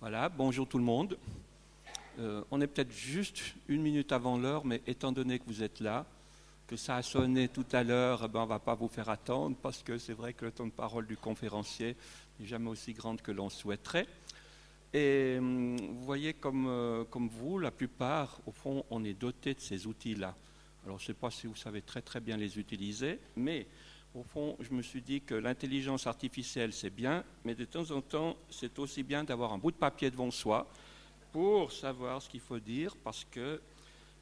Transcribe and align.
Voilà, 0.00 0.28
bonjour 0.28 0.68
tout 0.68 0.78
le 0.78 0.84
monde. 0.84 1.18
Euh, 2.20 2.44
on 2.52 2.60
est 2.60 2.68
peut-être 2.68 2.92
juste 2.92 3.42
une 3.66 3.82
minute 3.82 4.12
avant 4.12 4.38
l'heure, 4.38 4.64
mais 4.64 4.80
étant 4.86 5.10
donné 5.10 5.40
que 5.40 5.44
vous 5.48 5.64
êtes 5.64 5.80
là, 5.80 6.06
que 6.68 6.76
ça 6.76 6.94
a 6.94 7.02
sonné 7.02 7.48
tout 7.48 7.66
à 7.72 7.82
l'heure, 7.82 8.22
eh 8.24 8.28
ben 8.28 8.38
on 8.38 8.44
ne 8.44 8.48
va 8.48 8.60
pas 8.60 8.76
vous 8.76 8.86
faire 8.86 9.08
attendre 9.08 9.56
parce 9.60 9.82
que 9.82 9.98
c'est 9.98 10.12
vrai 10.12 10.34
que 10.34 10.44
le 10.44 10.52
temps 10.52 10.66
de 10.66 10.70
parole 10.70 11.08
du 11.08 11.16
conférencier 11.16 11.96
n'est 12.38 12.46
jamais 12.46 12.70
aussi 12.70 12.92
grande 12.92 13.22
que 13.22 13.32
l'on 13.32 13.50
souhaiterait. 13.50 14.06
Et 14.94 15.34
hum, 15.38 15.76
vous 15.76 16.04
voyez, 16.04 16.32
comme, 16.32 16.66
euh, 16.68 17.02
comme 17.02 17.28
vous, 17.28 17.58
la 17.58 17.72
plupart, 17.72 18.38
au 18.46 18.52
fond, 18.52 18.84
on 18.90 19.02
est 19.04 19.18
doté 19.18 19.54
de 19.54 19.60
ces 19.60 19.88
outils-là. 19.88 20.36
Alors, 20.84 20.98
je 21.00 21.02
ne 21.02 21.06
sais 21.08 21.14
pas 21.14 21.32
si 21.32 21.48
vous 21.48 21.56
savez 21.56 21.82
très 21.82 22.02
très 22.02 22.20
bien 22.20 22.36
les 22.36 22.56
utiliser, 22.56 23.18
mais 23.34 23.66
au 24.14 24.22
fond, 24.22 24.56
je 24.60 24.72
me 24.72 24.82
suis 24.82 25.02
dit 25.02 25.20
que 25.20 25.34
l'intelligence 25.34 26.06
artificielle, 26.06 26.72
c'est 26.72 26.90
bien, 26.90 27.24
mais 27.44 27.54
de 27.54 27.64
temps 27.64 27.90
en 27.90 28.00
temps, 28.00 28.36
c'est 28.50 28.78
aussi 28.78 29.02
bien 29.02 29.24
d'avoir 29.24 29.52
un 29.52 29.58
bout 29.58 29.70
de 29.70 29.76
papier 29.76 30.10
devant 30.10 30.30
soi 30.30 30.66
pour 31.32 31.70
savoir 31.72 32.22
ce 32.22 32.28
qu'il 32.28 32.40
faut 32.40 32.58
dire, 32.58 32.96
parce 33.04 33.24
que 33.30 33.60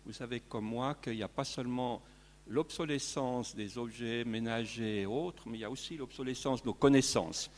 vous 0.04 0.12
savez 0.12 0.40
comme 0.40 0.64
moi 0.64 0.96
qu'il 1.02 1.14
n'y 1.14 1.22
a 1.22 1.28
pas 1.28 1.44
seulement 1.44 2.02
l'obsolescence 2.48 3.54
des 3.54 3.78
objets 3.78 4.24
ménagers 4.24 5.02
et 5.02 5.06
autres, 5.06 5.44
mais 5.46 5.58
il 5.58 5.60
y 5.60 5.64
a 5.64 5.70
aussi 5.70 5.96
l'obsolescence 5.96 6.62
de 6.62 6.66
nos 6.66 6.74
connaissances. 6.74 7.50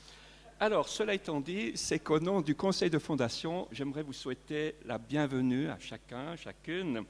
Alors, 0.61 0.89
cela 0.89 1.15
étant 1.15 1.41
dit, 1.41 1.73
c'est 1.77 2.01
qu'au 2.01 2.19
nom 2.19 2.41
du 2.41 2.55
Conseil 2.55 2.91
de 2.91 2.99
fondation, 2.99 3.69
j'aimerais 3.71 4.03
vous 4.03 4.13
souhaiter 4.13 4.75
la 4.87 4.99
bienvenue 4.99 5.69
à 5.69 5.79
chacun, 5.79 6.35
chacune. 6.37 7.05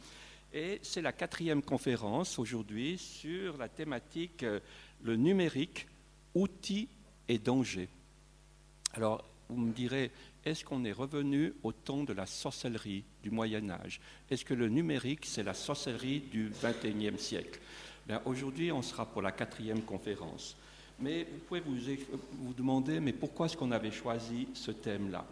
Et 0.52 0.78
c'est 0.82 1.02
la 1.02 1.12
quatrième 1.12 1.62
conférence 1.62 2.38
aujourd'hui 2.38 2.98
sur 2.98 3.56
la 3.59 3.68
thématique 3.68 4.42
euh, 4.42 4.60
le 5.02 5.16
numérique, 5.16 5.87
outils 6.34 6.88
et 7.29 7.38
danger. 7.38 7.88
Alors, 8.95 9.24
vous 9.48 9.57
me 9.57 9.73
direz, 9.73 10.11
est-ce 10.45 10.65
qu'on 10.65 10.84
est 10.84 10.93
revenu 10.93 11.55
au 11.62 11.73
temps 11.73 12.05
de 12.05 12.12
la 12.12 12.27
sorcellerie 12.27 13.05
du 13.23 13.30
Moyen 13.30 13.71
Âge? 13.71 14.01
Est-ce 14.30 14.45
que 14.45 14.55
le 14.55 14.69
numérique, 14.69 15.27
c'est 15.27 15.43
la 15.43 15.55
sorcellerie 15.55 16.21
du 16.21 16.52
XXIe 16.63 17.18
siècle? 17.18 17.60
Aujourd'hui, 18.24 18.73
on 18.73 18.82
sera 18.82 19.05
pour 19.05 19.21
la 19.21 19.32
quatrième 19.32 19.82
conférence. 19.82 20.57
Mais 21.01 21.24
vous 21.24 21.38
pouvez 21.46 21.60
vous, 21.60 21.77
vous 22.40 22.55
demander, 22.55 23.01
mais 23.01 23.12
pourquoi 23.12 23.46
est-ce 23.46 23.57
qu'on 23.57 23.71
avait 23.71 23.90
choisi 23.90 24.49
ce 24.55 24.71
thème-là? 24.71 25.27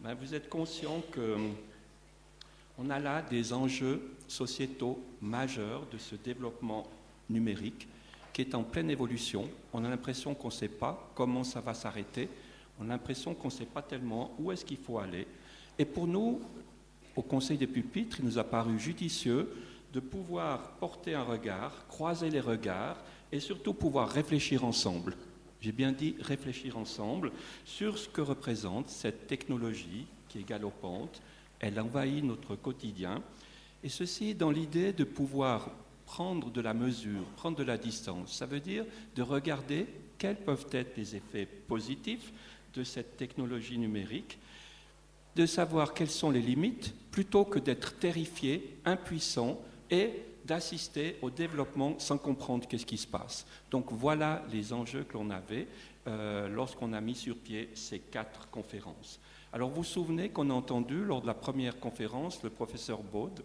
Ben, 0.00 0.14
Vous 0.14 0.34
êtes 0.34 0.48
conscient 0.48 1.02
qu'on 1.12 2.90
a 2.90 2.98
là 2.98 3.22
des 3.22 3.52
enjeux 3.52 4.14
sociétaux 4.28 5.02
majeurs 5.20 5.86
de 5.92 5.98
ce 5.98 6.14
développement 6.14 6.86
numérique 7.28 7.88
qui 8.32 8.42
est 8.42 8.54
en 8.54 8.62
pleine 8.62 8.90
évolution. 8.90 9.48
On 9.72 9.84
a 9.84 9.88
l'impression 9.88 10.34
qu'on 10.34 10.48
ne 10.48 10.52
sait 10.52 10.68
pas 10.68 11.10
comment 11.14 11.44
ça 11.44 11.60
va 11.60 11.74
s'arrêter. 11.74 12.28
On 12.80 12.84
a 12.84 12.88
l'impression 12.88 13.34
qu'on 13.34 13.48
ne 13.48 13.52
sait 13.52 13.66
pas 13.66 13.82
tellement 13.82 14.34
où 14.38 14.50
est-ce 14.52 14.64
qu'il 14.64 14.78
faut 14.78 14.98
aller. 14.98 15.26
Et 15.78 15.84
pour 15.84 16.06
nous, 16.06 16.40
au 17.14 17.22
Conseil 17.22 17.58
des 17.58 17.66
pupitres, 17.66 18.20
il 18.20 18.24
nous 18.24 18.38
a 18.38 18.44
paru 18.44 18.78
judicieux 18.78 19.52
de 19.92 20.00
pouvoir 20.00 20.72
porter 20.72 21.14
un 21.14 21.22
regard, 21.22 21.86
croiser 21.88 22.30
les 22.30 22.40
regards 22.40 22.96
et 23.30 23.40
surtout 23.40 23.74
pouvoir 23.74 24.08
réfléchir 24.08 24.64
ensemble. 24.64 25.16
J'ai 25.60 25.72
bien 25.72 25.92
dit 25.92 26.16
réfléchir 26.20 26.76
ensemble 26.76 27.30
sur 27.64 27.98
ce 27.98 28.08
que 28.08 28.20
représente 28.20 28.88
cette 28.88 29.26
technologie 29.26 30.06
qui 30.28 30.40
est 30.40 30.48
galopante. 30.48 31.22
Elle 31.60 31.78
envahit 31.78 32.24
notre 32.24 32.56
quotidien. 32.56 33.22
Et 33.84 33.88
ceci 33.88 34.34
dans 34.34 34.50
l'idée 34.50 34.92
de 34.92 35.04
pouvoir 35.04 35.70
prendre 36.12 36.50
de 36.50 36.60
la 36.60 36.74
mesure, 36.74 37.24
prendre 37.36 37.56
de 37.56 37.62
la 37.62 37.78
distance. 37.78 38.34
Ça 38.34 38.44
veut 38.44 38.60
dire 38.60 38.84
de 39.16 39.22
regarder 39.22 39.86
quels 40.18 40.36
peuvent 40.36 40.66
être 40.72 40.94
les 40.98 41.16
effets 41.16 41.46
positifs 41.46 42.34
de 42.74 42.84
cette 42.84 43.16
technologie 43.16 43.78
numérique, 43.78 44.38
de 45.36 45.46
savoir 45.46 45.94
quelles 45.94 46.10
sont 46.10 46.30
les 46.30 46.42
limites, 46.42 46.94
plutôt 47.10 47.46
que 47.46 47.58
d'être 47.58 47.98
terrifié, 47.98 48.76
impuissant 48.84 49.58
et 49.90 50.10
d'assister 50.44 51.16
au 51.22 51.30
développement 51.30 51.98
sans 51.98 52.18
comprendre 52.18 52.68
qu'est-ce 52.68 52.84
qui 52.84 52.98
se 52.98 53.06
passe. 53.06 53.46
Donc 53.70 53.90
voilà 53.90 54.44
les 54.52 54.74
enjeux 54.74 55.04
que 55.04 55.14
l'on 55.14 55.30
avait 55.30 55.66
euh, 56.08 56.46
lorsqu'on 56.46 56.92
a 56.92 57.00
mis 57.00 57.14
sur 57.14 57.38
pied 57.38 57.70
ces 57.74 58.00
quatre 58.00 58.50
conférences. 58.50 59.18
Alors 59.50 59.70
vous 59.70 59.76
vous 59.76 59.84
souvenez 59.84 60.28
qu'on 60.28 60.50
a 60.50 60.54
entendu 60.54 61.04
lors 61.04 61.22
de 61.22 61.26
la 61.26 61.34
première 61.34 61.80
conférence 61.80 62.42
le 62.42 62.50
professeur 62.50 63.02
Baud 63.02 63.42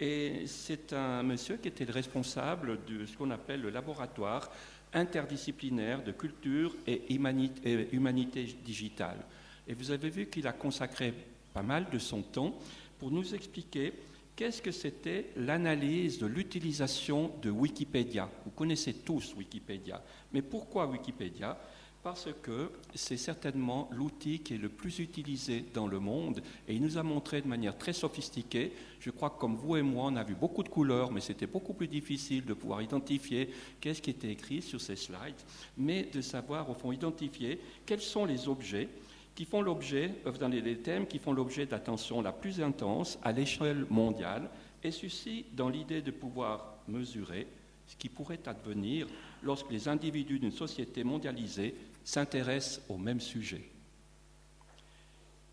et 0.00 0.46
c'est 0.46 0.92
un 0.92 1.22
monsieur 1.22 1.56
qui 1.56 1.68
était 1.68 1.84
le 1.84 1.92
responsable 1.92 2.84
de 2.84 3.06
ce 3.06 3.16
qu'on 3.16 3.30
appelle 3.30 3.62
le 3.62 3.70
laboratoire 3.70 4.50
interdisciplinaire 4.92 6.02
de 6.02 6.12
culture 6.12 6.76
et 6.86 7.12
humanité 7.12 8.44
digitale. 8.64 9.18
Et 9.66 9.74
vous 9.74 9.90
avez 9.90 10.10
vu 10.10 10.26
qu'il 10.26 10.46
a 10.46 10.52
consacré 10.52 11.14
pas 11.52 11.62
mal 11.62 11.86
de 11.90 11.98
son 11.98 12.22
temps 12.22 12.54
pour 12.98 13.10
nous 13.10 13.34
expliquer 13.34 13.92
qu'est-ce 14.36 14.62
que 14.62 14.72
c'était 14.72 15.30
l'analyse 15.36 16.18
de 16.18 16.26
l'utilisation 16.26 17.32
de 17.42 17.50
Wikipédia. 17.50 18.28
Vous 18.44 18.50
connaissez 18.50 18.94
tous 18.94 19.34
Wikipédia, 19.36 20.02
mais 20.32 20.42
pourquoi 20.42 20.86
Wikipédia? 20.86 21.56
Parce 22.04 22.28
que 22.42 22.70
c'est 22.94 23.16
certainement 23.16 23.88
l'outil 23.90 24.40
qui 24.40 24.54
est 24.54 24.58
le 24.58 24.68
plus 24.68 24.98
utilisé 24.98 25.64
dans 25.72 25.86
le 25.86 25.98
monde 25.98 26.42
et 26.68 26.74
il 26.74 26.82
nous 26.82 26.98
a 26.98 27.02
montré 27.02 27.40
de 27.40 27.48
manière 27.48 27.78
très 27.78 27.94
sophistiquée, 27.94 28.72
je 29.00 29.08
crois 29.08 29.30
que 29.30 29.40
comme 29.40 29.56
vous 29.56 29.76
et 29.76 29.82
moi, 29.82 30.10
on 30.12 30.16
a 30.16 30.22
vu 30.22 30.34
beaucoup 30.34 30.62
de 30.62 30.68
couleurs, 30.68 31.10
mais 31.10 31.22
c'était 31.22 31.46
beaucoup 31.46 31.72
plus 31.72 31.88
difficile 31.88 32.44
de 32.44 32.52
pouvoir 32.52 32.82
identifier 32.82 33.48
qu'est-ce 33.80 34.02
qui 34.02 34.10
était 34.10 34.30
écrit 34.30 34.60
sur 34.60 34.82
ces 34.82 34.96
slides, 34.96 35.40
mais 35.78 36.04
de 36.12 36.20
savoir 36.20 36.68
au 36.68 36.74
fond 36.74 36.92
identifier 36.92 37.58
quels 37.86 38.02
sont 38.02 38.26
les 38.26 38.48
objets 38.48 38.90
qui 39.34 39.46
font 39.46 39.62
l'objet, 39.62 40.12
euh, 40.26 40.32
dans 40.32 40.48
les 40.48 40.76
thèmes 40.76 41.06
qui 41.06 41.18
font 41.18 41.32
l'objet 41.32 41.64
d'attention 41.64 42.20
la 42.20 42.32
plus 42.32 42.60
intense 42.60 43.18
à 43.22 43.32
l'échelle 43.32 43.86
mondiale, 43.88 44.50
et 44.82 44.90
ceci 44.90 45.46
dans 45.54 45.70
l'idée 45.70 46.02
de 46.02 46.10
pouvoir 46.10 46.76
mesurer 46.86 47.46
ce 47.86 47.96
qui 47.96 48.08
pourrait 48.08 48.40
advenir 48.46 49.06
lorsque 49.42 49.70
les 49.70 49.88
individus 49.88 50.38
d'une 50.38 50.50
société 50.50 51.04
mondialisée 51.04 51.74
s'intéressent 52.04 52.82
au 52.88 52.98
même 52.98 53.20
sujet. 53.20 53.62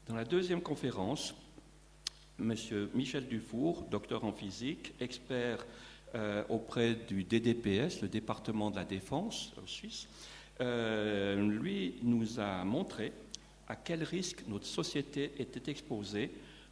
Dans 0.07 0.15
la 0.15 0.25
deuxième 0.25 0.61
conférence, 0.61 1.33
M. 2.39 2.53
Michel 2.93 3.27
Dufour, 3.27 3.83
docteur 3.89 4.25
en 4.25 4.33
physique, 4.33 4.93
expert 4.99 5.65
euh, 6.15 6.43
auprès 6.49 6.95
du 6.95 7.23
DDPS, 7.23 8.01
le 8.01 8.09
département 8.09 8.71
de 8.71 8.75
la 8.75 8.83
défense 8.83 9.53
en 9.61 9.67
Suisse, 9.67 10.07
euh, 10.59 11.41
lui 11.47 11.95
nous 12.03 12.39
a 12.39 12.63
montré 12.65 13.13
à 13.67 13.75
quel 13.75 14.03
risque 14.03 14.43
notre 14.47 14.65
société 14.65 15.31
était 15.39 15.71
exposée 15.71 16.31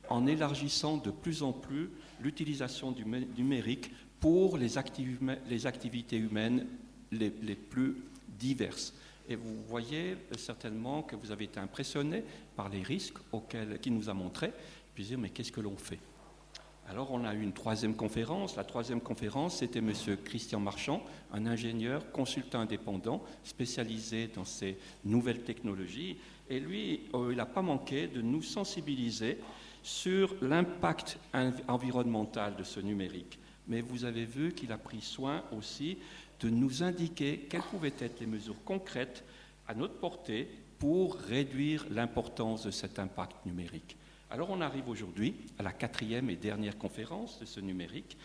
en 0.10 0.28
élargissant 0.28 0.98
de 0.98 1.12
plus 1.12 1.44
en 1.44 1.54
plus 1.54 1.90
l'utilisation 2.20 2.92
du 2.92 3.06
numérique 3.06 3.92
pour 4.20 4.58
les, 4.58 4.78
activités 4.78 6.18
humaines 6.18 6.68
les, 7.12 7.32
les 7.42 7.56
plus 7.56 7.96
diverses. 8.28 8.94
Et 9.30 9.36
vous 9.36 9.62
voyez 9.68 10.18
certainement 10.38 11.04
que 11.04 11.16
vous 11.16 11.32
avez 11.32 11.46
été 11.46 11.60
impressionné 11.60 12.24
par 12.56 12.68
les 12.68 12.82
risques 12.82 13.18
auxquels, 13.32 13.80
qu'il 13.80 13.94
nous 13.94 14.10
a 14.10 14.14
montrés. 14.14 14.52
Puis 14.96 15.04
dire, 15.04 15.20
mais 15.20 15.30
qu'est-ce 15.30 15.52
que 15.52 15.62
l'on 15.62 15.78
fait? 15.78 16.00
Alors 16.90 17.12
on 17.12 17.24
a 17.24 17.36
eu 17.36 17.44
une 17.44 17.54
troisième 17.54 17.96
conférence. 17.96 18.56
La 18.56 18.64
troisième 18.64 19.00
conférence, 19.00 19.58
c'était 19.58 19.78
M. 19.78 19.94
Christian 20.26 20.60
Marchand, 20.60 21.04
un 21.32 21.46
ingénieur 21.46 22.12
consultant 22.12 22.62
indépendant 22.62 23.24
spécialisé 23.44 24.28
dans 24.34 24.46
ces 24.46 24.80
nouvelles 25.06 25.44
technologies. 25.44 26.18
Et 26.50 26.60
lui, 26.60 27.02
euh, 27.14 27.28
il 27.30 27.38
n'a 27.38 27.46
pas 27.46 27.62
manqué 27.62 28.08
de 28.08 28.24
nous 28.24 28.42
sensibiliser 28.42 29.38
sur 29.84 30.36
l'impact 30.42 31.20
environnemental 31.68 32.56
de 32.56 32.64
ce 32.64 32.80
numérique. 32.80 33.38
Mais 33.68 33.82
vous 33.82 34.04
avez 34.04 34.26
vu 34.26 34.54
qu'il 34.54 34.72
a 34.72 34.80
pris 34.80 35.02
soin 35.02 35.44
aussi 35.56 36.00
de 36.40 36.50
nous 36.50 36.84
indiquer 36.84 37.48
quelles 37.50 37.62
pouvaient 37.62 37.94
être 38.00 38.20
les 38.20 38.26
mesures 38.26 38.64
concrètes 38.66 39.24
à 39.68 39.74
notre 39.74 39.96
portée 39.96 40.48
pour 40.80 41.16
réduire 41.16 41.86
l'importance 41.92 42.64
de 42.64 42.72
cet 42.72 43.00
impact 43.00 43.46
numérique. 43.46 43.98
Alors 44.32 44.50
on 44.50 44.62
arrive 44.62 44.88
aujourd'hui 44.88 45.36
à 45.58 45.64
la 45.64 45.72
quatrième 45.72 46.30
et 46.30 46.36
dernière 46.36 46.78
conférence 46.78 47.40
de 47.40 47.46
ce 47.46 47.60
numérique. 47.60 48.18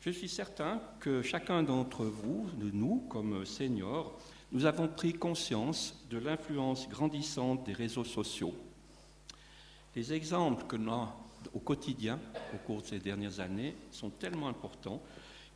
Je 0.00 0.10
suis 0.10 0.28
certain 0.28 0.80
que 1.00 1.22
chacun 1.22 1.62
d'entre 1.62 2.04
vous, 2.04 2.48
de 2.58 2.70
nous, 2.70 3.04
comme 3.08 3.44
seniors, 3.44 4.18
nous 4.52 4.66
avons 4.66 4.88
pris 4.88 5.14
conscience 5.14 6.06
de 6.10 6.18
l'influence 6.18 6.88
grandissante 6.88 7.64
des 7.64 7.72
réseaux 7.72 8.04
sociaux. 8.04 8.54
Les 9.96 10.12
exemples 10.12 10.66
que 10.66 10.76
l'on 10.76 10.92
a 10.92 11.16
au 11.54 11.58
quotidien, 11.58 12.18
au 12.54 12.58
cours 12.66 12.82
de 12.82 12.86
ces 12.86 12.98
dernières 12.98 13.40
années, 13.40 13.74
sont 13.90 14.10
tellement 14.10 14.48
importants 14.48 15.02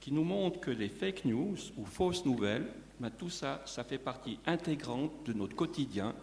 qui 0.00 0.12
nous 0.12 0.24
montre 0.24 0.60
que 0.60 0.70
les 0.70 0.88
fake 0.88 1.24
news 1.24 1.56
ou 1.76 1.84
fausses 1.84 2.24
nouvelles, 2.24 2.66
ben, 3.00 3.10
tout 3.10 3.30
ça, 3.30 3.62
ça 3.66 3.84
fait 3.84 3.98
partie 3.98 4.38
intégrante 4.46 5.12
de 5.26 5.32
notre 5.32 5.54
quotidien. 5.56 6.14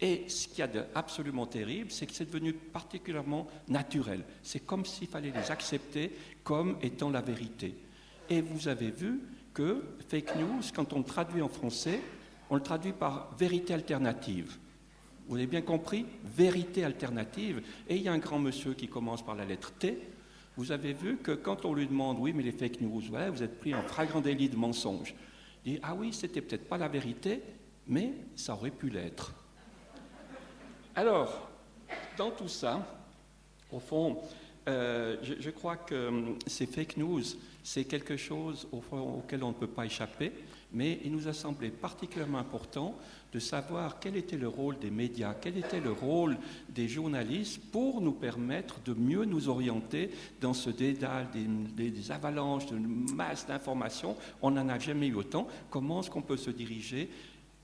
Et 0.00 0.24
ce 0.28 0.48
qu'il 0.48 0.58
y 0.58 0.62
a 0.62 0.66
d'absolument 0.66 1.46
terrible, 1.46 1.90
c'est 1.90 2.06
que 2.06 2.12
c'est 2.12 2.24
devenu 2.24 2.52
particulièrement 2.52 3.46
naturel. 3.68 4.24
C'est 4.42 4.66
comme 4.66 4.84
s'il 4.84 5.06
fallait 5.06 5.30
les 5.30 5.50
accepter 5.50 6.10
comme 6.42 6.76
étant 6.82 7.10
la 7.10 7.20
vérité. 7.20 7.74
Et 8.28 8.40
vous 8.40 8.68
avez 8.68 8.90
vu 8.90 9.20
que 9.54 9.82
fake 10.08 10.36
news, 10.36 10.60
quand 10.74 10.92
on 10.92 10.98
le 10.98 11.04
traduit 11.04 11.42
en 11.42 11.48
français, 11.48 12.00
on 12.50 12.56
le 12.56 12.62
traduit 12.62 12.92
par 12.92 13.34
vérité 13.36 13.74
alternative. 13.74 14.58
Vous 15.28 15.36
avez 15.36 15.46
bien 15.46 15.62
compris? 15.62 16.04
Vérité 16.24 16.84
alternative. 16.84 17.62
Et 17.88 17.96
il 17.96 18.02
y 18.02 18.08
a 18.08 18.12
un 18.12 18.18
grand 18.18 18.38
monsieur 18.38 18.74
qui 18.74 18.88
commence 18.88 19.24
par 19.24 19.34
la 19.34 19.44
lettre 19.44 19.72
T. 19.72 19.98
Vous 20.56 20.70
avez 20.70 20.92
vu 20.92 21.16
que 21.16 21.32
quand 21.32 21.64
on 21.64 21.74
lui 21.74 21.86
demande, 21.86 22.18
oui, 22.18 22.32
mais 22.34 22.42
les 22.42 22.52
fake 22.52 22.80
news, 22.80 23.00
vous 23.00 23.42
êtes 23.42 23.58
pris 23.58 23.74
en 23.74 23.82
flagrant 23.82 24.20
délit 24.20 24.48
de 24.48 24.56
mensonge. 24.56 25.14
Il 25.64 25.74
dit, 25.74 25.80
ah 25.82 25.94
oui, 25.94 26.12
c'était 26.12 26.40
peut-être 26.40 26.68
pas 26.68 26.76
la 26.76 26.88
vérité, 26.88 27.42
mais 27.86 28.12
ça 28.36 28.52
aurait 28.54 28.70
pu 28.70 28.90
l'être. 28.90 29.32
Alors, 30.94 31.48
dans 32.18 32.30
tout 32.30 32.48
ça, 32.48 32.86
au 33.70 33.78
fond, 33.78 34.18
euh, 34.68 35.16
je, 35.22 35.50
crois 35.50 35.76
que 35.76 36.08
hum, 36.08 36.38
ces 36.46 36.66
fake 36.66 36.98
news, 36.98 37.22
c'est 37.62 37.84
quelque 37.84 38.16
chose 38.16 38.68
auquel 38.70 39.42
on 39.42 39.48
ne 39.48 39.54
peut 39.54 39.66
pas 39.66 39.86
échapper, 39.86 40.32
mais 40.72 41.00
il 41.04 41.12
nous 41.12 41.28
a 41.28 41.32
semblé 41.32 41.70
particulièrement 41.70 42.38
important 42.38 42.96
de 43.32 43.38
savoir 43.38 43.98
quel 43.98 44.16
était 44.16 44.36
le 44.36 44.48
rôle 44.48 44.78
des 44.78 44.90
médias, 44.90 45.34
quel 45.34 45.56
était 45.56 45.80
le 45.80 45.92
rôle 45.92 46.36
des 46.68 46.86
journalistes 46.86 47.60
pour 47.70 48.00
nous 48.00 48.12
permettre 48.12 48.80
de 48.84 48.92
mieux 48.92 49.24
nous 49.24 49.48
orienter 49.48 50.10
dans 50.40 50.52
ce 50.52 50.70
dédale 50.70 51.28
des, 51.74 52.10
avalanches 52.10 52.66
de 52.66 52.76
masse 53.14 53.46
d'informations. 53.46 54.16
On 54.42 54.50
n'en 54.50 54.68
a 54.68 54.78
jamais 54.78 55.06
eu 55.06 55.14
autant. 55.14 55.48
Comment 55.70 56.00
est-ce 56.00 56.10
qu'on 56.10 56.22
peut 56.22 56.36
se 56.36 56.50
diriger? 56.50 57.08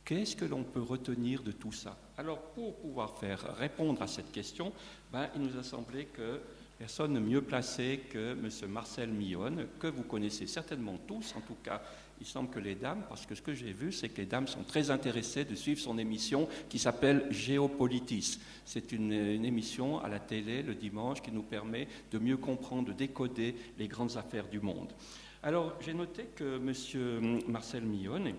Qu'est-ce 0.05 0.37
que 0.37 0.47
l'on 0.47 0.65
peut 0.65 0.81
retenir 0.81 1.43
de 1.43 1.53
tout 1.53 1.73
ça? 1.73 1.99
Alors, 2.17 2.41
pour 2.41 2.77
pouvoir 2.77 3.19
faire 3.19 3.55
répondre 3.57 4.01
à 4.01 4.07
cette 4.07 4.33
question, 4.33 4.73
ben, 5.13 5.29
il 5.37 5.43
nous 5.43 5.59
a 5.59 5.63
semblé 5.63 6.07
que 6.07 6.41
personne 6.79 7.13
ne 7.13 7.21
mieux 7.21 7.43
placé 7.43 8.05
que 8.11 8.33
M. 8.33 8.49
Marcel 8.71 9.11
Millonne, 9.11 9.67
que 9.79 9.89
vous 9.89 10.05
connaissez 10.05 10.47
certainement 10.47 10.97
tous, 11.07 11.35
en 11.37 11.43
tout 11.43 11.57
cas 11.63 11.83
il 12.21 12.27
semble 12.27 12.51
que 12.51 12.59
les 12.59 12.75
dames, 12.75 13.05
parce 13.09 13.27
que 13.27 13.35
ce 13.35 13.43
que 13.43 13.55
j'ai 13.55 13.73
vu, 13.73 13.93
c'est 13.93 14.09
que 14.09 14.19
les 14.19 14.27
dames 14.27 14.49
sont 14.49 14.65
très 14.65 14.91
intéressées 14.91 15.45
de 15.45 15.55
suivre 15.55 15.81
son 15.81 15.99
émission 15.99 16.49
qui 16.69 16.79
s'appelle 16.79 17.27
Géopolitis. 17.31 18.41
C'est 18.65 18.93
une, 18.93 19.13
émission 19.13 20.01
à 20.01 20.09
la 20.09 20.19
télé 20.19 20.63
le 20.63 20.75
dimanche 20.75 21.23
qui 21.23 21.31
nous 21.31 21.43
permet 21.43 21.87
de 22.11 22.19
mieux 22.19 22.37
comprendre, 22.37 22.89
de 22.89 22.93
décoder 22.93 23.55
les 23.79 23.89
grandes 23.89 24.17
affaires 24.17 24.49
du 24.49 24.61
monde. 24.61 24.93
Alors, 25.41 25.75
j'ai 25.81 25.95
noté 25.95 26.25
que 26.35 26.57
M. 26.57 27.41
Marcel 27.47 27.85
Millon, 27.85 28.35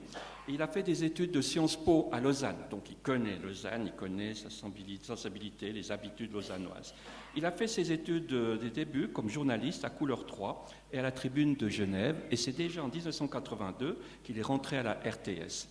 il 0.50 0.62
a 0.62 0.68
fait 0.68 0.84
des 0.84 1.06
études 1.06 1.32
de 1.32 1.40
Sciences 1.40 1.78
Po 1.78 2.10
à 2.12 2.20
Lausanne. 2.20 2.58
Donc, 2.70 2.90
il 2.90 2.98
connaît 2.98 3.38
Lausanne, 3.38 3.84
il 3.86 3.94
connaît 3.94 4.34
sa 4.36 4.50
sensibilité, 4.50 5.72
les 5.72 5.92
habitudes 5.94 6.34
lausannoises. 6.34 6.94
Il 7.38 7.46
a 7.46 7.52
fait 7.52 7.68
ses 7.68 7.94
études 7.94 8.34
des 8.60 8.70
débuts 8.70 9.08
comme 9.08 9.30
journaliste 9.30 9.86
à 9.86 9.90
Couleur 9.90 10.26
3 10.26 10.66
et 10.92 11.00
à 11.00 11.02
la 11.02 11.12
Tribune 11.12 11.56
de 11.56 11.70
Genève, 11.70 12.18
et 12.32 12.36
c'est 12.36 12.52
déjà 12.52 12.84
en 12.84 12.90
1982 12.90 13.98
qu'il 14.22 14.38
est 14.38 14.42
rentré 14.42 14.78
à 14.78 14.84
la 14.84 14.94
RTS. 14.96 15.70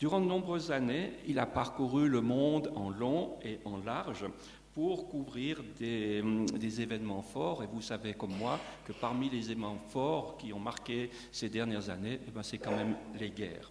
Durant 0.00 0.20
de 0.20 0.26
nombreuses 0.26 0.72
années, 0.72 1.12
il 1.28 1.38
a 1.38 1.46
parcouru 1.46 2.08
le 2.08 2.20
monde 2.20 2.72
en 2.74 2.90
long 2.90 3.36
et 3.44 3.60
en 3.64 3.76
large 3.76 4.26
pour 4.74 5.08
couvrir 5.08 5.62
des, 5.78 6.80
événements 6.80 7.22
forts. 7.22 7.62
Et 7.62 7.66
vous 7.66 7.80
savez 7.80 8.14
comme 8.14 8.36
moi 8.36 8.58
que 8.84 8.92
parmi 8.92 9.30
les 9.30 9.50
événements 9.50 9.78
forts 9.88 10.36
qui 10.36 10.52
ont 10.52 10.58
marqué 10.58 11.10
ces 11.30 11.48
dernières 11.48 11.88
années, 11.90 12.20
eh 12.26 12.30
ben, 12.30 12.42
c'est 12.42 12.58
quand 12.58 12.76
même 12.76 12.96
les 13.18 13.30
guerres. 13.30 13.70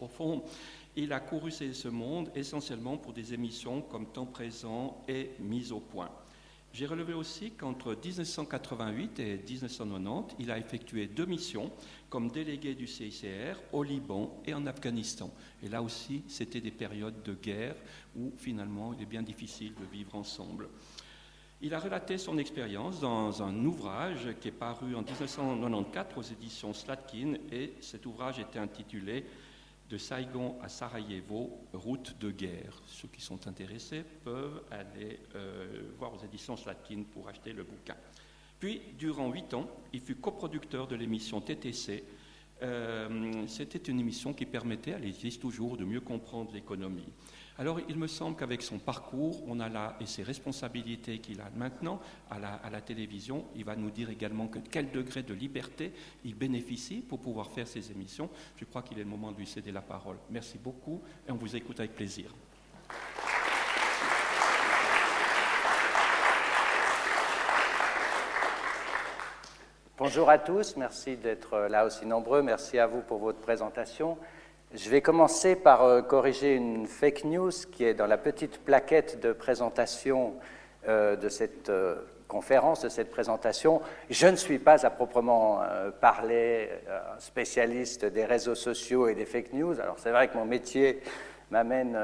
Au 0.00 0.08
fond, 0.08 0.42
il 0.96 1.12
a 1.12 1.20
couru 1.20 1.50
ce 1.50 1.88
monde 1.88 2.30
essentiellement 2.34 2.96
pour 2.96 3.12
des 3.12 3.32
émissions 3.32 3.82
comme 3.82 4.06
Temps 4.06 4.26
présent 4.26 5.04
et 5.08 5.30
Mise 5.38 5.72
au 5.72 5.80
point. 5.80 6.10
J'ai 6.76 6.84
relevé 6.84 7.14
aussi 7.14 7.52
qu'entre 7.52 7.94
1988 7.94 9.18
et 9.20 9.38
1990, 9.38 10.36
il 10.38 10.50
a 10.50 10.58
effectué 10.58 11.06
deux 11.06 11.24
missions 11.24 11.72
comme 12.10 12.28
délégué 12.28 12.74
du 12.74 12.86
CICR 12.86 13.56
au 13.72 13.82
Liban 13.82 14.42
et 14.44 14.52
en 14.52 14.66
Afghanistan. 14.66 15.32
Et 15.62 15.70
là 15.70 15.80
aussi, 15.80 16.22
c'était 16.28 16.60
des 16.60 16.70
périodes 16.70 17.22
de 17.22 17.32
guerre 17.32 17.76
où 18.14 18.30
finalement 18.36 18.92
il 18.92 19.00
est 19.00 19.06
bien 19.06 19.22
difficile 19.22 19.72
de 19.72 19.86
vivre 19.90 20.14
ensemble. 20.16 20.68
Il 21.62 21.72
a 21.72 21.78
relaté 21.78 22.18
son 22.18 22.36
expérience 22.36 23.00
dans 23.00 23.42
un 23.42 23.64
ouvrage 23.64 24.28
qui 24.38 24.48
est 24.48 24.52
paru 24.52 24.94
en 24.94 25.00
1994 25.00 26.18
aux 26.18 26.30
éditions 26.34 26.74
Slatkin 26.74 27.36
et 27.50 27.72
cet 27.80 28.04
ouvrage 28.04 28.38
était 28.38 28.58
intitulé 28.58 29.24
de 29.88 29.98
Saigon 29.98 30.56
à 30.62 30.68
Sarajevo, 30.68 31.66
route 31.72 32.18
de 32.18 32.30
guerre. 32.30 32.82
Ceux 32.86 33.08
qui 33.08 33.20
sont 33.20 33.46
intéressés 33.46 34.02
peuvent 34.24 34.62
aller 34.70 35.20
euh, 35.34 35.92
voir 35.98 36.12
aux 36.14 36.24
éditions 36.24 36.56
Slatkin 36.56 37.04
pour 37.12 37.28
acheter 37.28 37.52
le 37.52 37.62
bouquin. 37.62 37.96
Puis, 38.58 38.80
durant 38.98 39.30
huit 39.30 39.52
ans, 39.54 39.68
il 39.92 40.00
fut 40.00 40.16
coproducteur 40.16 40.88
de 40.88 40.96
l'émission 40.96 41.40
TTC. 41.40 42.04
Euh, 42.62 43.46
c'était 43.46 43.90
une 43.90 44.00
émission 44.00 44.32
qui 44.32 44.46
permettait, 44.46 44.92
elle 44.92 45.04
existe 45.04 45.42
toujours, 45.42 45.76
de 45.76 45.84
mieux 45.84 46.00
comprendre 46.00 46.52
l'économie. 46.52 47.08
Alors 47.58 47.80
il 47.88 47.96
me 47.96 48.06
semble 48.06 48.36
qu'avec 48.36 48.60
son 48.60 48.78
parcours, 48.78 49.42
on 49.46 49.60
a 49.60 49.68
là, 49.68 49.96
et 50.00 50.06
ses 50.06 50.22
responsabilités 50.22 51.18
qu'il 51.20 51.40
a 51.40 51.50
maintenant 51.56 52.00
à 52.30 52.38
la, 52.38 52.80
télévision, 52.82 53.46
il 53.54 53.64
va 53.64 53.76
nous 53.76 53.90
dire 53.90 54.10
également 54.10 54.46
que 54.46 54.58
quel 54.58 54.90
degré 54.90 55.22
de 55.22 55.32
liberté 55.32 55.92
il 56.24 56.34
bénéficie 56.34 56.96
pour 56.96 57.18
pouvoir 57.18 57.50
faire 57.50 57.66
ses 57.66 57.90
émissions. 57.90 58.28
Je 58.56 58.66
crois 58.66 58.82
qu'il 58.82 58.98
est 58.98 59.04
le 59.04 59.08
moment 59.08 59.32
de 59.32 59.38
lui 59.38 59.46
céder 59.46 59.72
la 59.72 59.80
parole. 59.80 60.16
Merci 60.30 60.58
beaucoup 60.58 61.00
et 61.26 61.32
on 61.32 61.36
vous 61.36 61.56
écoute 61.56 61.80
avec 61.80 61.94
plaisir. 61.94 62.34
Bonjour 69.98 70.28
à 70.28 70.36
tous, 70.36 70.76
merci 70.76 71.16
d'être 71.16 71.68
là 71.70 71.86
aussi 71.86 72.04
nombreux, 72.04 72.42
merci 72.42 72.78
à 72.78 72.86
vous 72.86 73.00
pour 73.00 73.16
votre 73.18 73.38
présentation. 73.38 74.18
Je 74.76 74.90
vais 74.90 75.00
commencer 75.00 75.56
par 75.56 75.84
euh, 75.84 76.02
corriger 76.02 76.54
une 76.54 76.86
fake 76.86 77.24
news 77.24 77.50
qui 77.72 77.82
est 77.84 77.94
dans 77.94 78.06
la 78.06 78.18
petite 78.18 78.58
plaquette 78.58 79.22
de 79.22 79.32
présentation 79.32 80.34
euh, 80.86 81.16
de 81.16 81.30
cette 81.30 81.70
euh, 81.70 81.94
conférence, 82.28 82.82
de 82.82 82.90
cette 82.90 83.10
présentation. 83.10 83.80
Je 84.10 84.26
ne 84.26 84.36
suis 84.36 84.58
pas 84.58 84.84
à 84.84 84.90
proprement 84.90 85.60
parler 86.00 86.68
spécialiste 87.18 88.04
des 88.04 88.26
réseaux 88.26 88.56
sociaux 88.56 89.08
et 89.08 89.14
des 89.14 89.24
fake 89.24 89.54
news. 89.54 89.80
Alors 89.80 89.98
c'est 89.98 90.10
vrai 90.10 90.28
que 90.28 90.36
mon 90.36 90.44
métier 90.44 91.00
m'amène 91.52 91.96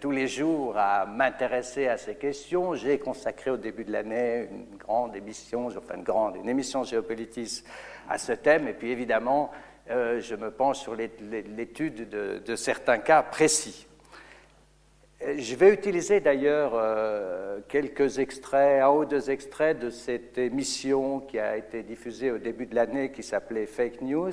tous 0.00 0.10
les 0.10 0.26
jours 0.26 0.76
à 0.76 1.06
m'intéresser 1.06 1.86
à 1.86 1.96
ces 1.96 2.16
questions. 2.16 2.74
J'ai 2.74 2.98
consacré 2.98 3.52
au 3.52 3.56
début 3.56 3.84
de 3.84 3.92
l'année 3.92 4.48
une 4.50 4.76
grande 4.76 5.14
émission, 5.14 5.68
enfin 5.68 5.94
une 5.94 6.02
grande, 6.02 6.34
une 6.34 6.48
émission 6.48 6.82
géopolitique 6.82 7.64
à 8.10 8.18
ce 8.18 8.32
thème. 8.32 8.66
Et 8.66 8.72
puis 8.72 8.90
évidemment, 8.90 9.52
euh, 9.90 10.20
je 10.20 10.36
me 10.36 10.50
penche 10.50 10.78
sur 10.78 10.94
l'étude 10.94 12.08
de, 12.08 12.56
certains 12.56 12.98
cas 12.98 13.22
précis. 13.22 13.86
Euh, 15.22 15.34
je 15.38 15.56
vais 15.56 15.72
utiliser 15.72 16.20
d'ailleurs 16.20 16.72
euh, 16.74 17.58
quelques 17.68 18.18
extraits, 18.18 18.82
un 18.82 18.90
ou 18.90 19.04
deux 19.04 19.30
extraits 19.30 19.78
de 19.78 19.90
cette 19.90 20.38
émission 20.38 21.20
qui 21.20 21.38
a 21.38 21.56
été 21.56 21.82
diffusée 21.82 22.30
au 22.30 22.38
début 22.38 22.66
de 22.66 22.76
l'année 22.76 23.10
qui 23.10 23.22
s'appelait 23.22 23.66
Fake 23.66 24.00
News. 24.02 24.32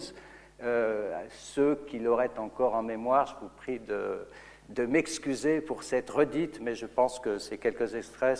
ceux 1.31 1.83
qui 1.88 2.00
l'auraient 2.00 2.38
encore 2.38 2.75
en 2.75 2.83
mémoire, 2.83 3.25
je 3.25 3.45
vous 3.45 3.51
prie 3.57 3.79
de, 3.79 4.85
m'excuser 4.85 5.62
pour 5.62 5.81
cette 5.81 6.09
redite, 6.12 6.59
mais 6.62 6.75
je 6.75 6.85
pense 6.85 7.19
que 7.19 7.39
ces 7.39 7.57
quelques 7.57 7.95
extraits 7.95 8.38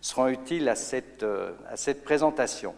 seront 0.00 0.28
utiles 0.28 0.70
à 0.70 0.74
cette 0.74 2.02
présentation. 2.02 2.74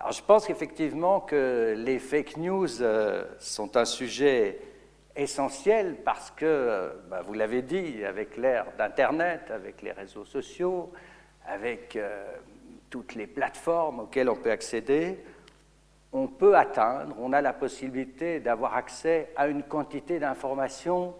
Alors 0.00 0.12
je 0.12 0.22
pense 0.22 0.46
qu'effectivement 0.46 1.20
que 1.20 1.74
les 1.76 1.98
fake 1.98 2.36
news 2.36 2.82
euh, 2.82 3.24
sont 3.40 3.76
un 3.76 3.84
sujet 3.84 4.60
essentiel 5.16 5.96
parce 6.04 6.30
que, 6.30 6.46
euh, 6.46 6.90
bah, 7.10 7.22
vous 7.26 7.32
l'avez 7.34 7.62
dit, 7.62 8.04
avec 8.04 8.36
l'ère 8.36 8.66
d'Internet, 8.78 9.50
avec 9.50 9.82
les 9.82 9.90
réseaux 9.90 10.24
sociaux, 10.24 10.92
avec 11.44 11.96
euh, 11.96 12.30
toutes 12.90 13.16
les 13.16 13.26
plateformes 13.26 14.00
auxquelles 14.00 14.30
on 14.30 14.36
peut 14.36 14.52
accéder, 14.52 15.18
on 16.12 16.28
peut 16.28 16.56
atteindre, 16.56 17.16
on 17.18 17.32
a 17.32 17.40
la 17.40 17.52
possibilité 17.52 18.38
d'avoir 18.38 18.76
accès 18.76 19.32
à 19.34 19.48
une 19.48 19.64
quantité 19.64 20.20
d'informations 20.20 21.16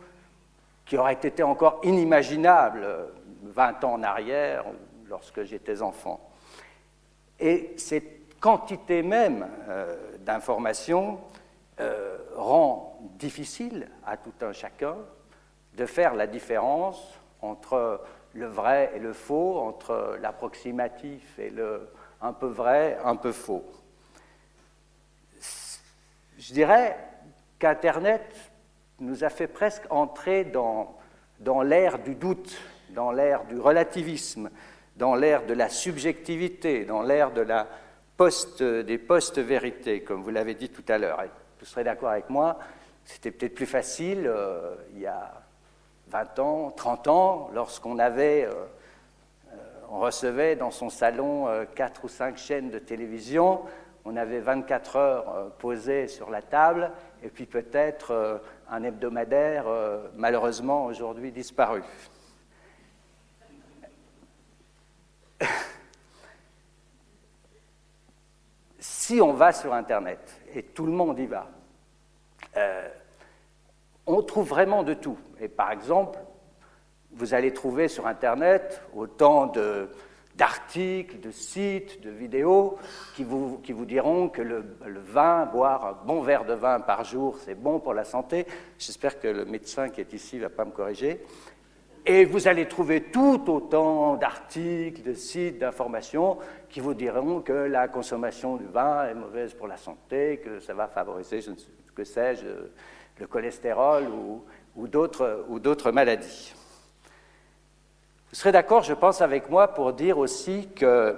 qui 0.87 0.97
aurait 0.97 1.15
été 1.15 1.43
encore 1.43 1.81
inimaginable 1.83 2.87
20 3.43 3.85
ans 3.85 3.95
en 3.95 4.03
arrière, 4.05 4.65
lorsque 5.09 5.43
j'étais 5.43 5.83
enfant. 5.83 6.21
Et 7.41 7.73
c'est 7.77 8.18
quantité 8.41 9.03
même 9.03 9.49
euh, 9.69 9.97
d'informations 10.21 11.21
euh, 11.81 12.19
rend 12.35 12.99
difficile 13.19 13.89
à 14.07 14.17
tout 14.17 14.33
un 14.43 14.53
chacun 14.53 14.97
de 15.77 15.87
faire 15.87 16.15
la 16.15 16.27
différence 16.27 17.01
entre 17.41 18.01
le 18.35 18.47
vrai 18.47 18.93
et 18.95 18.99
le 18.99 19.13
faux, 19.13 19.59
entre 19.59 20.17
l'approximatif 20.21 21.39
et 21.39 21.51
le 21.51 21.89
un 22.21 22.33
peu 22.33 22.47
vrai, 22.47 22.99
un 23.05 23.17
peu 23.17 23.33
faux. 23.33 23.65
Je 26.39 26.53
dirais 26.53 26.97
qu'Internet 27.59 28.23
nous 29.01 29.25
a 29.25 29.29
fait 29.29 29.47
presque 29.47 29.85
entrer 29.91 30.45
dans, 30.45 30.97
dans 31.41 31.63
l'ère 31.63 31.99
du 31.99 32.15
doute, 32.15 32.59
dans 32.91 33.13
l'ère 33.13 33.45
du 33.45 33.59
relativisme, 33.59 34.51
dans 34.97 35.15
l'ère 35.15 35.47
de 35.47 35.55
la 35.55 35.69
subjectivité, 35.69 36.85
dans 36.85 37.03
l'ère 37.03 37.31
de 37.31 37.43
la 37.43 37.69
des 38.19 38.99
postes-vérités, 38.99 40.03
comme 40.03 40.23
vous 40.23 40.31
l'avez 40.31 40.55
dit 40.55 40.71
tout 40.71 40.83
à 40.89 40.99
l'heure. 40.99 41.23
Vous 41.61 41.67
serez 41.67 41.85
d'accord 41.85 42.09
avec 42.11 42.29
moi, 42.31 42.59
c'était 43.05 43.31
peut-être 43.31 43.55
plus 43.55 43.67
facile 43.67 44.27
euh, 44.27 44.75
il 44.93 45.01
y 45.01 45.07
a 45.07 45.41
20 46.09 46.39
ans, 46.41 46.73
30 46.77 47.09
ans, 47.09 47.51
lorsqu'on 47.55 47.99
avait, 47.99 48.45
euh, 48.45 48.53
euh, 49.53 49.57
on 49.91 50.01
recevait 50.01 50.57
dans 50.57 50.73
son 50.73 50.91
salon 50.91 51.47
quatre 51.77 52.05
ou 52.05 52.09
cinq 52.09 52.39
chaînes 52.39 52.71
de 52.71 52.81
télévision, 52.81 53.63
on 54.05 54.17
avait 54.17 54.41
24 54.41 54.97
heures 54.97 55.53
posées 55.59 56.09
sur 56.09 56.29
la 56.31 56.43
table, 56.43 56.91
et 57.23 57.29
puis 57.29 57.47
peut-être 57.47 58.41
un 58.71 58.83
hebdomadaire 58.83 59.67
malheureusement 60.17 60.87
aujourd'hui 60.87 61.31
disparu. 61.31 61.83
si 69.09 69.23
on 69.23 69.33
va 69.33 69.53
sur 69.53 69.73
Internet, 69.73 70.39
et 70.55 70.63
tout 70.63 70.85
le 70.85 70.93
monde 70.93 71.19
y 71.19 71.25
va, 71.25 71.49
euh, 72.59 72.89
on 74.07 74.23
trouve 74.23 74.47
vraiment 74.47 74.83
de 74.83 74.93
tout. 74.93 75.17
Et 75.41 75.49
par 75.49 75.73
exemple, 75.73 76.19
vous 77.13 77.33
allez 77.33 77.55
trouver 77.55 77.89
sur 77.89 78.07
Internet 78.07 78.83
autant 78.95 79.51
d'articles, 80.35 81.21
de, 81.21 81.31
sites, 81.31 82.03
de 82.03 82.11
vidéos 82.11 82.77
qui 83.17 83.25
vous, 83.25 83.57
qui 83.63 83.73
vous 83.73 83.87
diront 83.87 84.29
que 84.29 84.43
le, 84.43 84.77
le, 84.85 85.01
vin, 85.01 85.47
boire 85.47 85.87
un 85.87 86.07
bon 86.07 86.21
verre 86.21 86.45
de 86.45 86.53
vin 86.53 86.79
par 86.79 87.05
jour, 87.05 87.39
c'est 87.43 87.55
bon 87.55 87.81
pour 87.81 87.95
la 87.95 88.05
santé. 88.05 88.47
J'espère 88.79 89.19
que 89.19 89.29
le 89.29 89.47
médecin 89.47 89.89
qui 89.89 90.03
est 90.03 90.13
ici 90.13 90.37
ne 90.37 90.43
va 90.43 90.51
pas 90.51 90.67
me 90.67 90.71
corriger. 90.71 91.25
Et 92.05 92.27
vous 92.27 92.47
allez 92.47 92.69
trouver 92.69 93.05
tout 93.05 93.43
autant 93.49 94.17
d'articles, 94.17 95.03
de 95.03 95.15
sites, 95.15 95.59
d'informations 95.59 96.39
qui 96.69 96.81
vous 96.81 96.95
diront 96.95 97.41
que 97.41 97.53
la 97.53 97.89
consommation 97.89 98.57
du 98.57 98.67
vin 98.67 99.09
est 99.09 99.15
mauvaise 99.15 99.55
pour 99.55 99.67
la 99.67 99.77
santé, 99.77 100.41
que 100.45 100.61
ça 100.61 100.75
va 100.75 100.89
favoriser, 100.89 101.41
je 101.41 101.51
ne 101.51 101.57
sais, 101.57 101.69
que 101.95 102.05
sais-je, 102.05 102.47
le 103.19 103.27
cholestérol 103.27 104.05
ou, 104.09 104.87
d'autres 104.87 105.91
maladies. 105.91 106.55
Vous 108.31 108.37
serez 108.37 108.53
d'accord, 108.53 108.83
je 108.83 108.95
pense, 108.95 109.21
avec 109.21 109.49
moi 109.51 109.69
pour 109.69 109.93
dire 109.93 110.19
aussi 110.19 110.69
que 110.69 111.17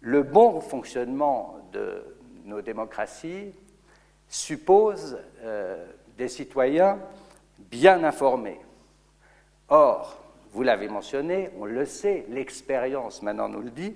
le 0.00 0.22
bon 0.22 0.60
fonctionnement 0.60 1.56
de 1.72 2.04
nos 2.44 2.60
démocraties 2.60 3.52
suppose 4.28 5.18
euh, 5.42 5.84
des 6.16 6.28
citoyens 6.28 6.98
bien 7.58 8.04
informés. 8.04 8.60
Or, 9.68 10.21
vous 10.52 10.62
l'avez 10.62 10.88
mentionné, 10.88 11.50
on 11.58 11.64
le 11.64 11.86
sait, 11.86 12.26
l'expérience 12.28 13.22
maintenant 13.22 13.48
nous 13.48 13.62
le 13.62 13.70
dit, 13.70 13.94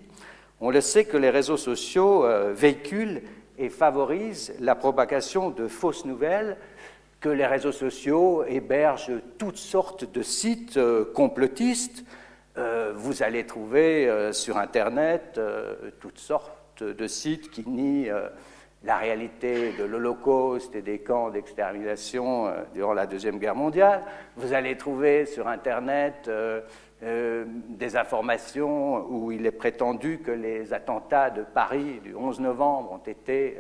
on 0.61 0.71
le 0.71 0.81
sait 0.81 1.05
que 1.05 1.19
les 1.19 1.29
réseaux 1.29 1.59
sociaux 1.59 2.25
euh, 2.25 2.53
véhiculent 2.55 3.21
et 3.59 3.69
favorisent 3.69 4.55
la 4.59 4.75
propagation 4.75 5.51
de 5.51 5.69
fausses 5.69 6.07
nouvelles, 6.07 6.57
que 7.21 7.29
les 7.29 7.47
réseaux 7.47 7.73
sociaux 7.73 8.45
hébergent 8.47 9.21
toutes 9.39 9.59
sortes 9.59 10.11
de 10.11 10.23
sites 10.23 10.79
euh, 10.79 11.05
complotistes. 11.15 12.05
Euh, 12.57 12.93
vous 12.97 13.23
allez 13.23 13.45
trouver 13.45 14.31
sur 14.33 14.57
Internet 14.57 15.39
toutes 16.01 16.19
sortes 16.19 16.83
de 16.83 17.07
sites 17.07 17.51
qui 17.51 17.69
nient 17.69 18.11
la 18.87 18.97
réalité 18.97 19.73
de 19.73 19.85
l'Holocauste 19.85 20.77
et 20.77 20.83
des 20.83 21.01
camps 21.01 21.31
d'extermination 21.31 22.47
euh, 22.47 22.63
durant 22.73 22.95
la 22.95 23.07
Deuxième 23.07 23.39
Guerre 23.39 23.57
mondiale. 23.57 24.03
Vous 24.37 24.53
allez 24.53 24.77
trouver 24.77 25.27
sur 25.27 25.49
Internet 25.49 26.27
euh, 26.29 26.61
euh, 27.03 27.45
des 27.49 27.97
informations 27.97 29.05
où 29.11 29.33
il 29.33 29.45
est 29.45 29.51
prétendu 29.51 30.21
que 30.25 30.31
les 30.31 30.73
attentats 30.73 31.31
de 31.31 31.43
Paris 31.43 32.01
du 32.03 32.15
11 32.15 32.41
novembre 32.41 32.93
ont 32.93 33.11
été 33.11 33.59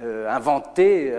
inventés, 0.00 1.12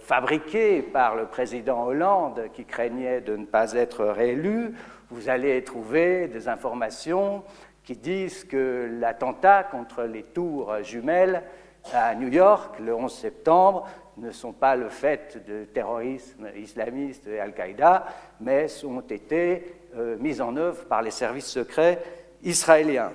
fabriqués 0.00 0.82
par 0.82 1.16
le 1.16 1.26
président 1.26 1.86
Hollande 1.86 2.42
qui 2.52 2.64
craignait 2.64 3.20
de 3.20 3.36
ne 3.36 3.46
pas 3.46 3.72
être 3.72 4.04
réélu. 4.04 4.74
Vous 5.10 5.30
allez 5.30 5.64
trouver 5.64 6.28
des 6.28 6.46
informations 6.46 7.42
qui 7.84 7.96
disent 7.96 8.44
que 8.44 8.88
l'attentat 9.00 9.64
contre 9.64 10.02
les 10.02 10.22
tours 10.22 10.82
jumelles 10.82 11.42
à 11.92 12.14
New 12.14 12.28
York 12.28 12.78
le 12.80 12.94
11 12.94 13.12
septembre 13.12 13.88
ne 14.16 14.30
sont 14.30 14.52
pas 14.52 14.76
le 14.76 14.88
fait 14.88 15.44
de 15.46 15.64
terrorisme 15.64 16.48
islamiste 16.56 17.26
et 17.26 17.38
Al-Qaïda, 17.38 18.06
mais 18.40 18.66
ont 18.84 19.00
été 19.00 19.76
euh, 19.96 20.16
mis 20.18 20.40
en 20.40 20.56
œuvre 20.56 20.84
par 20.86 21.02
les 21.02 21.10
services 21.10 21.46
secrets 21.46 22.02
israéliens. 22.42 23.12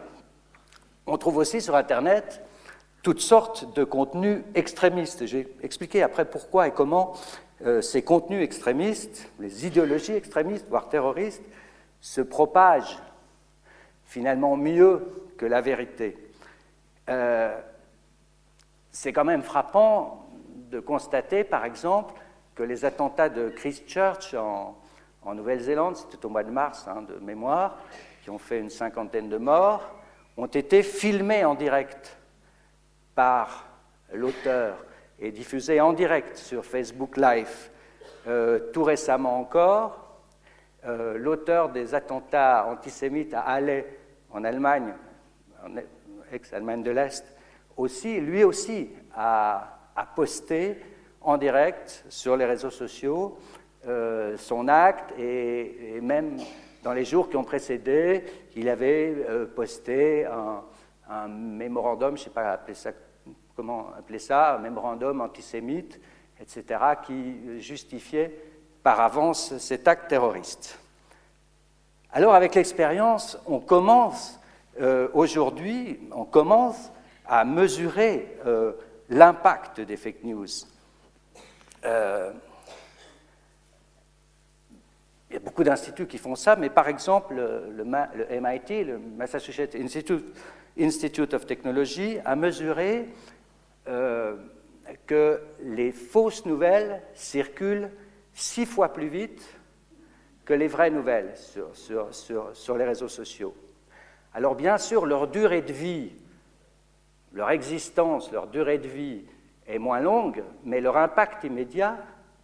On 1.06 1.18
trouve 1.18 1.38
aussi 1.38 1.62
sur 1.62 1.76
Internet 1.76 2.42
toutes 3.02 3.20
sortes 3.20 3.76
de 3.76 3.84
contenus 3.84 4.44
extrémistes. 4.56 5.26
J'ai 5.26 5.48
expliqué 5.62 6.02
après 6.02 6.26
pourquoi 6.26 6.70
et 6.70 6.72
comment 6.72 7.14
euh, 7.66 7.82
ces 7.82 8.02
contenus 8.02 8.42
extrémistes, 8.42 9.30
les 9.40 9.68
idéologies 9.68 10.14
extrémistes, 10.14 10.68
voire 10.70 10.88
terroristes, 10.88 11.44
se 12.00 12.22
propagent 12.22 13.00
finalement 14.06 14.56
mieux 14.56 15.02
que 15.38 15.46
la 15.46 15.62
vérité. 15.62 16.18
Euh, 17.10 17.60
c'est 18.94 19.12
quand 19.12 19.26
même 19.26 19.42
frappant 19.42 20.30
de 20.70 20.80
constater, 20.80 21.44
par 21.44 21.66
exemple, 21.66 22.14
que 22.56 22.64
les 22.64 22.86
attentats 22.86 23.30
de 23.30 23.50
Christchurch 23.50 24.36
en, 24.36 24.78
Nouvelle-Zélande, 25.26 25.96
c'était 25.96 26.26
au 26.26 26.30
mois 26.30 26.44
de 26.44 26.52
mars 26.52 26.86
hein, 26.88 27.02
de 27.02 27.16
mémoire, 27.16 27.78
qui 28.22 28.30
ont 28.30 28.38
fait 28.38 28.60
une 28.60 28.70
cinquantaine 28.70 29.30
de 29.30 29.38
morts, 29.38 29.96
ont 30.38 30.48
été 30.48 30.84
filmés 30.84 31.44
en 31.44 31.56
direct 31.56 32.18
par 33.16 33.66
l'auteur 34.14 34.86
et 35.20 35.32
diffusés 35.32 35.82
en 35.82 35.94
direct 35.94 36.38
sur 36.38 36.66
Facebook 36.66 37.18
Live. 37.18 37.72
Euh, 38.28 38.72
tout 38.72 38.84
récemment 38.84 39.40
encore, 39.40 40.20
euh, 40.86 41.18
l'auteur 41.18 41.70
des 41.70 41.96
attentats 41.96 42.68
antisémites 42.68 43.34
à 43.34 43.42
Halle, 43.42 43.86
en 44.30 44.44
Allemagne, 44.44 44.94
ex-Allemagne 46.32 46.84
de 46.84 46.92
l'Est, 46.92 47.33
aussi, 47.78 48.20
lui 48.20 48.44
aussi 48.44 48.90
a, 49.16 49.70
posté 50.16 50.78
en 51.22 51.38
direct 51.38 52.06
sur 52.10 52.36
les 52.36 52.46
réseaux 52.46 52.72
sociaux 52.72 53.38
euh, 53.88 54.38
son 54.38 54.68
acte 54.68 55.14
et, 55.20 56.00
même 56.02 56.38
dans 56.84 56.94
les 56.94 57.06
jours 57.06 57.30
qui 57.30 57.38
ont 57.38 57.44
précédé, 57.44 58.24
il 58.56 58.70
avait 58.70 59.14
euh, 59.30 59.46
posté 59.46 60.26
un, 60.26 61.28
mémorandum, 61.28 62.18
je 62.18 62.22
ne 62.22 62.26
sais 62.26 62.30
pas 62.30 62.60
comment 63.56 63.90
appeler 63.98 64.20
ça, 64.20 64.56
un 64.56 64.60
mémorandum 64.60 65.22
antisémite, 65.22 66.00
etc., 66.40 66.80
qui 67.06 67.60
justifiait 67.60 68.34
par 68.82 69.00
avance 69.00 69.58
cet 69.58 69.88
acte 69.88 70.10
terroriste. 70.10 70.80
Alors 72.12 72.34
avec 72.34 72.56
l'expérience, 72.56 73.38
on 73.46 73.60
commence 73.60 74.40
euh, 74.82 75.08
aujourd'hui, 75.14 76.00
on 76.12 76.26
commence 76.26 76.92
à 77.26 77.46
mesurer 77.46 78.38
euh, 78.46 78.74
l'impact 79.10 79.82
des 79.82 79.98
fake 79.98 80.24
news. 80.24 80.48
Euh, 81.86 82.32
il 85.30 85.34
y 85.34 85.38
a 85.38 85.40
beaucoup 85.40 85.64
d'instituts 85.64 86.06
qui 86.06 86.20
font 86.20 86.36
ça, 86.36 86.56
mais 86.56 86.70
par 86.70 86.88
exemple, 86.88 87.34
le, 87.34 87.84
MIT, 87.84 88.84
le 88.84 89.00
Massachusetts 89.00 89.76
Institute, 90.78 91.34
of 91.34 91.46
Technology, 91.48 92.20
a 92.24 92.36
mesuré 92.36 93.10
euh, 93.88 94.36
que 95.08 95.42
les 95.62 95.92
fausses 95.92 96.46
nouvelles 96.46 97.02
circulent 97.16 97.90
six 98.34 98.66
fois 98.66 98.94
plus 98.94 99.08
vite 99.08 99.44
que 100.46 100.54
les 100.54 100.68
vraies 100.68 100.92
nouvelles 100.92 101.34
sur, 101.74 102.78
les 102.78 102.86
réseaux 102.86 103.08
sociaux. 103.08 103.56
Alors 104.34 104.56
bien 104.56 104.78
sûr, 104.78 105.06
leur 105.06 105.28
durée 105.28 105.62
de 105.62 105.74
vie 105.74 106.12
leur 107.34 107.50
existence, 107.50 108.32
leur 108.32 108.48
durée 108.48 108.78
de 108.78 108.88
vie 108.88 109.24
est 109.68 109.80
moins 109.80 110.00
longue, 110.00 110.44
mais 110.64 110.82
leur 110.82 110.98
impact 110.98 111.44
immédiat 111.44 111.98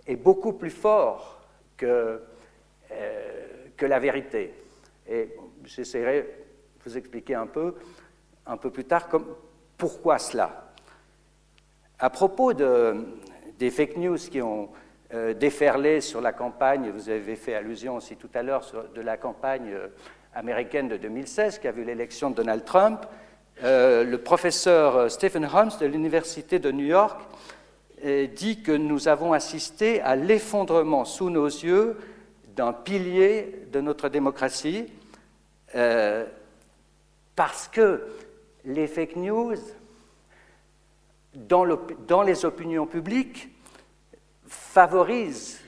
est 0.08 0.16
beaucoup 0.16 0.54
plus 0.54 0.72
fort 0.72 1.42
que, 1.78 2.22
euh, 2.92 3.48
que 3.78 3.86
la 3.86 4.00
vérité. 4.00 4.54
Et 5.08 5.30
j'essaierai 5.64 6.22
de 6.22 6.84
vous 6.84 6.98
expliquer 6.98 7.36
un 7.36 7.48
peu, 7.48 7.76
un 8.46 8.58
peu 8.58 8.72
plus 8.72 8.86
tard 8.86 9.08
pourquoi 9.78 10.18
cela. 10.18 10.72
À 12.00 12.10
propos 12.10 12.54
de, 12.54 13.06
des 13.58 13.72
fake 13.72 13.98
news 13.98 14.18
qui 14.18 14.42
ont 14.42 14.70
euh, 15.14 15.34
déferlé 15.34 16.02
sur 16.02 16.22
la 16.22 16.32
campagne, 16.32 16.92
vous 16.92 17.10
avez 17.10 17.36
fait 17.36 17.56
allusion 17.56 17.96
aussi 17.96 18.16
tout 18.16 18.30
à 18.34 18.42
l'heure 18.42 18.66
de 18.94 19.02
la 19.02 19.18
campagne 19.18 19.72
euh, 19.72 19.88
américaine 20.34 20.88
de 20.88 20.98
2016 20.98 21.60
qui 21.60 21.68
a 21.68 21.72
vu 21.72 21.84
l'élection 21.84 22.30
de 22.30 22.36
Donald 22.36 22.64
Trump, 22.64 23.06
euh, 23.62 24.06
le 24.06 24.18
professeur 24.18 24.96
euh, 24.96 25.10
Stephen 25.10 25.44
Holmes 25.44 25.72
de 25.82 25.86
l'Université 25.86 26.60
de 26.60 26.72
New 26.72 26.86
York 26.86 27.20
euh, 28.06 28.26
dit 28.28 28.64
que 28.64 28.72
nous 28.72 29.10
avons 29.10 29.34
assisté 29.34 30.00
à 30.00 30.16
l'effondrement 30.16 31.04
sous 31.04 31.30
nos 31.30 31.48
yeux 31.48 31.98
d'un 32.56 32.72
pilier 32.72 33.66
de 33.72 33.82
notre 33.82 34.08
démocratie 34.08 34.88
parce 37.36 37.68
que 37.68 38.08
les 38.66 38.88
fake 38.88 39.16
news, 39.18 39.56
dans, 41.36 42.24
les 42.24 42.44
opinions 42.44 42.88
publiques, 42.88 43.50
favorisent 44.48 45.62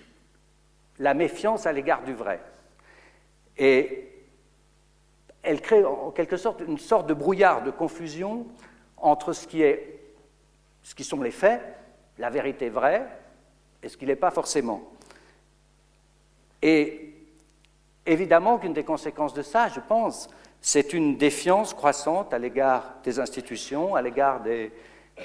la 0.98 1.13
méfiance 1.13 1.67
à 1.67 1.71
l'égard 1.71 2.03
du 2.03 2.13
vrai. 2.13 2.41
Elle 5.43 5.62
crée 5.62 5.83
en 5.83 6.12
quelque 6.12 6.38
sorte 6.38 6.62
une 6.67 6.77
sorte 6.77 7.07
de 7.07 7.13
brouillard, 7.13 7.63
de 7.63 7.71
confusion 7.71 8.45
entre 8.98 9.33
ce 9.33 9.48
qui, 9.48 9.63
est, 9.63 10.00
ce 10.83 10.93
qui 10.93 11.03
sont 11.03 11.21
les 11.21 11.31
faits, 11.31 11.62
la 12.17 12.29
vérité 12.29 12.69
vraie, 12.69 13.07
et 13.81 13.89
ce 13.89 13.98
qui 13.98 14.05
n'est 14.05 14.15
pas 14.15 14.31
forcément. 14.31 14.83
Et 16.62 17.15
évidemment 18.05 18.57
qu'une 18.57 18.74
des 18.74 18.83
conséquences 18.83 19.33
de 19.33 19.41
ça, 19.41 19.67
je 19.69 19.79
pense, 19.79 20.29
c'est 20.62 20.93
une 20.93 21.17
défiance 21.17 21.74
croissante 21.74 22.33
à 22.33 22.39
l'égard 22.39 22.95
des 23.03 23.19
institutions, 23.19 23.95
à 23.95 24.01
l'égard 24.01 24.41
des, 24.41 24.71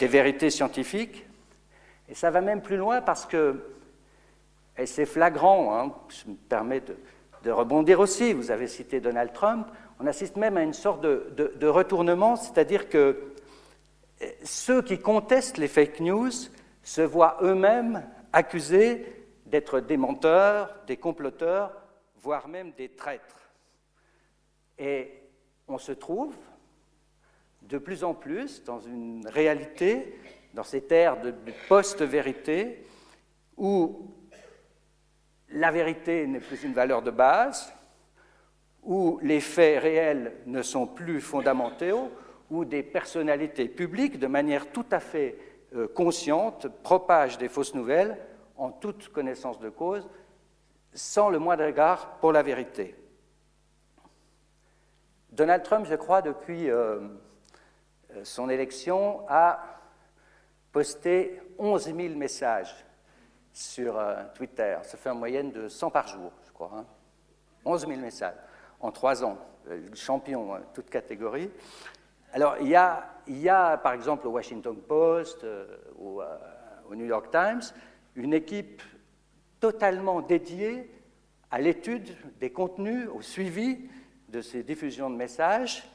vérités 0.00 0.50
scientifiques. 0.50 1.26
Et 2.08 2.14
ça 2.14 2.30
va 2.30 2.40
même 2.40 2.62
plus 2.62 2.76
loin 2.76 3.02
parce 3.02 3.26
que, 3.26 3.62
et 4.78 4.86
c'est 4.86 5.06
flagrant, 5.06 5.78
hein, 5.78 5.92
je 6.08 6.30
me 6.30 6.36
permets 6.36 6.80
de, 6.80 6.96
rebondir 7.50 8.00
aussi, 8.00 8.32
vous 8.32 8.50
avez 8.50 8.66
cité 8.66 8.98
Donald 8.98 9.32
Trump, 9.32 9.68
on 9.98 10.06
assiste 10.06 10.36
même 10.36 10.56
à 10.56 10.62
une 10.62 10.74
sorte 10.74 11.00
de 11.00 11.66
retournement, 11.66 12.36
c'est-à-dire 12.36 12.88
que 12.88 13.32
ceux 14.44 14.82
qui 14.82 14.98
contestent 14.98 15.58
les 15.58 15.68
fake 15.68 16.00
news 16.00 16.30
se 16.82 17.02
voient 17.02 17.38
eux-mêmes 17.42 18.06
accusés 18.32 19.26
d'être 19.46 19.80
des 19.80 19.96
menteurs, 19.96 20.74
des 20.86 20.96
comploteurs, 20.96 21.72
voire 22.16 22.48
même 22.48 22.72
des 22.72 22.88
traîtres. 22.88 23.50
Et 24.78 25.12
on 25.68 25.78
se 25.78 25.92
trouve 25.92 26.34
de 27.62 27.78
plus 27.78 28.04
en 28.04 28.14
plus 28.14 28.62
dans 28.64 28.80
une 28.80 29.26
réalité, 29.26 30.18
dans 30.54 30.62
cette 30.62 30.92
ère 30.92 31.20
de, 31.20 31.34
post-vérité, 31.68 32.86
où 33.56 34.10
la 35.48 35.70
vérité 35.70 36.26
n'est 36.26 36.40
plus 36.40 36.62
une 36.64 36.74
valeur 36.74 37.02
de 37.02 37.10
base, 37.10 37.72
où 38.86 39.18
les 39.20 39.40
faits 39.40 39.82
réels 39.82 40.32
ne 40.46 40.62
sont 40.62 40.86
plus 40.86 41.20
fondamentaux, 41.20 42.10
où 42.50 42.64
des 42.64 42.84
personnalités 42.84 43.68
publiques, 43.68 44.18
de 44.20 44.28
manière 44.28 44.70
tout 44.70 44.86
à 44.92 45.00
fait 45.00 45.36
euh, 45.74 45.88
consciente, 45.88 46.68
propagent 46.84 47.36
des 47.36 47.48
fausses 47.48 47.74
nouvelles 47.74 48.16
en 48.56 48.70
toute 48.70 49.08
connaissance 49.08 49.58
de 49.58 49.68
cause, 49.68 50.08
sans 50.94 51.28
le 51.28 51.40
moindre 51.40 51.64
égard 51.64 52.18
pour 52.20 52.32
la 52.32 52.42
vérité. 52.42 52.94
Donald 55.32 55.64
Trump, 55.64 55.84
je 55.86 55.96
crois, 55.96 56.22
depuis 56.22 56.70
euh, 56.70 57.00
euh, 58.12 58.20
son 58.22 58.48
élection, 58.48 59.26
a 59.28 59.60
posté 60.70 61.42
11 61.58 61.86
000 61.86 62.14
messages 62.14 62.86
sur 63.52 63.98
Twitter. 64.34 64.76
Ça 64.82 64.96
fait 64.96 65.10
en 65.10 65.14
moyenne 65.14 65.50
de 65.50 65.68
100 65.68 65.90
par 65.90 66.06
jour, 66.06 66.30
je 66.46 66.52
crois. 66.52 66.70
Hein. 66.76 66.84
11 67.64 67.86
000 67.88 68.00
messages 68.00 68.34
en 68.80 68.92
trois 68.92 69.24
ans. 69.24 69.38
champion, 69.94 70.54
hein, 70.54 70.60
toute 70.74 70.90
catégorie. 70.90 71.50
Alors, 72.32 72.56
il 72.60 72.68
y, 72.68 73.48
a, 73.48 73.76
par 73.78 73.92
exemple 73.94 74.26
au 74.26 74.30
Washington 74.30 74.76
Post 74.76 75.44
euh, 75.44 75.66
euh, 75.98 76.38
au 76.90 76.94
New 76.94 77.06
York 77.06 77.30
Times 77.30 77.62
une 78.14 78.34
équipe 78.34 78.82
totalement 79.60 80.20
dédiée 80.20 80.90
à 81.50 81.60
l'étude 81.60 82.16
des 82.38 82.50
contenus, 82.50 83.08
au 83.14 83.22
suivi 83.22 83.88
de 84.28 84.40
ces 84.40 84.62
diffusions 84.62 85.10
de 85.10 85.16
messages. 85.16 85.88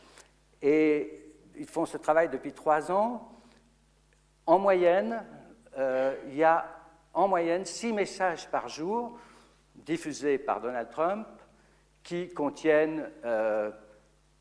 Et 0.61 1.33
ils 1.55 1.67
font 1.67 1.85
ce 1.85 1.97
travail 1.97 2.29
depuis 2.29 2.53
trois 2.53 2.91
ans. 2.91 3.29
En 4.45 4.59
moyenne, 4.59 5.23
euh, 5.77 6.15
il 6.27 6.35
y 6.35 6.43
a 6.43 6.65
en 7.13 7.27
moyenne 7.27 7.65
six 7.65 7.91
messages 7.91 8.49
par 8.49 8.67
jour 8.67 9.19
diffusés 9.75 10.37
par 10.37 10.61
Donald 10.61 10.89
Trump 10.89 11.27
qui 12.03 12.29
contiennent, 12.29 13.09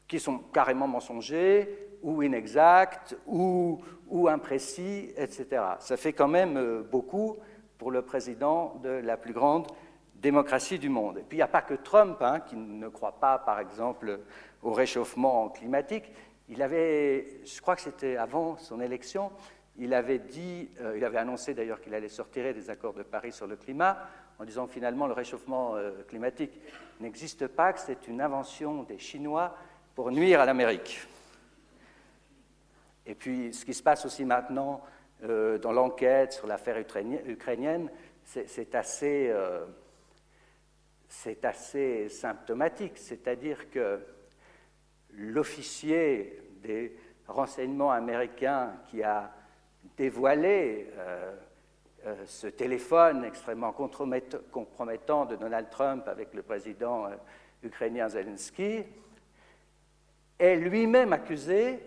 qui 0.09 0.19
sont 0.19 0.39
carrément 0.53 0.89
mensongers, 0.89 1.91
ou 2.03 2.23
inexact, 2.23 3.17
ou, 3.27 3.81
ou 4.09 4.29
imprécis, 4.29 5.13
etc. 5.17 5.63
Ça 5.79 5.97
fait 5.97 6.13
quand 6.13 6.29
même 6.29 6.57
euh, 6.57 6.83
beaucoup 6.83 7.37
pour 7.79 7.91
le 7.91 8.03
président 8.03 8.75
de 8.83 8.89
la 8.89 9.17
plus 9.17 9.33
grande 9.33 9.67
démocratie 10.17 10.79
du 10.79 10.89
monde. 10.89 11.19
Et 11.19 11.23
puis 11.23 11.37
il 11.37 11.41
n'y 11.41 11.45
a 11.45 11.49
pas 11.49 11.63
que 11.63 11.75
Trump 11.75 12.19
hein, 12.21 12.41
qui 12.41 12.57
ne 12.57 12.89
croit 12.89 13.19
pas, 13.21 13.39
par 13.39 13.59
exemple, 13.59 14.21
au 14.63 14.73
réchauffement 14.73 15.49
climatique. 15.49 16.13
Il 16.49 16.63
avait, 16.63 17.41
je 17.45 17.61
crois 17.61 17.77
que 17.77 17.83
c'était 17.83 18.17
avant 18.17 18.57
son 18.59 18.81
élection, 18.81 19.31
il 19.79 19.95
avait 19.95 20.19
dit, 20.19 20.69
euh, 20.81 20.95
il 20.97 21.05
avait 21.05 21.19
annoncé 21.19 21.55
d'ailleurs 21.55 21.81
qu'il 21.81 21.95
allait 21.95 22.09
sortir 22.09 22.53
des 22.53 22.69
accords 22.69 22.93
de 22.93 23.03
Paris 23.03 23.33
sur 23.33 23.47
le 23.47 23.57
climat, 23.57 23.99
en 24.39 24.45
disant 24.45 24.67
finalement 24.67 25.07
le 25.07 25.13
réchauffement 25.13 25.77
euh, 25.77 26.03
climatique 26.09 26.61
n'existe 27.01 27.47
pas, 27.47 27.73
que 27.73 27.81
c'est 27.81 28.09
une 28.09 28.21
invention 28.21 28.83
des 28.83 28.99
Chinois 28.99 29.57
pour 29.95 30.11
nuire 30.11 30.41
à 30.41 30.47
l'Amérique. 30.47 31.07
Et 33.07 33.15
puis, 33.15 33.53
ce 33.53 33.65
qui 33.65 33.75
se 33.75 33.83
passe 33.83 34.05
aussi 34.05 34.25
maintenant 34.25 34.83
euh, 35.25 35.59
dans 35.59 35.73
l'enquête 35.73 36.33
sur 36.33 36.47
l'affaire 36.47 36.79
ukrainienne, 36.79 37.91
c'est 38.25 38.75
assez, 38.75 39.29
euh, 39.31 39.67
assez, 41.43 42.09
symptomatique. 42.09 42.97
C'est-à-dire 42.97 43.71
que 43.71 44.01
l'officier 45.13 46.41
des 46.63 46.97
renseignements 47.27 47.91
américains 47.91 48.75
qui 48.91 49.03
a 49.03 49.33
dévoilé 49.97 50.89
euh, 50.97 51.35
ce 52.27 52.47
téléphone 52.47 53.25
extrêmement 53.25 53.73
compromettant 53.73 55.27
de 55.27 55.37
Donald 55.37 55.69
Trump 55.71 56.09
avec 56.09 56.33
le 56.35 56.43
président 56.43 57.07
ukrainien 57.63 58.09
Zelensky 58.09 58.85
est 60.39 60.57
lui-même 60.57 61.13
accusé 61.13 61.79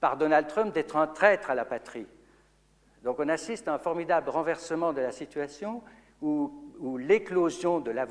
par 0.00 0.16
Donald 0.16 0.48
Trump 0.48 0.74
d'être 0.74 0.96
un 0.96 1.06
traître 1.06 1.50
à 1.50 1.54
la 1.54 1.64
patrie. 1.64 2.06
Donc 3.04 3.18
on 3.20 3.28
assiste 3.28 3.68
à 3.68 3.74
un 3.74 3.78
formidable 3.78 4.30
renversement 4.30 4.92
de 4.92 5.00
la 5.00 5.12
situation 5.12 5.82
où, 6.20 6.50
l'éclosion 6.98 7.80
de 7.80 7.90
la, 7.90 8.04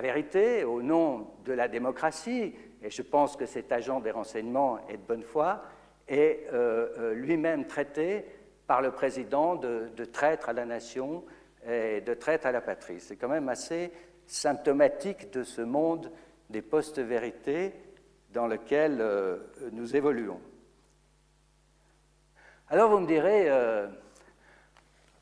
vérité 0.00 0.64
au 0.64 0.82
nom 0.82 1.28
de 1.44 1.52
la 1.52 1.68
démocratie, 1.68 2.54
et 2.82 2.90
je 2.90 3.02
pense 3.02 3.36
que 3.36 3.46
cet 3.46 3.72
agent 3.72 4.00
des 4.00 4.10
renseignements 4.12 4.78
est 4.88 4.96
de 4.96 5.02
bonne 5.06 5.22
foi, 5.22 5.62
est 6.08 6.46
euh, 6.52 6.88
euh, 6.98 7.14
lui-même 7.14 7.66
traité 7.66 8.24
par 8.66 8.80
le 8.80 8.90
président 8.90 9.56
de, 9.56 10.04
traître 10.04 10.48
à 10.48 10.52
la 10.52 10.64
nation 10.64 11.24
et 11.66 12.00
de 12.00 12.14
traître 12.14 12.46
à 12.46 12.52
la 12.52 12.60
patrie. 12.60 13.00
C'est 13.00 13.16
quand 13.16 13.28
même 13.28 13.48
assez 13.48 13.92
symptomatique 14.26 15.32
de 15.32 15.42
ce 15.42 15.62
monde 15.62 16.10
des 16.50 16.62
post-vérités 16.62 17.74
dans 18.30 18.46
lequel 18.46 18.98
euh, 19.00 19.38
nous 19.72 19.94
évoluons. 19.96 20.40
Alors 22.68 22.90
vous 22.90 23.00
me 23.00 23.06
direz, 23.06 23.50
euh, 23.50 23.86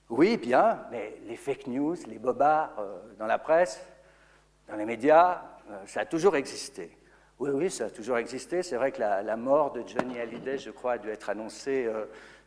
oui, 0.08 0.36
bien, 0.36 0.80
mais 0.90 1.18
les 1.26 1.36
fake 1.36 1.66
news, 1.66 1.96
les 2.06 2.18
bobards 2.18 2.78
euh, 2.78 2.98
dans 3.18 3.26
la 3.26 3.38
presse, 3.38 3.84
dans 4.68 4.76
les 4.76 4.84
médias, 4.84 5.42
ça 5.86 6.00
a 6.00 6.04
toujours 6.04 6.36
existé. 6.36 6.96
Oui, 7.40 7.50
oui, 7.50 7.70
ça 7.70 7.86
a 7.86 7.90
toujours 7.90 8.18
existé. 8.18 8.62
C'est 8.62 8.76
vrai 8.76 8.92
que 8.92 9.00
la, 9.00 9.36
mort 9.36 9.72
de 9.72 9.82
Johnny 9.86 10.20
Hallyday, 10.20 10.58
je 10.58 10.70
crois, 10.70 10.92
a 10.92 10.98
dû 10.98 11.08
être 11.08 11.30
annoncée 11.30 11.90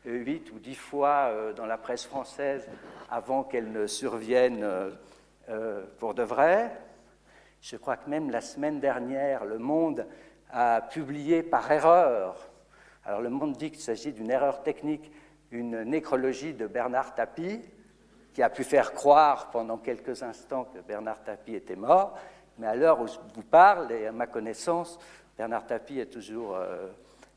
huit 0.06 0.52
ou 0.52 0.60
dix 0.60 0.76
fois 0.76 1.54
dans 1.56 1.66
la 1.66 1.78
presse 1.78 2.06
française 2.06 2.68
avant 3.10 3.44
qu'elle 3.44 3.72
ne 3.72 3.88
survienne 3.88 4.68
pour 6.00 6.14
de 6.14 6.24
vrai. 6.24 6.72
Je 7.62 7.78
crois 7.78 7.98
que 7.98 8.10
même 8.10 8.30
la 8.30 8.42
semaine 8.42 8.80
dernière, 8.80 9.46
Le 9.46 9.60
Monde 9.60 10.06
a 10.52 10.82
publié 10.82 11.44
par 11.44 11.72
erreur 11.72 12.54
alors 13.06 13.22
le 13.22 13.30
monde 13.30 13.54
dit 13.54 13.70
qu'il 13.70 13.82
s'agit 13.82 14.14
d'une 14.14 14.32
erreur 14.32 14.64
technique, 14.64 15.12
une 15.52 15.84
nécrologie 15.84 16.54
de 16.54 16.68
Bernard 16.68 17.16
Tapie, 17.16 17.60
qui 18.34 18.42
a 18.42 18.50
pu 18.50 18.64
faire 18.64 18.94
croire 18.94 19.52
pendant 19.52 19.78
quelques 19.78 20.24
instants 20.24 20.66
que 20.74 20.80
Bernard 20.80 21.22
Tapie 21.24 21.56
était 21.56 21.76
mort, 21.76 22.18
mais 22.58 22.68
à 22.68 22.76
l'heure 22.76 23.02
où 23.02 23.08
je 23.08 23.18
vous 23.36 23.44
parle, 23.44 23.92
et 23.92 24.08
à 24.08 24.12
ma 24.12 24.26
connaissance, 24.26 24.98
Bernard 25.38 25.68
Tapie 25.68 26.00
est 26.00 26.12
toujours 26.12 26.56
euh, 26.56 26.88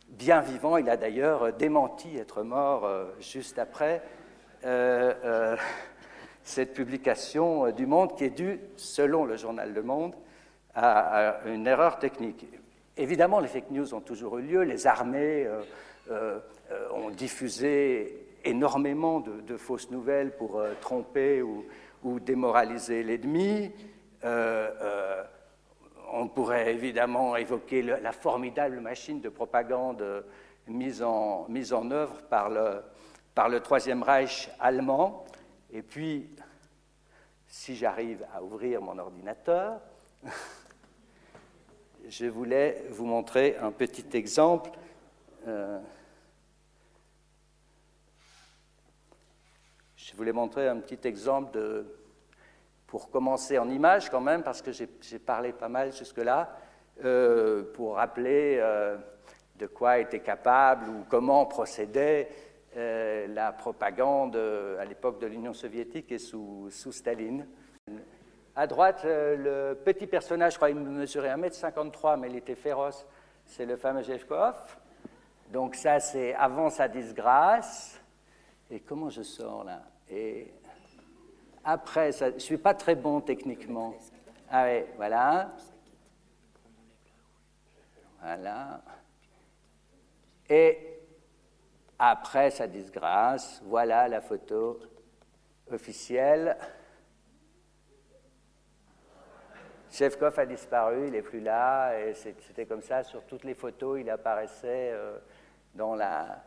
bien 0.08 0.40
vivant. 0.40 0.76
Il 0.76 0.88
a 0.90 0.96
d'ailleurs 0.96 1.52
démenti 1.52 2.16
être 2.16 2.42
mort 2.42 2.84
euh, 2.84 3.06
juste 3.20 3.58
après 3.58 4.02
euh, 4.64 5.56
cette 6.42 6.72
publication 6.74 7.70
du 7.70 7.86
Monde 7.86 8.16
qui 8.16 8.24
est 8.24 8.30
due, 8.30 8.60
selon 8.76 9.24
le 9.24 9.36
journal 9.36 9.72
Le 9.72 9.82
Monde, 9.82 10.14
à 10.74 11.40
une 11.46 11.66
erreur 11.66 11.98
technique. 11.98 12.46
Évidemment, 12.98 13.40
les 13.40 13.48
fake 13.48 13.70
news 13.70 13.94
ont 13.94 14.00
toujours 14.00 14.38
eu 14.38 14.42
lieu. 14.42 14.62
Les 14.62 14.86
armées 14.86 15.46
euh, 16.10 16.38
euh, 16.70 16.88
ont 16.94 17.10
diffusé 17.10 18.26
énormément 18.44 19.20
de, 19.20 19.56
fausses 19.56 19.90
nouvelles 19.90 20.30
pour 20.36 20.60
euh, 20.60 20.72
tromper 20.80 21.42
ou, 21.42 21.64
démoraliser 22.20 23.02
l'ennemi. 23.02 23.72
On 26.12 26.28
pourrait 26.28 26.72
évidemment 26.72 27.36
évoquer 27.36 27.82
la 27.82 28.12
formidable 28.12 28.80
machine 28.80 29.20
de 29.20 29.28
propagande 29.28 30.24
mise 30.66 31.02
en, 31.02 31.46
mise 31.48 31.72
en 31.72 31.90
œuvre 31.90 32.22
par 32.22 32.50
le, 32.50 32.82
par 33.34 33.48
le 33.48 33.60
Troisième 33.60 34.02
Reich 34.02 34.50
allemand. 34.60 35.24
Et 35.72 35.82
puis, 35.82 36.28
si 37.46 37.76
j'arrive 37.76 38.26
à 38.34 38.42
ouvrir 38.42 38.80
mon 38.80 38.98
ordinateur, 38.98 39.80
je 42.08 42.26
voulais 42.26 42.84
vous 42.90 43.06
montrer 43.06 43.56
un 43.58 43.72
petit 43.72 44.16
exemple. 44.16 44.70
Euh, 45.46 45.78
je 49.96 50.14
voulais 50.14 50.32
montrer 50.32 50.68
un 50.68 50.78
petit 50.78 51.06
exemple 51.06 51.52
de, 51.52 51.86
pour 52.86 53.10
commencer 53.10 53.58
en 53.58 53.68
image 53.68 54.10
quand 54.10 54.20
même, 54.20 54.42
parce 54.42 54.62
que 54.62 54.70
j'ai 54.72 55.18
parlé 55.18 55.52
pas 55.52 55.68
mal 55.68 55.92
jusque-là, 55.92 56.56
euh, 57.04 57.64
pour 57.74 57.96
rappeler 57.96 58.58
euh, 58.60 58.96
de 59.56 59.66
quoi 59.66 59.98
était 59.98 60.20
capable 60.20 60.88
ou 60.88 61.04
comment 61.08 61.46
procédait 61.46 62.28
la 62.74 63.52
propagande 63.52 64.36
à 64.36 64.84
l'époque 64.84 65.18
de 65.18 65.26
l'Union 65.26 65.54
soviétique 65.54 66.12
et 66.12 66.18
sous, 66.18 66.68
Staline. 66.70 67.46
À 68.58 68.66
droite, 68.66 69.02
euh, 69.04 69.36
le 69.36 69.74
petit 69.74 70.06
personnage, 70.06 70.54
je 70.54 70.56
crois 70.56 70.68
qu'il 70.68 70.80
mesurait 70.80 71.28
1m53, 71.28 72.18
mais 72.18 72.30
il 72.30 72.36
était 72.36 72.54
féroce, 72.54 73.06
c'est 73.44 73.66
le 73.66 73.76
fameux 73.76 74.02
Jevkov. 74.02 74.54
Donc 75.52 75.74
ça, 75.74 76.00
c'est 76.00 76.34
avant 76.34 76.70
sa 76.70 76.88
disgrâce. 76.88 78.00
Et 78.70 78.80
comment 78.80 79.10
je 79.10 79.20
sors 79.20 79.62
là? 79.62 79.82
Après, 81.66 82.12
je 82.12 82.26
ne 82.26 82.38
suis 82.38 82.58
pas 82.58 82.74
très 82.74 82.94
bon 82.94 83.20
techniquement. 83.20 83.92
Ah 84.48 84.68
voilà. 84.94 85.52
Voilà. 88.20 88.80
Et 90.48 90.78
après 91.98 92.50
sa 92.50 92.68
disgrâce, 92.68 93.60
voilà 93.64 94.06
la 94.06 94.20
photo 94.20 94.78
officielle. 95.72 96.56
Chefkov 99.90 100.38
a 100.38 100.46
disparu, 100.46 101.06
il 101.06 101.12
n'est 101.12 101.22
plus 101.22 101.40
là, 101.40 101.98
et 101.98 102.14
c'était 102.14 102.66
comme 102.66 102.82
ça, 102.82 103.02
sur 103.02 103.24
toutes 103.24 103.44
les 103.44 103.54
photos, 103.54 103.98
il 104.00 104.10
apparaissait 104.10 104.92
euh, 104.92 105.18
dans, 105.74 105.94
la, 105.94 106.44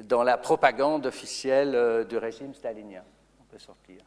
dans 0.00 0.22
la 0.22 0.38
propagande 0.38 1.06
officielle 1.06 1.74
euh, 1.74 2.04
du 2.04 2.16
régime 2.16 2.54
stalinien. 2.54 3.04
On 3.40 3.44
peut 3.44 3.58
sortir. 3.58 4.00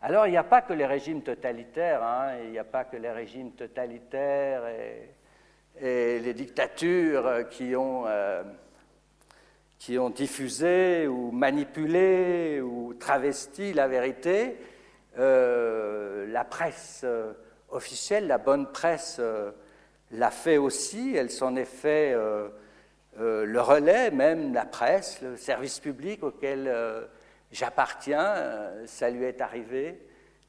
Alors, 0.00 0.26
il 0.26 0.30
n'y 0.30 0.36
a 0.36 0.44
pas 0.44 0.62
que 0.62 0.72
les 0.72 0.86
régimes 0.86 1.22
totalitaires, 1.22 2.02
hein, 2.02 2.38
il 2.42 2.50
n'y 2.50 2.58
a 2.58 2.64
pas 2.64 2.84
que 2.84 2.96
les 2.96 3.10
régimes 3.10 3.52
totalitaires 3.52 4.66
et, 4.66 5.10
les 5.80 6.34
dictatures 6.34 7.48
qui 7.50 7.76
ont... 7.76 8.04
Euh, 8.06 8.42
qui 9.78 9.98
ont 9.98 10.08
diffusé 10.08 11.06
ou 11.06 11.30
manipulé 11.30 12.62
ou 12.62 12.94
travesti 12.94 13.74
la 13.74 13.86
vérité, 13.86 14.56
euh, 15.18 16.26
la 16.28 16.44
presse 16.44 17.02
euh, 17.04 17.34
officielle, 17.68 18.26
la 18.26 18.38
bonne 18.38 18.72
presse 18.72 19.20
l'a 20.12 20.30
fait 20.30 20.56
aussi, 20.56 21.14
elle 21.14 21.30
s'en 21.30 21.56
est 21.56 21.66
fait 21.66 22.16
le 23.18 23.60
relais, 23.60 24.10
même 24.10 24.54
la 24.54 24.64
presse, 24.64 25.20
le 25.20 25.36
service 25.36 25.78
public 25.78 26.22
auquel 26.22 26.68
j'appartiens, 27.52 28.72
ça 28.86 29.10
lui 29.10 29.24
est 29.24 29.40
arrivé 29.40 30.00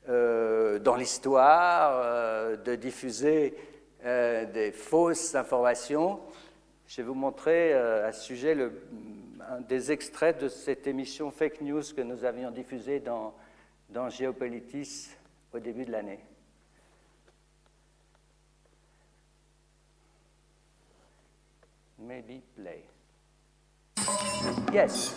dans 0.07 0.95
l'histoire 0.95 2.57
de 2.57 2.75
diffuser 2.75 3.55
des 4.03 4.71
fausses 4.71 5.35
informations. 5.35 6.19
Je 6.87 6.97
vais 6.97 7.07
vous 7.07 7.13
montrer 7.13 7.73
à 7.73 8.11
ce 8.11 8.23
sujet 8.23 8.55
le, 8.55 8.71
des 9.67 9.91
extraits 9.91 10.41
de 10.41 10.49
cette 10.49 10.87
émission 10.87 11.31
Fake 11.31 11.61
News 11.61 11.83
que 11.95 12.01
nous 12.01 12.23
avions 12.23 12.51
diffusée 12.51 12.99
dans, 12.99 13.33
dans 13.89 14.09
Géopolitis 14.09 15.09
au 15.53 15.59
début 15.59 15.85
de 15.85 15.91
l'année. 15.91 16.19
Maybe 21.99 22.41
play. 22.55 22.83
Yes. 24.71 25.15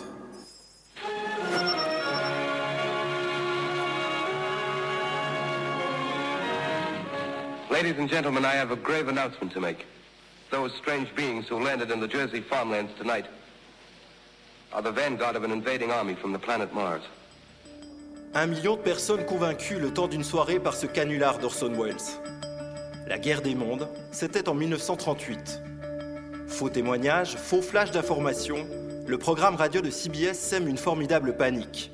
Ladies 7.71 7.95
and 7.97 8.09
gentlemen, 8.09 8.43
I 8.43 8.51
have 8.55 8.71
a 8.71 8.75
grave 8.75 9.07
announcement 9.07 9.53
to 9.53 9.61
make. 9.61 9.87
Those 10.51 10.73
strange 10.81 11.07
beings 11.15 11.47
who 11.47 11.57
landed 11.63 11.89
in 11.89 12.01
the 12.01 12.07
Jersey 12.07 12.41
farmlands 12.41 12.91
tonight 12.97 13.27
are 14.73 14.81
the 14.81 14.91
vanguard 14.91 15.37
of 15.37 15.45
an 15.45 15.51
invading 15.51 15.89
army 15.89 16.15
from 16.15 16.33
the 16.33 16.37
planet 16.37 16.73
Mars. 16.73 17.01
Un 18.33 18.47
million 18.47 18.75
de 18.75 18.81
personnes 18.81 19.25
convaincues 19.25 19.79
le 19.79 19.89
temps 19.93 20.09
d'une 20.09 20.25
soirée 20.25 20.59
par 20.59 20.75
ce 20.75 20.85
canular 20.85 21.39
d'Orson 21.39 21.71
Welles. 21.73 22.19
La 23.07 23.17
guerre 23.17 23.41
des 23.41 23.55
mondes, 23.55 23.87
c'était 24.11 24.49
en 24.49 24.53
1938. 24.53 25.61
Faux 26.47 26.69
témoignages, 26.69 27.37
faux 27.37 27.61
flash 27.61 27.91
d'informations, 27.91 28.67
le 29.07 29.17
programme 29.17 29.55
radio 29.55 29.79
de 29.79 29.89
CBS 29.89 30.33
sème 30.33 30.67
une 30.67 30.77
formidable 30.77 31.37
panique. 31.37 31.89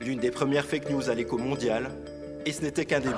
L'une 0.00 0.18
des 0.18 0.30
premières 0.30 0.66
fake 0.66 0.90
news 0.90 1.08
à 1.08 1.14
l'écho 1.14 1.38
mondial, 1.38 1.90
et 2.44 2.52
ce 2.52 2.60
n'était 2.60 2.84
qu'un 2.84 3.00
début. 3.00 3.14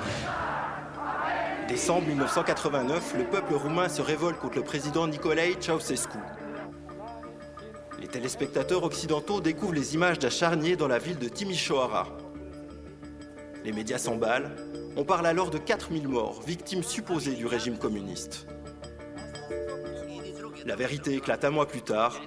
Décembre 1.71 2.05
1989, 2.07 3.15
le 3.17 3.23
peuple 3.23 3.53
roumain 3.55 3.87
se 3.87 4.01
révolte 4.01 4.37
contre 4.39 4.57
le 4.57 4.63
président 4.63 5.07
Nicolae 5.07 5.55
Ceausescu 5.61 6.19
téléspectateurs 8.11 8.83
occidentaux 8.83 9.39
découvrent 9.39 9.73
les 9.73 9.95
images 9.95 10.19
d'un 10.19 10.29
charnier 10.29 10.75
dans 10.75 10.87
la 10.87 10.99
ville 10.99 11.17
de 11.17 11.29
Timișoara. 11.29 12.09
Les 13.63 13.71
médias 13.71 13.97
s'emballent. 13.97 14.51
On 14.97 15.05
parle 15.05 15.25
alors 15.25 15.49
de 15.49 15.57
4000 15.57 16.07
morts, 16.07 16.41
victimes 16.45 16.83
supposées 16.83 17.35
du 17.35 17.45
régime 17.45 17.77
communiste. 17.77 18.47
La 20.65 20.75
vérité 20.75 21.15
éclate 21.15 21.45
un 21.45 21.51
mois 21.51 21.67
plus 21.67 21.81
tard. 21.81 22.19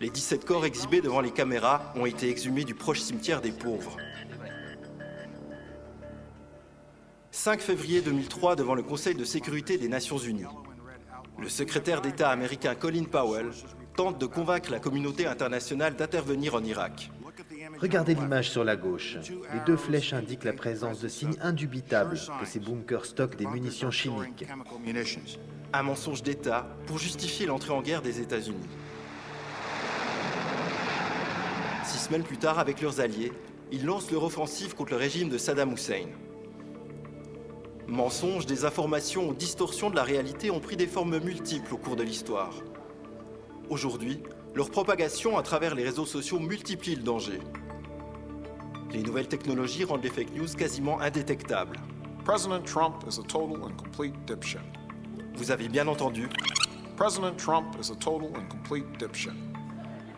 Les 0.00 0.10
17 0.10 0.44
corps 0.44 0.64
exhibés 0.64 1.00
devant 1.00 1.20
les 1.20 1.32
caméras 1.32 1.92
ont 1.96 2.06
été 2.06 2.30
exhumés 2.30 2.64
du 2.64 2.74
proche 2.74 3.00
cimetière 3.00 3.40
des 3.40 3.52
pauvres. 3.52 3.96
5 7.34 7.60
février 7.60 8.00
2003 8.00 8.54
devant 8.54 8.76
le 8.76 8.84
Conseil 8.84 9.16
de 9.16 9.24
sécurité 9.24 9.76
des 9.76 9.88
Nations 9.88 10.18
Unies. 10.18 10.44
Le 11.36 11.48
secrétaire 11.48 12.00
d'État 12.00 12.30
américain 12.30 12.76
Colin 12.76 13.04
Powell 13.04 13.50
tente 13.96 14.20
de 14.20 14.26
convaincre 14.26 14.70
la 14.70 14.78
communauté 14.78 15.26
internationale 15.26 15.96
d'intervenir 15.96 16.54
en 16.54 16.62
Irak. 16.62 17.10
Regardez 17.80 18.14
l'image 18.14 18.50
sur 18.50 18.62
la 18.62 18.76
gauche. 18.76 19.18
Les 19.52 19.60
deux 19.66 19.76
flèches 19.76 20.12
indiquent 20.12 20.44
la 20.44 20.52
présence 20.52 21.00
de 21.00 21.08
signes 21.08 21.36
indubitables 21.42 22.18
que 22.40 22.46
ces 22.46 22.60
bunkers 22.60 23.04
stockent 23.04 23.36
des 23.36 23.46
munitions 23.46 23.90
chimiques. 23.90 24.46
Un 25.72 25.82
mensonge 25.82 26.22
d'État 26.22 26.68
pour 26.86 26.98
justifier 26.98 27.46
l'entrée 27.46 27.72
en 27.72 27.82
guerre 27.82 28.00
des 28.00 28.20
États-Unis. 28.20 28.68
Six 31.84 31.98
semaines 31.98 32.22
plus 32.22 32.38
tard, 32.38 32.60
avec 32.60 32.80
leurs 32.80 33.00
alliés, 33.00 33.32
ils 33.72 33.84
lancent 33.84 34.12
leur 34.12 34.22
offensive 34.22 34.76
contre 34.76 34.92
le 34.92 34.98
régime 34.98 35.28
de 35.28 35.36
Saddam 35.36 35.72
Hussein. 35.72 36.06
Mensonges, 37.88 38.46
désinformations 38.46 39.28
ou 39.28 39.34
distorsions 39.34 39.90
de 39.90 39.96
la 39.96 40.02
réalité 40.02 40.50
ont 40.50 40.60
pris 40.60 40.76
des 40.76 40.86
formes 40.86 41.18
multiples 41.18 41.74
au 41.74 41.76
cours 41.76 41.96
de 41.96 42.02
l'histoire. 42.02 42.54
Aujourd'hui, 43.68 44.22
leur 44.54 44.70
propagation 44.70 45.36
à 45.36 45.42
travers 45.42 45.74
les 45.74 45.84
réseaux 45.84 46.06
sociaux 46.06 46.38
multiplie 46.38 46.96
le 46.96 47.02
danger. 47.02 47.40
Les 48.92 49.02
nouvelles 49.02 49.28
technologies 49.28 49.84
rendent 49.84 50.02
les 50.02 50.10
fake 50.10 50.34
news 50.34 50.48
quasiment 50.56 50.98
indétectables. 51.00 51.76
President 52.24 52.62
Trump 52.62 53.04
is 53.06 53.20
a 53.20 53.22
total 53.22 53.62
and 53.62 53.76
complete 53.76 54.14
dipshit. 54.26 54.62
Vous 55.36 55.50
avez 55.50 55.68
bien 55.68 55.86
entendu. 55.86 56.28
President 56.96 57.36
Trump 57.36 57.76
is 57.78 57.90
a 57.90 57.96
total 57.96 58.28
and 58.34 58.48
complete 58.48 58.86
dipshit. 58.98 59.34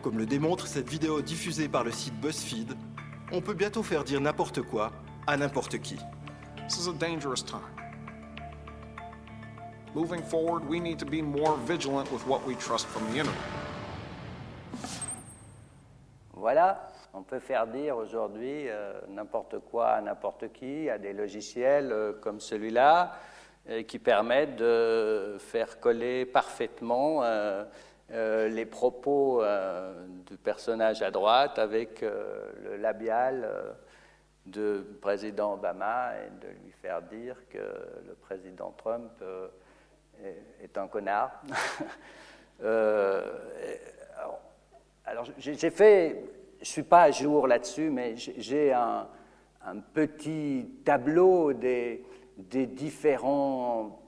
Comme 0.03 0.17
le 0.17 0.25
démontre 0.25 0.67
cette 0.67 0.89
vidéo 0.89 1.21
diffusée 1.21 1.67
par 1.67 1.83
le 1.83 1.91
site 1.91 2.17
BuzzFeed, 2.21 2.77
on 3.33 3.41
peut 3.41 3.55
bientôt 3.55 3.83
faire 3.83 4.05
dire 4.05 4.21
n'importe 4.21 4.61
quoi 4.61 4.93
à 5.25 5.35
n'importe 5.35 5.79
qui. 5.79 5.97
This 6.67 6.79
is 6.79 6.87
a 6.87 6.93
dangerous 6.93 7.41
time. 7.41 7.61
Moving 9.93 10.21
forward, 10.21 10.67
we 10.67 10.81
need 10.81 10.99
to 10.99 11.05
be 11.05 11.21
more 11.21 11.55
vigilant 11.55 12.11
with 12.11 12.27
what 12.27 12.45
we 12.45 12.55
trust 12.55 12.87
from 12.87 13.09
the 13.09 13.19
internet. 13.19 13.41
Voilà, 16.33 16.91
on 17.13 17.23
peut 17.23 17.39
faire 17.39 17.67
dire 17.67 17.95
aujourd'hui 17.95 18.67
euh, 18.67 18.99
n'importe 19.07 19.59
quoi 19.59 19.91
à 19.91 20.01
n'importe 20.01 20.51
qui, 20.51 20.89
à 20.89 20.97
des 20.97 21.13
logiciels 21.13 21.93
euh, 21.93 22.11
comme 22.21 22.41
celui-là, 22.41 23.13
euh, 23.69 23.83
qui 23.83 23.97
permettent 23.97 24.57
de 24.57 25.37
faire 25.39 25.79
coller 25.79 26.25
parfaitement 26.25 27.23
les 28.09 28.65
propos 28.65 29.41
du 30.25 30.37
personnage 30.37 31.01
à 31.01 31.11
droite 31.11 31.59
avec 31.59 32.01
le 32.01 32.75
labial 32.77 33.49
du 34.47 34.83
président 35.01 35.53
Obama 35.53 36.13
et 36.15 36.29
de 36.45 36.47
lui 36.47 36.71
faire 36.81 37.01
dire 37.01 37.35
que 37.49 37.57
le 38.07 38.15
président 38.21 38.73
Trump 38.77 39.11
est 40.63 40.77
un 40.77 40.87
connard. 40.87 41.41
Euh, 42.63 43.21
alors, 45.05 45.25
j'ai 45.37 45.69
fait 45.69 46.23
ne 46.59 46.65
suis 46.65 46.83
pas 46.83 47.03
à 47.03 47.11
jour 47.11 47.47
là-dessus, 47.47 47.89
mais 47.89 48.15
j'ai 48.15 48.73
un, 48.73 49.07
un, 49.65 49.77
petit 49.77 50.69
tableau 50.83 51.53
des, 51.53 52.03
des 52.37 52.65
différents... 52.65 54.01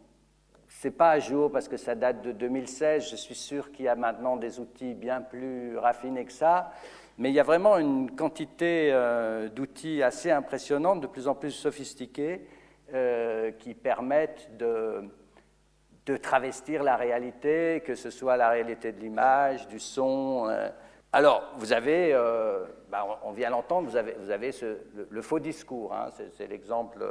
C'est 0.68 0.92
pas 0.92 1.12
à 1.12 1.20
jour 1.20 1.52
parce 1.52 1.68
que 1.68 1.78
ça 1.78 1.96
date 1.96 2.22
de 2.22 2.32
2016. 2.32 3.10
Je 3.10 3.16
suis 3.16 3.36
sûr 3.36 3.72
qu'il 3.72 3.86
y 3.86 3.88
a 3.88 3.96
maintenant 3.96 4.38
des 4.38 4.60
outils 4.60 4.94
bien 4.94 5.22
plus 5.22 5.78
raffinés 5.78 6.26
que 6.26 6.32
ça. 6.32 6.72
Mais 7.20 7.32
il 7.32 7.36
y 7.36 7.40
a 7.42 7.44
vraiment 7.44 7.78
une 7.78 8.16
quantité 8.16 8.92
euh, 8.94 9.50
d'outils 9.50 10.02
assez 10.02 10.32
impressionnante, 10.32 11.02
de 11.02 11.08
plus 11.08 11.28
en 11.28 11.36
plus 11.36 11.52
sophistiqués, 11.52 12.48
euh, 12.94 13.52
qui 13.52 13.74
permettent 13.74 14.58
de, 14.58 15.10
travestir 16.24 16.82
la 16.82 16.96
réalité, 16.96 17.84
que 17.86 17.94
ce 17.94 18.10
soit 18.10 18.36
la 18.36 18.50
réalité 18.50 18.94
de 18.94 19.00
l'image, 19.00 19.68
du 19.68 19.80
son. 19.80 20.48
Euh. 20.50 20.70
Alors, 21.12 21.44
vous 21.58 21.72
avez, 21.72 22.14
bah, 22.90 23.20
on 23.24 23.32
vient 23.32 23.52
d'entendre, 23.52 23.88
vous 23.90 23.96
avez, 24.32 24.52
le, 25.10 25.22
faux 25.22 25.38
discours, 25.38 25.94
hein, 25.94 26.10
c'est 26.36 26.48
l'exemple 26.48 27.06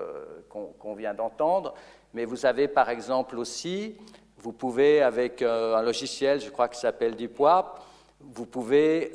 qu'on 0.48 0.94
vient 0.94 1.14
d'entendre, 1.14 1.74
mais 2.12 2.24
vous 2.24 2.44
avez 2.44 2.66
par 2.66 2.90
exemple 2.90 3.38
aussi, 3.38 3.96
vous 4.38 4.52
pouvez 4.52 5.00
avec 5.00 5.42
un 5.42 5.82
logiciel, 5.82 6.40
je 6.40 6.50
crois 6.50 6.68
qui 6.68 6.80
s'appelle 6.80 7.14
DeepWap, 7.14 7.80
vous 8.20 8.46
pouvez 8.46 9.12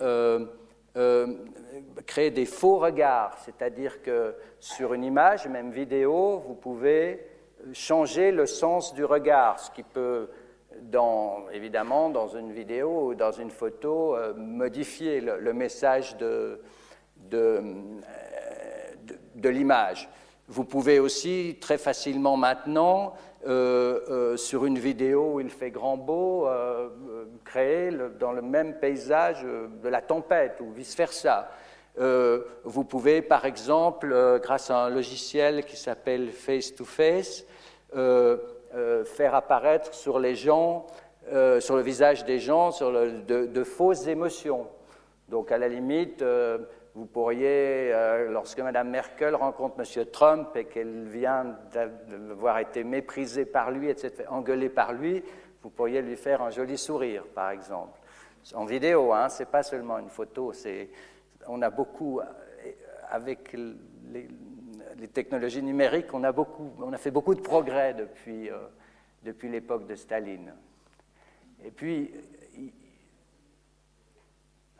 euh, 0.96 1.28
créer 2.06 2.30
des 2.30 2.46
faux 2.46 2.78
regards, 2.78 3.38
c'est-à-dire 3.40 4.02
que 4.02 4.36
sur 4.60 4.94
une 4.94 5.04
image, 5.04 5.48
même 5.48 5.72
vidéo, 5.72 6.44
vous 6.46 6.54
pouvez 6.54 7.26
changer 7.72 8.32
le 8.32 8.46
sens 8.46 8.94
du 8.94 9.04
regard, 9.04 9.60
ce 9.60 9.72
qui 9.72 9.84
peut, 9.84 10.30
évidemment, 11.52 12.10
dans 12.10 12.28
une 12.28 12.52
vidéo 12.52 13.08
ou 13.08 13.16
dans 13.16 13.32
une 13.32 13.50
photo, 13.50 14.16
euh, 14.16 14.34
modifier 14.36 15.22
le, 15.22 15.54
message 15.54 16.16
euh, 16.22 16.58
de, 17.18 17.64
de 19.36 19.50
l'image. 19.50 20.10
Vous 20.48 20.66
pouvez 20.66 21.00
aussi 21.00 21.58
très 21.62 21.78
facilement 21.78 22.38
maintenant 22.38 23.14
sur 23.46 24.66
une 24.66 24.80
vidéo 24.80 25.34
où 25.34 25.40
il 25.40 25.50
fait 25.50 25.72
grand 25.72 25.98
beau, 25.98 26.48
euh, 26.48 26.90
créer 27.44 27.92
dans 28.20 28.32
le 28.32 28.42
même 28.42 28.76
paysage 28.80 29.44
de 29.44 29.90
la 29.90 30.02
tempête 30.02 30.60
ou 30.62 30.72
vice-versa. 30.72 31.50
vous 31.98 32.84
pouvez, 32.84 33.22
par 33.22 33.46
exemple, 33.46 34.40
grâce 34.42 34.70
à 34.70 34.78
un 34.78 34.90
logiciel 34.90 35.66
qui 35.66 35.78
s'appelle 35.78 36.32
Face 36.32 36.74
to 36.74 36.86
Face, 36.86 37.46
faire 37.94 39.36
apparaître 39.36 39.94
sur 39.94 40.20
les 40.20 40.36
gens, 40.36 40.88
sur 41.60 41.76
le 41.76 41.82
visage 41.82 42.26
des 42.26 42.40
gens, 42.40 42.72
sur 42.72 42.92
de, 42.92 43.64
fausses 43.64 44.08
émotions. 44.08 44.68
Donc, 45.30 45.52
à 45.52 45.58
la 45.58 45.68
limite, 45.68 46.24
vous 46.96 47.06
pourriez, 47.06 47.92
euh, 47.92 48.30
lorsque 48.30 48.60
Mme 48.60 48.90
Merkel 48.90 49.36
rencontre 49.36 49.80
M. 49.80 50.06
Trump 50.12 50.56
et 50.56 50.66
qu'elle 50.66 51.08
vient 51.08 51.58
d'avoir 51.72 52.60
été 52.60 52.84
méprisée 52.84 53.46
par 53.46 53.72
lui, 53.72 53.90
etc., 53.90 54.26
engueulée 54.30 54.70
par 54.70 54.94
lui, 54.94 55.24
vous 55.64 55.70
pourriez 55.72 56.02
lui 56.04 56.16
faire 56.16 56.44
un 56.44 56.52
joli 56.52 56.78
sourire, 56.78 57.24
par 57.34 57.50
exemple. 57.50 58.00
En 58.54 58.66
vidéo, 58.66 59.12
hein, 59.12 59.30
ce 59.30 59.40
n'est 59.40 59.50
pas 59.50 59.64
seulement 59.64 59.98
une 59.98 60.10
photo, 60.10 60.54
on 61.48 61.62
a 61.62 61.70
beaucoup, 61.72 62.20
euh, 62.20 62.26
avec 63.10 63.54
les, 63.54 64.28
technologies 65.14 65.64
numériques, 65.64 66.14
on 66.14 66.24
a, 66.24 66.32
beaucoup, 66.32 66.72
on 66.80 66.94
a 66.94 66.98
fait 66.98 67.12
beaucoup 67.12 67.34
de 67.34 67.42
progrès 67.42 67.94
depuis, 67.94 68.50
euh, 68.50 68.58
depuis 69.24 69.50
l'époque 69.50 69.88
de 69.88 69.96
Staline. 69.96 70.54
Et 71.64 71.72
puis, 71.72 72.14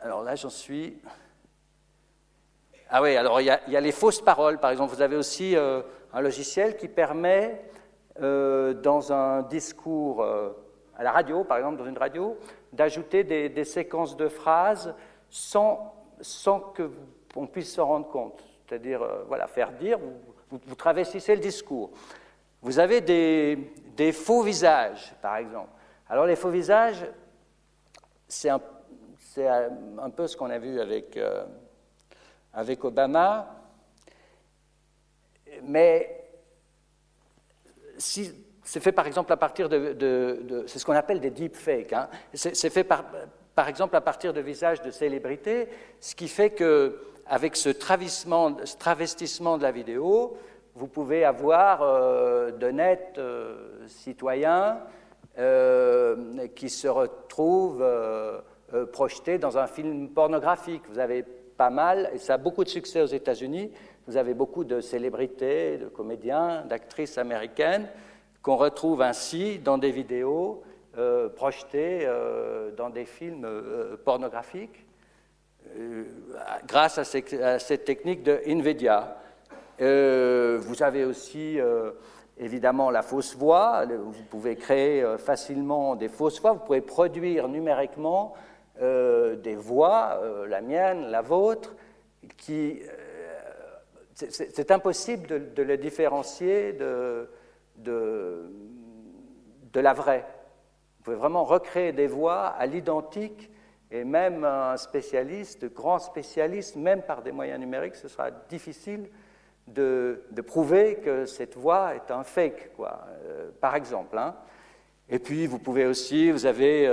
alors 0.00 0.22
là, 0.22 0.36
j'en 0.36 0.50
suis. 0.50 0.98
Ah 2.90 3.02
oui, 3.02 3.16
alors 3.16 3.40
il 3.40 3.46
y, 3.46 3.50
a, 3.50 3.80
les 3.80 3.92
fausses 3.92 4.20
paroles, 4.20 4.58
par 4.58 4.70
exemple. 4.70 4.94
Vous 4.94 5.02
avez 5.02 5.16
aussi 5.16 5.56
euh, 5.56 5.82
un 6.12 6.20
logiciel 6.20 6.76
qui 6.76 6.88
permet, 6.88 7.64
euh, 8.20 8.74
dans 8.74 9.12
un 9.12 9.42
discours 9.42 10.22
euh, 10.22 10.50
à 10.96 11.02
la 11.02 11.10
radio, 11.10 11.44
par 11.44 11.56
exemple, 11.58 11.78
dans 11.78 11.86
une 11.86 11.98
radio, 11.98 12.36
d'ajouter 12.72 13.24
des, 13.24 13.64
séquences 13.64 14.16
de 14.16 14.28
phrases 14.28 14.94
sans, 15.30 15.94
sans 16.20 16.60
qu'on 16.60 17.46
puisse 17.46 17.74
s'en 17.74 17.86
rendre 17.86 18.08
compte. 18.08 18.44
C'est-à-dire, 18.68 19.00
voilà, 19.28 19.46
faire 19.46 19.72
dire, 19.72 19.98
vous, 20.50 20.74
travestissez 20.76 21.34
le 21.34 21.40
discours. 21.40 21.90
Vous 22.62 22.78
avez 22.78 23.00
des, 23.00 23.72
des, 23.96 24.12
faux 24.12 24.42
visages, 24.42 25.14
par 25.20 25.36
exemple. 25.36 25.70
Alors 26.08 26.26
les 26.26 26.36
faux 26.36 26.50
visages, 26.50 27.04
c'est 28.28 28.48
un, 28.48 28.60
un, 29.98 30.10
peu 30.10 30.26
ce 30.26 30.36
qu'on 30.36 30.50
a 30.50 30.58
vu 30.58 30.80
avec 30.80 31.18
avec 32.54 32.84
Obama, 32.84 33.54
mais 35.62 36.24
si, 37.98 38.32
c'est 38.62 38.80
fait 38.80 38.92
par 38.92 39.06
exemple 39.06 39.32
à 39.32 39.36
partir 39.36 39.68
de, 39.68 40.64
c'est 40.66 40.78
ce 40.78 40.84
qu'on 40.84 40.94
appelle 40.94 41.20
des 41.20 41.30
deepfakes, 41.30 41.92
hein. 41.92 42.08
c'est 42.32 42.70
fait 42.70 42.84
par, 42.84 43.04
par, 43.54 43.68
exemple 43.68 43.94
à 43.96 44.00
partir 44.00 44.32
de 44.32 44.40
visages 44.40 44.82
de 44.82 44.90
célébrités, 44.90 45.68
ce 46.00 46.14
qui 46.14 46.28
fait 46.28 46.50
que 46.50 47.00
avec 47.26 47.56
ce, 47.56 47.72
ce 47.72 48.76
travestissement 48.76 49.58
de 49.58 49.62
la 49.62 49.70
vidéo, 49.70 50.36
vous 50.74 50.88
pouvez 50.88 51.24
avoir 51.24 51.82
euh, 51.82 52.50
de 52.50 52.72
euh, 53.18 53.86
citoyens 53.86 54.80
euh, 55.38 56.48
qui 56.48 56.68
se 56.68 56.88
retrouvent 56.88 57.84
projetés 58.92 59.38
dans 59.38 59.56
un 59.56 59.66
film 59.66 60.08
pornographique. 60.08 60.82
Vous 60.88 60.98
avez 60.98 61.24
pas 61.56 61.70
mal, 61.70 62.10
et 62.14 62.18
ça 62.18 62.34
a 62.34 62.38
beaucoup 62.38 62.64
de 62.64 62.68
succès 62.68 63.00
aux 63.00 63.06
États-Unis. 63.06 63.70
Vous 64.06 64.16
avez 64.16 64.34
beaucoup 64.34 64.64
de 64.64 64.80
célébrités, 64.80 65.78
de 65.78 65.86
comédiens, 65.86 66.64
d'actrices 66.68 67.18
américaines 67.18 67.88
qu'on 68.44 68.56
retrouve 68.56 69.00
ainsi 69.00 69.58
dans 69.58 69.78
des 69.78 69.90
vidéos 69.90 70.62
euh, 70.98 71.28
projetées 71.28 72.02
euh, 72.04 72.70
dans 72.76 72.90
des 72.90 73.06
films 73.06 73.44
euh, 73.44 73.96
pornographiques 74.04 74.84
grâce 76.68 76.98
à, 76.98 77.58
cette 77.58 77.84
technique 77.84 78.22
de 78.22 78.38
NVIDIA. 78.46 79.16
vous 79.78 80.82
avez 80.82 81.04
aussi 81.04 81.58
évidemment 82.38 82.90
la 82.90 83.02
fausse 83.02 83.34
voix. 83.34 83.84
Vous 83.86 84.22
pouvez 84.30 84.56
créer 84.56 85.02
facilement 85.18 85.96
des 85.96 86.08
fausses 86.08 86.40
voix. 86.40 86.52
Vous 86.52 86.60
pouvez 86.60 86.82
produire 86.82 87.48
numériquement 87.48 88.34
euh, 88.82 89.36
des 89.36 89.54
voix, 89.54 90.18
euh, 90.20 90.48
la 90.48 90.60
mienne, 90.60 91.06
la 91.06 91.22
vôtre, 91.22 91.76
qui. 92.36 92.82
Euh, 92.82 92.94
c'est 94.16 94.70
impossible 94.70 95.52
de, 95.54 95.62
les 95.62 95.76
différencier 95.76 96.72
de, 96.72 97.28
de, 97.76 98.50
la 99.74 99.92
vraie. 99.92 100.24
Vous 100.98 101.04
pouvez 101.04 101.16
vraiment 101.16 101.42
recréer 101.42 101.92
des 101.92 102.06
voix 102.06 102.46
à 102.46 102.66
l'identique, 102.66 103.50
et 103.90 104.04
même 104.04 104.44
un 104.44 104.76
spécialiste, 104.76 105.72
grand 105.72 105.98
spécialiste, 105.98 106.76
même 106.76 107.02
par 107.02 107.22
des 107.22 107.32
moyens 107.32 107.58
numériques, 107.58 107.96
ce 107.96 108.06
sera 108.06 108.30
difficile 108.30 109.08
de, 109.66 110.22
de 110.30 110.42
prouver 110.42 110.96
que 110.96 111.26
cette 111.26 111.56
voix 111.56 111.96
est 111.96 112.12
un 112.12 112.22
fake, 112.22 112.70
quoi, 112.76 113.06
par 113.60 113.74
exemple. 113.74 114.16
Hein. 114.16 114.36
Et 115.08 115.18
puis, 115.18 115.48
vous 115.48 115.58
pouvez 115.58 115.86
aussi, 115.86 116.30
vous 116.30 116.46
avez. 116.46 116.88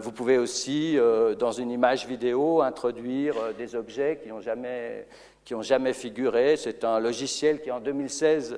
Vous 0.00 0.10
pouvez 0.10 0.38
aussi, 0.38 0.98
euh, 0.98 1.34
dans 1.34 1.52
une 1.52 1.70
image 1.70 2.06
vidéo, 2.06 2.60
introduire 2.60 3.36
euh, 3.38 3.52
des 3.52 3.76
objets 3.76 4.18
qui 4.22 4.28
n'ont 4.28 4.40
jamais, 4.40 5.06
jamais, 5.60 5.92
figuré. 5.92 6.56
C'est 6.56 6.82
un 6.82 6.98
logiciel 6.98 7.60
qui, 7.60 7.70
en 7.70 7.78
2016, 7.78 8.56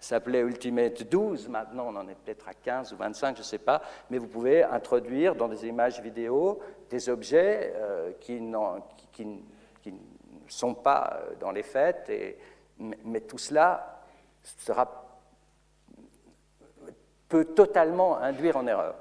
s'appelait 0.00 0.40
Ultimate 0.40 1.08
12. 1.08 1.48
Maintenant, 1.48 1.86
on 1.88 1.96
en 1.96 2.08
est 2.08 2.16
peut-être 2.16 2.48
à 2.48 2.54
15 2.54 2.92
ou 2.92 2.96
25, 2.96 3.36
je 3.36 3.40
ne 3.40 3.44
sais 3.44 3.58
pas. 3.58 3.82
Mais 4.10 4.18
vous 4.18 4.26
pouvez 4.26 4.64
introduire 4.64 5.34
dans 5.34 5.48
des 5.48 5.66
images 5.66 6.00
vidéo 6.00 6.58
des 6.88 7.08
objets 7.08 7.72
qui, 8.20 8.40
ne 8.40 8.68
sont 10.48 10.74
pas 10.74 11.20
dans 11.38 11.52
les 11.52 11.62
faits. 11.62 12.08
Et, 12.08 12.38
mais, 13.04 13.20
tout 13.20 13.38
cela 13.38 14.02
peut 17.28 17.44
totalement 17.44 18.18
induire 18.18 18.56
en 18.56 18.66
erreur. 18.66 18.96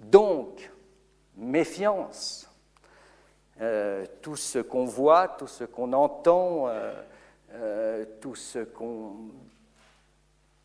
Donc, 0.00 0.70
méfiance. 1.36 2.48
Euh, 3.60 4.04
tout 4.22 4.36
ce 4.36 4.60
qu'on 4.60 4.84
voit, 4.84 5.26
tout 5.26 5.48
ce 5.48 5.64
qu'on 5.64 5.92
entend, 5.92 6.68
euh, 6.68 6.92
euh, 7.54 8.04
tout 8.20 8.36
ce 8.36 8.60
qu'on, 8.60 9.14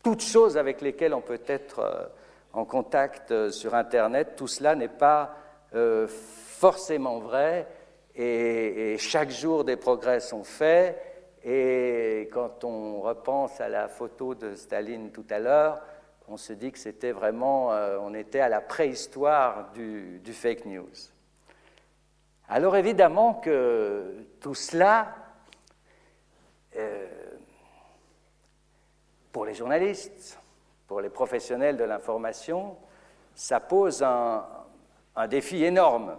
toutes 0.00 0.22
choses 0.22 0.56
avec 0.56 0.80
lesquelles 0.80 1.12
on 1.12 1.20
peut 1.20 1.42
être 1.48 2.12
en 2.52 2.64
contact 2.64 3.50
sur 3.50 3.74
Internet, 3.74 4.36
tout 4.36 4.46
cela 4.46 4.76
n'est 4.76 4.86
pas 4.86 5.34
forcément 6.06 7.18
vrai 7.18 7.66
et, 8.14 8.92
et, 8.92 8.98
chaque 8.98 9.30
jour 9.30 9.64
des 9.64 9.74
progrès 9.74 10.20
sont 10.20 10.44
faits. 10.44 10.96
Et 11.42 12.28
quand 12.32 12.62
on 12.62 13.00
repense 13.00 13.60
à 13.60 13.68
la 13.68 13.88
photo 13.88 14.36
de 14.36 14.54
Staline 14.54 15.10
tout 15.10 15.26
à 15.30 15.40
l'heure, 15.40 15.82
on 16.28 16.36
se 16.36 16.52
dit 16.52 16.72
que 16.72 16.78
c'était 16.78 17.12
vraiment, 17.12 17.72
euh, 17.72 17.98
on 18.00 18.14
était 18.14 18.40
à 18.40 18.48
la 18.48 18.60
préhistoire 18.60 19.70
du, 19.72 20.20
fake 20.32 20.64
news. 20.66 20.90
Alors 22.48 22.76
évidemment 22.76 23.34
que 23.34 24.26
tout 24.40 24.54
cela, 24.54 25.14
euh, 26.76 27.06
pour 29.32 29.44
les 29.44 29.54
journalistes, 29.54 30.38
pour 30.86 31.00
les 31.00 31.10
professionnels 31.10 31.76
de 31.76 31.84
l'information, 31.84 32.76
ça 33.34 33.60
pose 33.60 34.02
un, 34.02 34.46
défi 35.28 35.64
énorme. 35.64 36.16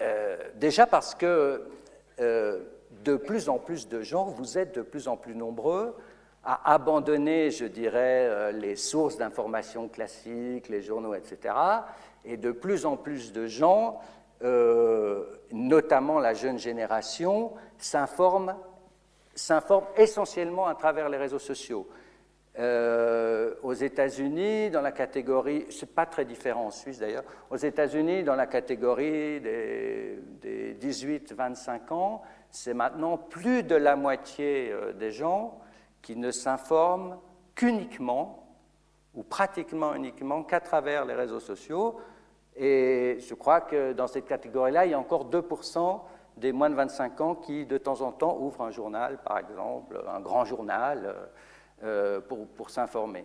Euh, 0.00 0.36
déjà 0.54 0.86
parce 0.86 1.14
que 1.14 1.68
de 2.18 3.16
plus 3.16 3.48
en 3.48 3.58
plus 3.58 3.88
de 3.88 4.02
gens, 4.02 4.24
vous 4.24 4.58
êtes 4.58 4.74
de 4.74 4.82
plus 4.82 5.08
en 5.08 5.16
plus 5.16 5.34
nombreux 5.34 5.96
à 6.50 6.72
abandonner, 6.72 7.50
je 7.50 7.66
dirais, 7.66 8.26
euh, 8.26 8.52
les 8.52 8.74
sources 8.74 9.18
d'information 9.18 9.88
classiques, 9.88 10.68
les 10.68 10.80
journaux, 10.82 11.14
etc. 11.14 11.54
Et 12.24 12.36
de 12.36 12.52
plus 12.52 12.86
en 12.86 12.96
plus 12.96 13.32
de 13.32 13.46
gens, 13.46 14.00
notamment 15.50 16.20
la 16.20 16.32
jeune 16.32 16.58
génération, 16.58 17.52
s'informent 17.76 18.54
essentiellement 19.96 20.66
à 20.68 20.74
travers 20.76 21.08
les 21.08 21.16
réseaux 21.16 21.40
sociaux. 21.40 21.88
Euh, 22.58 23.54
aux 23.62 23.72
États-Unis, 23.72 24.70
dans 24.70 24.80
la 24.80 24.90
catégorie, 24.90 25.66
c'est 25.70 25.94
pas 25.94 26.06
très 26.06 26.24
différent 26.24 26.66
en 26.66 26.70
Suisse 26.72 26.98
d'ailleurs, 26.98 27.22
aux 27.50 27.56
États-Unis, 27.56 28.24
dans 28.24 28.34
la 28.34 28.46
catégorie 28.48 29.40
des, 29.40 30.18
18-25 30.80 31.92
ans, 31.92 32.22
c'est 32.50 32.74
maintenant 32.74 33.16
plus 33.16 33.62
de 33.62 33.76
la 33.76 33.94
moitié 33.94 34.72
euh, 34.72 34.92
des 34.92 35.12
gens 35.12 35.60
qui 36.02 36.16
ne 36.16 36.30
s'informent 36.30 37.18
qu'uniquement, 37.54 38.46
ou 39.14 39.22
pratiquement 39.22 39.94
uniquement, 39.94 40.42
qu'à 40.42 40.60
travers 40.60 41.04
les 41.04 41.14
réseaux 41.14 41.40
sociaux. 41.40 42.00
Et 42.56 43.18
je 43.20 43.34
crois 43.34 43.60
que 43.60 43.92
dans 43.92 44.06
cette 44.06 44.26
catégorie-là, 44.26 44.86
il 44.86 44.90
y 44.92 44.94
a 44.94 44.98
encore 44.98 45.28
2% 45.28 46.00
des 46.36 46.52
moins 46.52 46.70
de 46.70 46.74
25 46.74 47.20
ans 47.20 47.34
qui, 47.34 47.66
de 47.66 47.78
temps 47.78 48.00
en 48.00 48.12
temps, 48.12 48.38
ouvrent 48.38 48.62
un 48.62 48.70
journal, 48.70 49.18
par 49.22 49.38
exemple, 49.38 50.00
un 50.08 50.20
grand 50.20 50.44
journal. 50.44 51.06
Euh, 51.06 51.26
euh, 51.84 52.20
pour, 52.20 52.70
s'informer. 52.70 53.24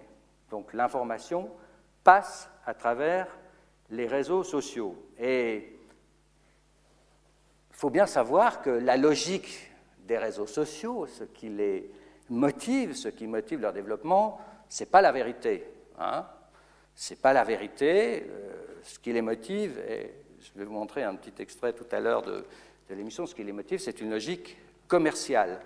Donc 0.51 0.73
l'information 0.73 1.49
passe 2.03 2.51
à 2.67 2.75
travers 2.75 3.27
les 3.89 4.05
réseaux 4.05 4.43
sociaux. 4.43 4.95
Et 5.17 5.75
il 7.71 7.75
faut 7.75 7.89
bien 7.89 8.05
savoir 8.05 8.61
que 8.61 8.69
la 8.69 8.95
logique 8.95 9.71
des 10.05 10.19
réseaux 10.19 10.45
sociaux, 10.45 11.07
ce 11.07 11.23
qui 11.23 11.49
les 11.49 11.89
motive, 12.33 12.93
ce 12.93 13.09
qui 13.09 13.27
motive 13.27 13.61
leur 13.61 13.73
développement, 13.73 14.39
ce 14.69 14.83
n'est 14.83 14.89
pas 14.89 15.01
la 15.01 15.11
vérité. 15.11 15.65
Hein 15.99 16.25
ce 16.95 17.13
n'est 17.13 17.19
pas 17.19 17.33
la 17.33 17.43
vérité. 17.43 18.27
Euh, 18.27 18.53
ce 18.83 18.99
qui 18.99 19.13
les 19.13 19.21
motive, 19.21 19.79
et 19.87 20.13
je 20.39 20.59
vais 20.59 20.65
vous 20.65 20.73
montrer 20.73 21.03
un 21.03 21.15
petit 21.15 21.41
extrait 21.41 21.73
tout 21.73 21.87
à 21.91 21.99
l'heure 21.99 22.21
de, 22.21 22.43
l'émission, 22.89 23.25
ce 23.25 23.33
qui 23.33 23.43
les 23.43 23.53
motive, 23.53 23.79
c'est 23.79 24.01
une 24.01 24.11
logique 24.11 24.57
commerciale. 24.87 25.61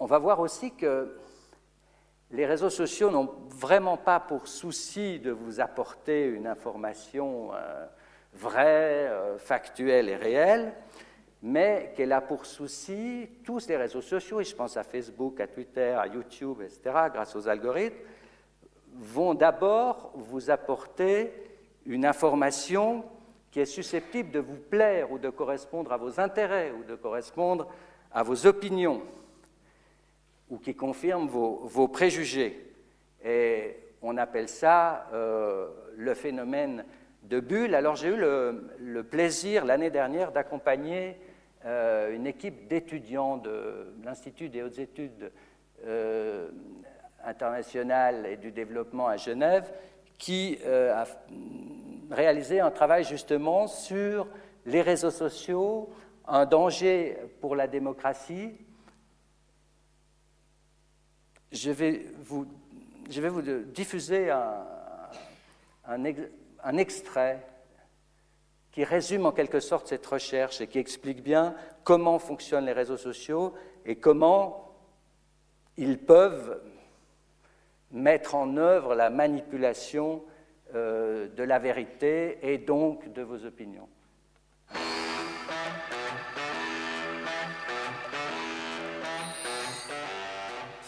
on 0.00 0.06
va 0.06 0.18
voir 0.18 0.40
aussi 0.40 0.72
que 0.72 1.14
les 2.30 2.46
réseaux 2.46 2.70
sociaux 2.70 3.10
n'ont 3.10 3.34
vraiment 3.50 3.98
pas 3.98 4.18
pour 4.18 4.48
souci 4.48 5.20
de 5.20 5.30
vous 5.30 5.60
apporter 5.60 6.24
une 6.24 6.46
information 6.46 7.50
euh, 7.52 7.86
vraie, 8.32 9.08
euh, 9.08 9.38
factuelle 9.38 10.08
et 10.08 10.16
réelle, 10.16 10.72
mais 11.42 11.92
qu'elle 11.96 12.12
a 12.12 12.20
pour 12.20 12.44
souci, 12.44 13.28
tous 13.44 13.66
les 13.68 13.76
réseaux 13.76 14.02
sociaux, 14.02 14.40
et 14.40 14.44
je 14.44 14.54
pense 14.54 14.76
à 14.76 14.84
Facebook, 14.84 15.40
à 15.40 15.46
Twitter, 15.46 15.92
à 15.92 16.06
YouTube, 16.06 16.60
etc., 16.62 16.80
grâce 17.12 17.34
aux 17.34 17.48
algorithmes, 17.48 17.96
vont 18.94 19.34
d'abord 19.34 20.12
vous 20.14 20.50
apporter 20.50 21.32
une 21.86 22.04
information 22.04 23.04
qui 23.50 23.60
est 23.60 23.66
susceptible 23.66 24.30
de 24.30 24.38
vous 24.38 24.56
plaire 24.56 25.10
ou 25.10 25.18
de 25.18 25.30
correspondre 25.30 25.92
à 25.92 25.96
vos 25.96 26.20
intérêts 26.20 26.72
ou 26.72 26.84
de 26.84 26.94
correspondre 26.94 27.68
à 28.12 28.22
vos 28.22 28.46
opinions 28.46 29.02
ou 30.50 30.58
qui 30.58 30.74
confirment 30.74 31.28
vos, 31.28 31.88
préjugés. 31.88 32.72
Et 33.24 33.76
on 34.02 34.16
appelle 34.16 34.48
ça 34.48 35.08
euh, 35.12 35.68
le 35.96 36.14
phénomène 36.14 36.84
de 37.22 37.40
bulle. 37.40 37.74
Alors 37.74 37.96
j'ai 37.96 38.08
eu 38.08 38.16
le, 38.16 39.02
plaisir 39.02 39.64
l'année 39.64 39.90
dernière 39.90 40.32
d'accompagner 40.32 41.16
euh, 41.64 42.14
une 42.14 42.26
équipe 42.26 42.68
d'étudiants 42.68 43.36
de 43.36 43.94
l'Institut 44.04 44.48
des 44.48 44.62
hautes 44.62 44.78
études 44.78 45.30
euh, 45.84 46.50
internationales 47.24 48.26
et 48.26 48.36
du 48.36 48.50
développement 48.50 49.06
à 49.06 49.16
Genève 49.16 49.70
qui 50.18 50.58
a 50.66 51.06
réalisé 52.10 52.60
un 52.60 52.70
travail 52.70 53.04
justement 53.04 53.66
sur 53.66 54.26
les 54.66 54.82
réseaux 54.82 55.10
sociaux, 55.10 55.90
un 56.26 56.46
danger 56.46 57.16
pour 57.40 57.56
la 57.56 57.66
démocratie. 57.66 58.52
Je 61.52 61.70
vais 61.70 62.06
vous, 62.22 62.46
diffuser 63.66 64.30
un, 64.30 66.04
extrait 66.76 67.44
qui 68.72 68.84
résume 68.84 69.26
en 69.26 69.32
quelque 69.32 69.60
sorte 69.60 69.88
cette 69.88 70.06
recherche 70.06 70.60
et 70.60 70.66
qui 70.66 70.78
explique 70.78 71.22
bien 71.22 71.54
comment 71.84 72.18
fonctionnent 72.18 72.66
les 72.66 72.72
réseaux 72.72 72.96
sociaux 72.96 73.52
et 73.84 73.96
comment 73.96 74.74
ils 75.76 75.98
peuvent 75.98 76.60
mettre 77.90 78.34
en 78.34 78.56
œuvre 78.56 78.94
la 78.94 79.10
manipulation 79.10 80.22
euh, 80.74 81.28
de 81.28 81.42
la 81.42 81.58
vérité 81.58 82.38
et 82.42 82.58
donc 82.58 83.12
de 83.12 83.22
vos 83.22 83.44
opinions. 83.44 83.88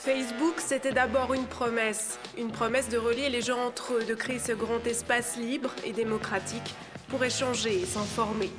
Facebook, 0.05 0.55
c'était 0.59 0.91
d'abord 0.91 1.33
une 1.33 1.47
promesse, 1.47 2.19
une 2.37 2.51
promesse 2.51 2.89
de 2.89 2.99
relier 2.99 3.29
les 3.29 3.41
gens 3.41 3.65
entre 3.65 3.95
eux, 3.95 4.05
de 4.05 4.15
créer 4.15 4.41
ce 4.41 4.51
grand 4.51 4.85
espace 4.85 5.37
libre 5.37 5.71
et 5.85 5.93
démocratique 5.93 6.75
pour 7.07 7.23
échanger 7.23 7.83
et 7.83 7.87
s'informer. 7.87 8.51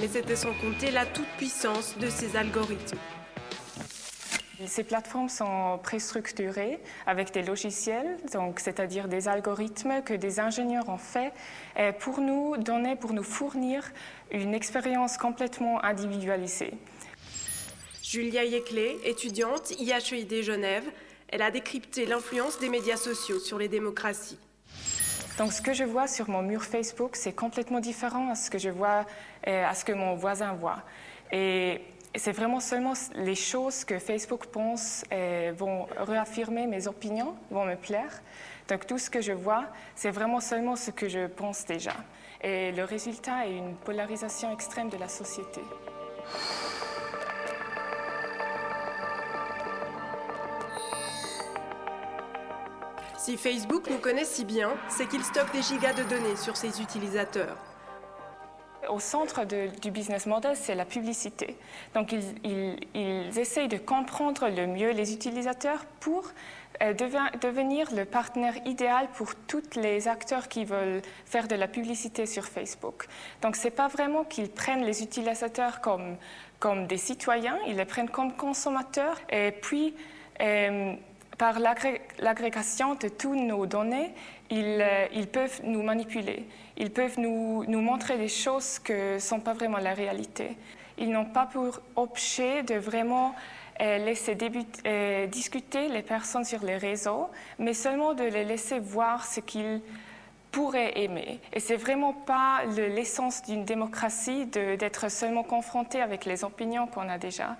Mais 0.00 0.06
c'était 0.06 0.36
sans 0.36 0.52
compter 0.60 0.92
la 0.92 1.06
toute-puissance 1.06 1.98
de 1.98 2.08
ces 2.08 2.36
algorithmes. 2.36 2.98
Ces 4.64 4.84
plateformes 4.84 5.28
sont 5.28 5.80
préstructurées 5.82 6.78
avec 7.04 7.32
des 7.32 7.42
logiciels, 7.42 8.18
donc 8.32 8.60
c'est-à-dire 8.60 9.08
des 9.08 9.26
algorithmes 9.26 10.02
que 10.04 10.14
des 10.14 10.38
ingénieurs 10.38 10.88
ont 10.88 10.98
fait 10.98 11.32
pour 11.98 12.20
nous 12.20 12.56
donner, 12.58 12.94
pour 12.94 13.12
nous 13.12 13.24
fournir 13.24 13.90
une 14.30 14.54
expérience 14.54 15.16
complètement 15.16 15.82
individualisée. 15.82 16.74
Julia 18.10 18.42
Yeclé, 18.42 18.98
étudiante 19.04 19.70
IHEID 19.78 20.42
Genève, 20.42 20.82
elle 21.28 21.42
a 21.42 21.52
décrypté 21.52 22.06
l'influence 22.06 22.58
des 22.58 22.68
médias 22.68 22.96
sociaux 22.96 23.38
sur 23.38 23.56
les 23.56 23.68
démocraties. 23.68 24.36
Donc 25.38 25.52
ce 25.52 25.62
que 25.62 25.72
je 25.72 25.84
vois 25.84 26.08
sur 26.08 26.28
mon 26.28 26.42
mur 26.42 26.64
Facebook, 26.64 27.14
c'est 27.14 27.32
complètement 27.32 27.78
différent 27.78 28.32
à 28.32 28.34
ce 28.34 28.50
que 28.50 28.58
je 28.58 28.68
vois, 28.68 29.06
euh, 29.46 29.64
à 29.64 29.76
ce 29.76 29.84
que 29.84 29.92
mon 29.92 30.16
voisin 30.16 30.54
voit. 30.54 30.82
Et 31.30 31.82
c'est 32.16 32.32
vraiment 32.32 32.58
seulement 32.58 32.94
les 33.14 33.36
choses 33.36 33.84
que 33.84 34.00
Facebook 34.00 34.46
pense 34.46 35.04
euh, 35.12 35.52
vont 35.56 35.86
réaffirmer 35.96 36.66
mes 36.66 36.88
opinions, 36.88 37.36
vont 37.52 37.64
me 37.64 37.76
plaire. 37.76 38.22
Donc 38.66 38.88
tout 38.88 38.98
ce 38.98 39.08
que 39.08 39.20
je 39.20 39.30
vois, 39.30 39.66
c'est 39.94 40.10
vraiment 40.10 40.40
seulement 40.40 40.74
ce 40.74 40.90
que 40.90 41.08
je 41.08 41.28
pense 41.28 41.64
déjà. 41.64 41.94
Et 42.42 42.72
le 42.72 42.82
résultat 42.82 43.46
est 43.46 43.56
une 43.56 43.76
polarisation 43.76 44.52
extrême 44.52 44.88
de 44.88 44.96
la 44.96 45.08
société. 45.08 45.60
Si 53.20 53.36
Facebook 53.36 53.90
nous 53.90 53.98
connaît 53.98 54.24
si 54.24 54.46
bien, 54.46 54.70
c'est 54.88 55.06
qu'il 55.06 55.22
stocke 55.22 55.52
des 55.52 55.60
gigas 55.60 55.92
de 55.92 56.04
données 56.04 56.36
sur 56.36 56.56
ses 56.56 56.80
utilisateurs. 56.80 57.58
Au 58.88 58.98
centre 58.98 59.44
du 59.44 59.90
business 59.90 60.24
model, 60.24 60.56
c'est 60.56 60.74
la 60.74 60.86
publicité. 60.86 61.58
Donc, 61.94 62.12
ils, 62.12 63.38
essayent 63.38 63.68
de 63.68 63.76
comprendre 63.76 64.48
le 64.48 64.66
mieux 64.66 64.92
les 64.92 65.12
utilisateurs 65.12 65.84
pour 66.00 66.30
euh, 66.80 66.94
devenir 66.94 67.94
le 67.94 68.06
partenaire 68.06 68.54
idéal 68.64 69.06
pour 69.12 69.34
tous 69.34 69.76
les 69.76 70.08
acteurs 70.08 70.48
qui 70.48 70.64
veulent 70.64 71.02
faire 71.26 71.46
de 71.46 71.56
la 71.56 71.68
publicité 71.68 72.24
sur 72.24 72.46
Facebook. 72.46 73.06
Donc, 73.42 73.54
ce 73.54 73.64
n'est 73.64 73.70
pas 73.70 73.88
vraiment 73.88 74.24
qu'ils 74.24 74.48
prennent 74.48 74.84
les 74.84 75.02
utilisateurs 75.02 75.82
comme, 75.82 76.16
comme 76.58 76.86
des 76.86 76.96
citoyens, 76.96 77.58
ils 77.68 77.76
les 77.76 77.84
prennent 77.84 78.08
comme 78.08 78.34
consommateurs. 78.34 79.20
Et 79.28 79.52
puis, 79.52 79.94
euh, 80.40 80.94
par 81.40 81.58
l'agrégation 81.58 82.96
de 82.96 83.08
toutes 83.08 83.38
nos 83.38 83.64
données, 83.64 84.12
euh, 84.52 85.06
ils, 85.14 85.26
peuvent 85.26 85.62
nous 85.64 85.82
manipuler. 85.82 86.46
Ils 86.76 86.90
peuvent 86.90 87.18
nous, 87.18 87.64
montrer 87.80 88.18
des 88.18 88.28
choses 88.28 88.78
que 88.78 89.14
ne 89.14 89.18
sont 89.18 89.40
pas 89.40 89.54
vraiment 89.54 89.78
la 89.78 89.94
réalité. 89.94 90.58
Ils 90.98 91.08
n'ont 91.08 91.24
pas 91.24 91.46
pour 91.46 91.80
objet 91.96 92.62
de 92.62 92.74
vraiment 92.74 93.34
euh, 93.80 93.96
laisser 94.04 94.36
euh, 94.86 95.26
discuter 95.28 95.88
les 95.88 96.02
personnes 96.02 96.44
sur 96.44 96.62
les 96.62 96.76
réseaux, 96.76 97.30
mais 97.58 97.72
seulement 97.72 98.12
de 98.12 98.24
les 98.24 98.44
laisser 98.44 98.78
voir 98.78 99.24
ce 99.24 99.40
qu'ils 99.40 99.80
pourrait 100.52 100.92
aimer. 101.00 101.40
Et 101.54 101.60
c'est 101.60 101.76
vraiment 101.76 102.12
pas 102.12 102.66
l'essence 102.66 103.42
d'une 103.44 103.64
démocratie 103.64 104.44
d'être 104.44 105.10
seulement 105.10 105.44
confronté 105.44 106.02
avec 106.02 106.26
les 106.26 106.44
opinions 106.44 106.86
qu'on 106.86 107.08
a 107.08 107.16
déjà. 107.16 107.56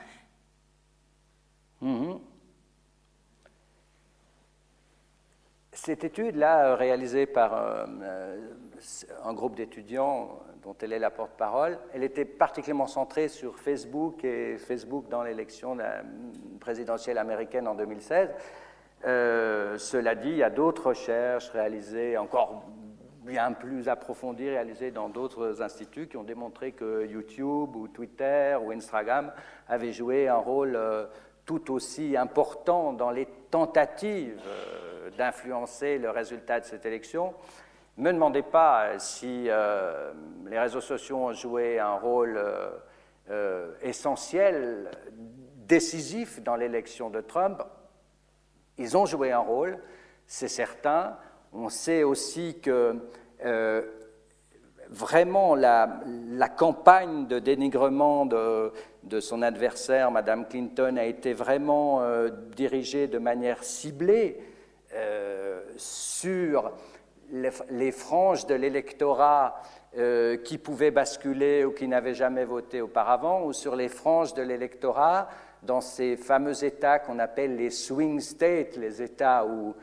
Mhm. 1.80 2.18
Cette 5.82 6.04
étude-là, 6.04 6.76
réalisée 6.76 7.24
par 7.24 7.54
euh, 7.54 7.86
un 9.24 9.32
groupe 9.32 9.54
d'étudiants 9.54 10.38
dont 10.62 10.76
elle 10.82 10.92
est 10.92 10.98
la 10.98 11.08
porte-parole, 11.08 11.78
elle 11.94 12.02
était 12.02 12.26
particulièrement 12.26 12.86
centrée 12.86 13.28
sur 13.28 13.58
Facebook 13.58 14.22
et 14.22 14.58
Facebook 14.58 15.08
dans 15.08 15.22
l'élection 15.22 15.78
présidentielle 16.60 17.16
américaine 17.16 17.66
en 17.66 17.74
2016. 17.74 18.28
Euh, 19.06 19.78
cela 19.78 20.14
dit, 20.14 20.28
il 20.28 20.36
y 20.36 20.42
a 20.42 20.50
d'autres 20.50 20.88
recherches 20.88 21.48
réalisées 21.48 22.18
encore 22.18 22.62
bien 23.24 23.50
plus 23.52 23.88
approfondies, 23.88 24.50
réalisées 24.50 24.90
dans 24.90 25.08
d'autres 25.08 25.62
instituts, 25.62 26.08
qui 26.08 26.18
ont 26.18 26.24
démontré 26.24 26.72
que 26.72 27.06
YouTube 27.06 27.74
ou 27.74 27.88
Twitter 27.88 28.54
ou 28.62 28.70
Instagram 28.70 29.32
avaient 29.66 29.94
joué 29.94 30.28
un 30.28 30.36
rôle 30.36 30.76
euh, 30.76 31.06
tout 31.46 31.72
aussi 31.72 32.18
important 32.18 32.92
dans 32.92 33.10
les 33.10 33.26
tentatives 33.50 34.42
euh, 34.46 34.89
d'influencer 35.20 35.98
le 35.98 36.08
résultat 36.08 36.60
de 36.60 36.64
cette 36.64 36.86
élection. 36.86 37.34
Ne 37.98 38.08
me 38.08 38.14
demandez 38.14 38.42
pas 38.42 38.98
si 38.98 39.48
les 40.46 40.58
réseaux 40.58 40.80
sociaux 40.80 41.18
ont 41.18 41.32
joué 41.34 41.78
un 41.78 41.92
rôle 41.92 42.40
essentiel, 43.82 44.90
décisif 45.70 46.42
dans 46.42 46.56
l'élection 46.56 47.10
de 47.10 47.20
Trump. 47.20 47.62
Ils 48.76 48.96
ont 48.96 49.04
joué 49.04 49.30
un 49.30 49.38
rôle, 49.40 49.78
c'est 50.26 50.48
certain. 50.48 51.16
On 51.52 51.68
sait 51.68 52.02
aussi 52.02 52.58
que 52.60 52.96
euh, 53.44 53.82
vraiment 54.88 55.54
la, 55.54 56.00
campagne 56.56 57.26
de 57.26 57.38
dénigrement 57.38 58.26
de, 58.26 59.20
son 59.20 59.42
adversaire, 59.42 60.10
Madame 60.10 60.48
Clinton, 60.48 60.96
a 60.96 61.04
été 61.04 61.34
vraiment 61.34 62.00
euh, 62.00 62.30
dirigée 62.56 63.06
de 63.06 63.18
manière 63.18 63.62
ciblée 63.62 64.40
euh, 64.94 65.62
sur 65.76 66.72
les, 67.30 67.92
franges 67.92 68.46
de 68.46 68.54
l'électorat 68.54 69.62
qui 70.44 70.58
pouvaient 70.58 70.90
basculer 70.90 71.64
ou 71.64 71.72
qui 71.72 71.88
n'avaient 71.88 72.14
jamais 72.14 72.44
voté 72.44 72.80
auparavant, 72.80 73.44
ou 73.44 73.52
sur 73.52 73.74
les 73.74 73.88
franges 73.88 74.34
de 74.34 74.42
l'électorat 74.42 75.28
dans 75.62 75.80
ces 75.80 76.16
fameux 76.16 76.64
États 76.64 76.98
qu'on 76.98 77.18
appelle 77.18 77.56
les 77.56 77.70
swing 77.70 78.20
states, 78.20 78.76
les 78.76 79.02
États 79.02 79.44
où, 79.46 79.74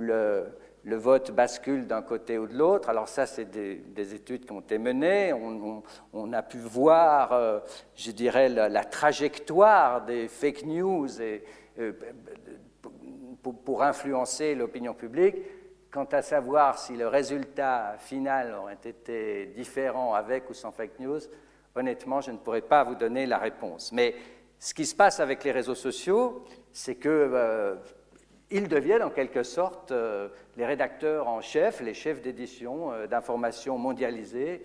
le, 0.00 0.46
vote 0.84 1.30
bascule 1.30 1.86
d'un 1.86 2.02
côté 2.02 2.38
ou 2.38 2.46
de 2.46 2.54
l'autre. 2.54 2.88
Alors 2.88 3.08
ça, 3.08 3.26
c'est 3.26 3.50
des, 3.50 4.14
études 4.14 4.46
qui 4.46 4.52
ont 4.52 4.60
été 4.60 4.78
menées. 4.78 5.32
On, 6.12 6.32
a 6.32 6.42
pu 6.42 6.58
voir, 6.58 7.32
euh, 7.32 7.60
je 7.94 8.10
dirais, 8.10 8.48
la, 8.48 8.84
trajectoire 8.84 10.04
des 10.04 10.28
fake 10.28 10.64
news 10.64 11.20
et, 11.20 11.44
euh, 11.78 11.92
pour, 13.42 13.82
influencer 13.82 14.54
l'opinion 14.54 14.94
publique. 14.94 15.36
Quant 15.90 16.08
à 16.12 16.22
savoir 16.22 16.78
si 16.78 16.96
le 16.96 17.06
résultat 17.06 17.96
final 17.98 18.54
aurait 18.54 18.78
été 18.82 19.46
différent 19.46 20.14
avec 20.14 20.48
ou 20.48 20.54
sans 20.54 20.72
fake 20.72 21.00
news, 21.00 21.20
honnêtement, 21.74 22.20
je 22.20 22.30
ne 22.30 22.38
pourrais 22.38 22.62
pas 22.62 22.84
vous 22.84 22.94
donner 22.94 23.26
la 23.26 23.38
réponse. 23.38 23.92
Mais 23.92 24.14
ce 24.58 24.72
qui 24.72 24.86
se 24.86 24.94
passe 24.94 25.20
avec 25.20 25.44
les 25.44 25.52
réseaux 25.52 25.74
sociaux, 25.74 26.44
c'est 26.72 26.94
qu'ils 26.94 27.10
euh, 27.10 27.76
deviennent 28.50 29.02
en 29.02 29.10
quelque 29.10 29.42
sorte 29.42 29.92
euh, 29.92 30.28
les 30.56 30.64
rédacteurs 30.64 31.28
en 31.28 31.42
chef, 31.42 31.80
les 31.80 31.94
chefs 31.94 32.22
d'édition 32.22 32.92
euh, 32.92 33.06
d'informations 33.06 33.76
mondialisées, 33.76 34.62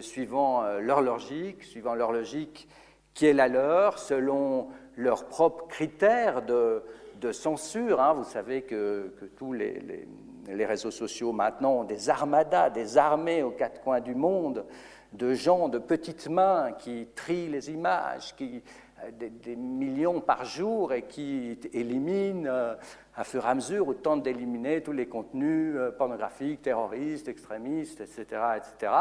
suivant 0.00 0.62
leur 0.78 1.02
logique, 1.02 1.64
suivant 1.64 1.94
leur 1.94 2.12
logique 2.12 2.68
qui 3.14 3.26
est 3.26 3.34
la 3.34 3.48
leur, 3.48 3.98
selon 3.98 4.68
leurs 4.96 5.26
propres 5.26 5.66
critères 5.66 6.42
de, 6.42 6.82
censure. 7.30 8.00
Hein. 8.00 8.14
Vous 8.14 8.24
savez 8.24 8.62
que, 8.62 9.12
tous 9.36 9.52
les, 9.52 10.06
réseaux 10.48 10.90
sociaux 10.90 11.32
maintenant 11.32 11.80
ont 11.80 11.84
des 11.84 12.10
armadas, 12.10 12.70
des 12.70 12.98
armées 12.98 13.44
aux 13.44 13.52
quatre 13.52 13.80
coins 13.80 14.00
du 14.00 14.16
monde 14.16 14.64
de 15.12 15.34
gens 15.34 15.68
de 15.68 15.78
petites 15.78 16.28
mains 16.28 16.72
qui 16.72 17.06
trient 17.14 17.48
les 17.48 17.70
images, 17.70 18.34
qui 18.34 18.62
euh, 19.04 19.10
des, 19.30 19.56
millions 19.56 20.20
par 20.20 20.44
jour 20.44 20.92
et 20.92 21.02
qui 21.02 21.58
éliminent 21.72 22.48
euh, 22.48 22.74
à 23.16 23.24
fur 23.24 23.44
et 23.44 23.48
à 23.48 23.54
mesure 23.54 23.88
ou 23.88 23.94
tentent 23.94 24.22
d'éliminer 24.22 24.82
tous 24.82 24.92
les 24.92 25.06
contenus 25.06 25.74
euh, 25.76 25.90
pornographiques, 25.90 26.62
terroristes, 26.62 27.28
extrémistes, 27.28 28.00
etc. 28.00 28.24
etc. 28.56 28.92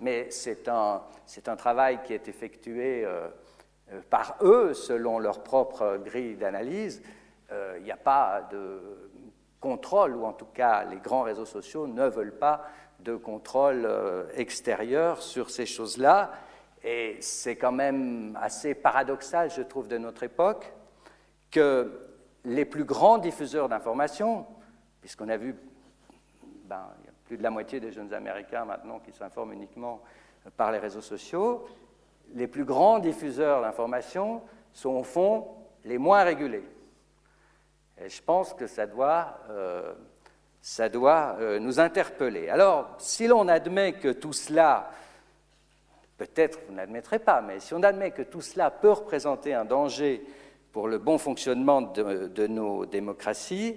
Mais 0.00 0.28
c'est 0.30 0.68
un, 0.68 1.02
travail 1.56 2.00
qui 2.04 2.12
est 2.12 2.28
effectué 2.28 3.06
par 4.10 4.36
eux 4.42 4.74
selon 4.74 5.18
leur 5.18 5.42
propre 5.42 5.98
grille 6.04 6.36
d'analyse. 6.36 7.02
Il 7.50 7.84
n'y 7.84 7.92
a 7.92 7.96
pas 7.96 8.42
de 8.50 9.10
contrôle, 9.60 10.16
ou 10.16 10.24
en 10.24 10.32
tout 10.32 10.46
cas 10.46 10.84
les 10.84 10.98
grands 10.98 11.22
réseaux 11.22 11.44
sociaux 11.44 11.86
ne 11.86 12.06
veulent 12.08 12.36
pas 12.36 12.64
de 13.00 13.16
contrôle 13.16 13.88
extérieur 14.34 15.22
sur 15.22 15.50
ces 15.50 15.66
choses-là. 15.66 16.32
Et 16.82 17.16
c'est 17.20 17.56
quand 17.56 17.72
même 17.72 18.38
assez 18.40 18.74
paradoxal, 18.74 19.50
je 19.50 19.62
trouve, 19.62 19.88
de 19.88 19.98
notre 19.98 20.22
époque, 20.22 20.72
que 21.50 21.90
les 22.44 22.64
plus 22.64 22.84
grands 22.84 23.18
diffuseurs 23.18 23.68
d'informations, 23.68 24.46
puisqu'on 25.00 25.28
a 25.28 25.36
vu, 25.36 25.56
ben, 26.64 26.86
y 27.04 27.08
a 27.08 27.12
plus 27.24 27.36
de 27.36 27.42
la 27.42 27.50
moitié 27.50 27.80
des 27.80 27.90
jeunes 27.90 28.14
Américains 28.14 28.64
maintenant 28.64 29.00
qui 29.00 29.12
s'informent 29.12 29.52
uniquement 29.52 30.00
par 30.56 30.70
les 30.70 30.78
réseaux 30.78 31.00
sociaux, 31.00 31.66
les 32.34 32.46
plus 32.46 32.64
grands 32.64 32.98
diffuseurs 32.98 33.62
d'informations 33.62 34.42
sont 34.72 34.90
au 34.90 35.02
fond 35.02 35.48
les 35.84 35.98
moins 35.98 36.22
régulés. 36.22 36.64
Je 38.04 38.20
pense 38.20 38.52
que 38.52 38.66
ça 38.66 38.86
doit, 38.86 39.38
euh, 39.48 39.94
ça 40.60 40.88
doit 40.88 41.36
euh, 41.40 41.58
nous 41.58 41.80
interpeller. 41.80 42.50
Alors, 42.50 42.94
si 42.98 43.26
l'on 43.26 43.48
admet 43.48 43.94
que 43.94 44.12
tout 44.12 44.32
cela 44.32 44.90
Peut-être 46.18 46.60
vous 46.66 46.72
n'admettrez 46.72 47.18
pas, 47.18 47.42
mais 47.42 47.60
si 47.60 47.74
on 47.74 47.82
admet 47.82 48.10
que 48.10 48.22
tout 48.22 48.40
cela 48.40 48.70
peut 48.70 48.90
représenter 48.90 49.52
un 49.52 49.66
danger 49.66 50.24
pour 50.72 50.88
le 50.88 50.96
bon 50.96 51.18
fonctionnement 51.18 51.82
de, 51.82 52.46
nos 52.46 52.86
démocraties, 52.86 53.76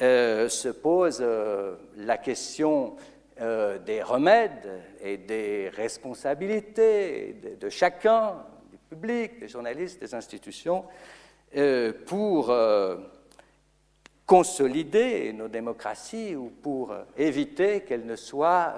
euh, 0.00 0.48
se 0.48 0.68
pose 0.68 1.26
la 1.96 2.18
question 2.18 2.94
des 3.36 4.00
remèdes 4.00 4.80
et 5.00 5.16
des 5.16 5.68
responsabilités 5.70 7.34
de, 7.60 7.68
chacun, 7.68 8.34
du 8.70 8.78
public, 8.88 9.40
des 9.40 9.48
journalistes, 9.48 10.00
des 10.00 10.14
institutions, 10.14 10.84
pour 12.06 12.52
consolider 14.26 15.32
nos 15.32 15.48
démocraties 15.48 16.34
ou 16.34 16.50
pour 16.50 16.94
éviter 17.16 17.82
qu'elles 17.84 18.04
ne 18.04 18.16
soient 18.16 18.74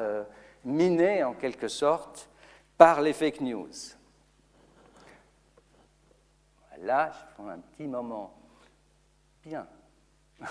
minées 0.64 1.24
en 1.24 1.32
quelque 1.32 1.68
sorte 1.68 2.28
par 2.76 3.00
les 3.00 3.14
fake 3.14 3.40
news. 3.40 3.70
Là, 6.80 7.10
je 7.12 7.18
prends 7.34 7.48
un 7.48 7.58
petit 7.58 7.88
moment. 7.88 8.32
Bien. 9.44 9.66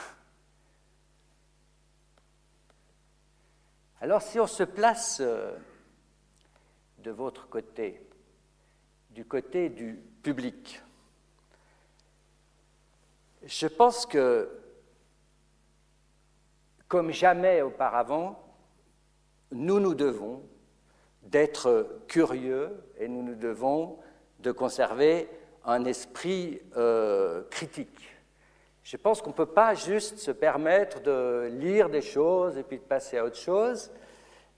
Alors 4.01 4.21
si 4.21 4.39
on 4.39 4.45
se 4.45 4.63
place 4.63 5.17
euh, 5.21 5.57
de 6.99 7.09
votre 7.11 7.49
côté, 7.49 7.99
du 9.09 9.25
côté 9.25 9.69
du 9.69 9.99
public, 10.21 10.83
je 13.43 13.67
pense 13.67 14.05
que, 14.05 14.51
comme 16.87 17.11
jamais 17.11 17.61
auparavant, 17.61 18.41
nous 19.51 19.79
nous 19.79 19.93
devons 19.93 20.41
d'être 21.23 22.01
curieux 22.07 22.71
et 22.97 23.07
nous 23.07 23.21
nous 23.21 23.35
devons 23.35 23.97
de 24.39 24.51
conserver 24.51 25.29
un 25.65 25.83
esprit 25.85 26.61
euh, 26.77 27.43
critique. 27.49 28.17
Je 28.83 28.95
pense 28.95 29.21
qu'on 29.21 29.31
ne 29.31 29.35
peut 29.35 29.45
pas 29.45 29.73
juste 29.73 30.19
se 30.19 30.31
permettre 30.31 31.01
de 31.01 31.49
lire 31.59 31.89
des 31.89 32.01
choses 32.01 32.57
et 32.57 32.63
puis 32.63 32.77
de 32.77 32.83
passer 32.83 33.17
à 33.17 33.25
autre 33.25 33.35
chose. 33.35 33.91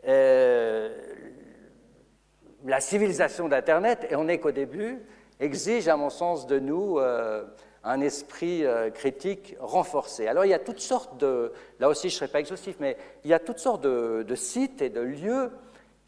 Euh, 0.08 0.96
la 2.66 2.80
civilisation 2.80 3.48
d'Internet, 3.48 4.06
et 4.10 4.16
on 4.16 4.26
n'est 4.26 4.40
qu'au 4.40 4.52
début, 4.52 5.00
exige, 5.40 5.88
à 5.88 5.98
mon 5.98 6.10
sens, 6.10 6.46
de 6.46 6.60
nous 6.60 7.00
euh, 7.00 7.44
un 7.84 8.02
esprit 8.02 8.64
critique 8.94 9.56
renforcé. 9.60 10.28
Alors 10.28 10.46
il 10.46 10.50
y 10.50 10.54
a 10.54 10.60
toutes 10.60 10.80
sortes 10.80 11.18
de, 11.20 11.54
là 11.80 11.88
aussi 11.88 12.10
je 12.10 12.16
ne 12.16 12.18
serai 12.20 12.28
pas 12.28 12.40
exhaustif, 12.40 12.76
mais 12.80 12.98
il 13.24 13.30
y 13.30 13.34
a 13.34 13.40
toutes 13.40 13.60
sortes 13.60 13.82
de, 13.82 14.36
sites 14.36 14.82
et 14.82 14.90
de 14.90 15.02
lieux 15.02 15.50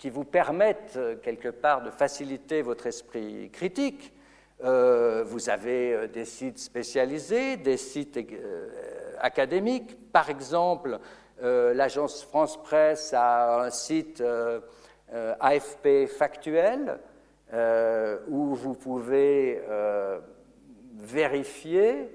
qui 0.02 0.10
vous 0.10 0.24
permettent 0.24 0.96
euh, 0.98 1.16
quelque 1.16 1.50
part 1.50 1.84
de 1.84 1.92
faciliter 1.92 2.64
votre 2.64 2.88
esprit 2.88 3.52
critique. 3.52 4.12
Euh, 4.64 5.24
vous 5.24 5.52
avez 5.52 5.94
euh, 5.94 6.08
des 6.08 6.26
sites 6.26 6.58
spécialisés, 6.58 7.56
des 7.56 7.78
sites 7.78 8.20
académiques. 9.20 10.12
Par 10.12 10.30
exemple, 10.30 11.00
L'agence 11.44 12.24
France 12.24 12.62
Presse 12.62 13.16
a 13.16 13.64
un 13.64 13.72
site 13.72 14.24
AFP 15.40 16.06
factuel 16.06 17.00
où 18.28 18.54
vous 18.54 18.76
pouvez 18.76 19.60
vérifier 20.94 22.10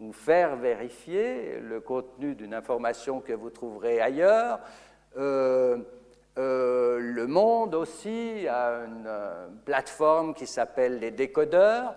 ou 0.00 0.12
faire 0.12 0.56
vérifier 0.56 1.60
le 1.60 1.80
contenu 1.80 2.34
d'une 2.34 2.54
information 2.54 3.20
que 3.20 3.32
vous 3.32 3.50
trouverez 3.50 4.00
ailleurs. 4.00 4.60
Euh, 5.16 5.78
euh, 6.38 6.98
le 6.98 7.26
Monde 7.26 7.74
aussi 7.74 8.46
a 8.48 8.84
une 8.86 9.04
euh, 9.06 9.48
plateforme 9.64 10.34
qui 10.34 10.46
s'appelle 10.46 10.98
les 10.98 11.10
décodeurs. 11.10 11.94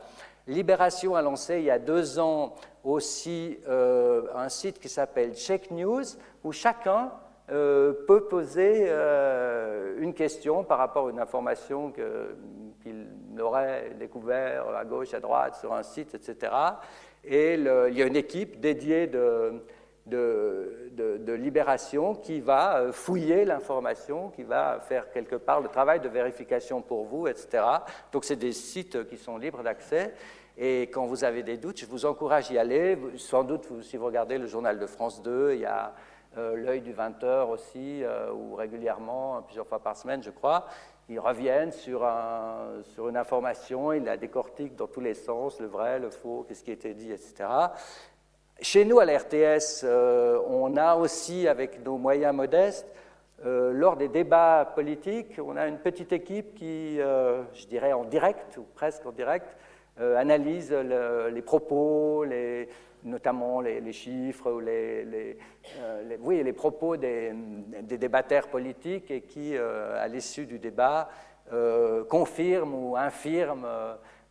Libération 0.48 1.16
a 1.16 1.22
lancé 1.22 1.60
il 1.60 1.64
y 1.64 1.72
a 1.72 1.80
deux 1.80 2.20
ans 2.20 2.56
aussi 2.84 3.58
un 3.66 4.50
site 4.50 4.78
qui 4.78 4.90
s'appelle 4.90 5.36
Check 5.36 5.72
News, 5.72 6.04
où 6.44 6.52
chacun 6.52 7.14
peut 7.48 8.28
poser 8.30 8.92
une 10.00 10.14
question 10.14 10.66
par 10.66 10.80
rapport 10.80 11.08
à 11.08 11.12
une 11.12 11.20
information 11.20 11.94
qu'il 11.94 12.04
aurait 13.42 13.92
découvert 14.00 14.68
à 14.76 14.86
gauche, 14.86 15.14
à 15.14 15.20
droite, 15.20 15.56
sur 15.56 15.74
un 15.74 15.84
site, 15.84 16.16
etc. 16.16 16.52
Et 17.24 17.56
il 17.56 17.98
y 17.98 18.02
a 18.02 18.06
une 18.06 18.16
équipe 18.16 18.60
dédiée 18.60 19.08
de, 19.08 19.64
de, 20.06 21.34
libération 21.34 22.16
qui 22.16 22.42
va 22.42 22.78
euh, 22.78 22.92
fouiller 22.92 23.46
l'information, 23.46 24.30
qui 24.30 24.44
va 24.44 24.80
faire 24.82 25.10
quelque 25.12 25.36
part 25.36 25.62
le 25.62 25.70
travail 25.70 26.00
de 26.00 26.10
vérification 26.10 26.82
pour 26.82 27.06
vous, 27.06 27.28
etc. 27.28 27.64
Donc 28.12 28.26
c'est 28.26 28.36
des 28.36 28.52
sites 28.52 29.08
qui 29.08 29.18
sont 29.18 29.38
libres 29.38 29.64
d'accès. 29.64 30.14
Et 30.58 30.84
quand 30.84 31.06
vous 31.06 31.24
avez 31.24 31.42
des 31.42 31.58
doutes, 31.58 31.80
je 31.80 31.86
vous 31.86 32.06
encourage 32.06 32.52
à 32.52 32.54
y 32.54 32.58
aller. 32.60 32.98
Sans 33.18 33.44
doute, 33.44 33.68
si 33.82 33.98
vous 33.98 34.06
regardez 34.06 34.38
le 34.38 34.46
journal 34.46 34.78
de 34.78 34.86
France 34.86 35.24
2, 35.24 35.54
il 35.54 35.62
y 35.62 35.66
a 35.66 35.94
euh, 36.38 36.56
l'œil 36.56 36.82
du 36.82 36.94
20h 36.94 37.50
aussi, 37.50 38.04
euh, 38.04 38.32
ou 38.32 38.56
régulièrement, 38.56 39.42
plusieurs 39.44 39.68
fois 39.68 39.80
par 39.80 39.96
semaine, 39.98 40.22
je 40.22 40.30
crois, 40.32 40.66
ils 41.10 41.20
reviennent 41.20 41.72
sur, 41.72 42.06
un, 42.06 42.82
sur, 42.94 43.10
une 43.10 43.18
information, 43.18 43.92
ils 43.94 44.04
la 44.04 44.18
décortiquent 44.18 44.76
dans 44.76 44.88
tous 44.88 45.02
les 45.02 45.14
sens, 45.14 45.60
le 45.60 45.68
vrai, 45.68 46.00
le 46.00 46.10
faux, 46.10 46.46
qu'est-ce 46.48 46.64
qui 46.64 46.72
a 46.72 46.74
été 46.74 46.94
dit, 46.94 47.12
etc. 47.12 47.46
Chez 48.62 48.86
nous, 48.86 49.00
à 49.00 49.06
la 49.06 49.18
RTS, 49.18 49.84
euh, 49.84 50.40
on 50.48 50.78
a 50.78 50.96
aussi, 50.96 51.48
avec 51.48 51.84
nos 51.84 51.98
moyens 51.98 52.34
modestes, 52.34 52.88
euh, 53.46 53.74
lors 53.74 53.98
des 53.98 54.08
débats 54.08 54.72
politiques, 54.74 55.40
on 55.44 55.58
a 55.58 55.68
une 55.68 55.80
petite 55.80 56.14
équipe 56.14 56.56
qui, 56.56 57.02
euh, 57.02 57.44
je 57.54 57.66
dirais 57.66 57.92
en 57.92 58.06
direct, 58.06 58.58
ou 58.58 58.66
presque 58.76 59.06
en 59.06 59.12
direct, 59.12 59.48
analyse 60.00 60.72
les 60.72 61.42
propos, 61.44 62.24
les, 62.24 62.68
notamment 63.04 63.62
les, 63.62 63.92
chiffres 63.92 64.52
ou 64.52 64.60
les, 64.60 65.06
les, 65.06 65.38
oui, 66.20 66.44
les 66.44 66.54
propos 66.54 66.98
des, 66.98 67.34
des, 67.82 67.98
débatteurs 67.98 68.48
politiques 68.48 69.12
et 69.12 69.22
qui, 69.22 69.58
à 69.58 70.08
l'issue 70.08 70.46
du 70.46 70.60
débat, 70.60 71.10
confirme 72.10 72.74
ou 72.74 72.96
infirme 72.96 73.68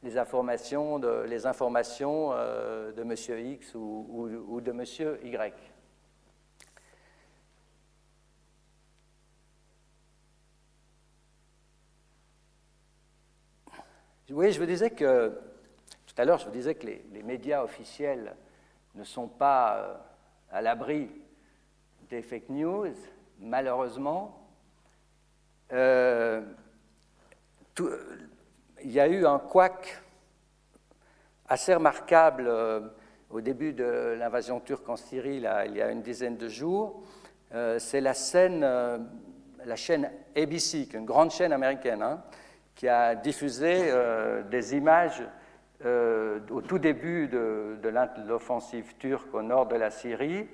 les 0.02 0.18
informations 0.18 0.98
de, 0.98 1.24
les 1.26 1.46
informations, 1.46 2.30
euh, 2.32 2.92
de 2.92 3.02
M. 3.02 3.14
X 3.52 3.74
ou, 3.74 4.60
de 4.60 4.70
M. 4.70 4.84
Y. 5.22 5.54
Oui, 14.30 14.50
je 14.50 14.58
vous 14.58 14.66
disais 14.66 14.88
que, 14.90 15.28
tout 16.06 16.14
à 16.16 16.24
l'heure, 16.24 16.38
je 16.38 16.46
vous 16.46 16.52
disais 16.52 16.74
que 16.74 16.86
les, 16.86 17.22
médias 17.22 17.62
officiels 17.62 18.34
ne 18.95 19.05
sont 19.05 19.28
pas 19.28 19.76
euh, 19.76 19.95
à 20.51 20.62
l'abri 20.62 21.11
des 22.11 22.22
fake 22.22 22.49
news, 22.51 22.95
malheureusement. 23.38 24.49
Euh, 25.72 26.43
tout, 27.74 27.90
il 28.84 28.90
y 28.90 29.01
a 29.01 29.09
eu 29.09 29.26
un 29.26 29.38
couac 29.38 30.03
assez 31.49 31.74
remarquable 31.74 32.45
euh, 32.47 32.80
au 33.30 33.40
début 33.40 33.72
de 33.72 34.16
l'invasion 34.18 34.61
turque 34.61 34.88
en 34.88 34.97
Syrie, 34.97 35.36
il 35.36 35.76
y 35.76 35.82
a 35.82 35.90
une 35.90 36.03
dizaine 36.03 36.36
de 36.36 36.49
jours. 36.49 37.03
Euh, 37.55 37.78
c'est 37.78 38.03
euh, 38.03 38.99
la 39.64 39.76
chaîne 39.76 40.11
ABC, 40.36 40.88
une 40.95 41.05
grande 41.05 41.30
chaîne 41.30 41.53
américaine, 41.53 42.03
hein, 42.03 42.22
qui 42.74 42.88
a 42.88 43.14
diffusé 43.14 43.93
des 44.51 44.74
images 44.74 45.22
au 45.85 46.61
tout 46.62 46.78
début 46.78 47.28
de, 47.28 47.76
l'offensive 48.26 48.97
turque 48.99 49.35
au 49.35 49.43
nord 49.43 49.66
de 49.66 49.76
la 49.76 49.91
Syrie. 49.91 50.49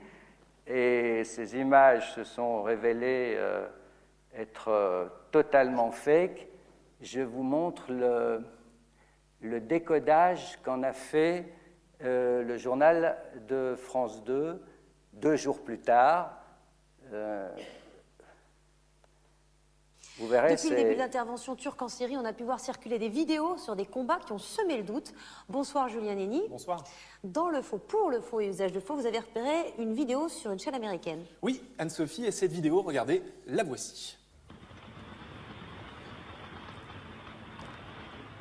Et 0.66 1.24
ces 1.24 1.57
images 1.57 2.14
se 2.14 2.24
sont 2.24 2.62
révélées 2.62 3.39
être 4.35 5.11
totalement 5.31 5.91
fake 5.91 6.49
je 7.01 7.20
vous 7.20 7.43
montre 7.43 7.93
le, 7.93 9.61
décodage 9.61 10.59
qu'en 10.62 10.83
a 10.83 10.93
fait 10.93 11.53
euh, 12.03 12.43
le 12.43 12.57
journal 12.57 13.16
de 13.49 13.74
France 13.76 14.24
2 14.24 14.62
deux 15.14 15.37
jours 15.37 15.62
plus 15.64 15.79
tard. 15.81 16.39
Vous 20.18 20.26
verrez, 20.26 20.56
Depuis 20.56 20.70
le 20.70 20.76
début 20.76 20.94
de 20.94 20.98
l'intervention 20.98 21.54
turque 21.54 21.80
en 21.80 21.88
Syrie, 21.88 22.16
on 22.16 22.24
a 22.24 22.32
pu 22.32 22.42
voir 22.42 22.58
circuler 22.58 22.98
des 22.98 23.08
vidéos 23.08 23.56
sur 23.56 23.76
des 23.76 23.86
combats 23.86 24.18
qui 24.26 24.32
ont 24.32 24.38
semé 24.38 24.76
le 24.76 24.82
doute. 24.82 25.12
Bonsoir 25.48 25.88
Julien 25.88 26.16
Nenny. 26.16 26.42
Bonsoir. 26.50 26.82
Dans 27.22 27.48
le 27.48 27.62
faux, 27.62 27.78
pour 27.78 28.10
le 28.10 28.20
faux 28.20 28.40
et 28.40 28.48
usage 28.48 28.72
de 28.72 28.80
faux, 28.80 28.96
vous 28.96 29.06
avez 29.06 29.20
repéré 29.20 29.74
une 29.78 29.94
vidéo 29.94 30.28
sur 30.28 30.50
une 30.50 30.58
chaîne 30.58 30.74
américaine. 30.74 31.24
Oui, 31.42 31.62
Anne-Sophie, 31.78 32.24
et 32.24 32.32
cette 32.32 32.50
vidéo, 32.50 32.82
regardez, 32.82 33.22
la 33.46 33.62
voici. 33.62 34.18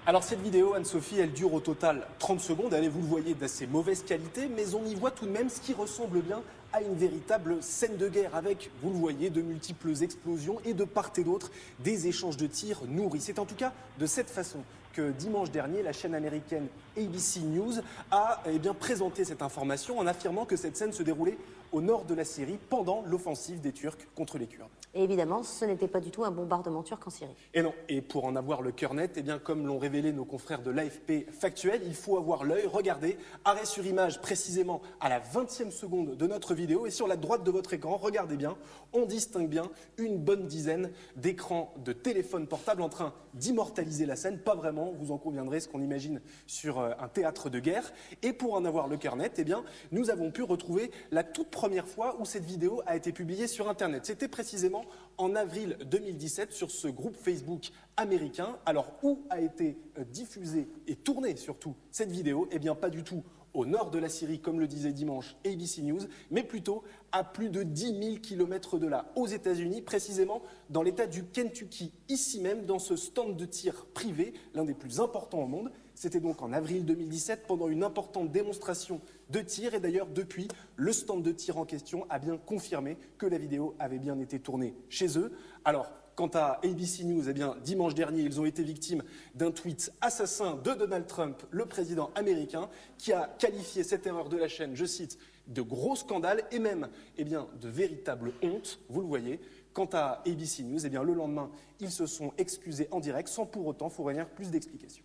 Alors 0.08 0.24
cette 0.24 0.42
vidéo, 0.42 0.74
Anne-Sophie, 0.74 1.20
elle 1.20 1.34
dure 1.34 1.54
au 1.54 1.60
total 1.60 2.08
30 2.18 2.40
secondes. 2.40 2.74
Allez, 2.74 2.88
vous 2.88 3.02
le 3.02 3.06
voyez, 3.06 3.34
d'assez 3.34 3.68
mauvaise 3.68 4.04
qualité, 4.04 4.48
mais 4.48 4.74
on 4.74 4.84
y 4.86 4.96
voit 4.96 5.12
tout 5.12 5.26
de 5.26 5.32
même 5.32 5.50
ce 5.50 5.60
qui 5.60 5.74
ressemble 5.74 6.22
bien 6.22 6.42
à 6.78 6.82
une 6.82 6.94
véritable 6.94 7.58
scène 7.62 7.98
de 7.98 8.08
guerre 8.08 8.36
avec, 8.36 8.70
vous 8.84 8.92
le 8.92 8.98
voyez, 8.98 9.32
de 9.32 9.42
multiples 9.42 10.04
explosions 10.04 10.60
et 10.64 10.76
de 10.76 10.84
part 10.84 11.12
et 11.18 11.24
d'autre 11.24 11.50
des 11.80 12.08
échanges 12.08 12.38
de 12.38 12.46
tirs 12.46 12.82
nourris. 12.88 13.22
C'est 13.22 13.40
en 13.40 13.46
tout 13.46 13.56
cas 13.56 13.74
de 13.98 14.06
cette 14.06 14.30
façon 14.30 14.60
que 14.94 15.12
dimanche 15.12 15.50
dernier, 15.50 15.82
la 15.82 15.92
chaîne 15.92 16.14
américaine 16.14 16.68
ABC 16.96 17.40
News 17.40 17.74
a 18.12 18.44
eh 18.46 18.60
bien, 18.60 18.76
présenté 18.76 19.26
cette 19.26 19.42
information 19.42 19.98
en 19.98 20.06
affirmant 20.06 20.46
que 20.46 20.56
cette 20.56 20.78
scène 20.78 20.94
se 20.94 21.02
déroulait 21.02 21.38
au 21.72 21.82
nord 21.82 22.06
de 22.06 22.14
la 22.14 22.26
Syrie 22.26 22.60
pendant 22.70 23.04
l'offensive 23.08 23.60
des 23.60 23.72
Turcs 23.72 24.08
contre 24.16 24.38
les 24.38 24.46
Kurdes. 24.46 24.70
Et 24.98 25.04
évidemment, 25.04 25.44
ce 25.44 25.64
n'était 25.64 25.88
pas 25.88 26.00
du 26.00 26.10
tout 26.10 26.26
un 26.26 26.32
bombardement 26.32 26.82
turc 26.82 27.06
en 27.06 27.12
Syrie. 27.12 27.36
Et 27.54 27.62
non, 27.62 27.72
et 27.88 28.02
pour 28.02 28.26
en 28.26 28.36
avoir 28.36 28.64
le 28.64 28.72
cœur 28.72 28.96
net, 28.96 29.14
eh 29.16 29.22
bien, 29.22 29.38
comme 29.38 29.68
l'ont 29.68 29.78
révélé 29.78 30.12
nos 30.12 30.26
confrères 30.26 30.64
de 30.64 30.72
l'AFP 30.72 31.30
factuel, 31.32 31.82
il 31.86 31.94
faut 31.94 32.18
avoir 32.18 32.44
l'œil. 32.44 32.66
Regardez, 32.66 33.20
arrêt 33.46 33.66
sur 33.66 33.86
image 33.86 34.20
précisément 34.22 34.82
à 35.00 35.08
la 35.08 35.20
20e 35.20 35.70
seconde 35.70 36.16
de 36.18 36.26
notre 36.26 36.56
vidéo. 36.56 36.88
Et 36.88 36.90
sur 36.90 37.08
la 37.08 37.16
droite 37.16 37.44
de 37.44 37.52
votre 37.52 37.74
écran, 37.74 37.96
regardez 37.96 38.38
bien, 38.38 38.58
on 38.92 39.06
distingue 39.06 39.48
bien 39.48 39.70
une 40.00 40.18
bonne 40.18 40.48
dizaine 40.48 40.90
d'écrans 41.16 41.76
de 41.86 41.94
téléphone 41.94 42.48
portable 42.48 42.82
en 42.82 42.90
train 42.90 43.14
d'immortaliser 43.36 44.08
la 44.08 44.16
scène. 44.16 44.40
Pas 44.40 44.56
vraiment, 44.56 44.94
vous 45.00 45.12
en 45.12 45.20
conviendrez, 45.20 45.60
ce 45.60 45.68
qu'on 45.68 45.84
imagine 45.84 46.22
sur 46.48 46.80
euh, 46.80 46.94
un 47.00 47.08
théâtre 47.08 47.52
de 47.52 47.60
guerre. 47.60 47.94
Et 48.24 48.34
pour 48.34 48.56
en 48.56 48.66
avoir 48.66 48.88
le 48.88 48.98
cœur 48.98 49.16
net, 49.16 49.34
eh 49.38 49.44
bien, 49.44 49.64
nous 49.92 50.10
avons 50.10 50.32
pu 50.32 50.42
retrouver 50.42 50.90
la 51.12 51.24
toute 51.24 51.52
première 51.52 51.88
fois 51.88 52.18
où 52.20 52.26
cette 52.26 52.46
vidéo 52.46 52.82
a 52.88 52.96
été 52.96 53.12
publiée 53.12 53.46
sur 53.46 53.70
Internet. 53.70 54.08
C'était 54.08 54.28
précisément 54.28 54.87
en 55.18 55.36
avril 55.36 55.78
2017 55.86 56.52
sur 56.52 56.72
ce 56.72 56.88
groupe 56.88 57.16
Facebook 57.16 57.70
américain. 57.96 58.58
Alors, 58.66 58.94
où 59.04 59.24
a 59.30 59.42
été 59.42 59.78
euh, 59.98 60.04
diffusée 60.04 60.68
et 60.88 60.96
tournée 60.96 61.36
surtout 61.36 61.76
cette 61.92 62.12
vidéo? 62.12 62.48
Eh 62.52 62.60
bien, 62.60 62.76
pas 62.76 62.90
du 62.90 63.04
tout 63.04 63.24
au 63.58 63.66
nord 63.66 63.90
de 63.90 63.98
la 63.98 64.08
Syrie, 64.08 64.40
comme 64.40 64.60
le 64.60 64.68
disait 64.68 64.94
dimanche 64.94 65.36
ABC 65.44 65.82
News, 65.82 66.02
mais 66.30 66.44
plutôt 66.44 66.84
à 67.12 67.24
plus 67.24 67.50
de 67.50 67.64
10 67.64 68.00
000 68.04 68.16
kilomètres 68.18 68.78
de 68.78 68.86
là, 68.86 69.12
aux 69.16 69.26
États-Unis, 69.26 69.82
précisément 69.82 70.44
dans 70.70 70.84
l'État 70.84 71.08
du 71.08 71.24
Kentucky, 71.24 71.92
ici 72.08 72.40
même, 72.40 72.66
dans 72.66 72.78
ce 72.78 72.96
stand 72.96 73.36
de 73.36 73.46
tir 73.46 73.88
privé, 73.96 74.34
l'un 74.54 74.64
des 74.64 74.76
plus 74.76 75.00
importants 75.00 75.42
au 75.42 75.48
monde. 75.48 75.72
C'était 75.96 76.20
donc 76.20 76.44
en 76.44 76.54
avril 76.54 76.86
2017, 76.86 77.48
pendant 77.48 77.68
une 77.68 77.84
importante 77.84 78.32
démonstration 78.32 79.02
de 79.30 79.40
tir. 79.40 79.74
Et 79.74 79.80
d'ailleurs, 79.80 80.08
depuis, 80.08 80.48
le 80.76 80.92
stand 80.92 81.24
de 81.24 81.32
tir 81.32 81.58
en 81.58 81.66
question 81.66 82.06
a 82.10 82.20
bien 82.20 82.38
confirmé 82.38 82.98
que 83.18 83.26
la 83.26 83.38
vidéo 83.38 83.76
avait 83.80 84.00
bien 84.00 84.20
été 84.20 84.40
tournée 84.40 84.74
chez 84.90 85.18
eux. 85.18 85.32
Alors, 85.66 85.92
Quant 86.18 86.32
à 86.34 86.60
ABC 86.64 87.04
News, 87.04 87.30
eh 87.30 87.34
bien, 87.34 87.56
dimanche 87.64 87.94
dernier, 87.94 88.24
ils 88.24 88.42
ont 88.42 88.46
été 88.46 88.64
victimes 88.64 89.04
d'un 89.36 89.52
tweet 89.52 89.94
assassin 90.02 90.56
de 90.56 90.74
Donald 90.74 91.06
Trump, 91.06 91.44
le 91.52 91.68
président 91.68 92.10
américain, 92.16 92.70
qui 92.98 93.14
a 93.14 93.28
qualifié 93.38 93.84
cette 93.84 94.08
erreur 94.08 94.28
de 94.28 94.36
la 94.36 94.48
chaîne, 94.48 94.76
je 94.76 94.86
cite, 94.86 95.20
de 95.46 95.62
gros 95.62 95.96
scandale 95.96 96.44
et 96.52 96.58
même 96.58 96.90
eh 97.18 97.24
bien, 97.24 97.48
de 97.62 97.70
véritable 97.70 98.34
honte, 98.42 98.80
vous 98.90 99.02
le 99.02 99.08
voyez. 99.08 99.40
Quant 99.74 99.90
à 99.94 100.24
ABC 100.26 100.64
News, 100.64 100.84
eh 100.88 100.90
bien, 100.90 101.04
le 101.04 101.14
lendemain, 101.14 101.52
ils 101.80 101.92
se 101.92 102.08
sont 102.08 102.34
excusés 102.40 102.88
en 102.90 103.00
direct 103.00 103.30
sans 103.30 103.46
pour 103.46 103.68
autant 103.68 103.90
fournir 103.90 104.28
plus 104.28 104.50
d'explications. 104.50 105.04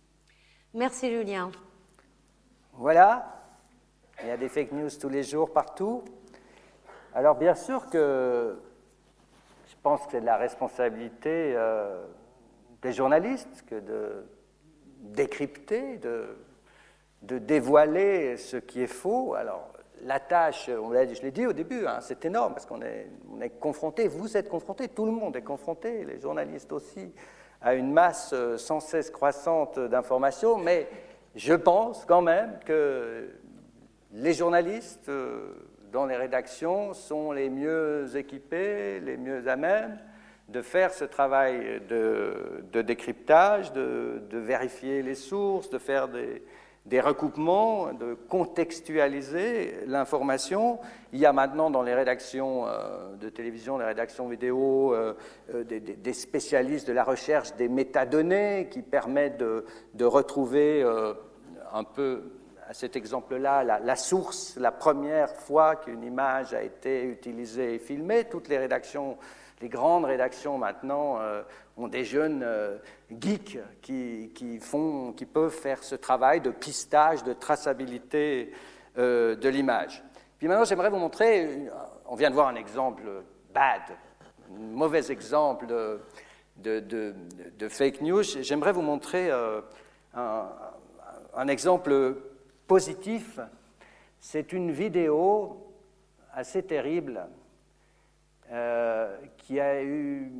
Merci 0.73 1.11
Julien. 1.11 1.51
Voilà, 2.73 3.42
il 4.23 4.29
y 4.29 4.31
a 4.31 4.37
des 4.37 4.47
fake 4.47 4.71
news 4.71 4.89
tous 4.99 5.09
les 5.09 5.23
jours 5.23 5.51
partout. 5.51 6.03
Alors 7.13 7.35
bien 7.35 7.55
sûr 7.55 7.89
que 7.89 8.55
je 9.67 9.75
pense 9.83 10.05
que 10.05 10.13
c'est 10.13 10.21
de 10.21 10.25
la 10.25 10.37
responsabilité 10.37 11.53
euh, 11.55 12.05
des 12.81 12.93
journalistes 12.93 13.65
que 13.67 13.75
de 13.75 14.25
décrypter, 14.99 15.97
de, 15.97 16.37
dévoiler 17.21 18.37
ce 18.37 18.55
qui 18.55 18.81
est 18.81 18.87
faux. 18.87 19.33
Alors 19.33 19.73
la 20.03 20.21
tâche, 20.21 20.69
je 20.69 21.21
l'ai 21.21 21.31
dit 21.31 21.45
au 21.45 21.53
début, 21.53 21.85
hein, 21.85 21.99
c'est 21.99 22.23
énorme 22.23 22.53
parce 22.53 22.65
qu'on 22.65 22.81
est, 22.81 23.09
est 23.41 23.59
confronté, 23.59 24.07
vous 24.07 24.37
êtes 24.37 24.47
confronté, 24.47 24.87
tout 24.87 25.05
le 25.05 25.11
monde 25.11 25.35
est 25.35 25.41
confronté, 25.41 26.05
les 26.05 26.19
journalistes 26.21 26.71
aussi, 26.71 27.13
à 27.61 27.73
une 27.73 27.91
masse 27.91 28.31
euh, 28.33 28.57
sans 28.57 28.79
cesse 28.79 29.09
croissante 29.09 29.79
d'informations, 29.79 30.57
mais 30.57 30.87
je 31.35 31.53
pense 31.53 32.05
quand 32.05 32.21
même 32.21 32.59
que 32.65 33.29
les 34.13 34.33
journalistes 34.33 35.09
euh, 35.09 35.49
dans 35.91 36.05
les 36.05 36.15
rédactions 36.15 36.93
sont 36.93 37.31
les 37.31 37.49
mieux 37.49 38.15
équipés, 38.15 38.99
les 38.99 39.17
mieux 39.17 39.47
à 39.47 39.55
même 39.55 39.99
de 40.49 40.61
faire 40.61 40.93
ce 40.93 41.05
travail 41.05 41.81
de, 41.89 42.81
décryptage, 42.81 43.71
de, 43.73 44.21
vérifier 44.31 45.01
les 45.01 45.15
sources, 45.15 45.69
de 45.69 45.77
faire 45.77 46.09
des, 46.09 47.01
recoupements, 47.01 47.93
de 47.93 48.13
contextualiser 48.13 49.85
l'information. 49.87 50.79
Il 51.13 51.19
y 51.19 51.25
a 51.25 51.33
maintenant 51.33 51.71
dans 51.71 51.81
les 51.81 51.95
rédactions 51.95 52.67
euh, 52.67 53.15
de 53.15 53.29
télévision, 53.29 53.77
les 53.77 53.85
rédactions 53.85 54.27
vidéo, 54.27 54.93
euh, 54.93 55.13
des, 55.63 56.13
spécialistes 56.13 56.87
de 56.87 56.93
la 56.93 57.03
recherche 57.03 57.55
des 57.55 57.69
métadonnées 57.69 58.67
qui 58.69 58.81
permettent 58.81 59.37
de, 59.37 60.05
retrouver 60.05 60.83
un 61.71 61.83
peu 61.83 62.23
cet 62.73 62.95
exemple-là 62.95 63.63
la, 63.63 63.95
source, 63.95 64.57
la 64.57 64.71
première 64.71 65.33
fois 65.35 65.77
qu'une 65.77 66.03
image 66.03 66.53
a 66.53 66.61
été 66.61 67.03
utilisée 67.05 67.75
et 67.75 67.79
filmée. 67.79 68.25
Toutes 68.25 68.49
les 68.49 68.57
rédactions 68.57 69.17
les 69.63 69.69
grandes 69.69 70.03
rédactions 70.03 70.57
maintenant 70.57 71.19
euh, 71.19 71.41
ont 71.77 71.87
des 71.87 72.03
jeunes 72.03 72.43
euh, 72.43 72.77
geeks 73.09 73.57
qui, 73.81 74.59
font, 74.59 75.13
qui 75.13 75.25
peuvent 75.25 75.55
faire 75.55 75.81
ce 75.83 75.95
travail 75.95 76.41
de 76.41 76.49
pistage, 76.51 77.23
de 77.23 77.31
traçabilité 77.31 78.51
euh, 78.97 79.35
de 79.35 79.47
l'image. 79.47 80.03
Puis 80.37 80.49
maintenant, 80.49 80.65
j'aimerais 80.65 80.89
vous 80.89 80.97
montrer, 80.97 81.69
on 82.05 82.15
vient 82.15 82.29
de 82.29 82.35
voir 82.35 82.49
un 82.49 82.55
exemple 82.55 83.03
bad, 83.53 83.83
un 84.53 84.59
mauvais 84.59 85.09
exemple 85.09 85.65
de, 86.57 86.89
fake 87.69 88.01
news. 88.01 88.23
J'aimerais 88.23 88.73
vous 88.73 88.81
montrer 88.81 89.31
un 90.13 91.47
exemple 91.47 92.17
positif. 92.67 93.39
C'est 94.19 94.53
une 94.53 94.71
vidéo 94.71 95.57
assez 96.33 96.63
terrible 96.63 97.27
euh, 98.51 99.17
qui 99.37 99.59
a 99.59 99.83
eu, 99.83 100.31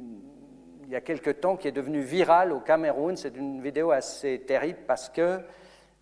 il 0.83 0.89
y 0.89 0.95
a 0.95 1.01
quelque 1.01 1.29
temps, 1.29 1.55
qui 1.55 1.67
est 1.67 1.73
devenue 1.73 2.01
virale 2.01 2.51
au 2.51 2.59
Cameroun. 2.59 3.17
C'est 3.17 3.35
une 3.35 3.61
vidéo 3.61 3.91
assez 3.91 4.41
terrible 4.45 4.79
parce 4.87 5.09
que 5.09 5.39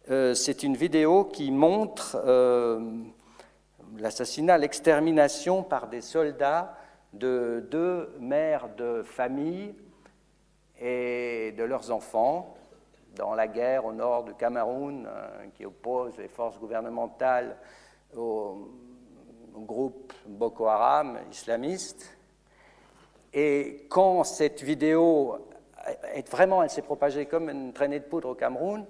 euh, 0.10 0.34
c'est 0.34 0.64
une 0.64 0.76
vidéo 0.76 1.26
qui 1.26 1.52
montre 1.52 2.22
euh, 2.26 2.80
l'assassinat, 3.98 4.58
l'extermination 4.58 5.64
par 5.64 5.88
des 5.88 6.02
soldats 6.02 6.76
de 7.14 7.68
deux 7.70 8.16
mères 8.20 8.70
de 8.78 9.04
famille 9.04 9.76
et 10.80 11.54
de 11.58 11.64
leurs 11.64 11.92
enfants 11.92 12.56
dans 13.16 13.34
la 13.34 13.48
guerre 13.48 13.86
au 13.86 13.94
nord 13.94 14.24
du 14.24 14.34
Cameroun 14.34 15.08
qui 15.54 15.66
oppose 15.66 16.18
les 16.18 16.28
forces 16.28 16.60
gouvernementales 16.60 17.58
aux 18.16 18.70
groupe 19.54 20.14
Boko 20.26 20.68
Haram 20.68 21.20
islamiste. 21.30 22.18
Et 23.34 23.86
quand 23.90 24.24
cette 24.24 24.62
vidéo 24.62 25.38
est 26.14 26.30
vraiment, 26.30 26.64
elle 26.64 26.70
s'est 26.70 26.82
propagée 26.82 27.26
comme 27.26 27.50
une 27.50 27.74
traînée 27.74 28.00
de 28.00 28.06
poudre 28.06 28.30
au 28.30 28.36
Cameroun, 28.36 28.86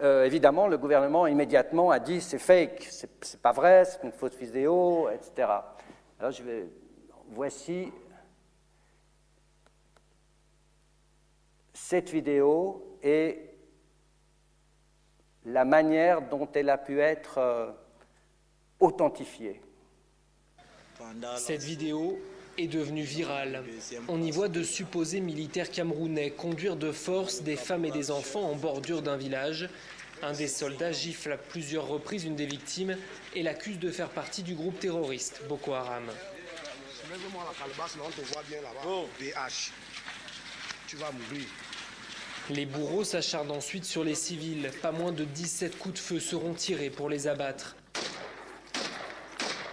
euh, 0.00 0.24
évidemment, 0.24 0.68
le 0.68 0.78
gouvernement 0.78 1.26
immédiatement 1.26 1.90
a 1.90 1.98
dit 1.98 2.20
c'est 2.20 2.38
fake, 2.38 2.86
c'est 3.20 3.42
pas 3.42 3.52
vrai, 3.52 3.84
c'est 3.84 4.02
une 4.04 4.12
fausse 4.12 4.36
vidéo, 4.36 5.08
etc. 5.10 5.48
Alors 6.20 6.30
je 6.30 6.42
vais, 6.42 6.68
voici 7.30 7.92
cette 11.72 12.10
vidéo 12.10 12.96
et 13.02 13.47
la 15.52 15.64
manière 15.64 16.22
dont 16.22 16.48
elle 16.54 16.70
a 16.70 16.78
pu 16.78 17.00
être 17.00 17.38
euh, 17.38 17.70
authentifiée. 18.80 19.60
Cette 21.36 21.62
vidéo 21.62 22.18
est 22.58 22.66
devenue 22.66 23.02
virale. 23.02 23.62
On 24.08 24.20
y 24.20 24.30
voit 24.30 24.48
de 24.48 24.62
supposés 24.62 25.20
militaires 25.20 25.70
camerounais 25.70 26.30
conduire 26.30 26.76
de 26.76 26.92
force 26.92 27.42
des 27.42 27.56
femmes 27.56 27.84
et 27.84 27.90
des 27.90 28.10
enfants 28.10 28.50
en 28.50 28.56
bordure 28.56 29.00
d'un 29.00 29.16
village. 29.16 29.68
Un 30.22 30.32
des 30.32 30.48
soldats 30.48 30.90
gifle 30.90 31.32
à 31.32 31.36
plusieurs 31.36 31.86
reprises 31.86 32.24
une 32.24 32.34
des 32.34 32.46
victimes 32.46 32.96
et 33.36 33.42
l'accuse 33.44 33.78
de 33.78 33.90
faire 33.90 34.08
partie 34.08 34.42
du 34.42 34.54
groupe 34.54 34.80
terroriste 34.80 35.42
Boko 35.48 35.72
Haram. 35.74 36.10
Les 42.50 42.64
bourreaux 42.64 43.04
s'acharnent 43.04 43.50
ensuite 43.50 43.84
sur 43.84 44.04
les 44.04 44.14
civils. 44.14 44.70
Pas 44.80 44.92
moins 44.92 45.12
de 45.12 45.24
17 45.24 45.78
coups 45.78 45.94
de 45.94 45.98
feu 45.98 46.18
seront 46.18 46.54
tirés 46.54 46.88
pour 46.88 47.10
les 47.10 47.28
abattre. 47.28 47.76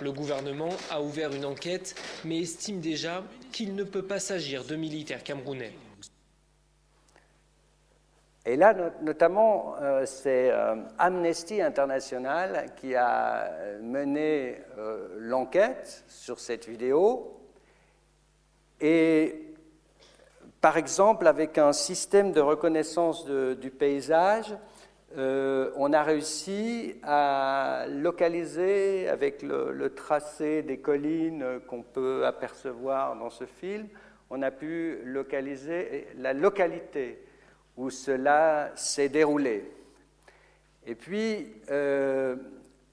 Le 0.02 0.12
gouvernement 0.12 0.72
a 0.92 1.02
ouvert 1.02 1.32
une 1.32 1.46
enquête, 1.46 1.96
mais 2.26 2.40
estime 2.40 2.82
déjà 2.82 3.24
qu'il 3.54 3.76
ne 3.76 3.84
peut 3.86 4.02
pas 4.02 4.20
s'agir 4.20 4.66
de 4.66 4.76
militaires 4.76 5.24
camerounais. 5.24 5.72
Et 8.46 8.58
là, 8.58 8.76
notamment, 9.02 9.76
euh, 9.82 10.06
c'est 10.06 10.52
euh, 10.52 10.76
Amnesty 11.00 11.62
International 11.62 12.74
qui 12.76 12.94
a 12.94 13.50
mené 13.82 14.62
euh, 14.78 15.16
l'enquête 15.18 16.04
sur 16.10 16.40
cette 16.40 16.68
vidéo. 16.68 17.40
Et 18.82 19.45
par 20.66 20.78
exemple, 20.78 21.28
avec 21.28 21.60
un 21.60 21.74
système 21.74 22.32
de 22.32 22.42
reconnaissance 22.42 23.28
du 23.28 23.70
paysage, 23.70 24.52
euh, 25.16 25.70
on 25.76 25.94
a 25.94 26.02
réussi 26.02 26.96
à 27.04 27.86
localiser 27.88 29.08
avec 29.08 29.44
le, 29.44 29.94
tracé 29.94 30.64
des 30.64 30.80
collines 30.80 31.46
qu'on 31.68 31.84
peut 31.84 32.26
apercevoir 32.26 33.16
dans 33.16 33.30
ce 33.30 33.44
film, 33.46 33.88
on 34.32 34.42
a 34.42 34.50
pu 34.50 35.02
localiser 35.06 36.08
la 36.18 36.34
localité 36.34 37.24
où 37.78 37.92
cela 37.92 38.72
s'est 38.76 39.10
déroulé. 39.10 39.72
Et 40.88 40.96
puis, 40.96 41.62
euh, 41.70 42.38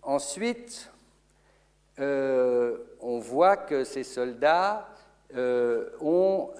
ensuite, 0.02 0.90
euh, 1.98 2.76
on 3.00 3.18
voit 3.18 3.56
que 3.56 3.82
ces 3.82 4.04
soldats 4.04 4.91
ont, 5.35 6.51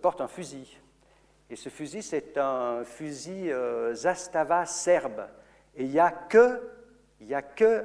portent 0.00 0.20
un 0.20 0.28
fusil. 0.28 0.80
Et 1.52 1.56
ce 1.56 1.68
fusil, 1.68 2.02
c'est 2.02 2.38
un 2.38 2.82
fusil 2.82 3.52
euh, 3.52 3.92
Zastava 3.92 4.64
serbe. 4.64 5.28
Et 5.76 5.84
il 5.84 5.90
n'y 5.90 5.98
a 5.98 6.10
que, 6.10 6.62
y 7.20 7.34
a 7.34 7.42
que 7.42 7.84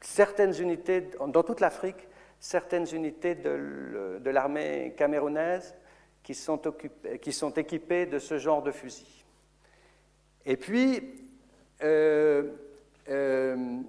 certaines 0.00 0.54
unités, 0.54 1.10
dans 1.18 1.42
toute 1.42 1.58
l'Afrique, 1.58 2.06
certaines 2.38 2.86
unités 2.94 3.34
de, 3.34 4.30
l'armée 4.30 4.94
camerounaise 4.96 5.74
qui 6.22 6.36
sont, 6.36 6.60
qui 7.20 7.32
sont, 7.32 7.50
équipées 7.54 8.06
de 8.06 8.20
ce 8.20 8.38
genre 8.38 8.62
de 8.62 8.70
fusil. 8.70 9.24
Et 10.46 10.56
puis, 10.56 11.28
euh, 11.82 12.52
euh, 13.08 13.80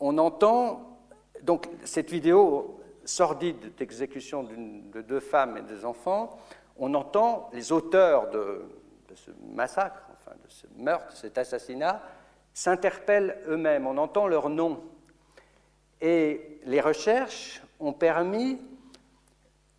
on 0.00 0.16
entend, 0.16 0.98
donc 1.42 1.68
cette 1.84 2.10
vidéo 2.10 2.80
sordide 3.04 3.74
d'exécution 3.76 4.42
de 4.44 5.02
deux 5.02 5.20
femmes 5.20 5.56
et 5.56 5.62
des 5.62 5.84
enfants, 5.84 6.38
on 6.78 6.94
entend 6.94 7.50
les 7.52 7.72
auteurs 7.72 8.30
de, 8.30 8.62
ce 9.14 9.30
massacre, 9.54 10.02
enfin 10.12 10.32
de 10.32 10.50
ce 10.50 10.66
meurtre, 10.76 11.14
cet 11.16 11.38
assassinat, 11.38 12.02
s'interpellent 12.54 13.38
eux-mêmes, 13.48 13.86
on 13.86 13.98
entend 13.98 14.26
leurs 14.26 14.48
noms. 14.48 14.80
Et 16.00 16.58
les 16.64 16.80
recherches 16.80 17.62
ont 17.78 17.92
permis 17.92 18.60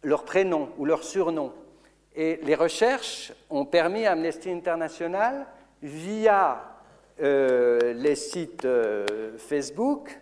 leur 0.03 0.23
prénom 0.25 0.69
ou 0.77 0.85
leur 0.85 1.03
surnom. 1.03 1.53
Et 2.15 2.39
les 2.43 2.55
recherches 2.55 3.33
ont 3.49 3.65
permis 3.65 4.05
à 4.05 4.11
Amnesty 4.11 4.49
International, 4.51 5.47
via 5.81 6.63
euh, 7.21 7.93
les 7.93 8.15
sites 8.15 8.65
euh, 8.65 9.37
Facebook, 9.37 10.19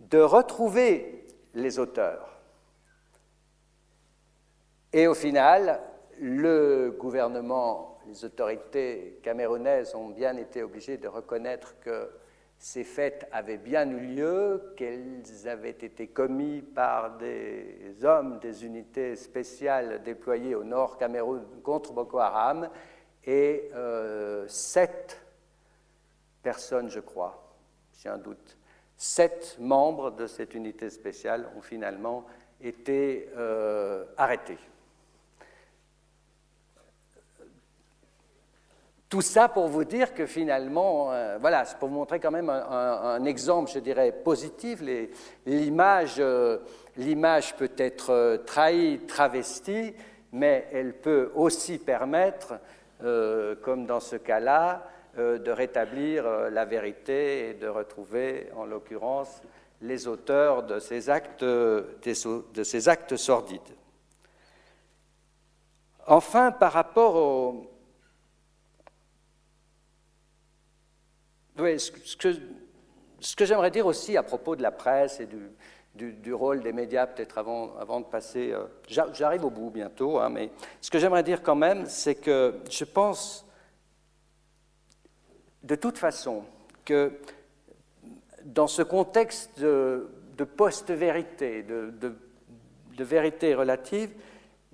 de 0.00 0.18
retrouver 0.18 1.17
les 1.58 1.78
auteurs. 1.78 2.40
Et 4.92 5.06
au 5.06 5.14
final, 5.14 5.80
le 6.18 6.96
gouvernement, 6.98 7.98
les 8.06 8.24
autorités 8.24 9.20
camerounaises 9.22 9.94
ont 9.94 10.08
bien 10.08 10.36
été 10.36 10.62
obligées 10.62 10.96
de 10.96 11.08
reconnaître 11.08 11.78
que 11.80 12.10
ces 12.58 12.82
faits 12.82 13.28
avaient 13.30 13.58
bien 13.58 13.88
eu 13.88 14.00
lieu, 14.00 14.74
qu'elles 14.76 15.46
avaient 15.46 15.70
été 15.70 16.08
commises 16.08 16.64
par 16.74 17.16
des 17.18 17.94
hommes 18.02 18.40
des 18.40 18.64
unités 18.64 19.14
spéciales 19.14 20.02
déployées 20.02 20.56
au 20.56 20.64
nord 20.64 20.98
Cameroun 20.98 21.44
contre 21.62 21.92
Boko 21.92 22.18
Haram, 22.18 22.68
et 23.24 23.70
euh, 23.74 24.48
sept 24.48 25.20
personnes, 26.42 26.88
je 26.88 27.00
crois, 27.00 27.54
j'ai 27.98 28.08
un 28.08 28.18
doute, 28.18 28.57
sept 28.98 29.56
membres 29.60 30.10
de 30.10 30.26
cette 30.26 30.54
unité 30.54 30.90
spéciale 30.90 31.48
ont 31.56 31.62
finalement 31.62 32.26
été 32.60 33.30
euh, 33.36 34.04
arrêtés. 34.16 34.58
Tout 39.08 39.22
ça 39.22 39.48
pour 39.48 39.68
vous 39.68 39.84
dire 39.84 40.12
que 40.12 40.26
finalement, 40.26 41.12
euh, 41.12 41.38
voilà, 41.40 41.64
c'est 41.64 41.78
pour 41.78 41.88
vous 41.88 41.94
montrer 41.94 42.20
quand 42.20 42.32
même 42.32 42.50
un, 42.50 43.24
exemple, 43.24 43.70
je 43.70 43.78
dirais, 43.78 44.12
positif. 44.12 44.82
L'image, 45.46 46.16
euh, 46.18 46.58
l'image 46.96 47.56
peut 47.56 47.72
être 47.78 48.42
trahie, 48.44 48.98
travestie, 49.06 49.94
mais 50.32 50.68
elle 50.72 50.92
peut 50.92 51.30
aussi 51.34 51.78
permettre, 51.78 52.60
comme 53.62 53.86
dans 53.86 54.00
ce 54.00 54.16
cas-là, 54.16 54.86
de 55.18 55.50
rétablir 55.50 56.24
la 56.50 56.64
vérité 56.64 57.50
et 57.50 57.54
de 57.54 57.68
retrouver, 57.68 58.48
en 58.56 58.64
l'occurrence, 58.64 59.42
les 59.80 60.06
auteurs 60.08 60.62
de 60.62 60.78
ces 60.78 61.10
actes, 61.10 61.44
de 61.44 62.62
ces 62.62 62.88
actes 62.88 63.16
sordides. 63.16 63.60
Enfin, 66.06 66.52
par 66.52 66.72
rapport 66.72 67.16
au, 67.16 67.78
Oui, 71.58 71.80
ce 71.80 72.16
que, 72.16 72.28
ce 73.18 73.34
que 73.34 73.44
j'aimerais 73.44 73.72
dire 73.72 73.86
aussi 73.86 74.16
à 74.16 74.22
propos 74.22 74.54
de 74.54 74.62
la 74.62 74.70
presse 74.70 75.18
et 75.18 75.26
du, 75.26 76.12
du, 76.12 76.32
rôle 76.32 76.62
des 76.62 76.72
médias, 76.72 77.08
peut-être 77.08 77.36
avant, 77.36 77.76
avant 77.78 77.98
de 77.98 78.04
passer, 78.04 78.52
euh, 78.52 78.66
j'arrive 78.86 79.44
au 79.44 79.50
bout 79.50 79.68
bientôt, 79.68 80.20
hein, 80.20 80.28
mais 80.28 80.50
ce 80.80 80.88
que 80.88 81.00
j'aimerais 81.00 81.24
dire 81.24 81.42
quand 81.42 81.56
même, 81.56 81.86
c'est 81.86 82.14
que 82.14 82.54
je 82.70 82.84
pense 82.84 83.44
de 85.68 85.74
toute 85.74 85.98
façon 85.98 86.44
dans 88.44 88.66
ce 88.66 88.82
contexte 88.82 89.60
de, 89.60 90.08
post-vérité, 90.56 91.62
de, 91.62 91.92
de, 92.00 93.04
vérité 93.04 93.54
relative, 93.54 94.10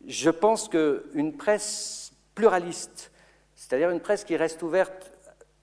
je 0.06 0.30
pense 0.30 0.68
qu'une 0.68 1.36
presse 1.36 2.12
pluraliste, 2.34 3.10
c'est-à-dire 3.54 3.90
une 3.90 4.00
presse 4.00 4.24
qui 4.24 4.36
reste 4.36 4.62
ouverte 4.62 5.12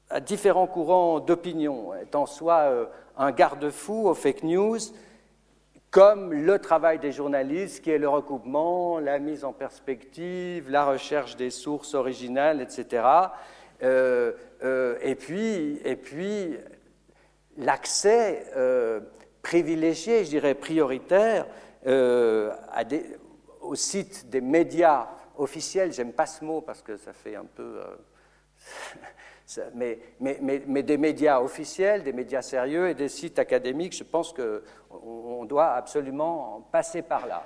à 0.09 0.19
différents 0.19 0.67
courants 0.67 1.21
d'opinion, 1.21 1.95
étant 1.95 2.25
soit 2.25 2.63
euh, 2.63 2.85
un 3.17 3.31
garde-fou 3.31 4.09
aux 4.09 4.13
fake 4.13 4.43
news, 4.43 4.79
comme 5.89 6.33
le 6.33 6.59
travail 6.59 6.99
des 6.99 7.11
journalistes, 7.11 7.83
qui 7.83 7.91
est 7.91 7.97
le 7.97 8.09
recoupement, 8.09 8.99
la 8.99 9.19
mise 9.19 9.45
en 9.45 9.53
perspective, 9.53 10.69
la 10.69 10.85
recherche 10.85 11.37
des 11.37 11.49
sources 11.49 11.93
originales, 11.93 12.61
etc. 12.61 13.03
Euh, 13.83 14.33
euh, 14.63 14.97
et 15.01 15.15
puis, 15.15 15.79
et 15.83 15.95
puis 15.95 16.57
l'accès 17.57 18.45
privilégié, 19.41 20.23
je 20.23 20.29
dirais 20.29 20.55
prioritaire, 20.55 21.47
au 21.85 23.75
site 23.75 24.29
des 24.29 24.41
médias 24.41 25.07
officiels. 25.37 25.93
J'aime 25.93 26.13
pas 26.13 26.25
ce 26.25 26.43
mot 26.43 26.61
parce 26.61 26.81
que 26.81 26.97
ça 26.97 27.13
fait 27.13 27.35
un 27.35 27.45
peu 27.45 27.79
mais, 29.75 30.83
des 30.83 30.97
médias 30.97 31.41
officiels, 31.41 32.03
des 32.03 32.13
médias 32.13 32.41
sérieux 32.41 32.89
et 32.89 32.93
des 32.93 33.09
sites 33.09 33.39
académiques, 33.39 33.95
je 33.95 34.03
pense 34.03 34.33
qu'on 34.33 35.45
doit 35.45 35.73
absolument 35.73 36.67
passer 36.71 37.01
par 37.01 37.27
là. 37.27 37.43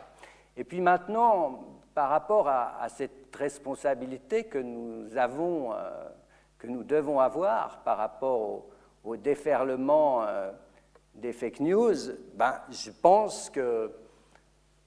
Et 0.58 0.64
puis 0.64 0.82
maintenant, 0.82 1.64
par 1.94 2.10
rapport 2.10 2.48
à, 2.48 2.88
cette 2.90 3.36
responsabilité 3.36 4.46
que 4.46 4.58
nous 4.58 5.18
avons, 5.18 5.74
euh, 5.74 5.76
que 6.58 6.68
nous 6.68 6.84
devons 6.84 7.20
avoir 7.20 7.82
par 7.84 7.97
rapport 7.97 8.66
au, 9.03 9.18
déferlement 9.18 10.24
euh, 10.24 10.51
des 11.14 11.32
fake 11.32 11.60
news, 11.60 11.95
ben, 12.34 12.60
je 12.72 12.89
pense 12.89 13.51
qu'il 13.51 13.89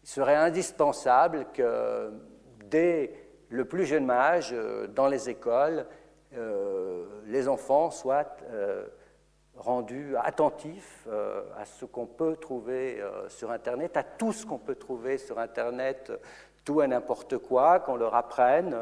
serait 0.02 0.34
indispensable 0.34 1.46
que 1.54 2.10
dès 2.64 3.12
le 3.48 3.64
plus 3.64 3.86
jeune 3.86 4.10
âge, 4.10 4.50
euh, 4.52 4.88
dans 4.88 5.06
les 5.06 5.30
écoles, 5.30 5.86
euh, 6.36 7.04
les 7.26 7.48
enfants 7.48 7.90
soient 7.90 8.36
rendus 9.56 10.14
attentifs 10.22 11.08
à 11.56 11.64
ce 11.64 11.84
qu'on 11.84 12.06
peut 12.06 12.36
trouver 12.36 13.02
sur 13.28 13.50
Internet, 13.50 13.96
à 13.96 14.04
tout 14.04 14.32
ce 14.32 14.46
qu'on 14.46 14.58
peut 14.58 14.76
trouver 14.76 15.18
sur 15.18 15.40
Internet, 15.40 16.12
tout 16.64 16.80
et 16.80 16.86
n'importe 16.86 17.38
quoi, 17.38 17.80
qu'on 17.80 17.96
leur 17.96 18.14
apprenne 18.14 18.76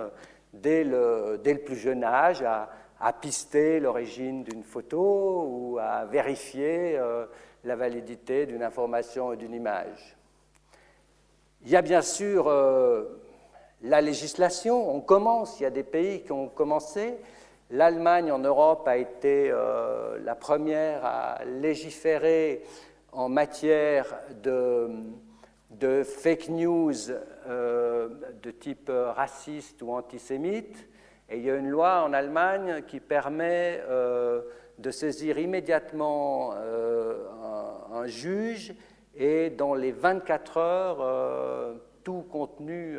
dès 0.62 0.84
le, 0.84 1.40
dès 1.42 1.54
le, 1.54 1.60
plus 1.60 1.76
jeune 1.76 2.04
âge 2.04 2.42
à, 2.42 2.68
à 3.00 3.12
pister 3.12 3.80
l'origine 3.80 4.44
d'une 4.44 4.62
photo 4.62 5.46
ou 5.48 5.78
à 5.78 6.04
vérifier 6.04 6.98
la 7.64 7.76
validité 7.76 8.46
d'une 8.46 8.62
information 8.62 9.28
ou 9.28 9.36
d'une 9.36 9.54
image. 9.54 10.16
Il 11.64 11.70
y 11.70 11.76
a 11.76 11.82
bien 11.82 12.02
sûr 12.02 12.50
la 13.82 14.00
législation, 14.00 14.94
on 14.94 15.00
commence, 15.00 15.60
il 15.60 15.64
y 15.64 15.66
a 15.66 15.70
des 15.70 15.82
pays 15.82 16.22
qui 16.22 16.32
ont 16.32 16.48
commencé, 16.48 17.16
L'Allemagne 17.70 18.30
en 18.30 18.38
Europe 18.38 18.86
a 18.86 18.96
été 18.96 19.50
euh, 19.50 20.18
la 20.22 20.36
première 20.36 21.04
à 21.04 21.44
légiférer 21.44 22.62
en 23.10 23.28
matière 23.28 24.06
de, 24.40 24.88
fake 26.04 26.48
news 26.48 27.10
euh, 27.46 28.08
de 28.42 28.50
type 28.50 28.90
raciste 28.90 29.82
ou 29.82 29.92
antisémite. 29.92 30.88
Et 31.28 31.38
il 31.38 31.44
y 31.44 31.50
a 31.50 31.56
une 31.56 31.68
loi 31.68 32.02
en 32.04 32.12
Allemagne 32.12 32.82
qui 32.86 33.00
permet 33.00 33.82
euh, 33.88 34.42
de 34.78 34.90
saisir 34.90 35.38
immédiatement 35.38 36.52
un, 36.52 37.96
un, 37.96 38.06
juge 38.06 38.74
et 39.16 39.50
dans 39.50 39.74
les 39.74 39.92
24 39.92 40.56
heures, 40.58 41.76
tout 42.04 42.22
contenu 42.30 42.98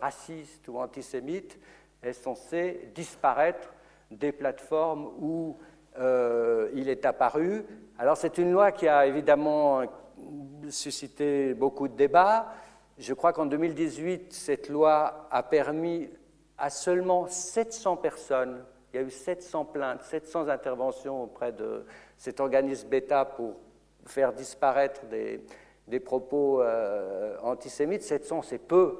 raciste 0.00 0.68
ou 0.68 0.78
antisémite 0.78 1.58
est 2.02 2.12
censé 2.12 2.90
disparaître 2.94 3.72
des 4.10 4.32
plateformes 4.32 5.10
où 5.18 5.56
euh, 5.98 6.68
il 6.74 6.88
est 6.88 7.04
apparu. 7.06 7.64
Alors 7.98 8.16
c'est 8.16 8.38
une 8.38 8.52
loi 8.52 8.72
qui 8.72 8.86
a 8.88 9.06
évidemment 9.06 9.82
suscité 10.70 11.54
beaucoup 11.54 11.88
de 11.88 11.94
débats. 11.94 12.52
Je 12.98 13.12
crois 13.14 13.32
qu'en 13.32 13.46
2018, 13.46 14.32
cette 14.32 14.68
loi 14.68 15.28
a 15.30 15.42
permis 15.42 16.08
à 16.58 16.70
seulement 16.70 17.26
700 17.26 17.96
personnes, 17.96 18.64
il 18.92 18.96
y 18.96 18.98
a 19.02 19.02
eu 19.02 19.10
700 19.10 19.66
plaintes, 19.66 20.02
700 20.02 20.48
interventions 20.48 21.24
auprès 21.24 21.52
de 21.52 21.84
cet 22.16 22.40
organisme 22.40 22.88
bêta 22.88 23.24
pour 23.24 23.56
faire 24.06 24.32
disparaître 24.32 25.02
des, 25.06 26.00
propos 26.00 26.62
euh, 26.62 27.36
antisémites. 27.42 28.02
700, 28.02 28.42
c'est 28.42 28.58
peu 28.58 28.96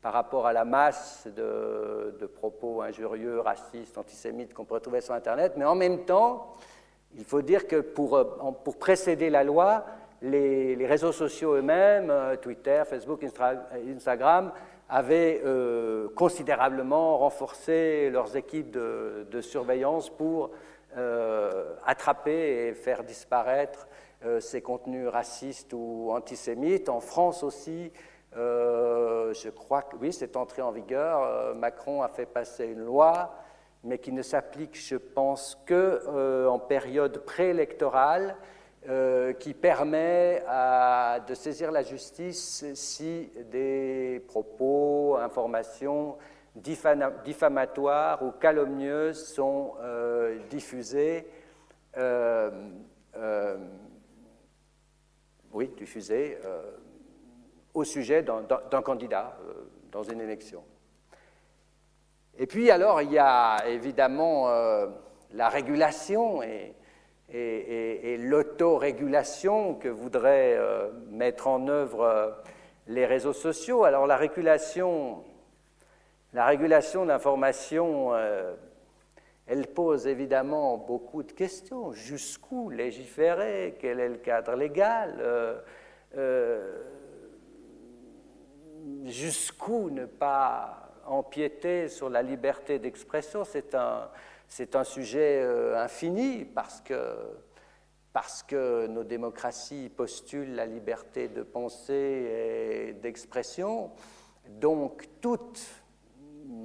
par 0.00 0.12
rapport 0.12 0.46
à 0.46 0.52
la 0.52 0.64
masse 0.64 1.26
de, 1.36 2.26
propos 2.34 2.82
injurieux, 2.82 3.40
racistes, 3.40 3.98
antisémites 3.98 4.54
qu'on 4.54 4.64
peut 4.64 4.80
trouver 4.80 5.00
sur 5.00 5.12
Internet, 5.12 5.54
mais 5.56 5.64
en 5.64 5.74
même 5.74 6.04
temps, 6.04 6.54
il 7.16 7.24
faut 7.24 7.42
dire 7.42 7.66
que 7.66 7.80
pour, 7.80 8.16
euh, 8.16 8.24
pour 8.64 8.78
précéder 8.78 9.28
la 9.28 9.44
loi, 9.44 9.84
les, 10.22 10.86
réseaux 10.86 11.12
sociaux 11.12 11.54
eux-mêmes, 11.54 12.10
euh, 12.10 12.36
Twitter, 12.36 12.82
Facebook, 12.86 13.24
Instagram, 13.24 14.52
avaient 14.88 15.42
euh, 15.44 16.08
considérablement 16.16 17.18
renforcé 17.18 18.10
leurs 18.10 18.36
équipes 18.36 18.70
de, 18.70 19.40
surveillance 19.40 20.10
pour 20.10 20.50
attraper 21.86 22.68
et 22.68 22.74
faire 22.74 23.04
disparaître 23.04 23.86
ces 24.40 24.62
contenus 24.62 25.06
racistes 25.06 25.72
ou 25.72 26.10
antisémites. 26.10 26.88
En 26.88 26.98
France 26.98 27.44
aussi, 27.44 27.92
euh, 28.36 29.32
je 29.32 29.48
crois 29.48 29.82
que 29.82 29.96
oui, 29.96 30.12
c'est 30.12 30.36
entré 30.36 30.62
en 30.62 30.70
vigueur. 30.70 31.22
Euh, 31.22 31.54
Macron 31.54 32.02
a 32.02 32.08
fait 32.08 32.26
passer 32.26 32.66
une 32.66 32.84
loi, 32.84 33.34
mais 33.84 33.98
qui 33.98 34.12
ne 34.12 34.22
s'applique, 34.22 34.76
je 34.76 34.96
pense, 34.96 35.58
que 35.66 36.02
euh, 36.08 36.48
en 36.48 36.58
période 36.58 37.18
préélectorale, 37.24 38.36
qui 39.38 39.54
permet 39.54 40.42
de 41.26 41.34
saisir 41.34 41.70
la 41.70 41.82
justice 41.82 42.64
si 42.74 43.30
des 43.50 44.22
propos, 44.28 45.16
informations 45.16 46.16
diffamatoires 46.54 48.22
ou 48.22 48.30
calomnieuses 48.30 49.26
sont 49.26 49.74
diffusés. 50.48 51.26
oui, 55.52 55.70
diffusés 55.76 56.38
au 57.78 57.84
sujet 57.84 58.22
d'un 58.22 58.82
candidat 58.82 59.36
euh, 59.40 59.52
dans 59.92 60.02
une 60.02 60.20
élection. 60.20 60.64
Et 62.36 62.46
puis 62.46 62.70
alors, 62.70 63.02
il 63.02 63.12
y 63.12 63.18
a 63.18 63.64
évidemment 63.66 64.48
euh, 64.48 64.86
la 65.32 65.48
régulation, 65.48 66.42
et, 66.42 66.74
et, 67.32 68.16
l'autorégulation 68.18 69.74
que 69.74 69.88
voudraient 69.88 70.56
euh, 70.56 70.90
mettre 71.10 71.48
en 71.48 71.68
œuvre 71.68 72.02
euh, 72.02 72.30
les 72.86 73.06
réseaux 73.06 73.32
sociaux. 73.32 73.84
Alors 73.84 74.06
la 74.06 74.16
régulation, 74.16 75.24
la 76.32 76.46
régulation 76.46 77.06
d'information, 77.06 78.14
euh, 78.14 78.54
elle 79.46 79.66
pose 79.66 80.06
évidemment 80.06 80.78
beaucoup 80.78 81.22
de 81.22 81.32
questions. 81.32 81.92
Jusqu'où 81.92 82.70
légiférer? 82.70 83.76
Quel 83.78 84.00
est 84.00 84.08
le 84.08 84.18
cadre 84.18 84.54
légal? 84.54 85.62
Jusqu'où 89.04 89.90
ne 89.90 90.06
pas 90.06 90.90
empiéter 91.06 91.88
sur 91.88 92.10
la 92.10 92.22
liberté 92.22 92.78
d'expression? 92.78 93.44
C'est 93.44 93.74
un, 93.74 94.08
c'est 94.48 94.74
un 94.74 94.84
sujet 94.84 95.40
euh, 95.42 95.76
infini 95.76 96.44
parce 96.44 96.82
que, 96.82 97.36
nos 98.88 99.04
démocraties 99.04 99.90
postulent 99.90 100.56
la 100.56 100.66
liberté 100.66 101.28
de 101.28 101.42
pensée 101.42 102.88
et 102.88 102.92
d'expression. 102.94 103.92
Donc 104.48 105.06
toute 105.20 105.60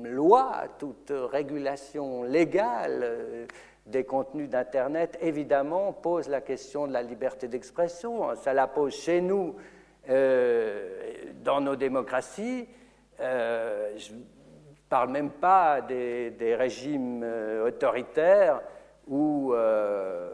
loi, 0.01 0.63
toute 0.79 1.11
régulation 1.11 2.23
légale 2.23 3.01
euh, 3.03 3.45
des 3.85 4.05
contenus 4.05 4.49
d'Internet, 4.49 5.19
évidemment, 5.21 5.91
pose 5.91 6.29
la 6.29 6.41
question 6.41 6.87
de 6.87 6.93
la 6.93 7.03
liberté 7.03 7.49
d'expression. 7.49 8.33
Ça 8.35 8.53
la 8.53 8.65
pose 8.65 8.95
chez 8.95 9.19
nous, 9.19 9.55
euh, 10.09 11.15
dans 11.43 11.61
nos 11.61 11.75
démocraties 11.75 12.67
parle 14.93 15.09
même 15.09 15.31
pas 15.31 15.81
des, 15.81 16.55
régimes 16.55 17.23
euh, 17.23 17.67
autoritaires 17.67 18.61
où, 19.07 19.51
euh, 19.51 20.29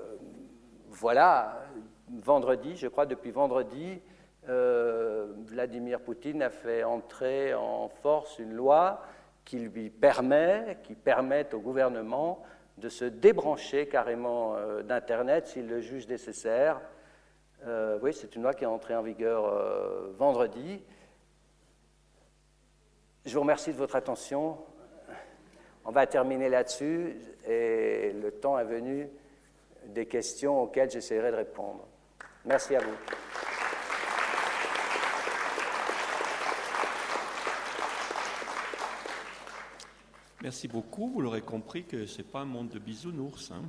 voilà, 0.89 1.61
vendredi, 2.09 2.75
je 2.75 2.89
crois 2.89 3.05
depuis 3.05 3.31
vendredi, 3.31 4.01
euh, 4.49 5.27
Vladimir 5.45 6.01
Poutine 6.01 6.41
a 6.41 6.49
fait 6.49 6.83
entrer 6.83 7.53
en 7.53 7.87
force 7.87 8.37
une 8.37 8.51
loi 8.51 9.01
qui 9.45 9.59
lui 9.59 9.89
permet, 9.89 10.79
qui 10.83 10.93
permet 10.93 11.47
au 11.53 11.59
gouvernement 11.59 12.43
de 12.79 12.89
se 12.89 13.05
débrancher 13.05 13.87
carrément 13.87 14.55
d'Internet 14.83 15.47
s'il 15.47 15.69
le 15.69 15.79
juge 15.79 16.05
nécessaire. 16.09 16.81
oui, 18.01 18.11
c'est 18.11 18.35
une 18.35 18.41
loi 18.41 18.53
qui 18.53 18.65
est 18.65 18.67
entrée 18.67 18.97
en 18.97 19.03
vigueur 19.03 19.53
vendredi. 20.17 20.83
Je 23.25 23.33
vous 23.33 23.41
remercie 23.41 23.71
de 23.71 23.77
votre 23.77 23.95
attention. 23.95 24.57
On 25.83 25.91
va 25.91 26.07
terminer 26.07 26.49
là-dessus 26.49 27.15
et 27.47 28.13
le 28.13 28.31
temps 28.31 28.57
est 28.57 28.65
venu 28.65 29.09
des 29.87 30.05
questions 30.05 30.61
auxquelles 30.61 30.89
j'essaierai 30.89 31.31
de 31.31 31.35
répondre. 31.35 31.85
Merci 32.45 32.75
à 32.75 32.79
vous. 32.79 32.95
Merci 40.41 40.69
beaucoup. 40.69 41.09
Vous 41.09 41.21
l'aurez 41.21 41.41
compris 41.41 41.83
que 41.83 42.05
ce 42.05 42.19
n'est 42.19 42.23
pas 42.23 42.39
un 42.39 42.45
monde 42.45 42.69
de 42.69 42.79
bisounours. 42.79 43.51
Hein 43.51 43.63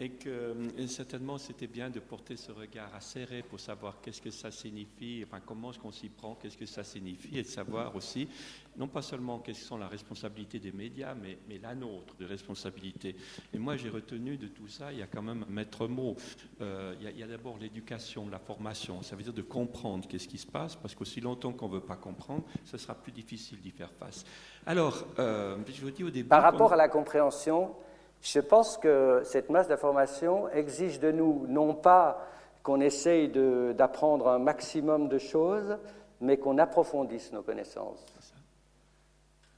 et 0.00 0.10
que 0.10 0.54
certainement 0.86 1.38
c'était 1.38 1.66
bien 1.66 1.90
de 1.90 2.00
porter 2.00 2.36
ce 2.36 2.52
regard 2.52 2.94
acéré 2.94 3.42
pour 3.42 3.58
savoir 3.58 4.00
qu'est-ce 4.00 4.22
que 4.22 4.30
ça 4.30 4.50
signifie, 4.50 5.24
enfin 5.26 5.40
comment 5.44 5.70
est-ce 5.70 5.78
qu'on 5.78 5.92
s'y 5.92 6.08
prend, 6.08 6.36
qu'est-ce 6.36 6.56
que 6.56 6.66
ça 6.66 6.84
signifie, 6.84 7.38
et 7.38 7.42
de 7.42 7.48
savoir 7.48 7.94
aussi, 7.96 8.28
non 8.76 8.86
pas 8.86 9.02
seulement 9.02 9.40
quelles 9.40 9.56
sont 9.56 9.76
la 9.76 9.88
responsabilité 9.88 10.58
des 10.58 10.72
médias, 10.72 11.14
mais, 11.14 11.38
mais 11.48 11.58
la 11.58 11.74
nôtre 11.74 12.14
de 12.16 12.24
responsabilité. 12.24 13.16
Et 13.52 13.58
moi 13.58 13.76
j'ai 13.76 13.88
retenu 13.88 14.36
de 14.36 14.46
tout 14.46 14.68
ça, 14.68 14.92
il 14.92 14.98
y 14.98 15.02
a 15.02 15.06
quand 15.06 15.22
même 15.22 15.44
un 15.48 15.52
maître 15.52 15.88
mot. 15.88 16.16
Euh, 16.60 16.94
il 17.00 17.18
y 17.18 17.22
a, 17.22 17.26
d'abord 17.26 17.58
l'éducation, 17.58 18.28
la 18.28 18.38
formation, 18.38 19.02
ça 19.02 19.16
veut 19.16 19.22
dire 19.22 19.32
de 19.32 19.42
comprendre 19.42 20.06
qu'est-ce 20.06 20.28
qui 20.28 20.38
se 20.38 20.46
passe, 20.46 20.76
parce 20.76 20.94
qu'aussi 20.94 21.20
longtemps 21.20 21.52
qu'on 21.52 21.68
ne 21.68 21.74
veut 21.74 21.80
pas 21.80 21.96
comprendre, 21.96 22.44
ce 22.64 22.78
sera 22.78 22.94
plus 22.94 23.12
difficile 23.12 23.60
d'y 23.60 23.70
faire 23.70 23.90
face. 23.92 24.24
Alors, 24.66 25.06
euh, 25.18 25.56
je 25.66 25.80
vous 25.80 25.90
dis 25.90 26.04
au 26.04 26.10
début... 26.10 26.28
Par 26.28 26.42
rapport 26.42 26.72
à 26.72 26.76
la 26.76 26.88
compréhension, 26.88 27.74
je 28.22 28.40
pense 28.40 28.78
que 28.78 29.22
cette 29.24 29.50
masse 29.50 29.68
d'informations 29.68 30.48
exige 30.48 31.00
de 31.00 31.10
nous 31.10 31.46
non 31.48 31.74
pas 31.74 32.26
qu'on 32.62 32.80
essaye 32.80 33.28
d'apprendre 33.28 34.28
un 34.28 34.38
maximum 34.38 35.08
de 35.08 35.18
choses, 35.18 35.78
mais 36.20 36.36
qu'on 36.36 36.58
approfondisse 36.58 37.32
nos 37.32 37.42
connaissances. 37.42 38.04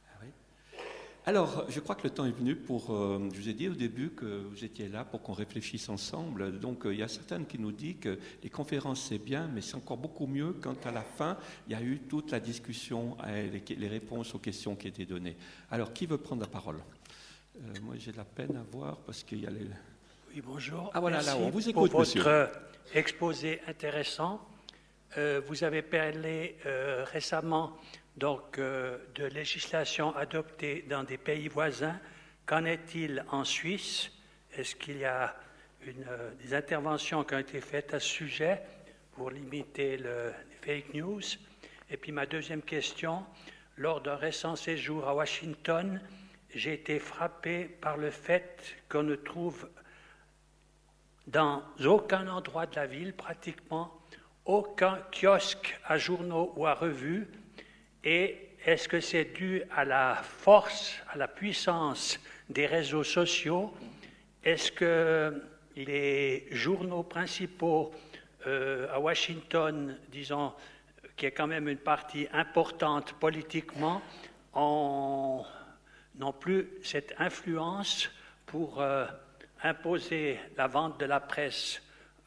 Ah 0.07 0.25
Alors, 1.27 1.65
je 1.69 1.81
crois 1.81 1.95
que 1.95 2.05
le 2.05 2.11
temps 2.11 2.27
est 2.27 2.31
venu 2.31 2.55
pour. 2.55 2.91
Euh, 2.91 3.29
je 3.33 3.41
vous 3.41 3.49
ai 3.49 3.55
dit 3.55 3.69
au 3.69 3.75
début 3.75 4.11
que 4.11 4.45
vous 4.51 4.65
étiez 4.65 4.89
là 4.89 5.05
pour 5.05 5.23
qu'on 5.23 5.33
réfléchisse 5.33 5.89
ensemble. 5.89 6.61
Donc, 6.61 6.87
euh, 6.87 6.93
il 6.93 7.01
y 7.01 7.03
a 7.03 7.09
certaines 7.09 7.47
qui 7.47 7.59
nous 7.59 7.73
disent 7.73 7.97
que 8.01 8.19
les 8.43 8.51
conférences, 8.51 9.07
c'est 9.09 9.19
bien, 9.19 9.49
mais 9.53 9.63
c'est 9.63 9.77
encore 9.77 9.97
beaucoup 9.97 10.27
mieux 10.27 10.53
quand 10.61 10.87
à 10.87 10.93
la 10.93 11.03
fin, 11.03 11.37
il 11.67 11.73
y 11.73 11.75
a 11.75 11.83
eu 11.83 12.01
toute 12.09 12.31
la 12.31 12.41
discussion 12.41 13.17
et 13.27 13.75
les 13.75 13.89
réponses 13.89 14.35
aux 14.35 14.39
questions 14.39 14.77
qui 14.77 14.89
étaient 14.89 15.07
données. 15.07 15.37
Alors, 15.71 15.93
qui 15.93 16.07
veut 16.07 16.19
prendre 16.19 16.43
la 16.43 16.49
parole? 16.49 16.77
Euh, 17.57 17.81
moi, 17.83 17.95
j'ai 17.99 18.13
de 18.13 18.17
la 18.17 18.25
peine 18.25 18.57
à 18.57 18.63
voir 18.71 18.97
parce 18.99 19.23
qu'il 19.23 19.41
y 19.41 19.47
a 19.47 19.51
les. 19.51 19.67
Oui, 20.33 20.43
bonjour. 20.45 20.91
Ah 20.95 21.01
voilà, 21.01 21.17
Merci 21.17 21.31
là, 21.31 21.37
on 21.39 21.51
vous 21.51 21.69
écoute, 21.69 21.91
pour 21.91 22.05
votre 22.05 22.51
exposé 22.95 23.61
intéressant. 23.67 24.41
Euh, 25.19 25.41
vous 25.47 25.65
avez 25.65 25.83
parlé 25.83 26.57
euh, 26.67 27.05
récemment 27.05 27.77
donc, 28.17 28.59
de 28.59 29.25
législation 29.33 30.15
adoptée 30.17 30.85
dans 30.89 31.05
des 31.05 31.19
pays 31.19 31.49
voisins. 31.49 31.99
Qu'en 32.47 32.65
est-il 32.65 33.25
en 33.31 33.45
Suisse? 33.45 34.11
Est-ce 34.57 34.77
qu'il 34.77 34.99
y 34.99 35.05
a 35.05 35.35
une, 35.87 36.05
des 36.43 36.55
interventions 36.55 37.25
qui 37.25 37.35
ont 37.35 37.39
été 37.39 37.61
faites 37.61 37.95
à 37.95 38.01
ce 38.01 38.09
sujet 38.09 38.63
pour 39.13 39.31
limiter 39.31 39.97
le, 39.97 40.33
les 40.51 40.83
fake 40.83 40.95
news? 40.95 41.23
Et 41.91 41.97
puis 41.97 42.13
ma 42.13 42.27
deuxième 42.27 42.63
question, 42.63 43.25
lors 43.77 44.01
d'un 44.01 44.17
récent 44.17 44.55
séjour 44.55 45.09
à 45.09 45.15
Washington, 45.15 46.01
j'ai 46.55 46.75
été 46.75 46.99
frappé 46.99 47.65
par 47.65 47.97
le 47.97 48.11
fait 48.11 48.77
qu'on 48.89 49.03
ne 49.03 49.15
trouve 49.15 49.69
dans 51.27 51.63
aucun 51.85 52.27
endroit 52.29 52.67
de 52.67 52.77
la 52.77 52.87
ville, 52.87 53.13
pratiquement, 53.13 54.01
aucun 54.45 54.99
kiosque 55.13 55.79
à 55.85 55.97
journaux 55.97 56.53
ou 56.57 56.67
à 56.67 56.75
revues. 56.75 57.29
Et 58.03 58.49
est-ce 58.65 58.89
que 58.89 59.01
c'est 59.01 59.27
dû 59.27 59.63
à 59.71 59.85
la 59.85 60.17
force, 60.17 60.97
à 61.09 61.17
la 61.17 61.29
puissance 61.29 62.19
des 62.49 62.67
réseaux 62.67 63.05
sociaux? 63.05 63.73
Est-ce 64.43 64.73
que 64.73 65.43
les 65.77 66.49
journaux 66.51 67.05
principaux 67.05 67.93
euh, 68.47 68.93
à 68.93 68.99
Washington, 68.99 69.97
disons, 70.11 70.53
qui 71.17 71.27
est 71.27 71.31
quand 71.31 71.47
même 71.47 71.69
une 71.69 71.79
partie 71.79 72.27
importante 72.33 73.13
politiquement, 73.15 74.03
ont 74.55 75.45
non 76.21 76.33
plus 76.33 76.69
cette 76.85 77.15
influence 77.19 78.11
pour 78.47 78.81
euh, 78.81 79.07
imposer 79.63 80.39
la 80.57 80.67
vente 80.69 81.01
de 81.01 81.07
la 81.07 81.19
presse 81.19 81.83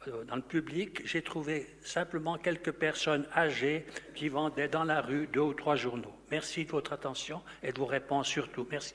euh, 0.08 0.24
dans 0.24 0.36
le 0.36 0.42
public. 0.42 1.06
J'ai 1.06 1.22
trouvé 1.22 1.66
simplement 1.82 2.36
quelques 2.36 2.72
personnes 2.72 3.26
âgées 3.34 3.86
qui 4.14 4.28
vendaient 4.28 4.68
dans 4.68 4.84
la 4.84 5.00
rue 5.00 5.28
deux 5.28 5.40
ou 5.40 5.54
trois 5.54 5.76
journaux. 5.76 6.12
Merci 6.30 6.64
de 6.64 6.72
votre 6.72 6.92
attention 6.92 7.40
et 7.62 7.72
de 7.72 7.78
vos 7.78 7.86
réponses 7.86 8.26
surtout. 8.26 8.66
Merci. 8.70 8.94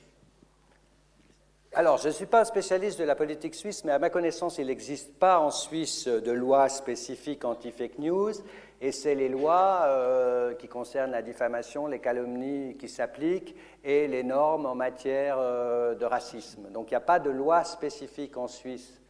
Alors, 1.72 1.98
je 1.98 2.08
ne 2.08 2.12
suis 2.12 2.26
pas 2.26 2.40
un 2.40 2.44
spécialiste 2.44 2.98
de 2.98 3.04
la 3.04 3.14
politique 3.14 3.54
suisse, 3.54 3.84
mais 3.84 3.92
à 3.92 4.00
ma 4.00 4.10
connaissance, 4.10 4.58
il 4.58 4.66
n'existe 4.66 5.16
pas 5.18 5.38
en 5.38 5.52
Suisse 5.52 6.08
de 6.08 6.32
loi 6.32 6.68
spécifique 6.68 7.44
anti-fake 7.44 8.00
news 8.00 8.32
et 8.80 8.92
c'est 8.92 9.14
les 9.14 9.28
lois 9.28 9.82
euh, 9.84 10.54
qui 10.54 10.66
concernent 10.66 11.10
la 11.10 11.22
diffamation, 11.22 11.86
les 11.86 11.98
calomnies 11.98 12.76
qui 12.78 12.88
s'appliquent 12.88 13.54
et 13.84 14.08
les 14.08 14.22
normes 14.22 14.64
en 14.64 14.74
matière 14.74 15.36
euh, 15.38 15.94
de 15.94 16.04
racisme. 16.06 16.70
Donc 16.70 16.90
il 16.90 16.94
n'y 16.94 16.98
a 16.98 17.02
pas 17.02 17.18
de 17.18 17.30
loi 17.30 17.64
spécifique 17.64 18.36
en 18.38 18.48
Suisse. 18.48 19.02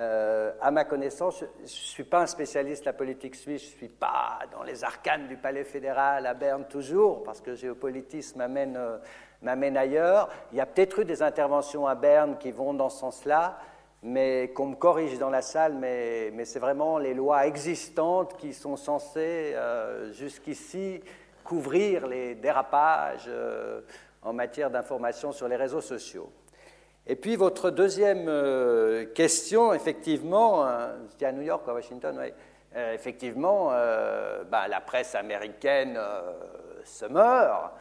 Euh, 0.00 0.52
à 0.60 0.72
ma 0.72 0.84
connaissance, 0.84 1.44
je 1.58 1.62
ne 1.62 1.66
suis 1.66 2.02
pas 2.02 2.22
un 2.22 2.26
spécialiste 2.26 2.82
de 2.82 2.86
la 2.86 2.92
politique 2.92 3.36
suisse, 3.36 3.62
je 3.62 3.70
ne 3.74 3.76
suis 3.76 3.88
pas 3.88 4.40
dans 4.50 4.64
les 4.64 4.82
arcanes 4.82 5.28
du 5.28 5.36
palais 5.36 5.62
fédéral 5.62 6.26
à 6.26 6.34
Berne 6.34 6.64
toujours, 6.68 7.22
parce 7.22 7.40
que 7.40 7.54
géopolitisme 7.54 8.38
m'amène, 8.38 8.76
m'amène 9.40 9.76
ailleurs. 9.76 10.28
Il 10.50 10.58
y 10.58 10.60
a 10.60 10.66
peut-être 10.66 10.98
eu 10.98 11.04
des 11.04 11.22
interventions 11.22 11.86
à 11.86 11.94
Berne 11.94 12.38
qui 12.38 12.50
vont 12.50 12.74
dans 12.74 12.88
ce 12.88 12.98
sens-là, 12.98 13.56
mais 14.04 14.52
qu'on 14.54 14.66
me 14.66 14.74
corrige 14.76 15.18
dans 15.18 15.30
la 15.30 15.40
salle, 15.40 15.76
mais, 15.80 16.44
c'est 16.44 16.58
vraiment 16.58 16.98
les 16.98 17.14
lois 17.14 17.46
existantes 17.46 18.36
qui 18.36 18.52
sont 18.52 18.76
censées 18.76 19.52
euh, 19.54 20.12
jusqu'ici 20.12 21.00
couvrir 21.42 22.06
les 22.06 22.34
dérapages 22.34 23.24
euh, 23.28 23.80
en 24.22 24.34
matière 24.34 24.70
d'information 24.70 25.32
sur 25.32 25.48
les 25.48 25.56
réseaux 25.56 25.80
sociaux. 25.80 26.30
Et 27.06 27.16
puis 27.16 27.36
votre 27.36 27.70
deuxième 27.70 28.26
euh, 28.28 29.06
question, 29.06 29.72
effectivement, 29.72 30.66
c'était 31.10 31.26
à 31.26 31.32
New 31.32 31.42
York, 31.42 31.66
à 31.66 31.72
Washington, 31.72 32.18
oui, 32.20 32.32
effectivement, 32.92 33.70
bah, 34.50 34.68
la 34.68 34.80
presse 34.80 35.14
américaine 35.14 35.98
se 36.84 37.06
meurt. 37.06 37.72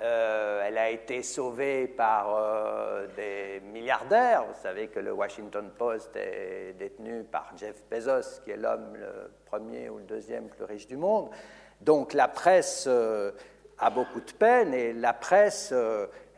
Euh, 0.00 0.64
elle 0.66 0.78
a 0.78 0.90
été 0.90 1.22
sauvée 1.22 1.86
par 1.86 2.34
euh, 2.34 3.06
des 3.14 3.60
milliardaires. 3.72 4.44
Vous 4.46 4.60
savez 4.60 4.88
que 4.88 4.98
le 4.98 5.12
Washington 5.12 5.70
Post 5.76 6.16
est 6.16 6.74
détenu 6.78 7.24
par 7.24 7.52
Jeff 7.56 7.84
Bezos, 7.90 8.40
qui 8.42 8.50
est 8.50 8.56
l'homme 8.56 8.96
le 8.96 9.30
premier 9.44 9.90
ou 9.90 9.98
le 9.98 10.04
deuxième 10.04 10.48
plus 10.48 10.64
riche 10.64 10.86
du 10.86 10.96
monde. 10.96 11.28
Donc 11.82 12.14
la 12.14 12.26
presse 12.26 12.86
euh, 12.88 13.32
a 13.78 13.90
beaucoup 13.90 14.20
de 14.20 14.32
peine 14.32 14.72
et 14.74 14.92
la 14.92 15.12
presse 15.12 15.74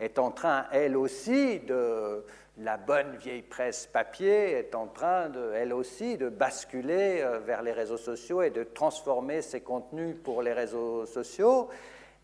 est 0.00 0.18
en 0.18 0.30
train, 0.30 0.66
elle 0.72 0.96
aussi, 0.96 1.60
de 1.60 2.24
la 2.58 2.76
bonne 2.76 3.16
vieille 3.16 3.42
presse 3.42 3.86
papier 3.86 4.52
est 4.52 4.74
en 4.74 4.86
train, 4.86 5.30
elle 5.54 5.72
aussi, 5.74 6.16
de 6.16 6.28
basculer 6.28 7.22
vers 7.44 7.62
les 7.62 7.72
réseaux 7.72 7.98
sociaux 7.98 8.40
et 8.40 8.50
de 8.50 8.62
transformer 8.62 9.42
ses 9.42 9.60
contenus 9.60 10.16
pour 10.22 10.40
les 10.40 10.52
réseaux 10.52 11.04
sociaux. 11.04 11.68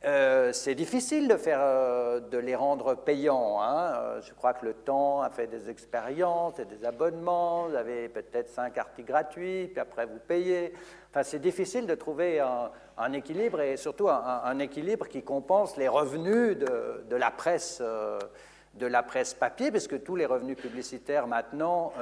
Euh, 0.07 0.51
c'est 0.55 0.75
difficile 0.75 1.37
euh, 1.47 2.21
de 2.21 2.39
les 2.39 2.55
rendre 2.55 2.95
payants. 2.95 3.61
Hein. 3.61 3.93
Euh, 3.97 4.21
je 4.23 4.33
crois 4.33 4.55
que 4.55 4.65
le 4.65 4.73
temps 4.73 5.21
a 5.21 5.29
fait 5.29 5.47
des 5.47 5.69
expériences 5.69 6.59
et 6.59 6.65
des 6.65 6.87
abonnements. 6.87 7.69
Vous 7.69 7.75
avez 7.75 8.09
peut-être 8.09 8.49
cinq 8.49 8.79
articles 8.79 9.09
gratuits, 9.09 9.69
puis 9.69 9.79
après 9.79 10.07
vous 10.07 10.19
payez. 10.27 10.73
Enfin, 11.11 11.23
c'est 11.23 11.39
difficile 11.39 11.87
de 11.87 11.95
trouver 11.95 12.41
un, 12.41 13.13
équilibre 13.13 13.61
et 13.61 13.77
surtout 13.77 14.09
un, 14.09 14.59
équilibre 14.59 15.07
qui 15.07 15.23
compense 15.23 15.77
les 15.77 15.89
revenus 15.89 16.57
de, 16.57 17.17
la 17.17 17.31
presse. 17.31 17.83
de 17.83 18.87
la 18.87 19.03
presse 19.03 19.35
papier, 19.35 19.71
puisque 19.71 20.03
tous 20.05 20.15
les 20.15 20.27
revenus 20.27 20.57
publicitaires 20.57 21.27
maintenant 21.27 21.93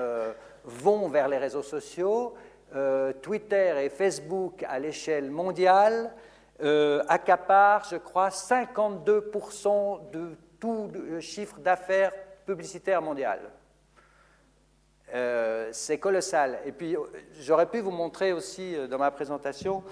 vont 0.64 1.08
vers 1.08 1.28
les 1.28 1.38
réseaux 1.38 1.62
sociaux. 1.62 2.34
Twitter 3.22 3.82
et 3.82 3.88
Facebook 3.88 4.62
à 4.68 4.78
l'échelle 4.78 5.30
mondiale 5.30 6.12
euh, 6.60 7.04
accapare, 7.08 7.84
je 7.90 7.96
crois, 7.96 8.30
52% 8.30 10.10
de 10.10 10.36
tout 10.58 10.90
le 10.92 11.20
chiffre 11.20 11.58
d'affaires 11.60 12.12
publicitaire 12.46 13.00
mondial. 13.00 13.38
Euh, 15.14 15.68
c'est 15.72 15.98
colossal. 15.98 16.58
Et 16.64 16.72
puis, 16.72 16.96
j'aurais 17.40 17.66
pu 17.66 17.80
vous 17.80 17.92
montrer 17.92 18.32
aussi 18.32 18.74
euh, 18.74 18.88
dans 18.88 18.98
ma 18.98 19.10
présentation, 19.10 19.84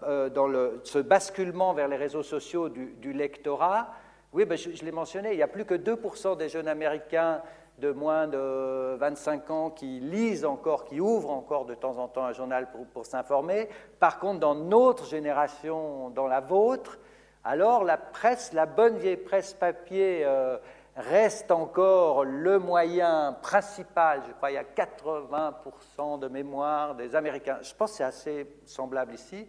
dans 0.00 0.46
le, 0.46 0.80
ce 0.84 0.98
basculement 0.98 1.74
vers 1.74 1.88
les 1.88 1.96
réseaux 1.96 2.22
sociaux 2.22 2.70
du, 2.70 3.12
lectorat. 3.12 3.92
Oui, 4.32 4.46
ben, 4.46 4.56
je, 4.56 4.70
je 4.70 4.84
l'ai 4.84 4.92
mentionné, 4.92 5.32
il 5.32 5.36
n'y 5.36 5.42
a 5.42 5.48
plus 5.48 5.66
que 5.66 5.74
2% 5.74 6.38
des 6.38 6.48
jeunes 6.48 6.68
Américains 6.68 7.42
de 7.78 7.92
moins 7.92 8.26
de 8.26 8.96
25 8.96 9.50
ans 9.50 9.70
qui 9.70 10.00
lisent 10.00 10.44
encore, 10.44 10.84
qui 10.84 11.00
ouvrent 11.00 11.30
encore 11.30 11.66
de 11.66 11.74
temps 11.74 11.98
en 11.98 12.08
temps 12.08 12.24
un 12.24 12.32
journal 12.32 12.68
pour, 12.92 13.04
s'informer. 13.04 13.68
Par 14.00 14.18
contre, 14.18 14.40
dans 14.40 14.54
notre 14.54 15.04
génération, 15.04 16.10
dans 16.10 16.26
la 16.26 16.40
vôtre, 16.40 16.98
alors 17.44 17.84
la 17.84 17.98
presse, 17.98 18.52
la 18.52 18.66
bonne 18.66 18.96
vieille 18.96 19.18
presse 19.18 19.52
papier 19.52 20.22
euh, 20.24 20.56
reste 20.96 21.50
encore 21.50 22.24
le 22.24 22.58
moyen 22.58 23.36
principal. 23.42 24.22
Je 24.26 24.32
crois 24.32 24.48
qu'il 24.48 24.56
y 24.56 24.58
a 24.58 24.86
80% 24.86 26.18
de 26.18 26.28
mémoire 26.28 26.94
des 26.94 27.14
Américains, 27.14 27.58
je 27.60 27.74
pense 27.74 27.90
que 27.92 27.96
c'est 27.98 28.04
assez 28.04 28.46
semblable 28.64 29.14
ici, 29.14 29.46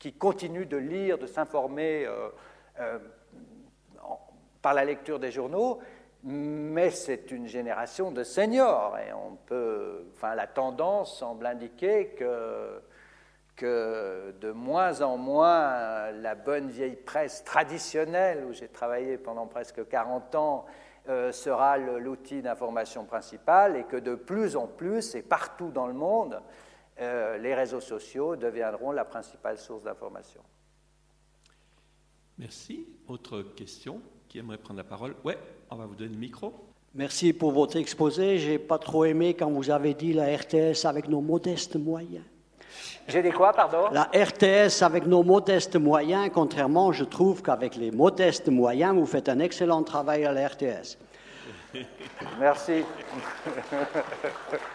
qui 0.00 0.12
continuent 0.12 0.68
de 0.68 0.76
lire, 0.76 1.16
de 1.16 1.26
s'informer 1.26 2.06
euh, 2.06 2.28
euh, 2.80 2.98
par 4.60 4.74
la 4.74 4.84
lecture 4.84 5.20
des 5.20 5.30
journaux 5.30 5.78
mais 6.24 6.90
c'est 6.90 7.30
une 7.30 7.46
génération 7.46 8.10
de 8.10 8.24
seniors 8.24 8.96
et 8.98 9.12
on 9.12 9.36
peut, 9.46 10.06
enfin, 10.14 10.34
la 10.34 10.46
tendance 10.46 11.18
semble 11.18 11.46
indiquer 11.46 12.08
que, 12.18 12.80
que 13.54 14.34
de 14.40 14.50
moins 14.50 15.00
en 15.02 15.16
moins 15.16 16.10
la 16.10 16.34
bonne 16.34 16.70
vieille 16.70 16.96
presse 16.96 17.44
traditionnelle, 17.44 18.44
où 18.44 18.52
j'ai 18.52 18.68
travaillé 18.68 19.16
pendant 19.16 19.46
presque 19.46 19.86
40 19.86 20.34
ans, 20.34 20.66
euh, 21.08 21.32
sera 21.32 21.78
l'outil 21.78 22.42
d'information 22.42 23.06
principal 23.06 23.76
et 23.76 23.84
que 23.84 23.96
de 23.96 24.14
plus 24.14 24.56
en 24.56 24.66
plus, 24.66 25.14
et 25.14 25.22
partout 25.22 25.70
dans 25.70 25.86
le 25.86 25.94
monde, 25.94 26.42
euh, 27.00 27.38
les 27.38 27.54
réseaux 27.54 27.80
sociaux 27.80 28.36
deviendront 28.36 28.92
la 28.92 29.04
principale 29.04 29.56
source 29.56 29.84
d'information. 29.84 30.42
Merci. 32.36 32.86
Autre 33.06 33.40
question? 33.42 34.02
Qui 34.28 34.38
aimerait 34.38 34.58
prendre 34.58 34.78
la 34.78 34.84
parole? 34.84 35.14
Ouais. 35.24 35.38
On 35.70 35.76
va 35.76 35.84
vous 35.84 35.94
donner 35.94 36.12
le 36.12 36.18
micro. 36.18 36.52
Merci 36.94 37.32
pour 37.32 37.52
votre 37.52 37.76
exposé. 37.76 38.38
J'ai 38.38 38.58
pas 38.58 38.78
trop 38.78 39.04
aimé 39.04 39.34
quand 39.34 39.50
vous 39.50 39.70
avez 39.70 39.92
dit 39.92 40.14
la 40.14 40.34
RTS 40.34 40.86
avec 40.86 41.08
nos 41.08 41.20
modestes 41.20 41.76
moyens. 41.76 42.24
J'ai 43.06 43.22
dit 43.22 43.30
quoi, 43.30 43.52
pardon? 43.52 43.84
La 43.92 44.04
RTS 44.04 44.82
avec 44.82 45.06
nos 45.06 45.22
modestes 45.22 45.76
moyens, 45.76 46.30
contrairement, 46.32 46.92
je 46.92 47.04
trouve 47.04 47.42
qu'avec 47.42 47.76
les 47.76 47.90
modestes 47.90 48.48
moyens, 48.48 48.94
vous 48.94 49.06
faites 49.06 49.28
un 49.28 49.40
excellent 49.40 49.82
travail 49.82 50.24
à 50.24 50.32
la 50.32 50.48
RTS. 50.48 50.96
Merci. 52.40 52.84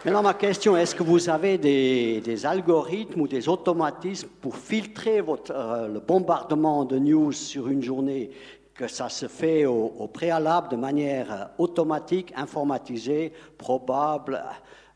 Maintenant, 0.04 0.22
ma 0.22 0.34
question, 0.34 0.76
est-ce 0.76 0.94
que 0.94 1.02
vous 1.02 1.28
avez 1.28 1.58
des, 1.58 2.46
algorithmes 2.46 3.22
ou 3.22 3.28
des 3.28 3.48
automatismes 3.48 4.28
pour 4.40 4.56
filtrer 4.56 5.20
votre, 5.20 5.52
euh, 5.52 5.88
le 5.88 6.00
bombardement 6.00 6.84
de 6.84 6.98
news 6.98 7.32
sur 7.32 7.68
une 7.68 7.82
journée 7.82 8.30
que 8.74 8.88
ça 8.88 9.08
se 9.08 9.28
fait 9.28 9.66
au, 9.66 10.08
préalable 10.12 10.68
de 10.68 10.76
manière 10.76 11.32
euh, 11.32 11.44
automatique, 11.58 12.32
informatisée, 12.36 13.32
probable, 13.56 14.42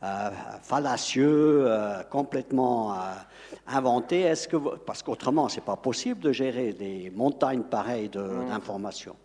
euh, 0.02 0.30
fallacieux, 0.62 1.64
euh, 1.66 2.02
complètement 2.10 2.96
inventé. 3.66 4.20
Est-ce 4.22 4.48
que 4.48 4.56
parce 4.56 5.02
qu'autrement, 5.02 5.48
c'est 5.48 5.64
pas 5.64 5.76
possible 5.76 6.20
de 6.20 6.32
gérer 6.32 6.72
des 6.72 7.12
montagnes 7.14 7.62
pareilles 7.62 8.10
mmh. 8.14 8.48
d'informations. 8.48 9.16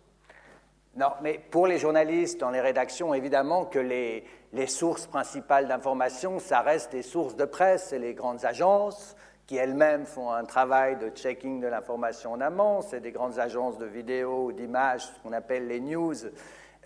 Non, 0.96 1.10
mais 1.22 1.40
pour 1.50 1.66
les 1.66 1.78
journalistes 1.78 2.38
dans 2.38 2.50
les 2.50 2.60
rédactions, 2.60 3.14
évidemment 3.14 3.64
que 3.64 3.80
les, 3.80 4.24
les 4.52 4.68
sources 4.68 5.06
principales 5.06 5.66
d'information, 5.66 6.38
ça 6.38 6.60
reste 6.60 6.92
des 6.92 7.02
sources 7.02 7.34
de 7.34 7.44
presse 7.44 7.92
et 7.92 7.98
les 7.98 8.14
grandes 8.14 8.44
agences, 8.44 9.16
qui 9.46 9.56
elles-mêmes 9.56 10.06
font 10.06 10.30
un 10.30 10.44
travail 10.44 10.96
de 10.96 11.10
checking 11.10 11.60
de 11.60 11.66
l'information 11.66 12.32
en 12.32 12.40
amont. 12.40 12.80
C'est 12.82 13.00
des 13.00 13.12
grandes 13.12 13.38
agences 13.38 13.78
de 13.78 13.86
vidéos 13.86 14.46
ou 14.46 14.52
d'images, 14.52 15.02
ce 15.02 15.20
qu'on 15.22 15.32
appelle 15.32 15.66
les 15.66 15.80
news, 15.80 16.14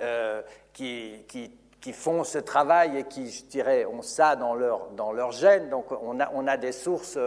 euh, 0.01 0.43
qui, 0.73 1.25
qui, 1.29 1.53
qui, 1.81 1.93
font 1.93 2.25
ce 2.25 2.39
travail 2.39 2.99
et 2.99 3.05
qui, 3.05 3.31
je 3.31 3.45
dirais, 3.45 3.85
ont 3.85 4.03
ça 4.03 4.37
dans 4.37 4.55
leur, 4.55 4.91
dans 4.91 5.13
leur 5.13 5.33
gène. 5.33 5.69
Donc 5.69 5.87
on 5.93 6.19
a, 6.21 6.31
on 6.35 6.47
a 6.47 6.57
des 6.57 6.73
sources. 6.73 7.19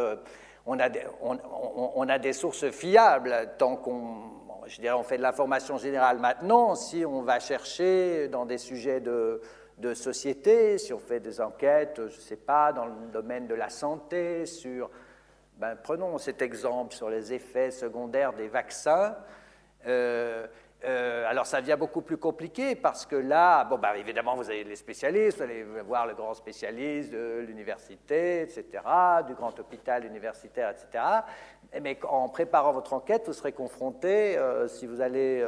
On 0.68 0.78
a, 0.80 0.90
des, 0.90 1.02
on 1.24 2.08
a 2.08 2.20
des 2.20 2.34
sources 2.34 2.70
fiables 2.70 3.36
tant 3.58 3.76
qu'on 3.78 4.32
je 4.68 4.80
dirais, 4.80 4.94
on 4.94 5.04
fait 5.04 5.18
de 5.18 5.22
l'information 5.22 5.78
générale 5.78 6.20
maintenant. 6.20 6.76
Si 6.76 7.06
on 7.06 7.22
va 7.22 7.40
chercher 7.40 8.28
dans 8.28 8.46
des 8.46 8.58
sujets 8.58 9.00
de, 9.00 9.42
de 9.78 9.94
société, 9.94 10.78
si 10.78 10.94
on 10.94 11.00
fait 11.00 11.20
des 11.20 11.42
enquêtes, 11.42 11.98
je 11.98 12.16
ne 12.16 12.22
sais 12.22 12.38
pas, 12.38 12.72
dans 12.72 12.86
le 12.86 12.94
domaine 13.12 13.48
de 13.48 13.56
la 13.56 13.70
santé, 13.70 14.46
sur 14.46 14.90
ben, 15.62 15.76
prenons 15.76 16.18
cet 16.18 16.42
exemple 16.42 16.96
sur 16.96 17.08
les 17.08 17.34
effets 17.34 17.70
secondaires 17.70 18.34
des 18.34 18.48
vaccins. 18.48 19.16
Euh, 19.86 20.48
euh, 20.84 21.30
alors 21.30 21.46
ça 21.46 21.62
devient 21.62 21.76
beaucoup 21.78 22.02
plus 22.02 22.18
compliqué 22.18 22.74
parce 22.76 23.06
que 23.06 23.16
là, 23.16 23.66
ben, 23.66 23.94
évidemment, 23.96 24.36
vous 24.36 24.50
avez 24.50 24.64
les 24.64 24.76
spécialistes, 24.76 25.38
vous 25.38 25.44
allez 25.44 25.64
voir 25.86 26.08
le 26.08 26.16
grand 26.16 26.34
spécialiste 26.34 27.12
de 27.12 27.46
l'université, 27.46 28.42
etc., 28.42 28.66
du 29.28 29.36
grand 29.36 29.60
hôpital 29.60 30.04
universitaire, 30.04 30.72
etc. 30.72 31.04
Mais 31.80 31.96
en 32.10 32.28
préparant 32.28 32.72
votre 32.72 32.94
enquête, 32.94 33.28
vous 33.28 33.34
serez 33.34 33.52
confronté, 33.52 34.40
euh, 34.40 34.68
si 34.68 34.88
vous 34.88 35.00
allez 35.00 35.46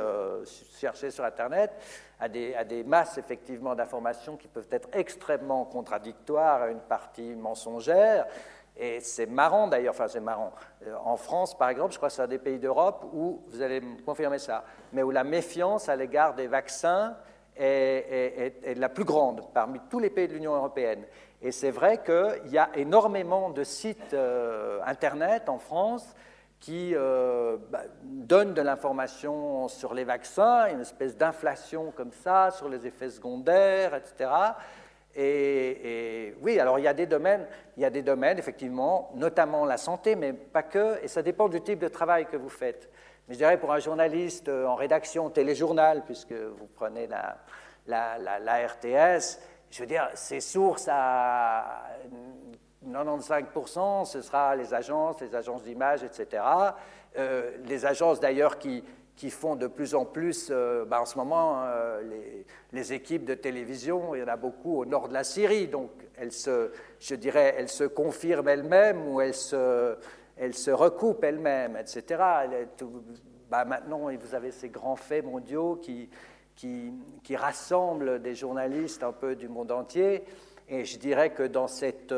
chercher 0.77 1.09
sur 1.09 1.25
Internet, 1.25 1.71
à 2.19 2.29
des, 2.29 2.53
à 2.53 2.63
des 2.63 2.83
masses 2.83 3.17
effectivement 3.17 3.73
d'informations 3.73 4.37
qui 4.37 4.47
peuvent 4.47 4.69
être 4.69 4.89
extrêmement 4.93 5.65
contradictoires, 5.65 6.61
à 6.61 6.67
une 6.67 6.81
partie 6.81 7.33
mensongère. 7.33 8.27
Et 8.75 8.99
c'est 9.01 9.27
marrant 9.27 9.67
d'ailleurs, 9.67 9.93
enfin 9.93 10.07
c'est 10.07 10.19
marrant. 10.19 10.51
Euh, 10.85 10.95
en 11.03 11.15
France, 11.15 11.55
par 11.57 11.69
exemple, 11.69 11.93
je 11.93 11.97
crois 11.97 12.09
que 12.09 12.15
c'est 12.15 12.23
un 12.23 12.27
des 12.27 12.39
pays 12.39 12.57
d'Europe 12.57 13.05
où, 13.13 13.43
vous 13.47 13.61
allez 13.61 13.81
me 13.81 14.01
confirmer 14.01 14.39
ça, 14.39 14.63
mais 14.91 15.03
où 15.03 15.11
la 15.11 15.23
méfiance 15.23 15.89
à 15.89 15.95
l'égard 15.95 16.33
des 16.33 16.47
vaccins 16.47 17.15
est, 17.55 18.75
la 18.77 18.89
plus 18.89 19.03
grande 19.03 19.43
parmi 19.53 19.79
tous 19.89 19.99
les 19.99 20.09
pays 20.09 20.27
de 20.27 20.33
l'Union 20.33 20.55
européenne. 20.55 21.03
Et 21.41 21.51
c'est 21.51 21.71
vrai 21.71 22.01
qu'il 22.03 22.51
y 22.51 22.57
a 22.57 22.69
énormément 22.75 23.49
de 23.49 23.63
sites 23.63 24.13
euh, 24.13 24.79
Internet 24.85 25.49
en 25.49 25.59
France 25.59 26.15
qui 26.59 26.95
euh, 26.95 27.57
bah, 27.69 27.81
donnent 28.01 28.53
de 28.53 28.61
l'information 28.61 29.67
sur 29.67 29.93
les 29.93 30.05
vaccins, 30.05 30.67
une 30.67 30.79
espèce 30.79 31.17
d'inflation 31.17 31.91
comme 31.91 32.13
ça, 32.13 32.51
sur 32.51 32.69
les 32.69 32.87
effets 32.87 33.09
secondaires, 33.09 33.93
etc. 33.93 34.29
Et, 35.15 36.35
oui, 36.41 36.59
alors 36.59 36.79
il 36.79 36.83
y 36.83 36.87
a 36.87 36.93
des 36.93 37.05
domaines, 37.05 37.45
il 37.77 37.83
y 37.83 37.85
a 37.85 37.89
des 37.89 38.01
domaines 38.01 38.39
effectivement, 38.39 39.11
notamment 39.15 39.65
la 39.65 39.77
santé, 39.77 40.15
mais 40.15 40.33
pas 40.33 40.63
que, 40.63 41.03
et 41.03 41.07
ça 41.07 41.21
dépend 41.21 41.49
du 41.49 41.61
type 41.61 41.79
de 41.79 41.87
travail 41.87 42.25
que 42.25 42.37
vous 42.37 42.49
faites. 42.49 42.89
Mais 43.27 43.35
je 43.35 43.39
dirais 43.39 43.59
pour 43.59 43.71
un 43.71 43.79
journaliste 43.79 44.49
euh, 44.49 44.65
en 44.65 44.75
rédaction 44.75 45.29
téléjournal, 45.29 46.03
puisque 46.05 46.33
vous 46.33 46.67
prenez 46.75 47.07
la, 47.07 47.37
RTS, 48.67 49.39
je 49.69 49.79
veux 49.79 49.85
dire, 49.85 50.09
ses 50.15 50.39
sources 50.39 50.87
à 50.91 51.83
95%, 52.85 54.05
ce 54.05 54.21
sera 54.21 54.55
les 54.55 54.73
agences, 54.73 55.21
les 55.21 55.35
agences 55.35 55.63
d'image, 55.63 56.03
etc. 56.03 56.43
Euh, 57.17 57.51
les 57.65 57.85
agences 57.85 58.19
d'ailleurs 58.19 58.57
qui, 58.57 58.83
qui 59.15 59.29
font 59.29 59.55
de 59.55 59.67
plus 59.67 59.93
en 59.95 60.05
plus, 60.05 60.49
euh, 60.49 60.85
bah, 60.85 61.01
en 61.01 61.05
ce 61.05 61.17
moment, 61.17 61.63
les, 62.09 62.45
les, 62.71 62.93
équipes 62.93 63.25
de 63.25 63.35
télévision, 63.35 64.15
il 64.15 64.21
y 64.21 64.23
en 64.23 64.27
a 64.27 64.37
beaucoup 64.37 64.79
au 64.79 64.85
nord 64.85 65.07
de 65.07 65.13
la 65.13 65.23
Syrie, 65.23 65.67
donc 65.67 65.91
elles 66.15 66.31
se, 66.31 66.71
je 66.99 67.15
dirais, 67.15 67.55
elles 67.57 67.69
se 67.69 67.83
confirment 67.83 68.49
elles-mêmes 68.49 69.07
ou 69.07 69.21
elles 69.21 69.35
se, 69.35 69.95
elles 70.37 70.55
se 70.55 70.71
recoupent 70.71 71.23
elles-mêmes, 71.23 71.77
etc. 71.77 72.21
Bah, 73.49 73.65
maintenant, 73.65 74.09
vous 74.09 74.35
avez 74.35 74.51
ces 74.51 74.69
grands 74.69 74.95
faits 74.95 75.23
mondiaux 75.23 75.75
qui, 75.75 76.09
qui, 76.55 76.91
qui, 77.23 77.35
rassemblent 77.35 78.21
des 78.21 78.33
journalistes 78.33 79.03
un 79.03 79.11
peu 79.11 79.35
du 79.35 79.47
monde 79.47 79.71
entier, 79.71 80.23
et 80.67 80.85
je 80.85 80.97
dirais 80.97 81.31
que 81.31 81.43
dans 81.43 81.67
cette 81.67 82.13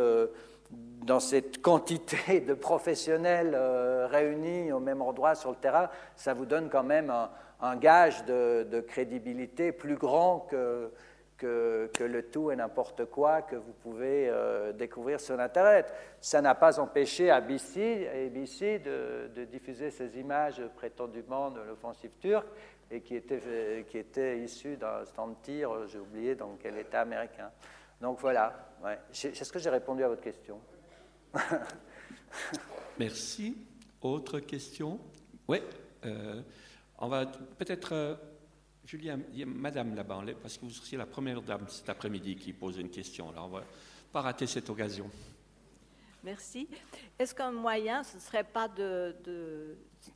dans 0.72 1.20
cette 1.20 1.62
quantité 1.62 2.42
de 2.42 2.54
professionnels 2.54 3.54
euh, 3.54 4.08
réunis 4.08 4.72
au 4.72 4.80
même 4.80 5.02
endroit 5.02 5.36
sur 5.36 5.52
le 5.52 5.56
terrain, 5.56 5.90
ça 6.16 6.34
vous 6.34 6.46
donne 6.46 6.70
quand 6.70 6.84
même 6.84 7.14
un, 7.62 7.76
gage 7.78 8.26
de, 8.26 8.84
crédibilité 8.88 9.72
plus 9.72 9.96
grand 9.96 10.40
que, 10.50 10.92
que, 11.38 12.04
le 12.04 12.24
tout 12.24 12.52
et 12.52 12.56
n'importe 12.56 13.06
quoi 13.06 13.42
que 13.42 13.56
vous 13.56 13.74
pouvez 13.74 14.30
euh, 14.30 14.72
découvrir 14.72 15.20
sur 15.20 15.40
Internet. 15.40 15.94
Ça 16.22 16.42
n'a 16.42 16.56
pas 16.56 16.80
empêché 16.80 17.30
ABC, 17.30 18.08
ABC 18.08 18.80
de, 18.80 19.46
diffuser 19.46 19.92
ces 19.92 20.18
images 20.18 20.62
prétendument 20.76 21.52
de 21.52 21.62
l'offensive 21.62 22.12
turque 22.20 22.48
et 22.90 23.02
qui 23.02 23.16
étaient, 23.16 23.86
qui 23.90 23.98
était 23.98 24.40
issues 24.40 24.78
d'un 24.78 25.06
stand 25.06 25.32
de 25.32 25.36
tir, 25.44 25.88
j'ai 25.88 26.00
oublié 26.00 26.36
dans 26.36 26.56
quel 26.62 26.78
État 26.78 27.02
américain. 27.02 27.52
Donc 28.02 28.20
voilà, 28.20 28.74
ouais. 28.84 29.00
est-ce 29.12 29.52
que 29.52 29.60
j'ai 29.60 29.70
répondu 29.70 30.04
à 30.04 30.08
votre 30.08 30.22
question 30.22 30.60
Merci. 33.00 33.58
Autre 34.02 34.40
question? 34.40 35.00
Oui. 35.48 35.60
Euh, 36.06 36.42
on 37.00 37.08
va 37.08 37.26
peut-être. 37.26 37.94
Euh, 37.94 38.16
Julien, 38.86 39.20
il 39.34 39.40
y 39.40 39.44
a 39.44 39.48
madame 39.48 39.96
là-bas, 39.96 40.22
parce 40.42 40.58
que 40.58 40.66
vous 40.66 40.70
serez 40.70 40.98
la 40.98 41.08
première 41.08 41.42
dame 41.42 41.68
cet 41.68 41.90
après-midi 41.90 42.36
qui 42.36 42.54
pose 42.54 42.78
une 42.78 42.92
question. 42.92 43.32
Alors, 43.32 43.48
on 43.48 43.50
va 43.50 43.64
pas 44.14 44.22
rater 44.22 44.46
cette 44.46 44.70
occasion. 44.70 45.10
Merci. 46.26 46.68
Est-ce 47.20 47.36
qu'un 47.36 47.52
moyen, 47.52 48.04
ce 48.04 48.16
ne 48.16 48.22
serait 48.22 48.44
pas 48.44 48.68
de, 48.68 49.16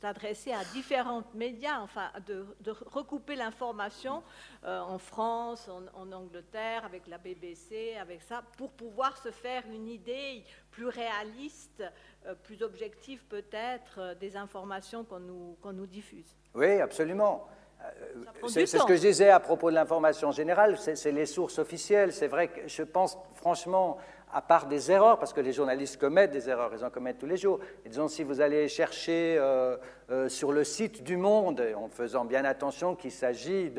s'adresser 0.00 0.52
à 0.52 0.64
différents 0.72 1.22
médias, 1.34 1.80
enfin 1.80 2.10
de, 2.26 2.44
recouper 2.86 3.36
l'information 3.36 4.24
euh, 4.64 4.80
en 4.80 4.98
France, 4.98 5.70
en, 5.94 6.12
Angleterre, 6.12 6.84
avec 6.84 7.06
la 7.06 7.18
BBC, 7.18 7.96
avec 8.00 8.22
ça, 8.22 8.42
pour 8.58 8.72
pouvoir 8.72 9.16
se 9.18 9.30
faire 9.30 9.62
une 9.72 9.86
idée 9.86 10.42
plus 10.72 10.88
réaliste, 10.88 11.84
euh, 12.26 12.34
plus 12.34 12.62
objective 12.62 13.24
peut-être 13.28 13.98
euh, 13.98 14.14
des 14.16 14.36
informations 14.36 15.04
qu'on 15.04 15.20
nous, 15.20 15.56
qu'on 15.62 15.72
nous 15.72 15.86
diffuse? 15.86 16.36
Oui, 16.54 16.80
absolument. 16.80 17.46
C'est 18.48 18.66
ce 18.66 18.84
que 18.84 18.94
je 18.94 19.00
disais 19.00 19.30
à 19.30 19.40
propos 19.40 19.70
de 19.70 19.74
l'information 19.74 20.32
générale, 20.32 20.76
c'est 20.76 21.12
les 21.12 21.24
sources 21.24 21.58
officielles. 21.58 22.12
C'est 22.12 22.26
vrai 22.26 22.48
que 22.48 22.68
je 22.68 22.82
pense 22.82 23.16
franchement 23.36 23.96
à 24.32 24.42
part 24.42 24.66
des 24.66 24.90
erreurs, 24.90 25.18
parce 25.18 25.32
que 25.32 25.40
les 25.40 25.52
journalistes 25.52 25.98
commettent 25.98 26.30
des 26.30 26.48
erreurs, 26.48 26.70
ils 26.72 26.84
en 26.84 26.90
commettent 26.90 27.18
tous 27.18 27.26
les 27.26 27.36
jours. 27.36 27.58
Et 27.84 27.88
disons, 27.88 28.08
si 28.08 28.22
vous 28.22 28.40
allez 28.40 28.68
chercher 28.68 29.36
euh, 29.38 29.76
euh, 30.10 30.28
sur 30.28 30.52
le 30.52 30.64
site 30.64 31.02
du 31.02 31.16
Monde, 31.16 31.62
en 31.76 31.88
faisant 31.88 32.24
bien 32.24 32.44
attention 32.44 32.94
qu'il 32.94 33.12
s'agit 33.12 33.72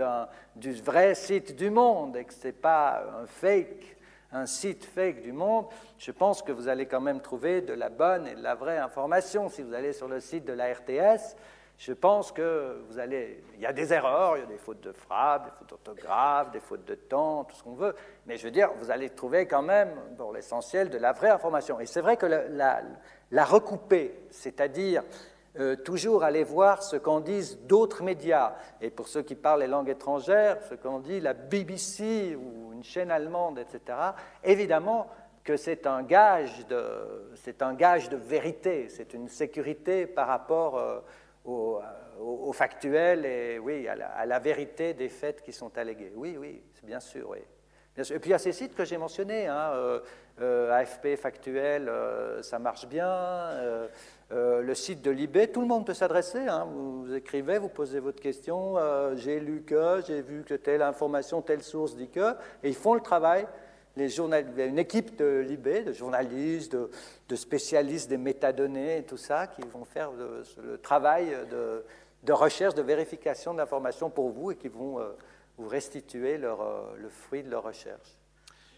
du 0.56 0.74
vrai 0.74 1.16
site 1.16 1.56
du 1.56 1.70
Monde 1.70 2.18
et 2.18 2.26
que 2.26 2.34
ce 2.34 2.48
n'est 2.48 2.54
pas 2.54 3.04
un 3.22 3.26
fake, 3.26 3.98
un 4.32 4.46
site 4.46 4.86
fake 4.86 5.22
du 5.22 5.32
Monde, 5.32 5.66
je 5.98 6.12
pense 6.12 6.42
que 6.42 6.52
vous 6.52 6.68
allez 6.68 6.86
quand 6.86 7.02
même 7.02 7.22
trouver 7.22 7.62
de 7.62 7.74
la 7.74 7.90
bonne 7.90 8.28
et 8.28 8.36
de 8.36 8.44
la 8.44 8.56
vraie 8.56 8.78
information. 8.78 9.50
Si 9.50 9.62
vous 9.62 9.74
allez 9.74 9.94
sur 9.94 10.08
le 10.08 10.20
site 10.20 10.46
de 10.46 10.54
la 10.54 10.74
RTS, 10.74 11.36
je 11.78 11.94
pense 11.94 12.32
que 12.32 12.80
vous 12.88 13.00
allez. 13.00 13.44
Il 13.56 13.62
y 13.62 13.66
a 13.66 13.74
des 13.74 13.92
erreurs, 13.92 14.38
il 14.38 14.42
y 14.42 14.44
a 14.44 14.48
des 14.48 14.58
fautes 14.58 14.82
de 14.82 14.92
frappe, 14.92 15.46
des 15.46 15.52
fautes 15.58 15.70
d'orthographe, 15.70 16.52
des 16.52 16.60
fautes 16.60 16.86
de 16.86 16.94
temps, 16.94 17.44
tout 17.44 17.56
ce 17.56 17.64
qu'on 17.64 17.74
veut. 17.74 17.96
Mais 18.28 18.38
je 18.38 18.44
veux 18.44 18.52
dire, 18.52 18.70
vous 18.80 18.92
allez 18.92 19.10
trouver 19.10 19.48
quand 19.48 19.64
même, 19.64 19.90
pour 20.16 20.32
l'essentiel, 20.32 20.92
de 20.92 21.00
la 21.00 21.12
vraie 21.12 21.32
information. 21.32 21.80
Et 21.80 21.88
c'est 21.88 22.02
vrai 22.02 22.18
que 22.18 22.28
la, 22.28 23.46
recouper, 23.46 24.28
c'est-à-dire 24.30 25.04
euh, 25.60 25.76
toujours 25.76 26.24
aller 26.24 26.44
voir 26.44 26.84
ce 26.84 26.98
qu'en 26.98 27.20
disent 27.20 27.58
d'autres 27.62 28.04
médias. 28.04 28.54
Et 28.80 28.92
pour 28.92 29.08
ceux 29.08 29.24
qui 29.24 29.34
parlent 29.34 29.62
les 29.62 29.68
langues 29.68 29.90
étrangères, 29.90 30.62
ce 30.70 30.76
qu'en 30.76 31.00
dit 31.00 31.20
la 31.20 31.34
BBC 31.34 32.36
ou 32.36 32.74
une 32.74 32.84
chaîne 32.84 33.10
allemande, 33.10 33.58
etc., 33.58 33.98
évidemment 34.44 35.08
que 35.44 35.58
c'est 35.58 35.88
un 35.88 36.04
gage 36.04 36.68
de, 36.68 37.32
c'est 37.36 37.64
un 37.64 37.74
gage 37.74 38.10
de 38.10 38.18
vérité, 38.18 38.88
c'est 38.90 39.16
une 39.16 39.28
sécurité 39.28 40.06
par 40.06 40.28
rapport. 40.28 40.78
Euh, 40.78 41.00
au, 41.46 41.80
au, 42.20 42.54
factuel 42.54 43.26
et 43.26 43.60
oui, 43.60 43.88
à 43.88 44.26
la, 44.26 44.40
vérité 44.40 44.94
des 44.94 45.10
faits 45.10 45.42
qui 45.42 45.54
sont 45.54 45.78
allégués. 45.78 46.12
Oui, 46.16 46.38
oui, 46.40 46.62
bien 46.84 47.00
sûr. 47.00 47.36
Bien 47.96 48.04
sûr. 48.04 48.16
Et 48.16 48.20
puis 48.20 48.30
il 48.30 48.34
y 48.34 48.36
a 48.36 48.40
ces 48.40 48.54
sites 48.54 48.74
que 48.74 48.86
j'ai 48.86 48.98
mentionnés, 48.98 49.48
hein, 49.48 49.72
euh, 49.74 50.00
euh, 50.40 50.72
AFP 50.72 51.18
factuel, 51.18 51.90
euh, 51.90 52.42
ça 52.42 52.58
marche 52.58 52.88
bien. 52.88 53.50
le 54.30 54.74
site 54.76 55.02
de 55.02 55.12
l'IB, 55.12 55.52
tout 55.52 55.62
le 55.62 55.68
monde 55.68 55.86
peut 55.86 55.94
s'adresser. 55.94 56.48
Hein. 56.48 56.68
vous, 56.72 57.14
écrivez, 57.14 57.58
vous 57.58 57.70
posez 57.70 58.00
votre 58.00 58.22
question. 58.22 58.76
j'ai 59.16 59.40
lu 59.40 59.64
que, 59.64 60.02
j'ai 60.08 60.22
vu 60.22 60.44
que 60.44 60.54
telle 60.54 60.82
information, 60.82 61.42
telle 61.42 61.62
source 61.62 61.96
dit 61.96 62.10
que, 62.10 62.34
et 62.64 62.70
ils 62.70 62.76
font 62.76 62.94
le 62.94 63.02
travail 63.02 63.46
les 63.98 64.16
il 64.18 64.58
y 64.58 64.62
a 64.62 64.66
une 64.66 64.80
équipe 64.80 65.18
de 65.18 65.46
l'IB, 65.48 65.86
de 65.86 65.94
journalistes, 65.94 66.76
de, 66.76 67.36
spécialistes 67.36 68.10
des 68.10 68.18
métadonnées 68.18 69.00
et 69.00 69.04
tout 69.04 69.18
ça, 69.18 69.48
qui 69.48 69.62
vont 69.62 69.86
faire 69.86 70.12
le, 70.12 70.78
travail 70.78 71.36
de, 72.24 72.34
recherche, 72.34 72.74
de 72.76 72.82
vérification 72.82 73.54
d'informations 73.54 74.10
pour 74.10 74.30
vous 74.30 74.52
et 74.52 74.56
qui 74.56 74.70
vont 74.70 75.00
euh, 75.00 75.12
vous 75.58 75.68
restituer 75.68 76.38
leur, 76.38 76.62
euh, 76.62 76.96
le 76.98 77.10
fruit 77.10 77.44
de 77.44 77.50
leur 77.50 77.64
recherche. 77.64 78.18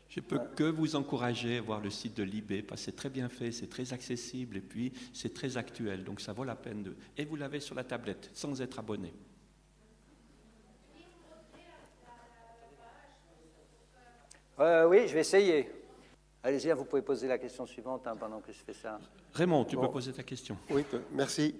Je 0.09 0.19
peux 0.19 0.39
que 0.55 0.63
vous 0.63 0.95
encourager 0.95 1.57
à 1.57 1.61
voir 1.61 1.79
le 1.79 1.89
site 1.89 2.15
de 2.15 2.23
l'IB 2.23 2.67
parce 2.67 2.81
que 2.81 2.85
c'est 2.85 2.95
très 2.95 3.09
bien 3.09 3.29
fait, 3.29 3.51
c'est 3.51 3.69
très 3.69 3.93
accessible 3.93 4.57
et 4.57 4.61
puis 4.61 4.93
c'est 5.11 5.33
très 5.33 5.57
actuel. 5.57 6.03
Donc 6.03 6.21
ça 6.21 6.33
vaut 6.33 6.43
la 6.43 6.55
peine 6.55 6.83
de. 6.83 6.95
Et 7.17 7.25
vous 7.25 7.35
l'avez 7.35 7.59
sur 7.59 7.73
la 7.73 7.83
tablette 7.83 8.29
sans 8.33 8.61
être 8.61 8.77
abonné. 8.77 9.11
Euh, 14.59 14.87
oui, 14.87 15.07
je 15.07 15.13
vais 15.13 15.21
essayer. 15.21 15.69
Allez-y, 16.43 16.71
vous 16.73 16.85
pouvez 16.85 17.01
poser 17.01 17.27
la 17.27 17.37
question 17.37 17.65
suivante 17.65 18.05
hein, 18.05 18.15
pendant 18.19 18.39
que 18.39 18.51
je 18.51 18.59
fais 18.59 18.73
ça. 18.73 18.99
Raymond, 19.33 19.65
tu 19.65 19.77
peux 19.77 19.89
poser 19.89 20.13
ta 20.13 20.23
question. 20.23 20.57
Oui, 20.69 20.85
merci. 21.11 21.55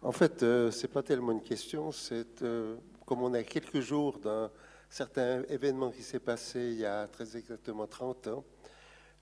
En 0.00 0.12
fait, 0.12 0.42
euh, 0.42 0.70
ce 0.70 0.86
n'est 0.86 0.92
pas 0.92 1.02
tellement 1.02 1.32
une 1.32 1.42
question, 1.42 1.92
c'est 1.92 2.42
euh, 2.42 2.76
comme 3.04 3.22
on 3.22 3.34
a 3.34 3.42
quelques 3.42 3.80
jours 3.80 4.18
d'un 4.18 4.50
certain 4.88 5.42
événement 5.48 5.90
qui 5.90 6.02
s'est 6.02 6.20
passé 6.20 6.60
il 6.60 6.78
y 6.78 6.86
a 6.86 7.06
très 7.08 7.36
exactement 7.36 7.86
30 7.86 8.28
ans. 8.28 8.44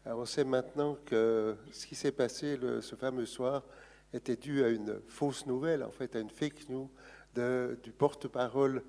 on 0.04 0.26
sait 0.26 0.44
maintenant 0.44 0.96
que 1.06 1.56
ce 1.72 1.86
qui 1.86 1.94
s'est 1.94 2.12
passé 2.12 2.58
le, 2.58 2.82
ce 2.82 2.94
fameux 2.94 3.26
soir 3.26 3.64
était 4.12 4.36
dû 4.36 4.62
à 4.62 4.68
une 4.68 5.00
fausse 5.08 5.46
nouvelle, 5.46 5.82
en 5.82 5.90
fait, 5.90 6.14
à 6.14 6.20
une 6.20 6.30
fake 6.30 6.68
news 6.68 6.90
du 7.38 7.92
porte-parole 7.92 8.82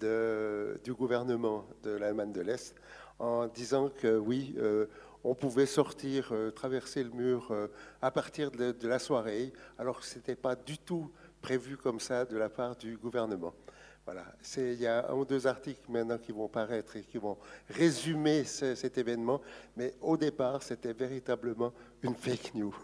du 0.00 0.94
gouvernement 0.94 1.66
de 1.82 1.90
l'Allemagne 1.90 2.32
de 2.32 2.40
l'Est 2.40 2.74
en 3.22 3.46
disant 3.46 3.88
que 3.88 4.18
oui, 4.18 4.54
euh, 4.58 4.86
on 5.22 5.34
pouvait 5.34 5.66
sortir, 5.66 6.30
euh, 6.32 6.50
traverser 6.50 7.04
le 7.04 7.10
mur 7.10 7.48
euh, 7.50 7.68
à 8.00 8.10
partir 8.10 8.50
de, 8.50 8.74
la 8.82 8.98
soirée, 8.98 9.52
alors 9.78 10.00
que 10.00 10.06
ce 10.06 10.16
n'était 10.16 10.34
pas 10.34 10.56
du 10.56 10.76
tout 10.76 11.10
prévu 11.40 11.76
comme 11.76 12.00
ça 12.00 12.24
de 12.24 12.36
la 12.36 12.48
part 12.48 12.76
du 12.76 12.96
gouvernement. 12.96 13.54
Voilà, 14.04 14.24
il 14.56 14.80
y 14.80 14.86
a 14.88 15.08
un 15.08 15.14
ou 15.14 15.24
deux 15.24 15.46
articles 15.46 15.88
maintenant 15.88 16.18
qui 16.18 16.32
vont 16.32 16.48
paraître 16.48 16.96
et 16.96 17.02
qui 17.02 17.18
vont 17.18 17.38
résumer 17.70 18.42
cet 18.42 18.98
événement, 18.98 19.40
mais 19.76 19.94
au 20.00 20.16
départ, 20.16 20.60
c'était 20.64 20.92
véritablement 20.92 21.72
une 22.02 22.16
fake 22.16 22.52
news. 22.56 22.74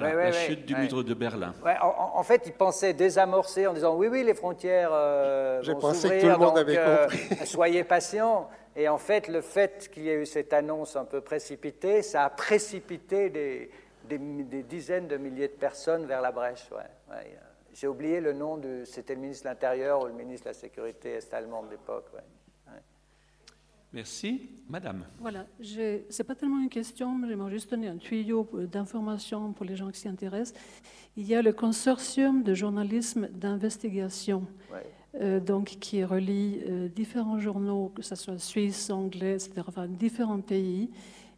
La 0.00 0.32
chute 0.32 0.64
du 0.64 0.74
mur 0.74 1.04
de 1.04 1.14
Berlin. 1.14 1.54
En, 1.80 2.22
fait, 2.22 2.42
ils 2.46 2.52
pensaient 2.52 2.94
désamorcer 2.94 3.66
en 3.66 3.72
disant 3.72 3.96
oui, 3.96 4.08
oui, 4.08 4.24
les 4.24 4.34
frontières 4.34 4.90
euh, 4.92 5.60
Je 5.62 5.72
pensais 5.72 6.08
que 6.08 6.20
tout 6.22 6.28
le 6.28 6.36
monde 6.36 6.58
avait 6.58 6.76
compris. 6.76 7.36
soyez 7.46 7.84
patients. 7.84 8.48
Et 8.76 8.88
en 8.88 8.98
fait, 8.98 9.28
le 9.28 9.40
fait 9.40 9.88
qu'il 9.92 10.04
y 10.04 10.10
ait 10.10 10.22
eu 10.22 10.26
cette 10.26 10.52
annonce 10.52 10.94
un 10.94 11.04
peu 11.04 11.20
précipitée, 11.20 12.02
ça 12.02 12.24
a 12.24 12.30
précipité 12.30 13.28
des, 13.28 13.70
des, 14.04 14.62
dizaines 14.62 15.08
de 15.08 15.16
milliers 15.16 15.48
de 15.48 15.54
personnes 15.54 16.06
vers 16.06 16.20
la 16.20 16.30
brèche. 16.30 16.68
J'ai 17.72 17.86
oublié 17.86 18.20
le 18.20 18.32
nom, 18.32 18.56
de, 18.56 18.84
c'était 18.84 19.14
le 19.14 19.20
ministre 19.20 19.44
de 19.44 19.50
l'Intérieur 19.50 20.02
ou 20.02 20.06
le 20.06 20.12
ministre 20.12 20.46
de 20.46 20.50
la 20.50 20.54
Sécurité 20.54 21.14
est-allemande 21.14 21.66
de 21.66 21.72
l'époque. 21.72 22.06
Merci. 23.92 24.50
Madame. 24.68 25.06
Voilà, 25.18 25.46
ce 25.62 25.96
n'est 25.96 26.24
pas 26.26 26.34
tellement 26.34 26.60
une 26.60 26.68
question, 26.68 27.14
mais 27.16 27.26
j'aimerais 27.26 27.50
juste 27.50 27.70
donner 27.70 27.88
un 27.88 27.96
tuyau 27.96 28.46
d'information 28.70 29.52
pour 29.54 29.64
les 29.64 29.76
gens 29.76 29.90
qui 29.90 29.98
s'y 29.98 30.08
intéressent. 30.08 30.60
Il 31.16 31.26
y 31.26 31.34
a 31.34 31.40
le 31.40 31.54
consortium 31.54 32.42
de 32.42 32.52
journalisme 32.52 33.28
d'investigation 33.28 34.46
euh, 35.14 35.40
donc 35.40 35.78
qui 35.80 36.04
relie 36.04 36.60
euh, 36.68 36.88
différents 36.88 37.38
journaux, 37.38 37.90
que 37.94 38.02
ce 38.02 38.14
soit 38.14 38.38
suisse, 38.38 38.90
anglais, 38.90 39.34
etc., 39.34 39.62
enfin 39.66 39.86
différents 39.86 40.40
pays. 40.40 40.90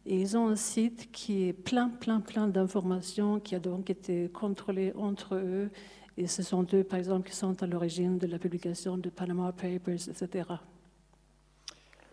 Et 0.05 0.19
ils 0.19 0.35
ont 0.35 0.49
un 0.49 0.57
site 0.57 1.09
qui 1.11 1.43
est 1.43 1.53
plein, 1.53 1.87
plein, 1.87 2.19
plein 2.19 2.47
d'informations, 2.47 3.39
qui 3.39 3.55
a 3.55 3.59
donc 3.59 3.89
été 3.89 4.29
contrôlé 4.29 4.91
entre 4.97 5.35
eux 5.35 5.69
Et 6.17 6.27
ce 6.27 6.43
sont 6.43 6.67
eux, 6.73 6.83
par 6.83 6.99
exemple, 6.99 7.29
qui 7.29 7.35
sont 7.35 7.63
à 7.63 7.67
l'origine 7.67 8.17
de 8.17 8.27
la 8.27 8.39
publication 8.39 8.97
de 8.97 9.09
Panama 9.09 9.53
Papers, 9.53 10.09
etc. 10.09 10.43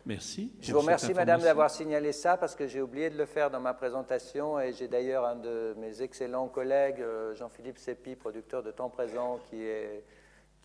Merci. 0.09 0.51
Je 0.63 0.73
vous 0.73 0.81
remercie, 0.81 1.13
Madame, 1.13 1.43
d'avoir 1.43 1.71
signalé 1.71 2.13
ça 2.13 2.39
parce 2.39 2.55
que 2.55 2.67
j'ai 2.67 2.81
oublié 2.81 3.11
de 3.11 3.19
le 3.19 3.27
faire 3.27 3.51
dans 3.51 3.61
ma 3.61 3.75
présentation 3.75 4.59
et 4.59 4.73
j'ai 4.73 4.89
d'ailleurs 4.89 5.27
un 5.27 5.37
de 5.37 5.75
mes 5.77 6.01
excellents 6.01 6.49
collègues, 6.49 7.03
euh, 7.03 7.35
Jean-Philippe 7.35 7.77
Sépi, 7.77 8.17
producteur 8.17 8.63
de 8.63 8.71
temps 8.71 8.89
présent, 8.89 9.39
qui 9.51 9.63
est, 9.63 10.03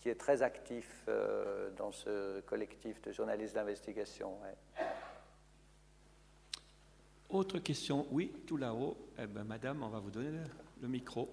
qui 0.00 0.08
est 0.08 0.14
très 0.14 0.40
actif 0.40 1.04
euh, 1.08 1.68
dans 1.76 1.92
ce 1.92 2.40
collectif 2.40 3.02
de 3.02 3.12
journalistes 3.12 3.54
d'investigation. 3.54 4.32
Autre 7.28 7.58
question 7.58 8.06
Oui, 8.10 8.32
tout 8.46 8.56
là-haut. 8.56 8.96
Eh 9.18 9.26
ben, 9.26 9.44
Madame, 9.44 9.82
on 9.82 9.88
va 9.88 9.98
vous 9.98 10.10
donner 10.10 10.40
le, 10.80 10.88
micro. 10.88 11.28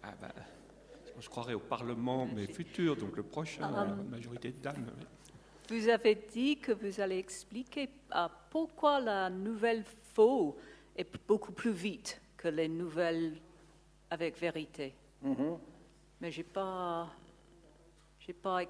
Ah 0.00 0.12
ben, 0.20 0.30
je 1.20 1.28
croirais 1.28 1.54
au 1.54 1.60
Parlement, 1.60 2.28
mais 2.32 2.46
futur, 2.46 2.96
donc 2.96 3.16
le 3.16 3.22
prochain, 3.22 3.70
la 3.70 3.84
majorité 3.86 4.50
de 4.50 4.58
dames. 4.58 4.86
Vous 5.68 5.88
avez 5.88 6.14
dit 6.14 6.58
que 6.58 6.72
vous 6.72 7.00
allez 7.00 7.18
expliquer 7.18 7.88
ah, 8.10 8.30
pourquoi 8.50 9.00
la 9.00 9.28
nouvelle 9.28 9.84
faux 10.14 10.56
est 10.96 11.06
beaucoup 11.26 11.52
plus 11.52 11.72
vite 11.72 12.20
que 12.36 12.48
les 12.48 12.68
nouvelles 12.68 13.36
avec 14.10 14.38
vérité. 14.38 14.94
Mm-hmm. 15.24 15.58
Mais 16.20 16.30
je 16.30 16.38
n'ai 16.38 16.44
pas, 16.44 17.10
pas, 18.42 18.62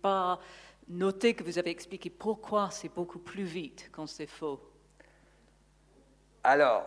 pas 0.00 0.40
noté 0.88 1.34
que 1.34 1.42
vous 1.42 1.58
avez 1.58 1.70
expliqué 1.70 2.08
pourquoi 2.10 2.70
c'est 2.70 2.94
beaucoup 2.94 3.18
plus 3.18 3.44
vite 3.44 3.90
quand 3.90 4.06
c'est 4.06 4.26
faux. 4.26 4.60
Alors, 6.44 6.86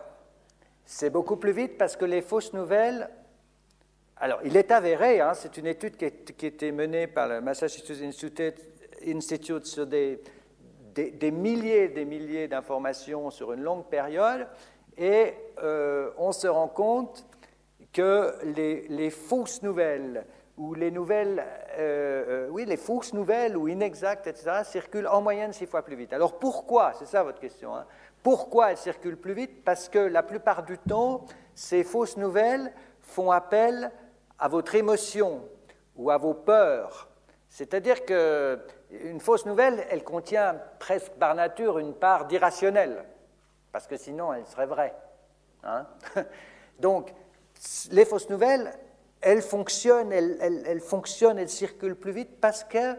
c'est 0.84 1.10
beaucoup 1.10 1.36
plus 1.36 1.52
vite 1.52 1.76
parce 1.76 1.96
que 1.96 2.04
les 2.04 2.22
fausses 2.22 2.52
nouvelles 2.52 3.08
alors, 4.22 4.38
il 4.44 4.56
est 4.56 4.70
avéré, 4.70 5.20
hein, 5.20 5.34
c'est 5.34 5.56
une 5.56 5.66
étude 5.66 5.96
qui, 5.96 6.04
a 6.04 6.46
été 6.46 6.70
menée 6.70 7.08
par 7.08 7.26
le 7.26 7.40
Massachusetts 7.40 8.04
Institute, 9.04 9.66
sur 9.66 9.84
des, 9.84 10.20
milliers 11.32 11.82
et 11.82 11.88
des 11.88 12.04
milliers 12.04 12.46
d'informations 12.46 13.32
sur 13.32 13.52
une 13.52 13.62
longue 13.62 13.86
période, 13.86 14.46
et 14.96 15.34
euh, 15.60 16.12
on 16.18 16.30
se 16.30 16.46
rend 16.46 16.68
compte 16.68 17.26
que 17.92 18.32
les, 18.44 19.10
fausses 19.10 19.60
nouvelles 19.64 20.24
ou 20.56 20.74
les 20.74 20.92
nouvelles, 20.92 21.44
euh, 21.76 22.44
euh, 22.46 22.48
oui, 22.48 22.64
les 22.64 22.76
fausses 22.76 23.14
nouvelles 23.14 23.56
ou 23.56 23.66
inexactes, 23.66 24.28
etc., 24.28 24.60
circulent 24.62 25.08
en 25.08 25.20
moyenne 25.20 25.52
six 25.52 25.66
fois 25.66 25.82
plus 25.82 25.96
vite. 25.96 26.12
Alors 26.12 26.38
pourquoi 26.38 26.92
C'est 26.96 27.06
ça 27.06 27.24
votre 27.24 27.40
question. 27.40 27.74
Hein 27.74 27.86
pourquoi 28.22 28.70
elles 28.70 28.76
circulent 28.76 29.16
plus 29.16 29.34
vite? 29.34 29.64
Parce 29.64 29.88
que 29.88 29.98
la 29.98 30.22
plupart 30.22 30.62
du 30.62 30.78
temps, 30.78 31.24
ces 31.56 31.82
fausses 31.82 32.16
nouvelles 32.16 32.72
font 33.00 33.32
appel 33.32 33.90
à 34.42 34.48
votre 34.48 34.74
émotion 34.74 35.40
ou 35.94 36.10
à 36.10 36.18
vos 36.18 36.34
peurs. 36.34 37.08
C'est-à-dire 37.48 38.04
qu'une 38.04 39.20
fausse 39.20 39.46
nouvelle, 39.46 39.86
elle 39.88 40.02
contient 40.02 40.60
presque 40.80 41.12
par 41.12 41.36
nature 41.36 41.78
une 41.78 41.94
part 41.94 42.26
d'irrationnel, 42.26 43.04
parce 43.70 43.86
que 43.86 43.96
sinon 43.96 44.32
elle 44.32 44.44
serait 44.46 44.66
vraie. 44.66 44.96
Hein. 45.62 45.86
Donc, 46.80 47.14
les 47.92 48.04
fausses 48.04 48.28
nouvelles, 48.30 48.72
elles 49.20 49.42
fonctionnent, 49.42 50.12
elles, 50.12 50.80
fonctionnent, 50.80 51.38
elles 51.38 51.48
circulent 51.48 51.94
plus 51.94 52.10
vite 52.10 52.40
parce 52.40 52.64
qu'elles 52.64 52.98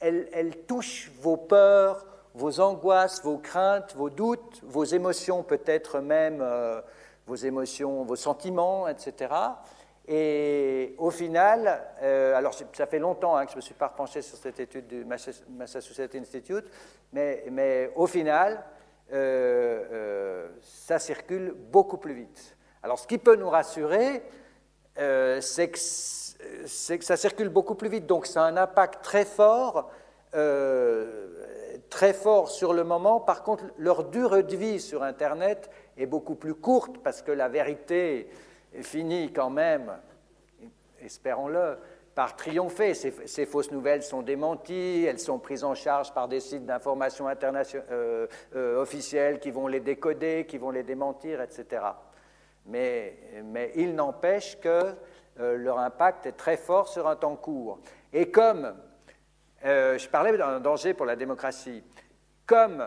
elles 0.00 0.58
touchent 0.68 1.10
vos 1.20 1.36
peurs, 1.36 2.06
vos 2.34 2.60
angoisses, 2.60 3.20
vos 3.24 3.38
craintes, 3.38 3.96
vos 3.96 4.10
doutes, 4.10 4.60
vos 4.62 4.84
émotions, 4.84 5.42
peut-être 5.42 5.98
même 5.98 6.38
euh, 6.40 6.80
vos 7.26 7.34
émotions, 7.34 8.04
vos 8.04 8.14
sentiments, 8.14 8.86
etc. 8.86 9.34
Et 10.10 10.94
au 10.96 11.10
final, 11.10 11.86
euh, 12.00 12.34
alors 12.34 12.54
ça 12.72 12.86
fait 12.86 12.98
longtemps 12.98 13.36
hein, 13.36 13.44
que 13.44 13.50
je 13.50 13.56
ne 13.56 13.58
me 13.58 13.62
suis 13.62 13.74
pas 13.74 13.88
repenché 13.88 14.22
sur 14.22 14.38
cette 14.38 14.58
étude 14.58 14.86
du 14.86 15.04
Massachusetts 15.04 16.14
Institute, 16.14 16.64
mais, 17.12 17.44
mais 17.50 17.92
au 17.94 18.06
final, 18.06 18.64
euh, 19.12 19.84
euh, 19.92 20.48
ça 20.62 20.98
circule 20.98 21.54
beaucoup 21.70 21.98
plus 21.98 22.14
vite. 22.14 22.56
Alors 22.82 22.98
ce 22.98 23.06
qui 23.06 23.18
peut 23.18 23.36
nous 23.36 23.50
rassurer, 23.50 24.22
c'est 24.96 25.68
que, 25.68 26.96
que, 26.96 27.04
ça 27.04 27.16
circule 27.18 27.50
beaucoup 27.50 27.74
plus 27.74 27.90
vite, 27.90 28.06
donc 28.06 28.26
ça 28.26 28.44
a 28.44 28.48
un 28.48 28.56
impact 28.56 29.04
très 29.04 29.26
fort, 29.26 29.90
très 30.32 32.14
fort 32.14 32.48
sur 32.48 32.72
le 32.72 32.82
moment. 32.82 33.20
Par 33.20 33.42
contre, 33.42 33.64
leur 33.76 34.04
durée 34.04 34.42
de 34.42 34.56
vie 34.56 34.80
sur 34.80 35.02
Internet 35.02 35.70
est 35.98 36.06
beaucoup 36.06 36.34
plus 36.34 36.54
courte 36.54 36.98
parce 36.98 37.20
que 37.20 37.30
la 37.30 37.48
vérité 37.48 38.28
finit 38.82 39.32
quand 39.32 39.50
même, 39.50 39.92
espérons-le, 41.00 41.78
par 42.18 42.34
triompher. 42.34 42.94
Ces, 42.94 43.46
fausses 43.46 43.70
nouvelles 43.70 44.02
sont 44.02 44.22
démenties, 44.22 45.06
elles 45.08 45.20
sont 45.20 45.38
prises 45.38 45.62
en 45.62 45.76
charge 45.76 46.12
par 46.12 46.26
des 46.26 46.40
sites 46.40 46.66
d'information 46.66 47.28
euh, 47.28 48.26
euh, 48.56 48.82
officiels 48.82 49.38
qui 49.38 49.52
vont 49.52 49.68
les 49.68 49.78
décoder, 49.78 50.44
qui 50.44 50.58
vont 50.58 50.72
les 50.72 50.82
démentir, 50.82 51.40
etc. 51.40 51.80
Mais, 52.66 53.16
il 53.76 53.94
n'empêche 53.94 54.58
que 54.58 54.96
euh, 55.38 55.56
leur 55.56 55.78
impact 55.78 56.26
est 56.26 56.32
très 56.32 56.56
fort 56.56 56.88
sur 56.88 57.06
un 57.06 57.14
temps 57.14 57.36
court. 57.36 57.78
Et 58.12 58.32
comme 58.32 58.74
je 59.62 60.08
parlais 60.08 60.36
d'un 60.36 60.58
danger 60.58 60.94
pour 60.94 61.06
la 61.06 61.14
démocratie, 61.14 61.84
comme 62.46 62.84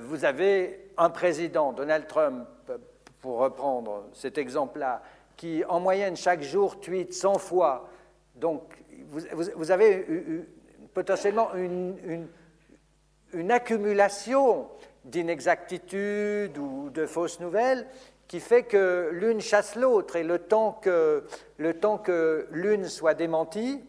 vous 0.00 0.24
avez 0.24 0.90
un 0.96 1.10
président, 1.10 1.72
Donald 1.72 2.08
Trump, 2.08 2.48
pour 3.20 3.38
reprendre 3.38 4.04
cet 4.12 4.38
exemple-là, 4.38 5.02
qui 5.36 5.64
en 5.68 5.80
moyenne 5.80 6.16
chaque 6.16 6.42
jour 6.42 6.80
tweet 6.80 7.14
100 7.14 7.38
fois, 7.38 7.88
donc 8.36 8.62
vous, 9.08 9.70
avez 9.70 10.06
potentiellement 10.94 11.54
une, 11.54 12.28
une, 13.32 13.50
accumulation 13.50 14.68
d'inexactitudes 15.04 16.56
ou 16.58 16.90
de 16.90 17.06
fausses 17.06 17.40
nouvelles 17.40 17.86
qui 18.28 18.38
fait 18.38 18.62
que 18.62 19.10
l'une 19.12 19.40
chasse 19.40 19.74
l'autre 19.74 20.16
et 20.16 20.22
le 20.22 20.38
temps 20.38 20.72
que, 20.72 21.24
le 21.56 21.74
temps 21.74 21.98
que 21.98 22.46
l'une 22.52 22.86
soit 22.86 23.14
démentie, 23.14 23.82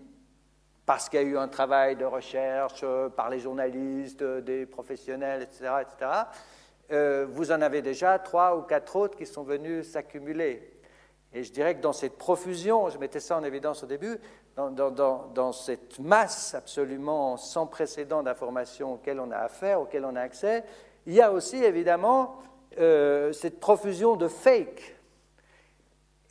parce 0.86 1.10
qu'il 1.10 1.22
y 1.22 1.24
a 1.24 1.28
eu 1.28 1.38
un 1.38 1.48
travail 1.48 1.96
de 1.96 2.06
recherche 2.06 2.84
par 3.16 3.30
les 3.30 3.40
journalistes, 3.40 4.24
des 4.24 4.66
professionnels, 4.66 5.44
etc., 5.44 5.74
etc., 5.82 6.12
euh, 6.92 7.26
vous 7.30 7.52
en 7.52 7.62
avez 7.62 7.82
déjà 7.82 8.20
trois 8.20 8.58
ou 8.58 8.62
quatre 8.62 8.96
autres 8.96 9.18
qui 9.18 9.26
sont 9.26 9.44
venus 9.44 9.90
s'accumuler. 9.90 10.72
Et 11.34 11.44
je 11.44 11.52
dirais 11.54 11.76
que 11.76 11.82
dans 11.82 11.94
cette 11.94 12.18
profusion, 12.18 12.90
je 12.90 12.98
mettais 12.98 13.22
ça 13.22 13.38
en 13.38 13.44
évidence 13.44 13.84
au 13.84 13.88
début, 13.88 14.18
dans, 14.58 15.52
cette 15.54 16.00
masse 16.00 16.54
absolument 16.54 17.38
sans 17.38 17.68
précédent 17.68 18.22
d'informations 18.22 18.94
auxquelles 18.94 19.20
on 19.20 19.32
a 19.32 19.38
affaire, 19.38 19.82
auxquelles 19.82 20.06
on 20.06 20.16
a 20.16 20.22
accès, 20.22 20.64
il 21.06 21.14
y 21.14 21.22
a 21.22 21.32
aussi 21.32 21.64
évidemment 21.64 22.36
euh, 22.80 23.32
cette 23.32 23.60
profusion 23.60 24.18
de 24.18 24.28
fake. 24.28 24.98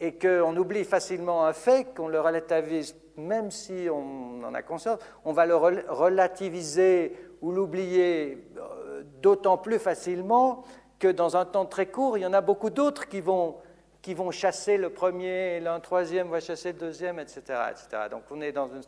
Et 0.02 0.16
qu'on 0.16 0.56
oublie 0.56 0.84
facilement 0.84 1.44
un 1.44 1.52
fake, 1.52 1.98
on 1.98 2.08
le 2.08 2.20
relativise, 2.20 2.94
même 3.16 3.50
si 3.50 3.88
on 3.90 4.42
en 4.44 4.54
a 4.54 4.62
conscience, 4.62 4.98
on 5.24 5.32
va 5.32 5.44
le 5.44 5.56
relativiser 5.56 7.16
ou 7.42 7.52
l'oublier 7.52 8.46
euh, 8.56 8.79
d'autant 9.20 9.58
plus 9.58 9.78
facilement 9.78 10.64
que 10.98 11.08
dans 11.08 11.36
un 11.36 11.44
temps 11.44 11.66
très 11.66 11.86
court, 11.86 12.18
il 12.18 12.22
y 12.22 12.26
en 12.26 12.32
a 12.32 12.40
beaucoup 12.40 12.70
d'autres 12.70 13.08
qui 13.08 13.20
vont, 13.20 13.56
qui 14.02 14.14
vont 14.14 14.30
chasser 14.30 14.76
le 14.76 14.90
premier, 14.90 15.60
l'un 15.60 15.80
troisième 15.80 16.28
va 16.28 16.40
chasser 16.40 16.72
le 16.72 16.78
deuxième, 16.78 17.18
etc., 17.18 17.40
etc. 17.70 18.04
Donc 18.10 18.24
on 18.30 18.40
est 18.40 18.52
dans 18.52 18.68
une 18.68 18.82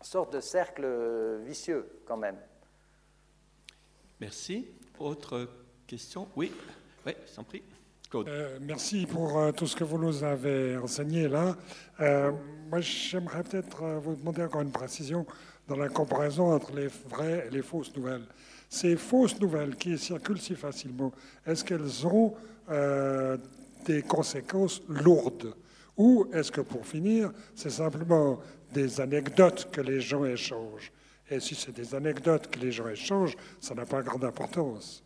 sorte 0.00 0.32
de 0.32 0.40
cercle 0.40 0.86
vicieux 1.44 2.00
quand 2.06 2.16
même. 2.16 2.36
Merci. 4.20 4.68
Autre 4.98 5.48
question? 5.86 6.28
Oui, 6.36 6.52
oui, 7.06 7.14
sans 7.26 7.42
prie. 7.42 7.62
Euh, 8.14 8.58
merci 8.60 9.06
pour 9.06 9.38
euh, 9.38 9.52
tout 9.52 9.68
ce 9.68 9.76
que 9.76 9.84
vous 9.84 9.96
nous 9.96 10.24
avez 10.24 10.76
enseigné 10.76 11.28
là. 11.28 11.56
Euh, 12.00 12.32
moi, 12.68 12.80
j'aimerais 12.80 13.44
peut-être 13.44 13.84
vous 14.02 14.16
demander 14.16 14.42
encore 14.42 14.62
une 14.62 14.72
précision 14.72 15.24
dans 15.68 15.76
la 15.76 15.88
comparaison 15.88 16.52
entre 16.52 16.72
les 16.74 16.88
vraies 16.88 17.46
et 17.46 17.50
les 17.50 17.62
fausses 17.62 17.94
nouvelles. 17.94 18.26
Ces 18.70 18.96
fausses 18.96 19.38
nouvelles 19.40 19.74
qui 19.74 19.98
circulent 19.98 20.40
si 20.40 20.54
facilement, 20.54 21.12
est-ce 21.44 21.64
qu'elles 21.64 22.06
ont 22.06 22.34
euh, 22.70 23.36
des 23.84 24.02
conséquences 24.02 24.80
lourdes? 24.88 25.54
Ou 25.96 26.26
est-ce 26.32 26.52
que 26.52 26.60
pour 26.60 26.86
finir, 26.86 27.32
c'est 27.56 27.70
simplement 27.70 28.38
des 28.72 29.00
anecdotes 29.00 29.68
que 29.72 29.80
les 29.80 30.00
gens 30.00 30.24
échangent? 30.24 30.92
Et 31.28 31.40
si 31.40 31.56
c'est 31.56 31.72
des 31.72 31.96
anecdotes 31.96 32.48
que 32.48 32.60
les 32.60 32.70
gens 32.70 32.88
échangent, 32.88 33.36
ça 33.60 33.74
n'a 33.74 33.84
pas 33.84 34.02
grande 34.02 34.24
importance. 34.24 35.02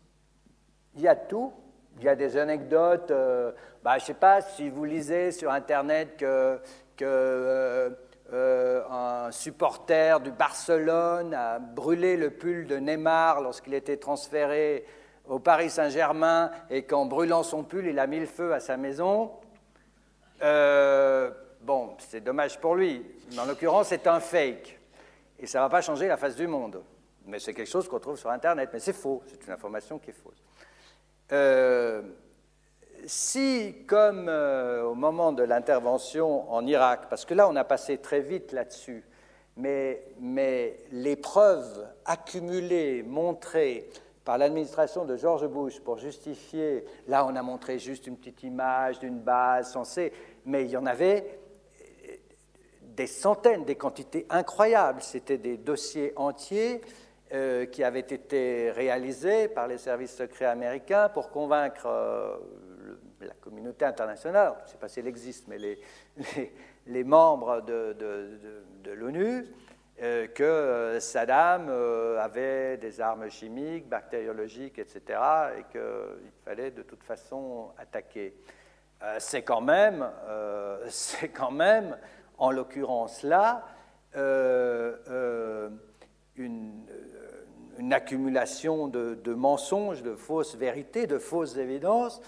Il 0.95 1.01
y 1.01 1.07
a 1.07 1.15
tout. 1.15 1.51
Il 1.97 2.03
y 2.05 2.07
a 2.07 2.15
des 2.15 2.37
anecdotes. 2.37 3.09
Euh, 3.09 3.51
bah, 3.83 3.97
je 3.97 4.03
ne 4.03 4.07
sais 4.07 4.13
pas 4.13 4.41
si 4.41 4.69
vous 4.69 4.85
lisez 4.85 5.31
sur 5.31 5.51
Internet 5.51 6.17
que, 6.17 6.59
euh, 7.01 7.89
euh, 8.33 8.83
un 8.89 9.31
supporter 9.31 10.19
du 10.19 10.31
Barcelone 10.31 11.33
a 11.33 11.59
brûlé 11.59 12.17
le 12.17 12.31
pull 12.31 12.65
de 12.65 12.77
Neymar 12.77 13.41
lorsqu'il 13.41 13.75
était 13.75 13.97
transféré 13.97 14.85
au 15.27 15.39
Paris 15.39 15.69
Saint-Germain 15.69 16.51
et 16.69 16.83
qu'en 16.83 17.05
brûlant 17.05 17.43
son 17.43 17.63
pull, 17.63 17.85
il 17.85 17.99
a 17.99 18.07
mis 18.07 18.19
le 18.19 18.25
feu 18.25 18.53
à 18.53 18.59
sa 18.59 18.77
maison. 18.77 19.31
Euh, 20.41 21.29
bon, 21.61 21.95
c'est 21.99 22.21
dommage 22.21 22.59
pour 22.59 22.75
lui. 22.75 23.05
En 23.37 23.45
l'occurrence, 23.45 23.87
c'est 23.89 24.07
un 24.07 24.19
fake. 24.19 24.79
Et 25.39 25.47
ça 25.47 25.59
ne 25.59 25.63
va 25.63 25.69
pas 25.69 25.81
changer 25.81 26.07
la 26.07 26.17
face 26.17 26.35
du 26.35 26.47
monde. 26.47 26.83
Mais 27.25 27.39
c'est 27.39 27.53
quelque 27.53 27.69
chose 27.69 27.87
qu'on 27.87 27.99
trouve 27.99 28.17
sur 28.17 28.29
Internet. 28.29 28.69
Mais 28.73 28.79
c'est 28.79 28.93
faux. 28.93 29.23
C'est 29.27 29.45
une 29.45 29.53
information 29.53 29.99
qui 29.99 30.11
est 30.11 30.13
fausse. 30.13 30.41
Euh, 31.31 32.01
si, 33.05 33.75
comme 33.87 34.27
euh, 34.29 34.83
au 34.83 34.95
moment 34.95 35.31
de 35.31 35.43
l'intervention 35.43 36.51
en 36.51 36.65
Irak, 36.65 37.07
parce 37.09 37.25
que 37.25 37.33
là 37.33 37.47
on 37.49 37.55
a 37.55 37.63
passé 37.63 37.97
très 37.97 38.21
vite 38.21 38.51
là-dessus, 38.51 39.03
mais, 39.57 40.03
les 40.91 41.15
preuves 41.15 41.87
accumulées, 42.03 43.03
montrées 43.03 43.89
par 44.25 44.37
l'administration 44.37 45.05
de 45.05 45.15
George 45.15 45.47
Bush 45.47 45.79
pour 45.79 45.97
justifier, 45.97 46.83
là 47.07 47.25
on 47.25 47.35
a 47.35 47.41
montré 47.41 47.79
juste 47.79 48.07
une 48.07 48.17
petite 48.17 48.43
image 48.43 48.99
d'une 48.99 49.19
base 49.19 49.71
censée, 49.71 50.11
mais 50.45 50.63
il 50.63 50.71
y 50.71 50.77
en 50.77 50.85
avait 50.85 51.39
des 52.81 53.07
centaines, 53.07 53.65
des 53.65 53.75
quantités 53.75 54.25
incroyables, 54.29 55.01
c'était 55.01 55.37
des 55.37 55.57
dossiers 55.57 56.13
entiers 56.15 56.81
euh, 57.33 57.65
qui 57.65 57.83
avaient 57.83 57.99
été 57.99 58.71
réalisés 58.71 59.47
par 59.47 59.67
les 59.67 59.77
services 59.77 60.15
secrets 60.15 60.45
américains 60.45 61.09
pour 61.09 61.29
convaincre 61.29 61.85
euh, 61.87 62.37
la 63.27 63.33
communauté 63.35 63.85
internationale, 63.85 64.53
je 64.59 64.63
ne 64.63 64.69
sais 64.69 64.77
pas 64.77 64.87
si 64.87 64.99
elle 64.99 65.07
existe, 65.07 65.47
mais 65.47 65.57
les, 65.57 67.03
membres 67.03 67.61
de, 67.61 67.93
de, 67.93 68.91
l'ONU, 68.91 69.45
euh, 70.01 70.27
que 70.27 70.97
Saddam 70.99 71.69
avait 72.19 72.77
des 72.77 73.01
armes 73.01 73.29
chimiques, 73.29 73.87
bactériologiques, 73.87 74.79
etc., 74.79 75.19
et 75.57 75.63
qu'il 75.71 76.31
fallait 76.43 76.71
de 76.71 76.81
toute 76.81 77.03
façon 77.03 77.71
attaquer. 77.77 78.35
c'est 79.19 79.43
quand 79.43 79.61
même, 79.61 80.09
c'est 80.87 81.29
quand 81.29 81.51
même, 81.51 81.97
en 82.37 82.51
l'occurrence 82.51 83.23
là, 83.23 83.63
une, 86.37 86.85
une 87.77 87.93
accumulation 87.93 88.87
de, 88.87 89.33
mensonges, 89.33 90.03
de 90.03 90.15
fausses 90.15 90.55
vérités, 90.55 91.07
de 91.07 91.17
fausses 91.17 91.57
évidences 91.57 92.21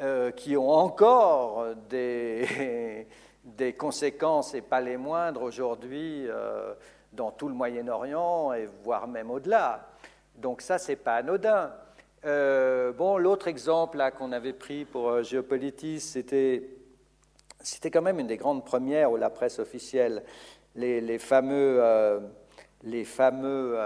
euh, 0.00 0.30
qui 0.30 0.56
ont 0.56 0.70
encore 0.70 1.66
des, 1.90 3.06
conséquences, 3.78 4.54
et 4.54 4.62
pas 4.62 4.80
les 4.80 4.96
moindres, 4.96 5.42
aujourd'hui 5.42 6.26
euh, 6.28 6.72
dans 7.12 7.30
tout 7.30 7.46
le 7.46 7.54
Moyen-Orient, 7.54 8.54
et 8.54 8.68
voire 8.82 9.06
même 9.06 9.30
au-delà. 9.30 9.90
Donc 10.34 10.62
ça, 10.62 10.78
c'est 10.78 10.96
pas 10.96 11.16
anodin. 11.16 11.72
Euh, 12.24 12.92
bon, 12.92 13.18
l'autre 13.18 13.48
exemple 13.48 14.02
qu'on 14.16 14.32
avait 14.32 14.54
pris 14.54 14.86
pour 14.86 15.22
Géopolitis, 15.22 16.00
c'était, 16.00 16.70
c'était 17.60 17.90
quand 17.90 18.02
même 18.02 18.18
une 18.18 18.28
des 18.28 18.38
grandes 18.38 18.64
premières 18.64 19.12
où 19.12 19.18
la 19.18 19.28
presse 19.28 19.58
officielle, 19.58 20.22
les 20.74 21.18
fameux, 21.18 22.22
les 22.82 23.04
fameux 23.04 23.78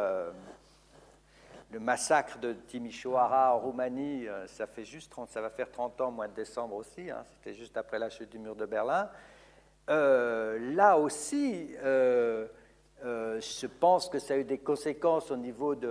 le 1.71 1.81
massacre 1.81 2.39
de 2.39 2.53
Timișoara 2.53 3.55
en 3.55 3.59
Roumanie, 3.59 4.29
euh, 4.29 4.47
ça, 4.47 4.67
fait 4.67 4.85
juste 4.85 5.11
30, 5.11 5.31
ça 5.31 5.41
va 5.41 5.51
faire 5.51 5.71
30 5.71 6.01
ans, 6.01 6.11
mois 6.11 6.29
de 6.29 6.35
décembre 6.35 6.77
aussi, 6.77 7.11
hein, 7.11 7.25
c'était 7.25 7.55
juste 7.55 7.77
après 7.77 7.99
la 7.99 8.09
chute 8.09 8.31
du 8.31 8.39
mur 8.39 8.55
de 8.55 8.67
Berlin. 8.67 9.11
Euh, 9.89 10.75
là 10.75 10.99
aussi, 10.99 11.71
euh, 11.83 12.47
je 13.03 13.67
pense 13.67 14.09
que 14.09 14.19
ça 14.19 14.35
a 14.35 14.37
eu 14.37 14.45
des 14.45 14.59
conséquences 14.59 15.31
au 15.31 15.37
niveau 15.37 15.75
du, 15.75 15.87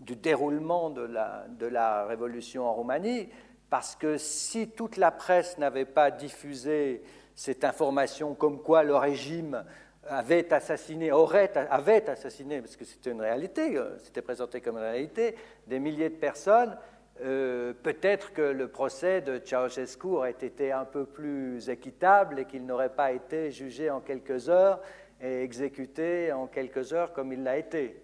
déroulement 0.00 0.90
de 0.90 1.66
la 1.66 2.04
révolution 2.06 2.66
en 2.66 2.72
Roumanie, 2.72 3.28
parce 3.70 3.96
que 3.96 4.16
si 4.16 4.70
toute 4.70 4.96
la 4.96 5.10
presse 5.10 5.58
n'avait 5.58 5.84
pas 5.84 6.10
diffusé 6.10 7.02
cette 7.34 7.64
information 7.64 8.34
comme 8.34 8.60
quoi 8.62 8.82
le 8.82 8.96
régime 8.96 9.64
avait 10.08 10.52
assassiné, 10.52 11.12
aurait, 11.12 11.52
avait 11.70 12.08
assassiné, 12.08 12.60
parce 12.60 12.76
que 12.76 12.84
c'était 12.84 13.10
une 13.10 13.20
réalité, 13.20 13.76
euh, 13.76 13.98
c'était 13.98 14.22
présenté 14.22 14.60
comme 14.60 14.76
une 14.76 14.82
réalité, 14.82 15.34
des 15.66 15.78
milliers 15.78 16.10
de 16.10 16.16
personnes, 16.16 16.76
euh, 17.20 17.72
peut-être 17.82 18.32
que 18.32 18.42
le 18.42 18.68
procès 18.68 19.20
de 19.20 19.40
Ceausescu 19.44 20.06
aurait 20.06 20.30
été 20.30 20.70
un 20.70 20.84
peu 20.84 21.04
plus 21.04 21.68
équitable 21.68 22.38
et 22.38 22.44
qu'il 22.44 22.64
n'aurait 22.64 22.94
pas 22.94 23.10
été 23.12 23.50
jugé 23.50 23.90
en 23.90 24.00
quelques 24.00 24.48
heures 24.48 24.80
et 25.20 25.42
exécuté 25.42 26.32
en 26.32 26.46
quelques 26.46 26.92
heures 26.92 27.12
comme 27.12 27.32
il 27.32 27.42
l'a 27.42 27.58
été. 27.58 28.00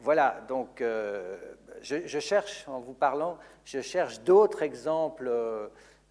Voilà, 0.00 0.40
donc 0.48 0.80
euh, 0.80 1.36
je, 1.80 2.18
cherche, 2.18 2.66
en 2.68 2.80
vous 2.80 2.92
parlant, 2.92 3.38
je 3.64 3.80
cherche 3.80 4.20
d'autres 4.20 4.62
exemples 4.62 5.30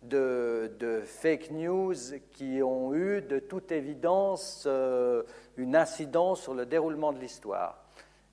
de, 0.04 1.02
fake 1.06 1.52
news 1.52 1.96
qui 2.32 2.62
ont 2.62 2.94
eu 2.94 3.22
de 3.22 3.40
toute 3.40 3.72
évidence 3.72 4.66
euh, 4.68 5.24
une 5.58 5.76
incidence 5.76 6.42
sur 6.42 6.54
le 6.54 6.66
déroulement 6.66 7.14
de 7.14 7.20
l'histoire. 7.20 7.84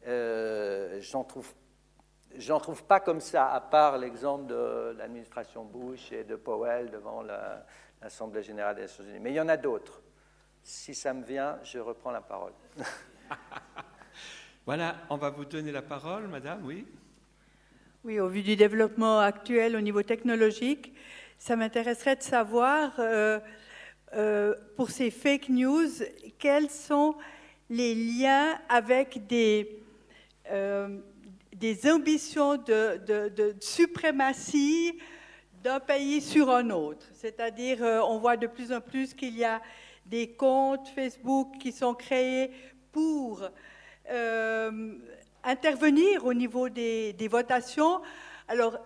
Euh, 0.07 1.01
J'en 1.01 1.25
trouve, 1.25 1.53
trouve 2.61 2.85
pas 2.85 3.01
comme 3.01 3.21
ça, 3.21 3.51
à 3.51 3.61
part 3.61 3.99
l'exemple 3.99 4.47
de 4.47 4.95
l'administration 4.99 5.65
Bush 5.65 6.13
et 6.13 6.25
de 6.25 6.37
Powell 6.37 6.91
devant 6.91 7.23
l'Assemblée 7.23 8.43
générale 8.43 8.77
des 8.77 8.83
Nations 8.83 9.05
Unies. 9.05 9.21
Mais 9.21 9.31
il 9.31 9.37
y 9.37 9.41
en 9.41 9.49
a 9.49 9.57
d'autres. 9.57 10.03
Si 10.63 10.95
ça 10.95 11.13
me 11.13 11.25
vient, 11.25 11.59
je 11.63 11.79
reprends 11.79 12.11
la 12.11 12.23
parole. 12.23 12.53
voilà, 14.67 14.97
on 15.11 15.17
va 15.17 15.31
vous 15.31 15.45
donner 15.45 15.73
la 15.73 15.83
parole, 15.83 16.27
madame, 16.29 16.65
oui. 16.65 16.87
Oui, 18.03 18.21
au 18.21 18.29
vu 18.29 18.43
du 18.43 18.57
développement 18.57 19.21
actuel 19.21 19.77
au 19.77 19.81
niveau 19.81 20.03
technologique, 20.03 20.95
ça 21.39 21.57
m'intéresserait 21.57 22.17
de 22.17 22.23
savoir, 22.23 22.93
euh, 22.99 23.39
euh, 24.15 24.55
pour 24.77 24.91
ces 24.91 25.11
fake 25.11 25.49
news, 25.49 25.89
quels 26.39 26.71
sont 26.71 27.15
les 27.69 27.95
liens 27.95 28.59
avec 28.69 29.27
des, 29.27 29.81
euh, 30.51 31.01
ambitions 31.87 32.57
de, 32.57 33.29
de, 33.29 33.55
suprématie 33.61 34.99
d'un 35.63 35.81
pays 35.81 36.21
sur 36.21 36.51
un 36.51 36.71
autre. 36.71 37.07
C'est-à-dire, 37.15 37.81
on 38.07 38.19
voit 38.19 38.37
de 38.37 38.47
plus 38.47 38.71
en 38.71 38.81
plus 38.81 39.15
qu'il 39.15 39.37
y 39.37 39.45
a 39.45 39.63
des 40.05 40.29
comptes 40.33 40.89
Facebook 40.89 41.57
qui 41.59 41.73
sont 41.73 41.95
créés 41.95 42.51
pour 42.93 43.43
intervenir 45.43 46.27
au 46.27 46.35
niveau 46.35 46.69
des, 46.69 47.15
des 47.15 47.29
votations. 47.29 48.03
Alors, 48.47 48.79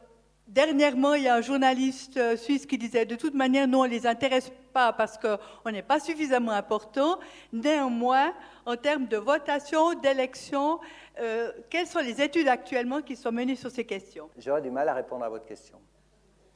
Dernièrement, 0.48 1.12
il 1.12 1.24
y 1.24 1.28
a 1.28 1.34
un 1.34 1.42
journaliste 1.42 2.16
euh, 2.16 2.34
suisse 2.34 2.64
qui 2.64 2.78
disait 2.78 3.04
de 3.04 3.16
toute 3.16 3.34
manière, 3.34 3.68
nous, 3.68 3.80
on 3.80 3.84
ne 3.84 3.90
les 3.90 4.06
intéresse 4.06 4.50
pas 4.72 4.94
parce 4.94 5.18
qu'on 5.18 5.70
n'est 5.70 5.82
pas 5.82 6.00
suffisamment 6.00 6.52
important. 6.52 7.18
Néanmoins, 7.52 8.32
en 8.64 8.74
termes 8.76 9.08
de 9.08 9.18
votation, 9.18 9.92
d'élection, 9.92 10.80
euh, 11.20 11.52
quelles 11.68 11.86
sont 11.86 11.98
les 11.98 12.22
études 12.22 12.48
actuellement 12.48 13.02
qui 13.02 13.14
sont 13.14 13.30
menées 13.30 13.56
sur 13.56 13.70
ces 13.70 13.84
questions? 13.84 14.30
J'aurais 14.38 14.62
du 14.62 14.70
mal 14.70 14.88
à 14.88 14.94
répondre 14.94 15.22
à 15.22 15.28
votre 15.28 15.44
question. 15.44 15.78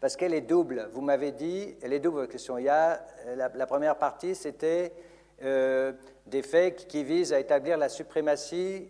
Parce 0.00 0.16
qu'elle 0.16 0.32
est 0.32 0.40
double. 0.40 0.88
Vous 0.94 1.02
m'avez 1.02 1.30
dit, 1.30 1.74
elle 1.82 1.92
est 1.92 2.00
double 2.00 2.20
votre 2.20 2.32
question. 2.32 2.56
Il 2.56 2.64
y 2.64 2.70
a, 2.70 2.98
euh, 3.26 3.48
la, 3.54 3.66
première 3.66 3.98
partie, 3.98 4.34
c'était 4.34 4.94
des 5.38 6.42
faits 6.42 6.86
qui 6.86 7.04
visent 7.04 7.32
à 7.32 7.40
établir 7.40 7.76
la 7.76 7.88
suprématie 7.90 8.88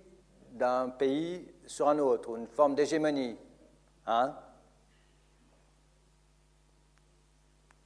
d'un 0.52 0.90
pays 0.90 1.48
sur 1.66 1.88
un 1.88 1.98
autre, 1.98 2.36
une 2.36 2.46
forme 2.46 2.74
d'hégémonie. 2.76 3.36
Hein 4.06 4.34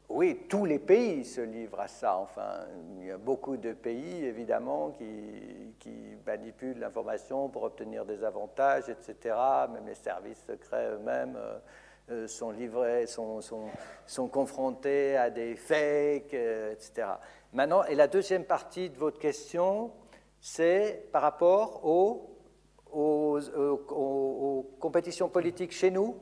Oui, 0.09 0.47
tous 0.49 0.65
les 0.65 0.79
pays 0.79 1.25
se 1.25 1.41
livrent 1.41 1.81
à 1.81 1.89
ça. 1.89 2.17
Enfin, 2.19 2.65
il 2.99 3.07
y 3.07 3.11
a 3.11 3.19
beaucoup 3.19 3.57
de 3.57 3.73
pays, 3.73 4.25
évidemment, 4.25 4.91
qui, 4.91 5.05
manipulent 6.25 6.81
l'information 6.81 7.49
pour 7.49 7.63
obtenir 7.63 8.05
des 8.05 8.25
avantages, 8.25 8.89
etc. 8.89 9.37
Même 9.73 9.87
les 9.87 9.95
services 9.95 10.43
secrets 10.45 10.91
eux-mêmes 10.91 11.37
euh, 11.37 11.59
euh, 12.11 13.07
sont 13.07 14.29
confrontés 14.29 15.17
à 15.17 15.31
des 15.31 15.55
fakes, 15.55 16.35
euh, 16.35 16.73
etc. 16.73 17.07
Maintenant, 17.53 17.85
et 17.85 17.95
la 17.95 18.09
deuxième 18.09 18.45
partie 18.45 18.91
de 18.91 18.97
votre 18.97 19.21
question, 19.21 19.93
c'est 20.41 21.09
par 21.13 21.23
rapport 21.23 21.85
aux 21.85 22.37
compétitions 24.81 25.29
politiques 25.29 25.73
chez 25.73 25.93
nous? 25.93 26.17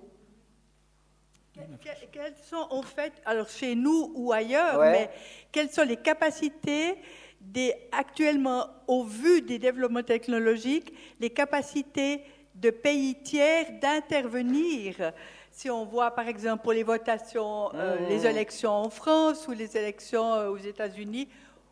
Quelles 2.12 2.34
sont 2.42 2.66
en 2.70 2.82
fait, 2.82 3.12
alors 3.24 3.48
chez 3.48 3.74
nous 3.74 4.12
ou 4.14 4.32
ailleurs, 4.32 4.80
mais 4.80 5.10
quelles 5.52 5.70
sont 5.70 5.84
les 5.84 5.96
capacités 5.96 6.96
des, 7.40 7.74
actuellement, 7.92 8.66
au 8.86 9.04
vu 9.04 9.42
des 9.42 9.58
développements 9.58 10.02
technologiques, 10.02 10.92
les 11.20 11.30
capacités 11.30 12.22
de 12.54 12.70
pays 12.70 13.16
tiers 13.22 13.66
d'intervenir? 13.80 15.12
Si 15.50 15.70
on 15.70 15.84
voit 15.84 16.10
par 16.10 16.26
exemple 16.26 16.62
pour 16.64 16.72
les 16.72 16.82
votations, 16.82 17.72
euh, 17.74 18.00
mmh. 18.00 18.08
les 18.08 18.26
élections 18.26 18.72
en 18.72 18.90
France 18.90 19.46
ou 19.46 19.52
les 19.52 19.76
élections 19.76 20.34
euh, 20.34 20.48
aux 20.48 20.56
États-Unis, 20.56 21.28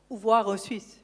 ou 0.09 0.17
voire 0.17 0.47
en 0.47 0.57
Suisse. 0.57 1.03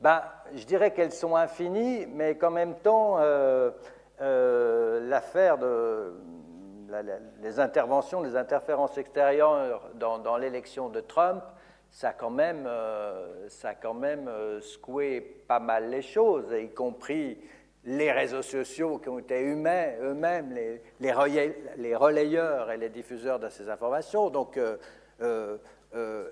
Ben, 0.00 0.22
Je 0.54 0.64
dirais 0.64 0.92
qu'elles 0.92 1.12
sont 1.12 1.36
infinies, 1.36 2.06
mais 2.06 2.36
qu'en 2.36 2.50
même 2.50 2.74
temps, 2.76 3.18
euh, 3.18 3.70
l'affaire 5.08 5.58
de, 5.58 6.12
les 7.42 7.60
interventions, 7.60 8.22
les 8.22 8.36
interférences 8.36 8.98
extérieures 8.98 9.90
dans, 9.94 10.36
l'élection 10.36 10.88
de 10.88 11.00
Trump, 11.00 11.42
ça 11.90 12.10
a 12.10 12.12
quand 12.12 12.30
même, 12.30 12.68
ça 13.48 13.70
a 13.70 13.74
quand 13.74 13.94
même 13.94 14.30
secoué 14.60 15.20
pas 15.48 15.60
mal 15.60 15.90
les 15.90 16.02
choses, 16.02 16.52
y 16.52 16.68
compris 16.70 17.38
les 17.84 18.12
réseaux 18.12 18.42
sociaux 18.42 18.98
qui 18.98 19.08
ont 19.08 19.18
été 19.18 19.42
eux-mêmes 19.42 20.54
les, 21.00 21.94
relayeurs 21.94 22.70
et 22.70 22.76
les 22.76 22.88
diffuseurs 22.88 23.38
de 23.38 23.48
ces 23.48 23.68
informations. 23.68 24.30
Donc, 24.30 24.56
euh, 24.56 24.76
euh, 25.22 25.56
euh, 25.94 26.28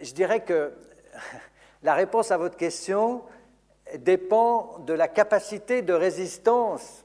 je 0.00 0.12
dirais 0.12 0.40
que 0.40 0.72
la 1.82 1.94
réponse 1.94 2.30
à 2.30 2.36
votre 2.36 2.56
question 2.56 3.22
dépend 3.98 4.78
de 4.80 4.94
la 4.94 5.08
capacité 5.08 5.82
de 5.82 5.92
résistance 5.92 7.03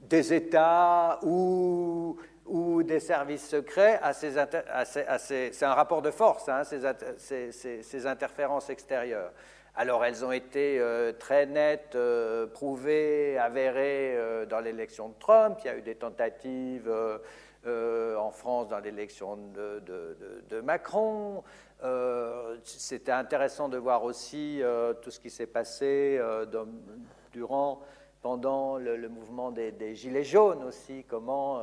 des 0.00 0.32
États 0.32 1.18
ou, 1.22 2.16
des 2.84 3.00
services 3.00 3.46
secrets 3.46 3.98
à 4.02 4.12
ces, 4.14 4.32
c'est 5.50 5.64
un 5.64 5.74
rapport 5.74 6.00
de 6.00 6.10
force, 6.10 6.48
hein, 6.48 6.62
ces, 6.64 7.52
ces 7.82 8.06
interférences 8.06 8.70
extérieures. 8.70 9.32
Alors 9.78 10.04
elles 10.04 10.24
ont 10.24 10.32
été 10.32 10.80
euh, 10.80 11.12
très 11.12 11.46
nettes, 11.46 11.94
euh, 11.94 12.48
prouvées, 12.48 13.38
avérées 13.38 14.16
euh, 14.16 14.44
dans 14.44 14.58
l'élection 14.58 15.10
de 15.10 15.14
Trump. 15.20 15.56
Il 15.62 15.68
y 15.68 15.70
a 15.70 15.76
eu 15.76 15.82
des 15.82 15.94
tentatives 15.94 16.92
en 17.64 18.30
France 18.32 18.68
dans 18.68 18.80
l'élection 18.80 19.36
de, 19.36 20.60
Macron. 20.62 21.44
C'était 22.64 23.12
intéressant 23.12 23.68
de 23.68 23.78
voir 23.78 24.02
aussi 24.02 24.62
tout 25.02 25.12
ce 25.12 25.20
qui 25.20 25.30
s'est 25.30 25.46
passé 25.46 26.20
durant, 27.32 27.80
pendant 28.22 28.76
le, 28.78 29.08
mouvement 29.08 29.50
des, 29.50 29.94
Gilets 29.94 30.24
jaunes 30.24 30.62
aussi, 30.64 31.04
comment 31.08 31.60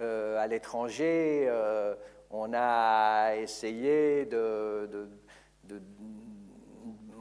à 0.00 0.46
l'étranger 0.46 1.50
on 2.30 2.52
a 2.54 3.34
essayé 3.36 4.24
de 4.24 5.08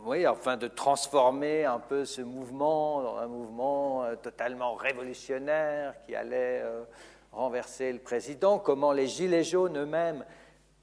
oui, 0.06 0.26
enfin 0.27 0.57
de 0.57 0.68
transformer 0.68 1.65
un 1.65 1.80
peu 1.80 2.06
ce 2.06 2.22
mouvement 2.22 3.02
dans 3.02 3.18
un 3.18 3.27
mouvement 3.27 4.03
euh, 4.03 4.15
totalement 4.15 4.73
révolutionnaire 4.73 5.94
qui 6.06 6.15
allait 6.15 6.61
euh, 6.64 6.84
renverser 7.31 7.91
le 7.91 7.99
président, 7.99 8.60
comment 8.60 8.91
les 8.91 9.07
Gilets 9.07 9.44
jaunes 9.44 9.77
eux-mêmes, 9.77 10.23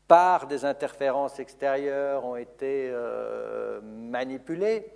par 0.07 0.47
des 0.47 0.65
interférences 0.65 1.41
extérieures, 1.41 2.25
ont 2.25 2.37
été 2.37 2.91
euh, 2.93 3.81
manipulés. 3.83 4.87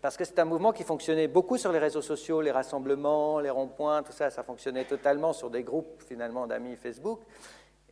Parce 0.00 0.16
que 0.16 0.24
c'est 0.24 0.38
un 0.38 0.44
mouvement 0.44 0.72
qui 0.72 0.84
fonctionnait 0.84 1.28
beaucoup 1.28 1.58
sur 1.58 1.72
les 1.72 1.78
réseaux 1.78 2.02
sociaux, 2.02 2.40
les 2.40 2.50
rassemblements, 2.50 3.40
les 3.40 3.50
ronds-points, 3.50 4.02
tout 4.02 4.12
ça, 4.12 4.30
ça 4.30 4.42
fonctionnait 4.42 4.84
totalement 4.84 5.32
sur 5.32 5.50
des 5.50 5.62
groupes 5.62 6.02
finalement 6.06 6.46
d'amis 6.46 6.76
Facebook. 6.76 7.20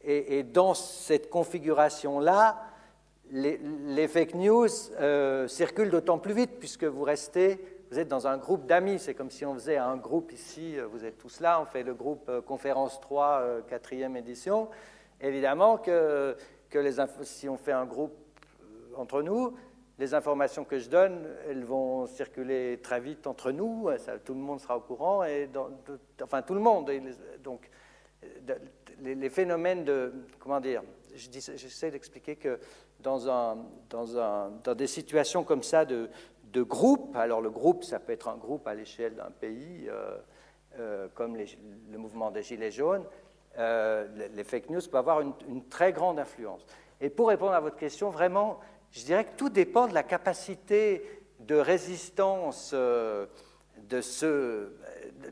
et 0.04 0.42
dans 0.42 0.74
cette 0.74 1.30
configuration-là, 1.30 2.72
les, 3.32 4.08
fake 4.08 4.34
news 4.34 4.68
euh, 5.00 5.48
circulent 5.48 5.90
d'autant 5.90 6.18
plus 6.18 6.34
vite 6.34 6.58
puisque 6.58 6.84
vous 6.84 7.02
restez, 7.02 7.58
vous 7.90 7.98
êtes 7.98 8.08
dans 8.08 8.26
un 8.26 8.36
groupe 8.36 8.66
d'amis. 8.66 8.98
C'est 8.98 9.14
comme 9.14 9.30
si 9.30 9.44
on 9.44 9.54
faisait 9.54 9.78
un 9.78 9.96
groupe 9.96 10.32
ici, 10.32 10.78
euh, 10.78 10.86
vous 10.86 11.04
êtes 11.04 11.18
tous 11.18 11.40
là, 11.40 11.60
on 11.60 11.64
fait 11.64 11.82
le 11.82 11.94
groupe 11.94 12.28
euh, 12.28 12.40
Conférence 12.42 13.00
3, 13.00 13.62
quatrième 13.68 14.16
édition. 14.16 14.68
Évidemment 15.20 15.78
que, 15.78 16.36
si 17.22 17.48
on 17.48 17.56
fait 17.56 17.72
un 17.72 17.86
groupe 17.86 18.14
entre 18.96 19.22
nous, 19.22 19.54
les 20.02 20.14
informations 20.14 20.64
que 20.64 20.80
je 20.80 20.90
donne, 20.90 21.28
elles 21.48 21.62
vont 21.62 22.08
circuler 22.08 22.80
très 22.82 22.98
vite 22.98 23.28
entre 23.28 23.52
nous, 23.52 23.88
tout 24.24 24.34
le 24.34 24.40
monde 24.40 24.58
sera 24.58 24.76
au 24.76 24.80
courant, 24.80 25.22
et 25.22 25.48
enfin 26.20 26.42
tout 26.42 26.54
le 26.54 26.60
monde. 26.60 26.90
donc, 27.44 27.70
les, 29.00 29.30
phénomènes 29.30 29.84
de, 29.84 30.12
comment 30.40 30.58
dire, 30.58 30.82
j'essaie 31.14 31.92
d'expliquer 31.92 32.34
que 32.34 32.58
dans, 32.98 33.56
des 34.74 34.86
situations 34.88 35.44
comme 35.44 35.62
ça 35.62 35.84
de, 35.84 36.08
groupe, 36.56 37.14
alors 37.14 37.40
le 37.40 37.50
groupe, 37.50 37.84
ça 37.84 38.00
peut 38.00 38.12
être 38.12 38.26
un 38.26 38.36
groupe 38.36 38.66
à 38.66 38.74
l'échelle 38.74 39.14
d'un 39.14 39.30
pays, 39.30 39.86
euh, 39.88 40.16
euh, 40.80 41.06
comme 41.14 41.36
le 41.36 41.98
mouvement 41.98 42.32
des 42.32 42.42
Gilets 42.42 42.72
jaunes, 42.72 43.04
euh, 43.56 44.08
les 44.34 44.42
fake 44.42 44.68
news 44.68 44.80
peuvent 44.90 44.96
avoir 44.96 45.20
une, 45.20 45.64
très 45.68 45.92
grande 45.92 46.18
influence. 46.18 46.66
Et 47.00 47.08
pour 47.08 47.28
répondre 47.28 47.52
à 47.52 47.60
votre 47.60 47.76
question, 47.76 48.10
vraiment, 48.10 48.58
je 48.92 49.04
dirais 49.04 49.24
que 49.24 49.36
tout 49.36 49.48
dépend 49.48 49.88
de 49.88 49.94
la 49.94 50.02
capacité 50.02 51.04
de 51.40 51.56
résistance 51.56 52.72
de 52.72 54.00
ce, 54.00 54.72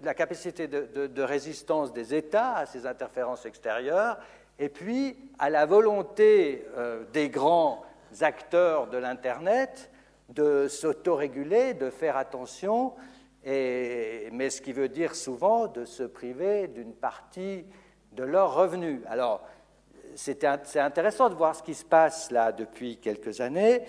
la 0.03 0.15
capacité 0.15 0.67
de, 0.67 1.07
de, 1.07 1.23
résistance 1.23 1.93
des 1.93 2.15
États 2.15 2.57
à 2.57 2.67
ces 2.67 2.87
interférences 2.87 3.47
extérieures 3.47 4.19
et 4.59 4.69
puis 4.69 5.17
à 5.39 5.51
la 5.51 5.67
volonté 5.67 6.67
euh, 6.77 7.05
des 7.13 7.29
grands 7.29 7.83
acteurs 8.21 8.89
de 8.89 8.99
l'Internet 8.99 9.91
de 10.31 10.69
s'autoréguler, 10.69 11.75
de 11.75 11.91
faire 11.91 12.17
attention, 12.17 12.95
mais 13.45 14.51
ce 14.51 14.61
qui 14.61 14.73
veut 14.73 14.89
dire 14.89 15.15
souvent 15.15 15.67
de 15.67 15.85
se 15.85 16.03
priver 16.03 16.69
d'une 16.69 16.95
partie 16.95 17.65
de 18.13 18.23
leurs 18.23 18.55
revenus. 18.55 19.01
Alors, 19.09 19.43
c'est 20.15 20.45
intéressant 20.45 21.29
de 21.29 21.35
voir 21.35 21.55
ce 21.55 21.63
qui 21.63 21.75
se 21.75 21.85
passe 21.85 22.31
là 22.31 22.53
depuis 22.53 22.97
quelques 22.99 23.41
années. 23.41 23.83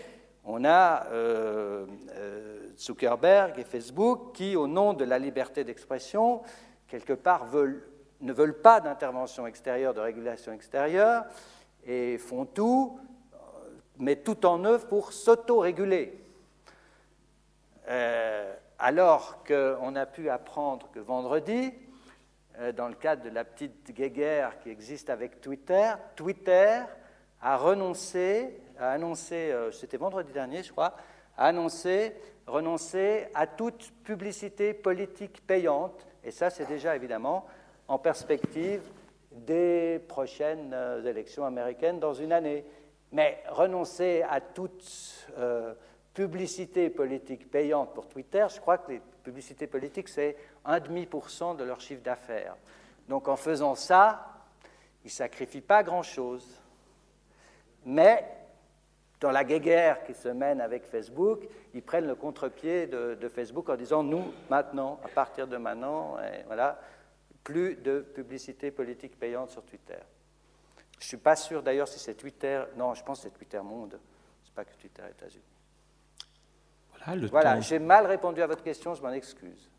On 0.43 0.65
a 0.65 1.05
euh, 1.11 1.85
euh, 2.15 2.69
Zuckerberg 2.77 3.59
et 3.59 3.63
Facebook 3.63 4.33
qui, 4.33 4.55
au 4.55 4.67
nom 4.67 4.93
de 4.93 5.03
la 5.03 5.19
liberté 5.19 5.63
d'expression, 5.63 6.41
quelque 6.87 7.13
part 7.13 7.45
ne 8.21 8.33
veulent 8.33 8.61
pas 8.61 8.81
d'intervention 8.81 9.45
extérieure, 9.45 9.93
de 9.93 9.99
régulation 9.99 10.51
extérieure, 10.51 11.25
et 11.85 12.17
font 12.17 12.45
tout, 12.45 12.99
euh, 13.33 13.37
mettent 13.99 14.23
tout 14.23 14.45
en 14.45 14.65
œuvre 14.65 14.87
pour 14.87 15.13
s'auto-réguler. 15.13 16.17
Alors 18.79 19.43
qu'on 19.43 19.95
a 19.95 20.05
pu 20.05 20.29
apprendre 20.29 20.89
que 20.91 20.99
vendredi, 20.99 21.73
dans 22.75 22.87
le 22.87 22.95
cadre 22.95 23.23
de 23.23 23.29
la 23.29 23.43
petite 23.43 23.91
guéguerre 23.95 24.59
qui 24.59 24.69
existe 24.69 25.09
avec 25.09 25.41
Twitter, 25.41 25.91
Twitter 26.15 26.81
a 27.41 27.57
renoncé, 27.57 28.59
a 28.77 28.91
annoncé, 28.91 29.53
c'était 29.71 29.97
vendredi 29.97 30.31
dernier 30.31 30.63
je 30.63 30.71
crois, 30.71 30.95
a 31.37 31.47
annoncé 31.47 32.13
renoncer 32.47 33.27
à 33.33 33.47
toute 33.47 33.91
publicité 34.03 34.73
politique 34.73 35.45
payante, 35.45 36.07
et 36.23 36.31
ça 36.31 36.49
c'est 36.49 36.65
déjà 36.65 36.95
évidemment 36.95 37.45
en 37.87 37.97
perspective 37.97 38.81
des 39.31 40.01
prochaines 40.07 40.71
euh, 40.73 41.03
élections 41.03 41.45
américaines 41.45 41.99
dans 41.99 42.13
une 42.13 42.33
année. 42.33 42.65
Mais 43.13 43.43
renoncer 43.49 44.23
à 44.29 44.39
toute 44.39 45.27
euh, 45.37 45.73
publicité 46.13 46.89
politique 46.89 47.49
payante 47.49 47.93
pour 47.93 48.07
Twitter, 48.07 48.45
je 48.53 48.59
crois 48.59 48.77
que 48.77 48.91
les 48.91 49.01
publicités 49.21 49.67
politiques, 49.67 50.09
c'est 50.09 50.35
1,5% 50.65 51.57
de 51.57 51.63
leur 51.63 51.79
chiffre 51.81 52.01
d'affaires. 52.01 52.55
Donc 53.07 53.27
en 53.27 53.35
faisant 53.35 53.75
ça, 53.75 54.27
ils 55.03 55.07
ne 55.07 55.11
sacrifient 55.11 55.61
pas 55.61 55.83
grand-chose. 55.83 56.59
Mais 57.85 58.25
dans 59.19 59.31
la 59.31 59.43
guerre 59.43 60.03
qui 60.03 60.13
se 60.13 60.27
mène 60.27 60.61
avec 60.61 60.85
Facebook, 60.85 61.47
ils 61.73 61.83
prennent 61.83 62.07
le 62.07 62.15
contre-pied 62.15 62.87
de, 62.87 63.29
Facebook 63.29 63.69
en 63.69 63.75
disant 63.75 64.03
nous, 64.03 64.33
maintenant, 64.49 64.99
à 65.03 65.07
partir 65.07 65.47
de 65.47 65.57
maintenant, 65.57 66.17
voilà, 66.47 66.79
plus 67.43 67.75
de 67.75 67.99
publicité 67.99 68.71
politique 68.71 69.17
payante 69.19 69.51
sur 69.51 69.63
Twitter. 69.63 69.99
Je 70.99 71.05
ne 71.05 71.07
suis 71.07 71.17
pas 71.17 71.35
sûr 71.35 71.63
d'ailleurs 71.63 71.87
si 71.87 71.99
c'est 71.99 72.13
Twitter. 72.13 72.63
Non, 72.75 72.93
je 72.93 73.03
pense 73.03 73.19
que 73.19 73.23
c'est 73.23 73.37
Twitter 73.37 73.59
Monde. 73.61 73.99
Ce 74.43 74.49
n'est 74.49 74.55
pas 74.55 74.65
que 74.65 74.75
Twitter 74.75 75.01
États-Unis. 75.09 75.50
Voilà, 77.05 77.27
voilà 77.27 77.61
j'ai 77.61 77.79
mal 77.79 78.05
répondu 78.05 78.41
à 78.41 78.47
votre 78.47 78.63
question, 78.63 78.93
je 78.93 79.01
m'en 79.01 79.11
excuse. 79.11 79.69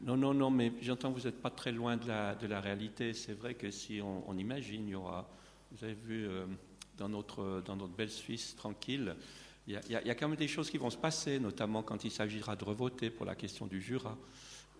Non, 0.00 0.16
non, 0.16 0.32
non, 0.32 0.50
mais 0.50 0.72
j'entends 0.80 1.12
que 1.12 1.18
vous 1.18 1.26
n'êtes 1.26 1.42
pas 1.42 1.50
très 1.50 1.72
loin 1.72 1.96
de 1.96 2.06
la, 2.06 2.34
de 2.36 2.46
la 2.46 2.60
réalité. 2.60 3.14
C'est 3.14 3.32
vrai 3.32 3.54
que 3.54 3.70
si 3.70 4.00
on, 4.00 4.36
imagine, 4.38 4.86
il 4.86 4.90
y 4.90 4.94
aura, 4.94 5.28
vous 5.72 5.84
avez 5.84 5.94
vu 5.94 6.26
euh, 6.26 6.46
dans, 6.96 7.08
notre, 7.08 7.62
dans 7.64 7.74
notre 7.74 7.94
belle 7.94 8.10
Suisse 8.10 8.54
tranquille, 8.54 9.16
il 9.66 9.74
y, 9.74 9.76
a, 9.76 9.80
il 9.88 10.06
y, 10.06 10.10
a, 10.10 10.14
quand 10.14 10.28
même 10.28 10.38
des 10.38 10.48
choses 10.48 10.70
qui 10.70 10.78
vont 10.78 10.88
se 10.88 10.96
passer, 10.96 11.38
notamment 11.38 11.82
quand 11.82 12.04
il 12.04 12.10
s'agira 12.10 12.56
de 12.56 12.64
revoter 12.64 13.10
pour 13.10 13.26
la 13.26 13.34
question 13.34 13.66
du 13.66 13.82
Jura. 13.82 14.16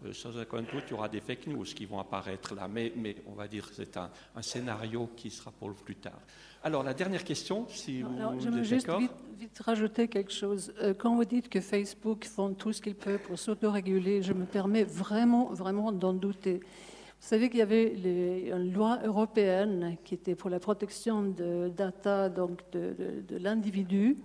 Euh, 0.04 0.12
sans 0.12 0.36
aucun 0.38 0.62
doute, 0.62 0.84
il 0.86 0.90
y 0.90 0.94
aura 0.94 1.08
des 1.08 1.20
fake 1.20 1.48
news 1.48 1.64
qui 1.64 1.84
vont 1.86 1.98
apparaître 1.98 2.54
là, 2.54 2.68
mais, 2.68 2.92
mais 2.96 3.16
on 3.26 3.32
va 3.32 3.48
dire 3.48 3.68
que 3.68 3.74
c'est 3.74 3.96
un, 3.96 4.10
scénario 4.40 5.10
qui 5.16 5.30
sera 5.30 5.50
pour 5.50 5.68
le 5.68 5.74
plus 5.74 5.96
tard. 5.96 6.20
Alors, 6.62 6.82
la 6.82 6.94
dernière 6.94 7.24
question, 7.24 7.66
si 7.68 8.02
vous, 8.02 8.16
alors, 8.16 8.38
J'aimerais 8.38 8.64
juste 8.64 8.88
vite, 8.98 9.10
vite, 9.36 9.58
rajouter 9.58 10.08
quelque 10.08 10.32
chose. 10.32 10.72
Euh, 10.80 10.94
quand 10.94 11.14
vous 11.14 11.24
dites 11.24 11.48
que 11.48 11.60
Facebook 11.60 12.24
font 12.24 12.54
tout 12.54 12.72
ce 12.72 12.80
qu'ils 12.80 12.94
peuvent 12.94 13.20
pour 13.20 13.38
s'autoréguler, 13.38 14.22
je 14.22 14.32
me 14.32 14.44
permets 14.44 14.84
vraiment, 14.84 15.46
vraiment 15.52 15.92
d'en 15.92 16.12
douter. 16.12 16.60
Vous 17.20 17.26
savez 17.26 17.48
qu'il 17.50 17.58
y 17.58 17.62
avait 17.62 17.88
une 18.48 18.72
loi 18.72 19.00
européenne 19.04 19.96
qui 20.04 20.14
était 20.14 20.36
pour 20.36 20.50
la 20.50 20.60
protection 20.60 21.22
de 21.22 21.68
data 21.76 22.28
donc 22.28 22.60
de, 22.70 22.94
de, 22.96 23.22
de 23.26 23.36
l'individu. 23.42 24.16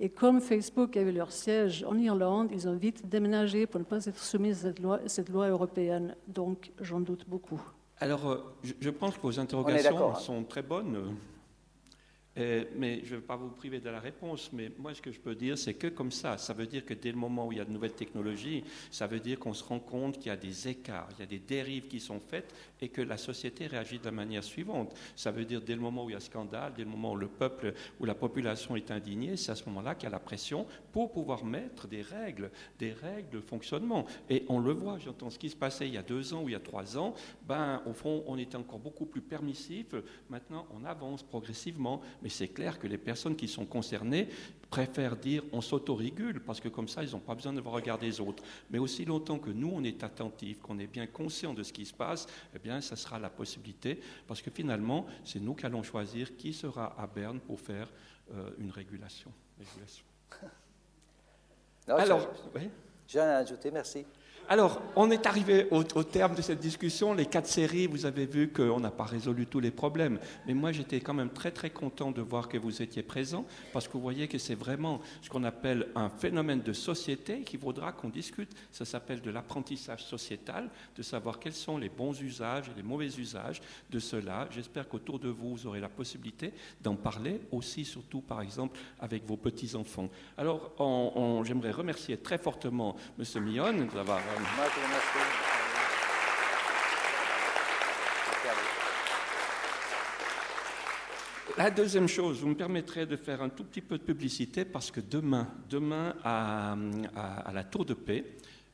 Et 0.00 0.08
comme 0.08 0.40
Facebook 0.40 0.96
avait 0.96 1.12
leur 1.12 1.32
siège 1.32 1.84
en 1.84 1.98
Irlande, 1.98 2.50
ils 2.52 2.68
ont 2.68 2.76
vite 2.76 3.08
déménagé 3.08 3.66
pour 3.66 3.80
ne 3.80 3.84
pas 3.84 4.04
être 4.04 4.22
soumis 4.22 4.50
à 4.50 4.54
cette 4.54 4.78
loi, 4.78 5.00
cette 5.06 5.28
loi 5.28 5.48
européenne. 5.48 6.14
Donc, 6.28 6.70
j'en 6.80 7.00
doute 7.00 7.24
beaucoup. 7.26 7.60
Alors, 7.98 8.28
euh, 8.28 8.36
je, 8.80 8.90
pense 8.90 9.16
que 9.16 9.22
vos 9.22 9.40
interrogations 9.40 10.10
hein. 10.10 10.14
sont 10.14 10.44
très 10.44 10.62
bonnes. 10.62 11.16
Euh, 12.38 12.64
mais 12.76 13.00
je 13.04 13.14
ne 13.14 13.20
vais 13.20 13.26
pas 13.26 13.36
vous 13.36 13.50
priver 13.50 13.80
de 13.80 13.90
la 13.90 14.00
réponse, 14.00 14.50
mais 14.52 14.70
moi 14.78 14.94
ce 14.94 15.02
que 15.02 15.10
je 15.10 15.18
peux 15.18 15.34
dire, 15.34 15.58
c'est 15.58 15.74
que 15.74 15.88
comme 15.88 16.12
ça, 16.12 16.38
ça 16.38 16.52
veut 16.52 16.66
dire 16.66 16.84
que 16.84 16.94
dès 16.94 17.10
le 17.10 17.18
moment 17.18 17.46
où 17.46 17.52
il 17.52 17.58
y 17.58 17.60
a 17.60 17.64
de 17.64 17.70
nouvelles 17.70 17.94
technologies, 17.94 18.64
ça 18.90 19.06
veut 19.06 19.20
dire 19.20 19.38
qu'on 19.38 19.54
se 19.54 19.64
rend 19.64 19.80
compte 19.80 20.18
qu'il 20.18 20.26
y 20.26 20.30
a 20.30 20.36
des 20.36 20.68
écarts, 20.68 21.08
il 21.16 21.20
y 21.20 21.22
a 21.22 21.26
des 21.26 21.38
dérives 21.38 21.88
qui 21.88 22.00
sont 22.00 22.20
faites 22.20 22.54
et 22.80 22.88
que 22.88 23.02
la 23.02 23.16
société 23.16 23.66
réagit 23.66 23.98
de 23.98 24.04
la 24.04 24.12
manière 24.12 24.44
suivante. 24.44 24.94
Ça 25.16 25.30
veut 25.30 25.44
dire 25.44 25.60
dès 25.60 25.74
le 25.74 25.80
moment 25.80 26.04
où 26.04 26.10
il 26.10 26.12
y 26.12 26.16
a 26.16 26.20
scandale, 26.20 26.72
dès 26.76 26.84
le 26.84 26.90
moment 26.90 27.12
où 27.12 27.16
le 27.16 27.28
peuple, 27.28 27.74
où 27.98 28.04
la 28.04 28.14
population 28.14 28.76
est 28.76 28.90
indignée, 28.90 29.36
c'est 29.36 29.52
à 29.52 29.56
ce 29.56 29.64
moment-là 29.66 29.94
qu'il 29.94 30.04
y 30.04 30.06
a 30.06 30.10
la 30.10 30.20
pression 30.20 30.66
pour 30.92 31.10
pouvoir 31.10 31.44
mettre 31.44 31.88
des 31.88 32.02
règles, 32.02 32.50
des 32.78 32.92
règles 32.92 33.30
de 33.30 33.40
fonctionnement. 33.40 34.06
Et 34.30 34.44
on 34.48 34.60
le 34.60 34.72
voit, 34.72 34.98
j'entends 34.98 35.30
ce 35.30 35.38
qui 35.38 35.50
se 35.50 35.56
passait 35.56 35.88
il 35.88 35.94
y 35.94 35.98
a 35.98 36.02
deux 36.02 36.34
ans 36.34 36.42
ou 36.42 36.48
il 36.48 36.52
y 36.52 36.56
a 36.56 36.60
trois 36.60 36.96
ans, 36.96 37.14
ben, 37.46 37.82
au 37.86 37.92
fond, 37.92 38.22
on 38.26 38.38
était 38.38 38.56
encore 38.56 38.78
beaucoup 38.78 39.06
plus 39.06 39.20
permissif. 39.20 39.94
Maintenant, 40.30 40.66
on 40.74 40.84
avance 40.84 41.22
progressivement. 41.22 42.00
Mais 42.22 42.27
c'est 42.30 42.48
clair 42.48 42.78
que 42.78 42.86
les 42.86 42.98
personnes 42.98 43.36
qui 43.36 43.48
sont 43.48 43.66
concernées 43.66 44.28
préfèrent 44.70 45.16
dire 45.16 45.42
on 45.52 45.60
s'autorégule, 45.60 46.40
parce 46.40 46.60
que 46.60 46.68
comme 46.68 46.88
ça, 46.88 47.02
ils 47.02 47.12
n'ont 47.12 47.20
pas 47.20 47.34
besoin 47.34 47.52
de 47.52 47.60
regarder 47.60 48.06
les 48.06 48.20
autres. 48.20 48.42
Mais 48.70 48.78
aussi 48.78 49.04
longtemps 49.04 49.38
que 49.38 49.50
nous, 49.50 49.70
on 49.72 49.82
est 49.84 50.02
attentifs, 50.02 50.60
qu'on 50.60 50.78
est 50.78 50.86
bien 50.86 51.06
conscient 51.06 51.54
de 51.54 51.62
ce 51.62 51.72
qui 51.72 51.86
se 51.86 51.94
passe, 51.94 52.26
eh 52.54 52.58
bien, 52.58 52.80
ça 52.80 52.96
sera 52.96 53.18
la 53.18 53.30
possibilité, 53.30 54.00
parce 54.26 54.42
que 54.42 54.50
finalement, 54.50 55.06
c'est 55.24 55.40
nous 55.40 55.54
qui 55.54 55.66
allons 55.66 55.82
choisir 55.82 56.36
qui 56.36 56.52
sera 56.52 56.94
à 57.00 57.06
Berne 57.06 57.40
pour 57.40 57.60
faire 57.60 57.88
euh, 58.34 58.50
une 58.58 58.70
régulation. 58.70 59.32
Alors, 61.88 62.28
j'ai 63.06 63.20
rien 63.20 63.30
à 63.30 63.36
ajouter, 63.38 63.70
merci. 63.70 64.04
Alors, 64.50 64.80
on 64.96 65.10
est 65.10 65.26
arrivé 65.26 65.66
au, 65.70 65.82
terme 65.82 66.34
de 66.34 66.40
cette 66.40 66.60
discussion. 66.60 67.12
Les 67.12 67.26
quatre 67.26 67.46
séries, 67.46 67.86
vous 67.86 68.06
avez 68.06 68.24
vu 68.24 68.48
qu'on 68.48 68.80
n'a 68.80 68.90
pas 68.90 69.04
résolu 69.04 69.44
tous 69.44 69.60
les 69.60 69.70
problèmes. 69.70 70.18
Mais 70.46 70.54
moi, 70.54 70.72
j'étais 70.72 71.00
quand 71.00 71.12
même 71.12 71.28
très, 71.28 71.50
très 71.50 71.68
content 71.68 72.12
de 72.12 72.22
voir 72.22 72.48
que 72.48 72.56
vous 72.56 72.80
étiez 72.80 73.02
présents, 73.02 73.44
parce 73.74 73.86
que 73.86 73.92
vous 73.92 74.00
voyez 74.00 74.26
que 74.26 74.38
c'est 74.38 74.54
vraiment 74.54 75.02
ce 75.20 75.28
qu'on 75.28 75.44
appelle 75.44 75.88
un 75.94 76.08
phénomène 76.08 76.62
de 76.62 76.72
société 76.72 77.42
qu'il 77.42 77.60
faudra 77.60 77.92
qu'on 77.92 78.08
discute. 78.08 78.50
Ça 78.72 78.86
s'appelle 78.86 79.20
de 79.20 79.30
l'apprentissage 79.30 80.06
sociétal, 80.06 80.70
de 80.96 81.02
savoir 81.02 81.38
quels 81.40 81.52
sont 81.52 81.76
les 81.76 81.90
bons 81.90 82.18
usages 82.18 82.70
et 82.70 82.76
les 82.76 82.82
mauvais 82.82 83.08
usages 83.18 83.60
de 83.90 83.98
cela. 83.98 84.48
J'espère 84.50 84.88
qu'autour 84.88 85.18
de 85.18 85.28
vous, 85.28 85.56
vous 85.56 85.66
aurez 85.66 85.80
la 85.80 85.90
possibilité 85.90 86.54
d'en 86.80 86.94
parler 86.94 87.42
aussi, 87.52 87.84
surtout, 87.84 88.22
par 88.22 88.40
exemple, 88.40 88.78
avec 88.98 89.26
vos 89.26 89.36
petits-enfants. 89.36 90.08
Alors, 90.38 90.72
j'aimerais 91.44 91.72
remercier 91.72 92.16
très 92.16 92.38
fortement 92.38 92.96
M. 93.18 93.44
Millon 93.44 93.86
d'avoir 93.94 94.20
la 101.58 101.70
deuxième 101.70 102.08
chose, 102.08 102.40
vous 102.40 102.48
me 102.48 102.54
permettrez 102.54 103.04
de 103.04 103.16
faire 103.16 103.42
un 103.42 103.48
tout 103.48 103.64
petit 103.64 103.80
peu 103.80 103.98
de 103.98 104.02
publicité 104.02 104.64
parce 104.64 104.90
que 104.90 105.00
demain, 105.00 105.48
demain 105.68 106.14
à, 106.24 106.76
la 107.52 107.64
Tour 107.64 107.84
de 107.84 107.94
Paix, 107.94 108.24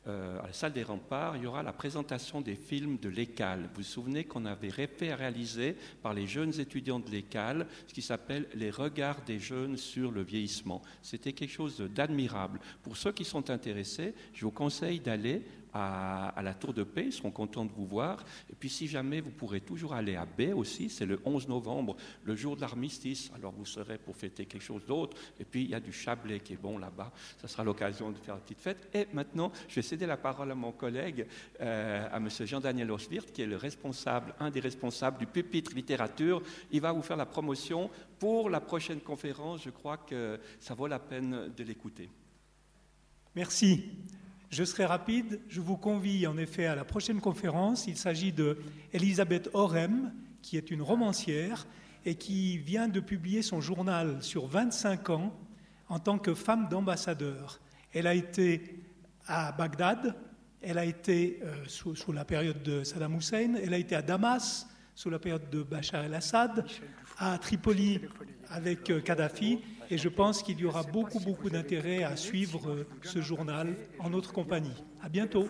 euh, 0.06 0.40
à 0.42 0.48
la 0.48 0.52
salle 0.52 0.72
des 0.72 0.82
remparts, 0.82 1.36
il 1.36 1.44
y 1.44 1.46
aura 1.46 1.62
la 1.62 1.72
présentation 1.72 2.40
des 2.40 2.56
films 2.56 2.98
de 2.98 3.08
l'ECAL. 3.08 3.62
Vous 3.62 3.76
vous 3.76 3.82
souvenez 3.82 4.24
qu'on 4.24 4.44
avait 4.44 4.70
fait 4.70 5.14
réaliser 5.14 5.76
par 6.02 6.12
les 6.12 6.26
jeunes 6.26 6.58
étudiants 6.60 7.00
de 7.00 7.10
l'ECAL 7.10 7.66
ce 7.86 7.94
qui 7.94 8.02
s'appelle 8.02 8.46
les 8.54 8.70
regards 8.70 9.22
des 9.22 9.38
jeunes 9.38 9.76
sur 9.76 10.10
le 10.10 10.22
vieillissement. 10.22 10.82
C'était 11.00 11.32
quelque 11.32 11.52
chose 11.52 11.80
d'admirable. 11.80 12.60
Pour 12.82 12.96
ceux 12.96 13.12
qui 13.12 13.24
sont 13.24 13.48
intéressés, 13.50 14.14
je 14.34 14.44
vous 14.44 14.50
conseille 14.50 15.00
d'aller 15.00 15.42
à, 15.74 16.40
la 16.42 16.54
Tour 16.54 16.72
de 16.72 16.84
Paix, 16.84 17.06
ils 17.06 17.12
seront 17.12 17.32
contents 17.32 17.64
de 17.64 17.72
vous 17.72 17.86
voir. 17.86 18.24
Et 18.48 18.54
puis 18.54 18.70
si 18.70 18.86
jamais, 18.86 19.20
vous 19.20 19.30
pourrez 19.30 19.60
toujours 19.60 19.92
aller 19.92 20.14
à 20.14 20.24
Baie 20.24 20.52
aussi, 20.52 20.88
c'est 20.88 21.04
le 21.04 21.20
11 21.24 21.48
novembre, 21.48 21.96
le 22.22 22.36
jour 22.36 22.54
de 22.54 22.60
l'armistice, 22.60 23.30
alors 23.34 23.52
vous 23.52 23.66
serez 23.66 23.98
pour 23.98 24.16
fêter 24.16 24.46
quelque 24.46 24.62
chose 24.62 24.86
d'autre. 24.86 25.16
Et 25.40 25.44
puis 25.44 25.64
il 25.64 25.70
y 25.70 25.74
a 25.74 25.80
du 25.80 25.92
Chablais 25.92 26.38
qui 26.40 26.52
est 26.52 26.62
bon 26.62 26.78
là-bas, 26.78 27.12
ça 27.40 27.48
sera 27.48 27.64
l'occasion 27.64 28.12
de 28.12 28.18
faire 28.18 28.36
une 28.36 28.40
petite 28.40 28.60
fête. 28.60 28.88
Et 28.94 29.08
maintenant, 29.12 29.50
je 29.68 29.74
vais 29.74 29.82
céder 29.82 30.06
la 30.06 30.16
parole 30.16 30.50
à 30.52 30.54
mon 30.54 30.72
collègue, 30.72 31.26
euh, 31.60 32.08
à 32.10 32.16
M. 32.18 32.28
Jean-Daniel 32.30 32.90
Oswirt, 32.92 33.32
qui 33.32 33.42
est 33.42 33.46
le 33.46 33.56
responsable, 33.56 34.34
un 34.38 34.50
des 34.50 34.60
responsables 34.60 35.18
du 35.18 35.26
pupitre 35.26 35.74
littérature. 35.74 36.40
Il 36.70 36.80
va 36.80 36.92
vous 36.92 37.02
faire 37.02 37.16
la 37.16 37.26
promotion 37.26 37.90
pour 38.20 38.48
la 38.48 38.60
prochaine 38.60 39.00
conférence. 39.00 39.62
Je 39.64 39.70
crois 39.70 39.96
que 39.96 40.38
ça 40.60 40.74
vaut 40.74 40.86
la 40.86 41.00
peine 41.00 41.52
de 41.56 41.64
l'écouter. 41.64 42.08
Merci. 43.34 43.90
Je 44.54 44.62
serai 44.62 44.84
rapide. 44.84 45.40
Je 45.48 45.60
vous 45.60 45.76
convie 45.76 46.28
en 46.28 46.38
effet 46.38 46.66
à 46.66 46.76
la 46.76 46.84
prochaine 46.84 47.20
conférence. 47.20 47.88
Il 47.88 47.96
s'agit 47.96 48.30
de 48.30 48.56
Elisabeth 48.92 49.50
Orem, 49.52 50.12
qui 50.42 50.56
est 50.56 50.70
une 50.70 50.80
romancière 50.80 51.66
et 52.04 52.14
qui 52.14 52.58
vient 52.58 52.86
de 52.86 53.00
publier 53.00 53.42
son 53.42 53.60
journal 53.60 54.22
sur 54.22 54.46
25 54.46 55.10
ans 55.10 55.36
en 55.88 55.98
tant 55.98 56.18
que 56.18 56.34
femme 56.34 56.68
d'ambassadeur. 56.68 57.58
Elle 57.92 58.06
a 58.06 58.14
été 58.14 58.78
à 59.26 59.50
Bagdad, 59.50 60.14
elle 60.62 60.78
a 60.78 60.84
été 60.84 61.40
euh, 61.42 61.64
sous, 61.66 61.96
sous, 61.96 62.12
la 62.12 62.24
période 62.24 62.62
de 62.62 62.84
Saddam 62.84 63.16
Hussein, 63.16 63.56
elle 63.60 63.74
a 63.74 63.78
été 63.78 63.96
à 63.96 64.02
Damas 64.02 64.68
sous 64.94 65.10
la 65.10 65.18
période 65.18 65.50
de 65.50 65.64
Bachar 65.64 66.04
el-Assad, 66.04 66.64
à 67.18 67.36
Tripoli 67.38 68.00
avec 68.50 68.88
euh, 68.90 69.00
Kadhafi, 69.00 69.58
et 69.90 69.98
je 69.98 70.08
pense 70.08 70.42
qu'il 70.42 70.58
y 70.60 70.64
aura 70.64 70.82
beaucoup, 70.82 71.20
beaucoup 71.20 71.50
d'intérêt 71.50 72.02
à 72.02 72.16
suivre 72.16 72.68
euh, 72.68 72.86
ce 73.02 73.20
journal 73.20 73.74
en 73.98 74.10
notre 74.10 74.32
compagnie. 74.32 74.84
À 75.02 75.08
bientôt. 75.08 75.48